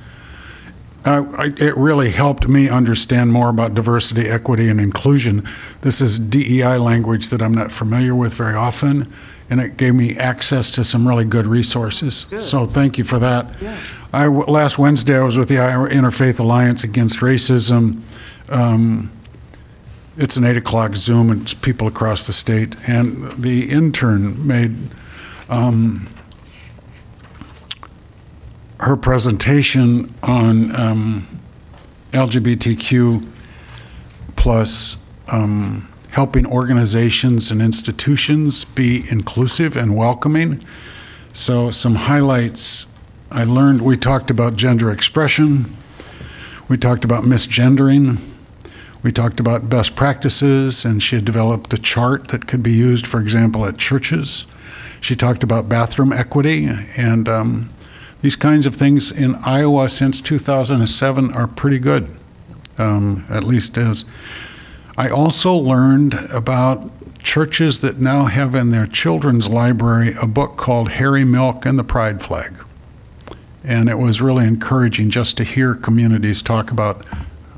Uh, 1.03 1.23
I- 1.37 1.53
It 1.57 1.75
really 1.77 2.11
helped 2.11 2.47
me 2.47 2.69
understand 2.69 3.31
more 3.31 3.49
about 3.49 3.73
diversity, 3.73 4.27
equity, 4.29 4.69
and 4.69 4.79
inclusion. 4.79 5.43
This 5.81 5.99
is 6.01 6.19
DEI 6.19 6.77
language 6.77 7.29
that 7.29 7.41
I'm 7.41 7.53
not 7.53 7.71
familiar 7.71 8.13
with 8.13 8.33
very 8.35 8.53
often, 8.55 9.07
and 9.49 9.59
it 9.59 9.77
gave 9.77 9.95
me 9.95 10.15
access 10.15 10.69
to 10.71 10.83
some 10.83 11.07
really 11.07 11.25
good 11.25 11.47
resources. 11.47 12.27
So 12.39 12.65
thank 12.65 12.97
you 12.97 13.03
for 13.03 13.17
that. 13.19 13.51
I, 14.13 14.27
last 14.27 14.77
Wednesday, 14.77 15.17
I 15.17 15.23
was 15.23 15.37
with 15.37 15.47
the 15.47 15.55
Interfaith 15.55 16.39
Alliance 16.39 16.83
Against 16.83 17.19
Racism. 17.19 18.01
Um, 18.49 19.09
it's 20.17 20.37
an 20.37 20.43
eight 20.45 20.57
o'clock 20.57 20.95
Zoom, 20.97 21.31
and 21.31 21.41
it's 21.41 21.53
people 21.53 21.87
across 21.87 22.27
the 22.27 22.33
state. 22.33 22.75
And 22.87 23.41
the 23.41 23.69
intern 23.71 24.45
made 24.45 24.75
um, 25.49 26.07
her 28.81 28.97
presentation 28.97 30.13
on 30.23 30.75
um, 30.75 31.39
LGBTQ 32.11 33.27
plus 34.35 34.97
um, 35.31 35.87
helping 36.09 36.45
organizations 36.45 37.51
and 37.51 37.61
institutions 37.61 38.65
be 38.65 39.03
inclusive 39.11 39.77
and 39.77 39.95
welcoming. 39.95 40.63
So, 41.33 41.71
some 41.71 41.95
highlights 41.95 42.87
I 43.29 43.43
learned 43.43 43.81
we 43.81 43.95
talked 43.95 44.29
about 44.29 44.55
gender 44.55 44.91
expression, 44.91 45.73
we 46.67 46.77
talked 46.77 47.05
about 47.05 47.23
misgendering. 47.23 48.19
We 49.03 49.11
talked 49.11 49.39
about 49.39 49.67
best 49.67 49.95
practices, 49.95 50.85
and 50.85 51.01
she 51.01 51.15
had 51.15 51.25
developed 51.25 51.73
a 51.73 51.77
chart 51.77 52.27
that 52.27 52.45
could 52.45 52.61
be 52.61 52.71
used, 52.71 53.07
for 53.07 53.19
example, 53.19 53.65
at 53.65 53.77
churches. 53.77 54.45
She 54.99 55.15
talked 55.15 55.41
about 55.41 55.67
bathroom 55.67 56.13
equity, 56.13 56.69
and 56.95 57.27
um, 57.27 57.69
these 58.21 58.35
kinds 58.35 58.65
of 58.65 58.75
things 58.75 59.11
in 59.11 59.35
Iowa 59.43 59.89
since 59.89 60.21
2007 60.21 61.33
are 61.33 61.47
pretty 61.47 61.79
good, 61.79 62.15
um, 62.77 63.25
at 63.29 63.43
least 63.43 63.77
as. 63.77 64.05
I 64.97 65.09
also 65.09 65.53
learned 65.53 66.13
about 66.31 66.91
churches 67.23 67.81
that 67.81 67.99
now 67.99 68.25
have 68.25 68.55
in 68.55 68.69
their 68.69 68.87
children's 68.87 69.47
library 69.47 70.13
a 70.21 70.27
book 70.27 70.57
called 70.57 70.93
Harvey 70.93 71.23
Milk 71.23 71.65
and 71.65 71.77
the 71.77 71.83
Pride 71.83 72.21
Flag. 72.21 72.57
And 73.63 73.89
it 73.89 73.97
was 73.97 74.21
really 74.21 74.45
encouraging 74.45 75.11
just 75.11 75.37
to 75.37 75.43
hear 75.43 75.75
communities 75.75 76.41
talk 76.41 76.71
about 76.71 77.05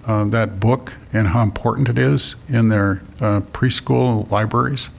uh, 0.06 0.26
that 0.26 0.60
book 0.60 0.96
and 1.14 1.30
how 1.30 1.44
important 1.44 1.88
it 1.88 1.98
is 1.98 2.36
in 2.50 2.68
their 2.68 3.02
uh, 3.22 3.40
preschool 3.40 4.30
libraries. 4.30 4.90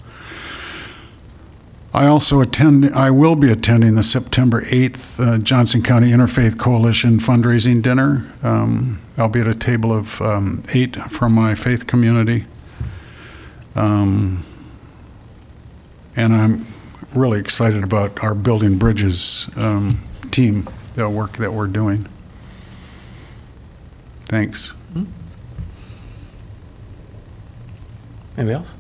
I 1.95 2.09
also 2.09 2.41
attend. 2.41 2.87
I 2.87 3.13
will 3.13 3.37
be 3.37 3.53
attending 3.53 3.95
the 3.95 4.03
September 4.03 4.63
8th 4.63 5.21
uh, 5.25 5.39
Johnson 5.39 5.81
County 5.81 6.11
Interfaith 6.11 6.59
Coalition 6.59 7.19
fundraising 7.19 7.83
dinner. 7.83 8.33
Um, 8.43 9.01
I'll 9.17 9.29
be 9.29 9.41
at 9.41 9.47
a 9.47 9.55
table 9.55 9.93
of 9.93 10.21
um, 10.21 10.65
eight 10.75 10.97
from 10.97 11.33
my 11.33 11.55
faith 11.55 11.87
community, 11.87 12.47
um, 13.77 14.45
and 16.17 16.35
I'm 16.35 16.67
really 17.15 17.39
excited 17.39 17.85
about 17.85 18.25
our 18.25 18.35
Building 18.35 18.77
Bridges 18.77 19.49
um, 19.57 20.03
team, 20.33 20.69
the 20.97 21.09
work 21.09 21.37
that 21.37 21.53
we're 21.53 21.69
doing. 21.69 22.09
Thanks. 24.27 24.75
Anybody 28.37 28.55
else? 28.55 28.75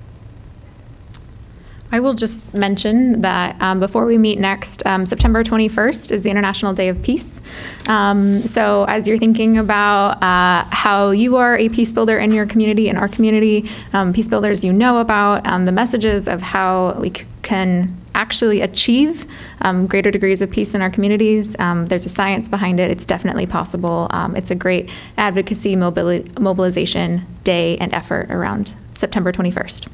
I 1.94 2.00
will 2.00 2.14
just 2.14 2.52
mention 2.52 3.20
that 3.20 3.54
um, 3.62 3.78
before 3.78 4.04
we 4.04 4.18
meet 4.18 4.40
next, 4.40 4.84
um, 4.84 5.06
September 5.06 5.44
21st 5.44 6.10
is 6.10 6.24
the 6.24 6.28
International 6.28 6.72
Day 6.72 6.88
of 6.88 7.00
Peace. 7.04 7.40
Um, 7.86 8.40
so, 8.40 8.84
as 8.88 9.06
you're 9.06 9.16
thinking 9.16 9.58
about 9.58 10.20
uh, 10.20 10.64
how 10.70 11.12
you 11.12 11.36
are 11.36 11.56
a 11.56 11.68
peace 11.68 11.92
builder 11.92 12.18
in 12.18 12.32
your 12.32 12.46
community, 12.46 12.88
in 12.88 12.96
our 12.96 13.06
community, 13.06 13.70
um, 13.92 14.12
peace 14.12 14.26
builders 14.26 14.64
you 14.64 14.72
know 14.72 14.98
about, 14.98 15.46
um, 15.46 15.66
the 15.66 15.70
messages 15.70 16.26
of 16.26 16.42
how 16.42 16.94
we 16.94 17.10
c- 17.10 17.26
can 17.42 17.96
actually 18.16 18.60
achieve 18.60 19.24
um, 19.60 19.86
greater 19.86 20.10
degrees 20.10 20.42
of 20.42 20.50
peace 20.50 20.74
in 20.74 20.82
our 20.82 20.90
communities. 20.90 21.54
Um, 21.60 21.86
there's 21.86 22.06
a 22.06 22.08
science 22.08 22.48
behind 22.48 22.80
it. 22.80 22.90
It's 22.90 23.06
definitely 23.06 23.46
possible. 23.46 24.08
Um, 24.10 24.34
it's 24.34 24.50
a 24.50 24.56
great 24.56 24.90
advocacy 25.16 25.76
mobili- 25.76 26.40
mobilization 26.40 27.24
day 27.44 27.78
and 27.78 27.94
effort 27.94 28.32
around 28.32 28.74
September 28.94 29.30
21st. 29.30 29.86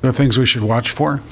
The 0.00 0.12
things 0.12 0.38
we 0.38 0.46
should 0.46 0.62
watch 0.62 0.90
for. 0.90 1.22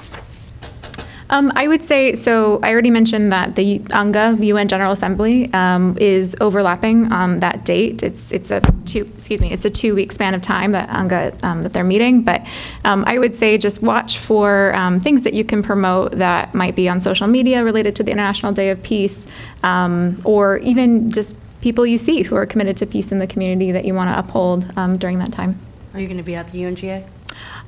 Um, 1.28 1.51
I 1.56 1.66
would 1.66 1.82
say 1.82 2.14
so. 2.14 2.60
I 2.62 2.72
already 2.72 2.90
mentioned 2.90 3.32
that 3.32 3.56
the 3.56 3.80
UNGA 3.80 4.44
UN 4.44 4.68
General 4.68 4.93
Assembly 4.93 5.52
um, 5.52 5.97
is 6.01 6.36
overlapping 6.40 7.10
um, 7.12 7.40
that 7.40 7.64
date. 7.64 8.02
It's 8.02 8.30
it's 8.30 8.51
a 8.51 8.60
two 8.84 9.10
excuse 9.14 9.40
me. 9.40 9.51
It's 9.51 9.64
a 9.64 9.70
two 9.70 9.94
week 9.94 10.12
span 10.12 10.34
of 10.34 10.43
time 10.43 10.72
that 10.72 10.88
UNGA 10.88 11.43
um, 11.43 11.62
that 11.62 11.72
they're 11.72 11.84
meeting. 11.84 12.22
But 12.22 12.47
um, 12.84 13.05
I 13.06 13.18
would 13.18 13.34
say 13.34 13.59
just 13.59 13.82
watch 13.82 14.18
for 14.18 14.74
um, 14.76 15.01
things 15.01 15.24
that 15.24 15.34
you 15.34 15.43
can 15.44 15.62
promote 15.62 16.12
that 16.12 16.55
might 16.55 16.76
be 16.76 16.88
on 16.88 17.01
social 17.01 17.26
media 17.26 17.64
related 17.64 17.97
to 17.97 18.05
the 18.05 18.12
International 18.12 18.52
Day 18.52 18.70
of 18.70 18.80
Peace, 18.82 19.26
um, 19.64 20.20
or 20.24 20.59
even 20.59 21.10
just 21.10 21.36
people 21.60 21.84
you 21.84 21.98
see 21.98 22.22
who 22.22 22.36
are 22.36 22.47
committed 22.47 22.76
to 22.76 22.86
peace 22.86 23.10
in 23.10 23.18
the 23.18 23.26
community 23.26 23.72
that 23.72 23.84
you 23.84 23.94
want 23.94 24.09
to 24.09 24.18
uphold 24.18 24.70
um, 24.76 24.97
during 24.97 25.18
that 25.18 25.32
time. 25.32 25.59
Are 25.93 25.98
you 25.98 26.06
going 26.06 26.18
to 26.18 26.22
be 26.22 26.36
at 26.36 26.48
the 26.48 26.62
UNGA? 26.62 27.05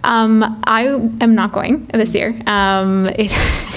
Um, 0.04 0.60
I 0.64 0.84
am 0.84 1.34
not 1.34 1.52
going 1.52 1.86
this 1.86 2.14
year, 2.14 2.40
um, 2.46 3.10
it- 3.16 3.32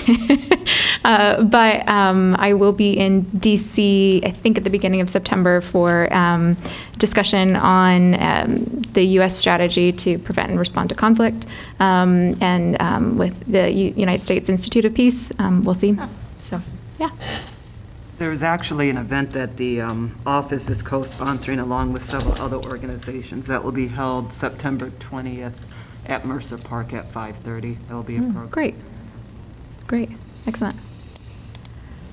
uh, 1.06 1.44
but 1.44 1.88
um, 1.88 2.36
I 2.38 2.54
will 2.54 2.74
be 2.74 2.94
in 2.94 3.26
DC. 3.26 4.26
I 4.26 4.30
think 4.32 4.58
at 4.58 4.64
the 4.64 4.70
beginning 4.70 5.02
of 5.02 5.10
September 5.10 5.62
for 5.62 6.12
um, 6.14 6.58
discussion 6.98 7.56
on 7.56 8.22
um, 8.22 8.64
the 8.94 9.04
U.S. 9.18 9.36
strategy 9.36 9.92
to 9.92 10.20
prevent 10.20 10.50
and 10.52 10.60
respond 10.60 10.90
to 10.90 10.96
conflict, 10.96 11.46
um, 11.80 12.36
and 12.42 12.80
um, 12.82 13.18
with 13.18 13.52
the 13.52 13.72
U- 13.72 13.94
United 13.96 14.22
States 14.22 14.50
Institute 14.50 14.86
of 14.86 14.94
Peace. 14.94 15.32
Um, 15.40 15.64
we'll 15.64 15.76
see. 15.76 15.98
So, 16.42 16.60
yeah. 17.00 17.10
There's 18.18 18.44
actually 18.44 18.92
an 18.92 18.98
event 18.98 19.32
that 19.32 19.58
the 19.58 19.82
um, 19.82 20.20
office 20.28 20.70
is 20.70 20.84
co-sponsoring 20.84 21.60
along 21.60 21.94
with 21.94 22.04
several 22.04 22.40
other 22.40 22.58
organizations 22.58 23.48
that 23.48 23.64
will 23.64 23.72
be 23.72 23.88
held 23.88 24.32
September 24.34 24.92
20th 24.92 25.56
at 26.12 26.26
Mercer 26.26 26.58
Park 26.58 26.94
at 26.94 27.10
5:30. 27.10 27.78
There'll 27.88 28.04
be 28.04 28.18
a 28.18 28.22
program. 28.22 28.50
Great. 28.50 28.76
Great. 29.88 30.10
Excellent. 30.46 30.76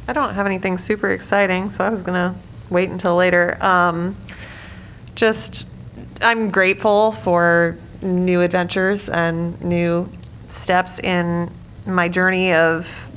I 0.06 0.12
don't 0.12 0.34
have 0.34 0.46
anything 0.46 0.78
super 0.78 1.10
exciting, 1.10 1.68
so 1.68 1.84
I 1.84 1.88
was 1.88 2.04
gonna 2.04 2.34
wait 2.70 2.90
until 2.90 3.16
later. 3.16 3.62
Um, 3.62 4.16
just, 5.16 5.66
I'm 6.20 6.48
grateful 6.50 7.12
for 7.12 7.76
new 8.00 8.40
adventures 8.40 9.08
and 9.08 9.60
new 9.60 10.08
steps 10.46 11.00
in 11.00 11.50
my 11.84 12.08
journey 12.08 12.54
of 12.54 13.10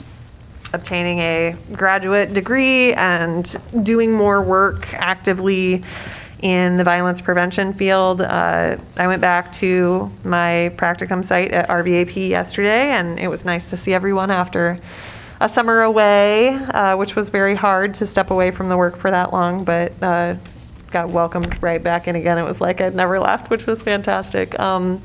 obtaining 0.74 1.20
a 1.20 1.56
graduate 1.74 2.34
degree 2.34 2.94
and 2.94 3.56
doing 3.84 4.14
more 4.14 4.42
work 4.42 4.94
actively 4.94 5.84
in 6.42 6.78
the 6.78 6.84
violence 6.84 7.22
prevention 7.22 7.74
field. 7.74 8.22
Uh, 8.22 8.78
I 8.98 9.08
went 9.08 9.22
back 9.22 9.52
to 9.54 10.12
my 10.24 10.74
practicum 10.78 11.24
site 11.24 11.52
at 11.52 11.70
RVAP 11.70 12.30
yesterday, 12.30 12.92
and 12.92 13.20
it 13.20 13.28
was 13.28 13.46
nice 13.46 13.70
to 13.70 13.78
see 13.78 13.94
everyone 13.94 14.32
after 14.32 14.78
a 15.40 15.50
summer 15.50 15.82
away, 15.82 16.50
uh, 16.50 16.96
which 16.96 17.16
was 17.16 17.30
very 17.30 17.56
hard 17.56 17.94
to 17.96 18.06
step 18.06 18.32
away 18.32 18.52
from 18.52 18.70
the 18.70 18.78
work 18.78 18.96
for 18.96 19.10
that 19.12 19.34
long, 19.34 19.64
but 19.64 19.92
uh, 20.02 20.36
got 20.92 21.10
welcomed 21.10 21.62
right 21.64 21.84
back 21.84 22.08
in 22.08 22.16
again. 22.16 22.38
It 22.38 22.44
was 22.44 22.62
like 22.62 22.82
I'd 22.82 22.96
never 22.96 23.20
left, 23.20 23.50
which 23.50 23.66
was 23.66 23.82
fantastic. 23.82 24.60
Um, 24.60 25.02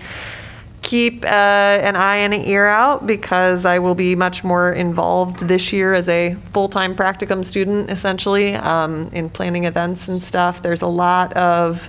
keep 0.83 1.25
uh, 1.25 1.29
an 1.29 1.97
eye 1.97 2.17
and 2.17 2.33
an 2.33 2.45
ear 2.45 2.67
out 2.67 3.07
because 3.07 3.65
I 3.65 3.81
will 3.81 3.95
be 3.95 4.15
much 4.15 4.45
more 4.45 4.73
involved 4.73 5.41
this 5.41 5.73
year 5.73 5.95
as 5.95 6.09
a 6.09 6.35
full-time 6.53 6.95
practicum 6.95 7.45
student, 7.45 7.91
essentially, 7.91 8.55
um, 8.55 9.09
in 9.13 9.29
planning 9.29 9.65
events 9.65 10.07
and 10.07 10.23
stuff. 10.23 10.63
There's 10.63 10.83
a 10.83 10.87
lot 10.87 11.33
of 11.33 11.89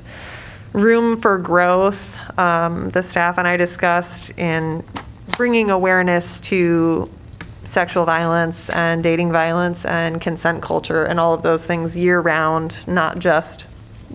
room 0.73 1.21
for 1.21 1.37
growth. 1.37 2.17
Um, 2.39 2.89
the 2.89 3.03
staff 3.03 3.37
and 3.37 3.47
I 3.47 3.57
discussed 3.57 4.37
in 4.37 4.83
bringing 5.37 5.69
awareness 5.69 6.39
to 6.41 7.09
sexual 7.63 8.05
violence 8.05 8.69
and 8.69 9.03
dating 9.03 9.31
violence 9.31 9.85
and 9.85 10.21
consent 10.21 10.61
culture 10.61 11.03
and 11.03 11.19
all 11.19 11.33
of 11.33 11.43
those 11.43 11.65
things 11.65 11.95
year 11.97 12.19
round, 12.19 12.87
not 12.87 13.19
just 13.19 13.67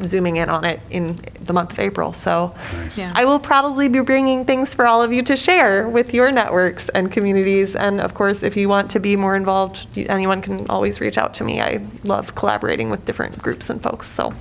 zooming 0.05 0.37
in 0.37 0.49
on 0.49 0.65
it 0.65 0.81
in 0.91 1.19
the 1.45 1.53
month 1.53 1.73
of 1.73 1.79
April. 1.79 2.13
So 2.13 2.55
Yeah. 2.97 3.13
I 3.15 3.25
will 3.25 3.39
probably 3.39 3.89
be 3.89 4.01
bringing 4.01 4.45
things 4.45 4.73
for 4.75 4.87
all 4.87 5.03
of 5.03 5.13
you 5.13 5.23
to 5.25 5.37
share 5.37 5.89
with 5.89 6.15
your 6.15 6.33
networks 6.33 6.89
and 6.91 7.11
communities. 7.13 7.75
And 7.77 8.01
of 8.01 8.15
course, 8.15 8.43
if 8.43 8.57
you 8.57 8.69
want 8.69 8.91
to 8.93 9.01
be 9.01 9.17
more 9.17 9.37
involved, 9.37 9.87
anyone 9.97 10.41
can 10.43 10.67
always 10.69 11.01
reach 11.01 11.19
out 11.19 11.35
to 11.35 11.45
me. 11.45 11.61
I 11.61 11.81
love 12.05 12.35
collaborating 12.35 12.91
with 12.91 13.05
different 13.05 13.39
groups 13.43 13.69
and 13.71 13.83
folks. 13.83 14.07
So 14.09 14.33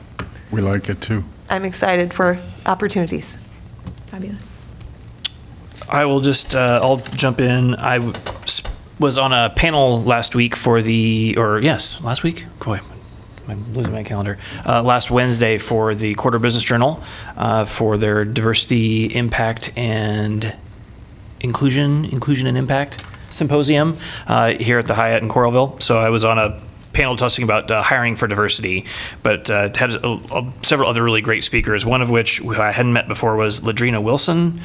We 0.52 0.62
like 0.62 0.90
it 0.90 1.00
too. 1.02 1.24
I'm 1.50 1.66
excited 1.66 2.14
for 2.14 2.38
opportunities. 2.66 3.38
Fabulous. 4.08 4.54
I 5.90 6.06
will 6.06 6.22
just, 6.22 6.56
uh, 6.56 6.80
I'll 6.82 6.98
jump 6.98 7.42
in. 7.42 7.76
I 7.76 7.96
w- 7.98 8.14
s- 8.44 8.62
was 9.00 9.18
on 9.18 9.34
a 9.34 9.50
panel 9.50 10.02
last 10.04 10.36
week 10.36 10.56
for 10.56 10.82
the, 10.82 11.36
or 11.38 11.60
yes, 11.60 12.02
last 12.02 12.24
week? 12.24 12.46
Boy, 12.64 12.80
I'm 13.52 13.74
losing 13.74 13.92
my 13.92 14.04
calendar. 14.04 14.38
Uh, 14.66 14.82
last 14.82 15.12
Wednesday 15.12 15.58
for 15.58 15.94
the 15.94 16.16
Corridor 16.16 16.40
Business 16.40 16.64
Journal 16.64 17.04
uh, 17.36 17.66
for 17.66 17.98
their 17.98 18.24
diversity, 18.24 19.14
impact, 19.14 19.74
and 19.78 20.56
inclusion, 21.42 22.06
inclusion 22.06 22.48
and 22.48 22.58
impact 22.58 23.04
symposium 23.30 23.98
uh, 24.28 24.54
here 24.54 24.80
at 24.80 24.88
the 24.88 24.94
Hyatt 24.96 25.22
in 25.22 25.28
Coralville. 25.30 25.82
So 25.82 26.00
I 26.00 26.10
was 26.10 26.24
on 26.24 26.40
a 26.40 26.62
panel 26.94 27.16
talking 27.16 27.44
about 27.44 27.70
uh, 27.72 27.82
hiring 27.82 28.16
for 28.16 28.28
diversity, 28.28 28.86
but 29.24 29.50
uh, 29.50 29.70
had 29.76 29.92
a, 29.96 30.08
a- 30.08 30.54
several 30.62 30.90
other 30.90 31.04
really 31.04 31.22
great 31.22 31.44
speakers. 31.44 31.86
One 31.86 32.02
of 32.02 32.10
which 32.10 32.40
who 32.40 32.54
I 32.56 32.72
hadn't 32.72 32.94
met 32.94 33.08
before 33.08 33.36
was 33.36 33.62
Ladrina 33.62 34.02
Wilson, 34.02 34.62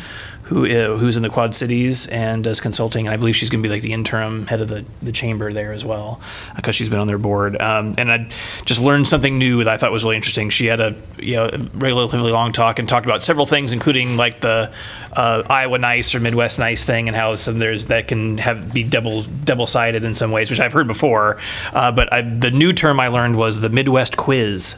who 0.47 0.65
uh, 0.65 0.97
who's 0.97 1.17
in 1.17 1.25
the 1.25 1.29
Quad 1.29 1.55
Cities 1.55 2.07
and 2.07 2.45
does 2.45 2.61
consulting, 2.61 3.07
and 3.07 3.13
I 3.13 3.17
believe 3.17 3.35
she's 3.35 3.51
going 3.51 3.63
to 3.63 3.69
be 3.69 3.73
like 3.73 3.83
the 3.83 3.93
interim 3.93 4.47
head 4.47 4.61
of 4.61 4.69
the, 4.69 4.85
the 5.03 5.11
chamber 5.11 5.53
there 5.53 5.73
as 5.73 5.85
well, 5.85 6.21
because 6.55 6.77
she's 6.77 6.89
been 6.89 7.01
on 7.01 7.09
their 7.09 7.19
board. 7.19 7.61
Um, 7.61 7.97
and 7.99 8.13
I 8.13 8.29
just 8.65 8.81
learned 8.81 9.09
something 9.09 9.39
new 9.39 9.65
that 9.65 9.69
I 9.69 9.77
thought 9.77 9.91
was 9.91 10.05
really 10.05 10.15
interesting. 10.15 10.51
She 10.51 10.67
had 10.67 10.81
a 10.81 10.95
you 11.19 11.35
know 11.35 11.51
relatively 11.75 12.31
long 12.31 12.53
talk 12.53 12.79
and 12.79 12.89
talked 12.89 13.07
about 13.07 13.25
several 13.25 13.45
things, 13.45 13.73
including 13.73 14.17
like 14.17 14.41
the 14.41 14.73
uh, 15.15 15.43
Iowa 15.51 15.79
Nice 15.79 16.15
or 16.15 16.21
Midwest 16.21 16.61
Nice 16.61 16.85
thing, 16.85 17.09
and 17.09 17.17
how 17.17 17.35
some 17.35 17.59
there's 17.59 17.87
that 17.87 18.07
can 18.07 18.39
have 18.39 18.73
be 18.73 18.85
double 18.85 19.23
double 19.23 19.67
sided 19.67 20.05
in 20.05 20.15
some 20.15 20.31
ways, 20.31 20.49
which 20.49 20.61
I've 20.61 20.73
heard 20.73 20.87
before. 20.87 21.39
Uh, 21.73 21.91
but 21.91 22.13
I, 22.13 22.23
the 22.23 22.53
new 22.53 22.73
term 22.73 23.01
I 23.01 23.09
learned 23.09 23.37
was 23.37 23.61
the 23.61 23.69
Midwest 23.69 24.17
Quiz. 24.17 24.77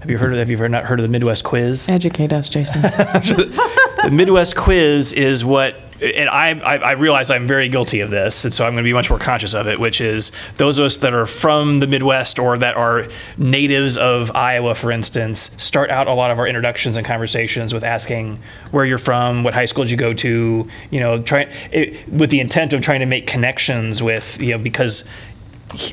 Have 0.00 0.10
you 0.10 0.18
heard 0.18 0.32
of? 0.32 0.38
Have 0.40 0.50
you 0.50 0.56
ever 0.56 0.68
not 0.68 0.84
heard 0.84 0.98
of 0.98 1.04
the 1.04 1.08
Midwest 1.08 1.44
Quiz? 1.44 1.88
Educate 1.88 2.32
us, 2.32 2.48
Jason. 2.48 2.82
the 4.04 4.10
Midwest 4.10 4.54
quiz 4.54 5.14
is 5.14 5.46
what, 5.46 5.76
and 6.02 6.28
I, 6.28 6.50
I, 6.50 6.76
I 6.76 6.92
realize 6.92 7.30
I'm 7.30 7.46
very 7.46 7.68
guilty 7.70 8.00
of 8.00 8.10
this, 8.10 8.44
and 8.44 8.52
so 8.52 8.66
I'm 8.66 8.74
going 8.74 8.84
to 8.84 8.88
be 8.88 8.92
much 8.92 9.08
more 9.08 9.18
conscious 9.18 9.54
of 9.54 9.66
it, 9.66 9.78
which 9.78 10.02
is 10.02 10.30
those 10.58 10.78
of 10.78 10.84
us 10.84 10.98
that 10.98 11.14
are 11.14 11.24
from 11.24 11.80
the 11.80 11.86
Midwest 11.86 12.38
or 12.38 12.58
that 12.58 12.76
are 12.76 13.08
natives 13.38 13.96
of 13.96 14.30
Iowa, 14.34 14.74
for 14.74 14.90
instance, 14.90 15.50
start 15.56 15.88
out 15.88 16.06
a 16.06 16.12
lot 16.12 16.30
of 16.30 16.38
our 16.38 16.46
introductions 16.46 16.98
and 16.98 17.06
conversations 17.06 17.72
with 17.72 17.82
asking 17.82 18.38
where 18.72 18.84
you're 18.84 18.98
from, 18.98 19.42
what 19.42 19.54
high 19.54 19.64
school 19.64 19.84
did 19.84 19.90
you 19.90 19.96
go 19.96 20.12
to, 20.12 20.68
you 20.90 21.00
know, 21.00 21.22
try, 21.22 21.50
it, 21.72 22.06
with 22.10 22.28
the 22.28 22.40
intent 22.40 22.74
of 22.74 22.82
trying 22.82 23.00
to 23.00 23.06
make 23.06 23.26
connections 23.26 24.02
with, 24.02 24.38
you 24.38 24.50
know, 24.50 24.58
because 24.58 25.08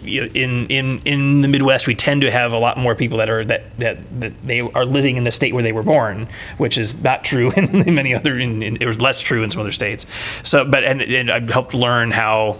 in 0.03 0.67
in 0.67 0.99
in 1.05 1.41
the 1.41 1.47
Midwest, 1.47 1.87
we 1.87 1.95
tend 1.95 2.21
to 2.21 2.31
have 2.31 2.53
a 2.53 2.57
lot 2.57 2.77
more 2.77 2.95
people 2.95 3.17
that 3.19 3.29
are 3.29 3.43
that 3.45 3.77
that, 3.79 4.21
that 4.21 4.33
they 4.45 4.61
are 4.61 4.85
living 4.85 5.17
in 5.17 5.23
the 5.23 5.31
state 5.31 5.53
where 5.53 5.63
they 5.63 5.71
were 5.71 5.83
born, 5.83 6.27
which 6.57 6.77
is 6.77 7.01
not 7.01 7.23
true 7.23 7.51
in 7.55 7.93
many 7.93 8.13
other. 8.13 8.37
In, 8.37 8.61
in, 8.63 8.77
it 8.77 8.85
was 8.85 9.01
less 9.01 9.21
true 9.21 9.43
in 9.43 9.49
some 9.49 9.61
other 9.61 9.71
states. 9.71 10.05
So, 10.43 10.65
but 10.65 10.83
and, 10.83 11.01
and 11.01 11.29
I've 11.29 11.49
helped 11.49 11.73
learn 11.73 12.11
how 12.11 12.59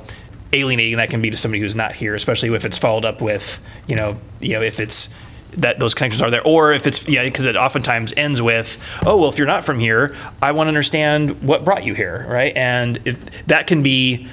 alienating 0.53 0.97
that 0.97 1.09
can 1.09 1.21
be 1.21 1.29
to 1.29 1.37
somebody 1.37 1.61
who's 1.61 1.75
not 1.75 1.93
here, 1.93 2.15
especially 2.15 2.53
if 2.53 2.65
it's 2.65 2.77
followed 2.77 3.05
up 3.05 3.21
with 3.21 3.61
you 3.87 3.95
know 3.95 4.19
you 4.39 4.53
know 4.57 4.61
if 4.61 4.79
it's 4.79 5.09
that 5.57 5.79
those 5.79 5.93
connections 5.93 6.21
are 6.21 6.31
there, 6.31 6.45
or 6.45 6.71
if 6.71 6.87
it's 6.87 7.07
yeah, 7.07 7.23
because 7.23 7.45
it 7.45 7.55
oftentimes 7.55 8.13
ends 8.15 8.41
with, 8.41 8.81
oh 9.05 9.17
well, 9.17 9.29
if 9.29 9.37
you're 9.37 9.47
not 9.47 9.63
from 9.63 9.79
here, 9.79 10.15
I 10.41 10.51
want 10.51 10.67
to 10.67 10.69
understand 10.69 11.41
what 11.41 11.65
brought 11.65 11.83
you 11.83 11.93
here, 11.93 12.25
right? 12.29 12.55
And 12.55 12.99
if 13.05 13.45
that 13.47 13.67
can 13.67 13.83
be 13.83 14.27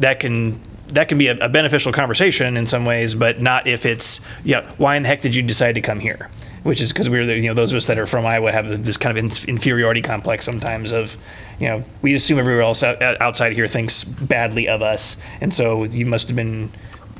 that 0.00 0.20
can 0.20 0.60
that 0.92 1.08
can 1.08 1.18
be 1.18 1.28
a, 1.28 1.36
a 1.38 1.48
beneficial 1.48 1.92
conversation 1.92 2.56
in 2.56 2.66
some 2.66 2.84
ways, 2.84 3.14
but 3.14 3.40
not 3.40 3.66
if 3.66 3.84
it's 3.84 4.20
yeah. 4.44 4.70
Why 4.76 4.96
in 4.96 5.02
the 5.02 5.08
heck 5.08 5.22
did 5.22 5.34
you 5.34 5.42
decide 5.42 5.74
to 5.74 5.80
come 5.80 6.00
here? 6.00 6.30
Which 6.62 6.80
is 6.80 6.92
because 6.92 7.10
we're 7.10 7.26
the, 7.26 7.36
you 7.36 7.48
know 7.48 7.54
those 7.54 7.72
of 7.72 7.76
us 7.78 7.86
that 7.86 7.98
are 7.98 8.06
from 8.06 8.24
Iowa 8.24 8.52
have 8.52 8.84
this 8.84 8.96
kind 8.96 9.16
of 9.16 9.24
in- 9.24 9.48
inferiority 9.48 10.02
complex 10.02 10.44
sometimes 10.44 10.92
of 10.92 11.16
you 11.58 11.68
know 11.68 11.84
we 12.02 12.14
assume 12.14 12.38
everywhere 12.38 12.62
else 12.62 12.82
out, 12.82 13.02
outside 13.20 13.52
here 13.52 13.66
thinks 13.66 14.04
badly 14.04 14.68
of 14.68 14.82
us, 14.82 15.16
and 15.40 15.52
so 15.54 15.84
you 15.84 16.06
must 16.06 16.28
have 16.28 16.36
been 16.36 16.70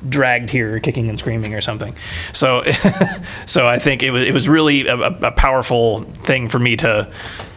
dragged 0.09 0.51
here 0.51 0.81
kicking 0.81 1.09
and 1.09 1.19
screaming 1.19 1.55
or 1.55 1.61
something. 1.61 1.94
So 2.32 2.65
so 3.47 3.66
I 3.66 3.78
think 3.78 4.03
it 4.03 4.11
was 4.11 4.23
it 4.23 4.32
was 4.32 4.49
really 4.49 4.86
a, 4.86 4.97
a 4.97 5.32
powerful 5.32 6.03
thing 6.24 6.49
for 6.49 6.59
me 6.59 6.77
to 6.77 7.11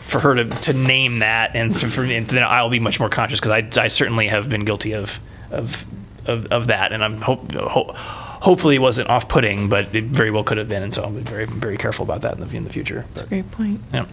for 0.05 0.19
her 0.19 0.35
to, 0.35 0.45
to 0.45 0.71
name 0.71 1.19
that 1.19 1.55
and, 1.55 1.75
for, 1.75 1.89
for, 1.89 2.03
and 2.03 2.27
then 2.27 2.43
I'll 2.43 2.69
be 2.69 2.79
much 2.79 2.99
more 2.99 3.09
conscious 3.09 3.39
because 3.39 3.51
I, 3.51 3.83
I 3.83 3.87
certainly 3.87 4.27
have 4.27 4.49
been 4.49 4.63
guilty 4.63 4.93
of 4.93 5.19
of 5.51 5.85
of, 6.27 6.45
of 6.51 6.67
that 6.67 6.91
and 6.91 7.03
I'm 7.03 7.21
hope, 7.21 7.51
ho- 7.53 7.91
hopefully 7.95 8.75
it 8.75 8.79
wasn't 8.79 9.09
off 9.09 9.27
putting 9.27 9.69
but 9.69 9.93
it 9.95 10.05
very 10.05 10.31
well 10.31 10.43
could 10.43 10.57
have 10.57 10.69
been 10.69 10.83
and 10.83 10.93
so 10.93 11.03
I'll 11.03 11.11
be 11.11 11.21
very 11.21 11.45
very 11.45 11.77
careful 11.77 12.03
about 12.03 12.21
that 12.21 12.33
in 12.39 12.47
the, 12.47 12.55
in 12.57 12.63
the 12.63 12.69
future. 12.69 13.05
That's 13.13 13.21
but, 13.21 13.25
a 13.25 13.29
Great 13.29 13.51
point. 13.51 13.81
yeah. 13.93 14.05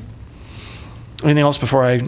Anything 1.22 1.42
else 1.42 1.58
before 1.58 1.84
I 1.84 2.00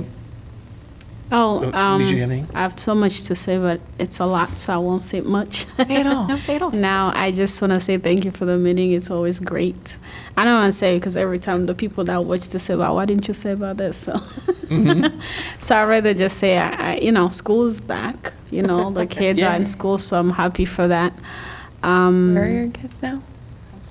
Oh, 1.32 1.72
um, 1.72 1.98
did 2.00 2.10
you 2.10 2.20
have 2.20 2.30
anything? 2.30 2.54
I 2.54 2.60
have 2.62 2.78
so 2.78 2.94
much 2.94 3.24
to 3.24 3.34
say, 3.34 3.58
but 3.58 3.80
it's 3.98 4.20
a 4.20 4.26
lot, 4.26 4.56
so 4.58 4.72
I 4.74 4.76
won't 4.76 5.02
say 5.02 5.20
much. 5.22 5.66
Say 5.78 6.00
it 6.00 6.06
all. 6.06 6.26
No, 6.28 6.36
say 6.36 6.56
it 6.56 6.62
all. 6.62 6.70
Now, 6.70 7.12
I 7.14 7.32
just 7.32 7.60
want 7.62 7.72
to 7.72 7.80
say 7.80 7.96
thank 7.98 8.24
you 8.24 8.30
for 8.30 8.44
the 8.44 8.56
meeting. 8.58 8.92
It's 8.92 9.10
always 9.10 9.40
great. 9.40 9.98
I 10.36 10.44
don't 10.44 10.54
want 10.54 10.72
to 10.72 10.78
say 10.78 10.96
because 10.98 11.16
every 11.16 11.38
time 11.38 11.66
the 11.66 11.74
people 11.74 12.04
that 12.04 12.24
watch 12.24 12.50
this 12.50 12.64
say 12.64 12.76
"Well, 12.76 12.94
why 12.94 13.06
didn't 13.06 13.26
you 13.26 13.34
say 13.34 13.52
about 13.52 13.78
this? 13.78 13.96
So, 13.96 14.12
Mm-hmm. 14.12 15.20
so 15.58 15.76
I'd 15.76 15.88
rather 15.88 16.14
just 16.14 16.38
say, 16.38 16.56
I, 16.58 16.92
I, 16.92 16.96
you 16.96 17.12
know, 17.12 17.28
school 17.28 17.66
is 17.66 17.80
back. 17.80 18.32
You 18.50 18.62
know, 18.62 18.90
the 18.90 19.06
kids 19.20 19.42
are 19.42 19.54
in 19.56 19.66
school, 19.66 19.98
so 19.98 20.18
I'm 20.18 20.30
happy 20.30 20.64
for 20.64 20.88
that. 20.88 21.12
Um, 21.82 22.34
Where 22.34 22.44
are 22.44 22.48
your 22.48 22.68
kids 22.70 23.00
now? 23.02 23.22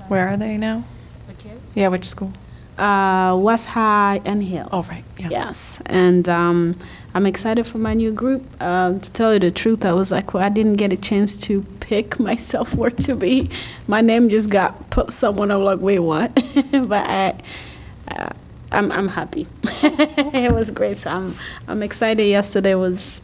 Where 0.07 0.27
are 0.30 0.38
they 0.38 0.57
now? 0.57 0.84
The 1.27 1.34
kids? 1.34 1.76
Yeah, 1.77 1.89
which 1.89 2.05
school? 2.10 2.34
Uh, 2.77 3.38
West 3.39 3.68
High 3.68 4.19
and 4.26 4.41
Hills. 4.41 4.69
Oh, 4.72 4.81
right, 4.89 5.03
yeah. 5.19 5.30
Yes, 5.30 5.80
and 5.85 6.27
um, 6.27 6.73
I'm 7.14 7.26
excited 7.26 7.68
for 7.68 7.77
my 7.77 7.94
new 7.94 8.11
group. 8.11 8.44
Uh, 8.60 8.98
to 8.99 9.10
tell 9.11 9.34
you 9.34 9.40
the 9.40 9.52
truth, 9.52 9.85
I 9.85 9.94
was 9.94 10.11
like, 10.11 10.34
well, 10.34 10.44
I 10.44 10.49
didn't 10.49 10.76
get 10.76 10.91
a 10.91 10.98
chance 10.98 11.38
to 11.45 11.61
pick 11.80 12.19
myself 12.30 12.73
where 12.73 12.90
to 12.90 13.15
be. 13.15 13.49
My 13.88 14.02
name 14.02 14.30
just 14.30 14.49
got 14.49 14.90
put 14.90 15.11
someone. 15.11 15.52
I'm 15.52 15.64
like, 15.64 15.80
wait, 15.80 15.99
what? 15.99 16.34
but 16.72 17.10
I, 17.10 17.35
uh, 18.10 18.30
I'm 18.72 18.91
I'm 18.91 19.07
happy. 19.07 19.48
it 19.64 20.52
was 20.52 20.72
great. 20.72 20.98
So 20.98 21.11
I'm 21.11 21.35
I'm 21.68 21.84
excited. 21.84 22.26
Yesterday 22.26 22.73
was 22.76 23.22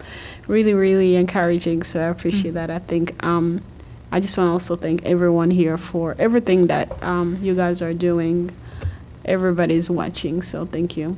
really 0.47 0.73
really 0.73 1.15
encouraging. 1.15 1.83
So 1.83 1.99
I 1.99 2.09
appreciate 2.09 2.53
that. 2.53 2.69
I 2.69 2.79
think. 2.79 3.21
Um, 3.23 3.63
I 4.11 4.19
just 4.19 4.37
want 4.39 4.47
to 4.47 4.53
also 4.53 4.75
thank 4.75 5.05
everyone 5.05 5.51
here 5.51 5.77
for 5.77 6.15
everything 6.17 6.65
that 6.67 7.03
um, 7.03 7.37
you 7.43 7.53
guys 7.53 7.79
are 7.83 7.93
doing 7.93 8.51
everybody's 9.23 9.89
watching, 9.89 10.41
so 10.41 10.65
thank 10.65 10.97
you. 10.97 11.17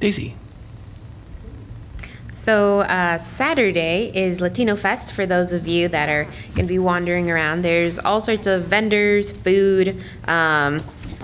Daisy. 0.00 0.34
So 2.32 2.80
uh, 2.80 3.18
Saturday 3.18 4.10
is 4.14 4.40
Latino 4.40 4.74
Fest 4.74 5.12
for 5.12 5.26
those 5.26 5.52
of 5.52 5.66
you 5.68 5.88
that 5.88 6.08
are 6.08 6.24
going 6.24 6.66
to 6.66 6.66
be 6.66 6.78
wandering 6.78 7.30
around. 7.30 7.62
There's 7.62 7.98
all 7.98 8.22
sorts 8.22 8.46
of 8.46 8.64
vendors, 8.64 9.30
food, 9.30 10.02
um, 10.26 10.78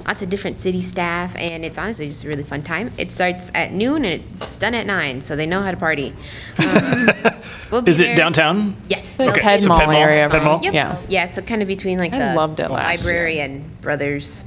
lots 0.07 0.21
of 0.23 0.29
different 0.29 0.59
city 0.59 0.83
staff, 0.83 1.35
and 1.37 1.65
it's 1.65 1.79
honestly 1.79 2.07
just 2.09 2.23
a 2.25 2.29
really 2.29 2.43
fun 2.43 2.63
time. 2.63 2.93
It 2.99 3.13
starts 3.13 3.51
at 3.55 3.73
noon 3.73 4.05
and 4.05 4.23
it's 4.43 4.57
done 4.57 4.75
at 4.75 4.87
nine, 4.87 5.23
so 5.23 5.35
they 5.37 5.47
know 5.47 5.63
how 5.63 5.71
to 5.71 5.77
party. 5.79 6.13
Um, 6.59 7.09
we'll 7.73 7.81
be 7.83 7.91
Is 7.93 8.01
it 8.01 8.09
there- 8.09 8.17
downtown? 8.17 8.77
Yes. 8.89 9.17
The 9.17 9.25
they'll- 9.25 9.33
Ped 9.37 9.63
so 9.63 9.69
Mall 9.69 9.79
Ped 9.81 9.87
Mall- 9.89 9.97
area. 9.97 10.29
Ped 10.29 10.43
Mall? 10.45 10.61
Yep. 10.63 10.75
Yeah. 10.75 11.01
Yeah, 11.09 11.27
so 11.27 11.41
kind 11.41 11.63
of 11.63 11.69
between 11.69 11.97
like 11.99 12.13
I 12.13 12.19
the 12.19 12.35
loved 12.35 12.61
it 12.61 12.71
last 12.71 13.05
library 13.05 13.41
and 13.41 13.81
Brothers, 13.81 14.45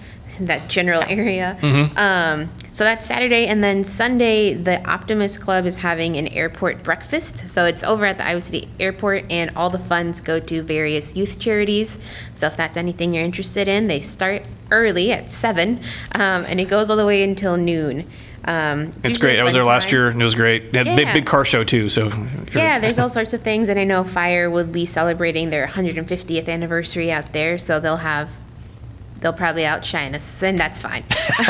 that 0.48 0.70
general 0.70 1.04
area. 1.08 1.58
Mm-hmm. 1.62 1.98
Um, 1.98 2.50
so 2.72 2.84
that's 2.84 3.06
Saturday, 3.06 3.46
and 3.46 3.64
then 3.64 3.84
Sunday, 3.84 4.54
the 4.54 4.88
Optimist 4.90 5.42
Club 5.42 5.66
is 5.66 5.78
having 5.78 6.16
an 6.16 6.28
airport 6.30 6.82
breakfast. 6.84 7.50
So 7.50 7.66
it's 7.66 7.84
over 7.84 8.06
at 8.06 8.18
the 8.18 8.26
Iowa 8.26 8.42
City 8.42 8.70
Airport, 8.80 9.26
and 9.30 9.52
all 9.56 9.70
the 9.70 9.80
funds 9.80 10.22
go 10.22 10.40
to 10.40 10.62
various 10.62 11.16
youth 11.16 11.40
charities. 11.40 12.00
So 12.34 12.48
if 12.48 12.56
that's 12.56 12.78
anything 12.78 13.14
you're 13.14 13.24
interested 13.26 13.68
in, 13.68 13.88
they 13.88 14.00
start 14.00 14.44
early 14.72 15.12
at 15.12 15.30
seven, 15.30 15.82
um, 16.16 16.46
and 16.46 16.60
it 16.60 16.70
goes 16.70 16.90
all 16.90 16.96
the 16.96 17.06
way 17.06 17.22
until 17.24 17.58
noon. 17.58 18.06
Um, 18.46 18.92
It's 19.04 19.18
great. 19.18 19.38
I 19.38 19.44
was 19.44 19.54
fun 19.54 19.60
there 19.62 19.68
last 19.68 19.92
year 19.92 20.08
and 20.08 20.22
it 20.22 20.24
was 20.24 20.34
great. 20.34 20.72
They 20.72 20.80
had 20.80 20.88
a 20.88 20.96
big, 20.96 21.12
big 21.14 21.26
car 21.26 21.44
show 21.46 21.64
too. 21.64 21.90
So, 21.90 22.10
Yeah, 22.56 22.80
there's 22.80 22.98
all 22.98 23.10
sorts 23.10 23.34
of 23.34 23.42
things, 23.42 23.70
and 23.70 23.80
I 23.80 23.84
know 23.84 24.04
Fire 24.04 24.50
will 24.50 24.66
be 24.66 24.86
celebrating 24.86 25.50
their 25.50 25.68
150th 25.68 26.48
anniversary 26.48 27.12
out 27.12 27.34
there, 27.34 27.58
so 27.58 27.80
they'll 27.80 27.98
have, 27.98 28.30
they'll 29.22 29.34
probably 29.34 29.66
outshine 29.66 30.16
us, 30.16 30.44
and 30.44 30.58
that's 30.58 30.80
fine. 30.82 31.04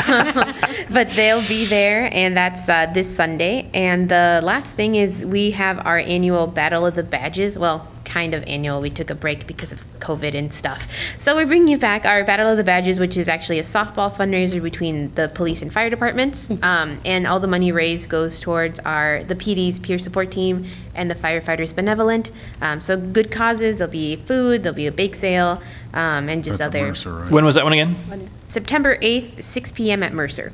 but 0.90 1.08
they'll 1.10 1.46
be 1.46 1.64
there, 1.66 2.08
and 2.12 2.36
that's 2.36 2.68
uh, 2.68 2.86
this 2.86 3.14
Sunday. 3.14 3.70
And 3.74 4.08
the 4.08 4.40
last 4.42 4.76
thing 4.76 4.94
is 4.94 5.24
we 5.24 5.52
have 5.52 5.84
our 5.86 5.98
annual 5.98 6.46
Battle 6.46 6.86
of 6.86 6.94
the 6.94 7.02
Badges. 7.02 7.58
Well, 7.58 7.86
kind 8.10 8.34
of 8.34 8.42
annual. 8.48 8.80
We 8.80 8.90
took 8.90 9.08
a 9.08 9.14
break 9.14 9.46
because 9.46 9.70
of 9.70 9.84
COVID 10.00 10.34
and 10.34 10.52
stuff. 10.52 10.88
So 11.20 11.36
we're 11.36 11.46
bringing 11.46 11.78
back 11.78 12.04
our 12.04 12.24
Battle 12.24 12.48
of 12.48 12.56
the 12.56 12.64
Badges, 12.64 12.98
which 12.98 13.16
is 13.16 13.28
actually 13.28 13.60
a 13.60 13.62
softball 13.62 14.10
fundraiser 14.12 14.60
between 14.60 15.14
the 15.14 15.28
police 15.28 15.62
and 15.62 15.72
fire 15.72 15.88
departments. 15.88 16.50
Um, 16.62 16.98
and 17.04 17.26
all 17.26 17.38
the 17.38 17.46
money 17.46 17.70
raised 17.70 18.10
goes 18.10 18.40
towards 18.40 18.80
our 18.80 19.22
the 19.22 19.36
PD's 19.36 19.78
peer 19.78 19.98
support 19.98 20.32
team 20.32 20.64
and 20.94 21.08
the 21.08 21.14
firefighters 21.14 21.74
benevolent. 21.74 22.32
Um, 22.60 22.80
so 22.80 22.96
good 22.96 23.30
causes. 23.30 23.78
There'll 23.78 23.92
be 23.92 24.16
food. 24.16 24.64
There'll 24.64 24.74
be 24.74 24.88
a 24.88 24.92
bake 24.92 25.14
sale, 25.14 25.62
um, 25.94 26.28
and 26.28 26.42
just 26.42 26.58
That's 26.58 26.74
at 26.74 26.78
other. 26.80 26.88
Mercer, 26.88 27.12
right? 27.14 27.30
when 27.30 27.44
was 27.44 27.54
that 27.54 27.64
one 27.64 27.72
again? 27.72 27.96
September 28.44 28.96
8th, 28.98 29.42
6 29.42 29.72
p.m. 29.72 30.02
at 30.02 30.12
Mercer. 30.12 30.52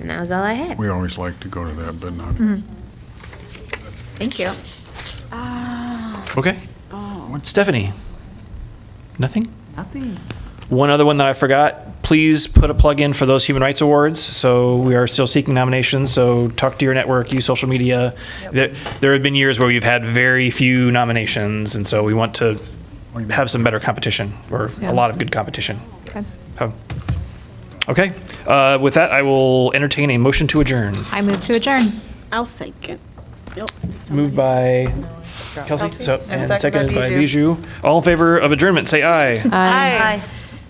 And 0.00 0.08
that 0.08 0.20
was 0.20 0.32
all 0.32 0.42
I 0.42 0.54
had. 0.54 0.78
We 0.78 0.88
always 0.88 1.18
like 1.18 1.38
to 1.40 1.48
go 1.48 1.68
to 1.68 1.72
that, 1.82 2.00
but 2.00 2.14
not, 2.14 2.34
Thank 4.16 4.38
you. 4.38 4.50
Okay. 6.36 6.58
Stephanie? 7.44 7.92
Nothing? 9.18 9.52
Nothing. 9.76 10.16
One 10.68 10.90
other 10.90 11.04
one 11.04 11.18
that 11.18 11.26
I 11.26 11.32
forgot, 11.32 12.02
please 12.02 12.46
put 12.46 12.70
a 12.70 12.74
plug 12.74 13.00
in 13.00 13.12
for 13.12 13.26
those 13.26 13.44
Human 13.44 13.62
Rights 13.62 13.80
Awards. 13.80 14.20
So 14.20 14.76
we 14.76 14.94
are 14.94 15.06
still 15.06 15.26
seeking 15.26 15.54
nominations, 15.54 16.12
so 16.12 16.48
talk 16.48 16.78
to 16.78 16.84
your 16.84 16.94
network, 16.94 17.32
use 17.32 17.44
social 17.44 17.68
media. 17.68 18.14
There, 18.52 18.68
there 19.00 19.12
have 19.12 19.22
been 19.22 19.34
years 19.34 19.58
where 19.58 19.66
we've 19.68 19.84
had 19.84 20.04
very 20.04 20.50
few 20.50 20.90
nominations, 20.90 21.74
and 21.74 21.86
so 21.86 22.04
we 22.04 22.14
want 22.14 22.34
to 22.36 22.58
have 23.30 23.50
some 23.50 23.64
better 23.64 23.80
competition, 23.80 24.32
or 24.50 24.70
a 24.82 24.92
lot 24.92 25.10
of 25.10 25.18
good 25.18 25.32
competition. 25.32 25.80
So- 26.58 26.72
Okay, 27.88 28.12
uh, 28.46 28.78
with 28.80 28.94
that, 28.94 29.10
I 29.10 29.22
will 29.22 29.72
entertain 29.74 30.10
a 30.12 30.16
motion 30.18 30.46
to 30.48 30.60
adjourn. 30.60 30.94
I 31.10 31.20
move 31.20 31.40
to 31.42 31.54
adjourn. 31.56 32.00
I'll 32.30 32.46
second. 32.46 33.00
Moved 34.10 34.34
by 34.36 34.92
Kelsey, 35.66 35.90
so, 36.02 36.14
And 36.30 36.42
and 36.42 36.48
seconded 36.48 36.60
seconded 36.60 36.94
by 36.94 37.08
by 37.10 37.14
Bijou. 37.14 37.56
All 37.84 37.98
in 37.98 38.04
favor 38.04 38.38
of 38.38 38.52
adjournment, 38.52 38.88
say 38.88 39.02
aye. 39.02 39.42
Aye. 39.52 40.22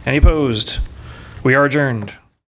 Any 0.04 0.16
opposed? 0.18 0.78
We 1.44 1.54
are 1.54 1.64
adjourned. 1.64 2.12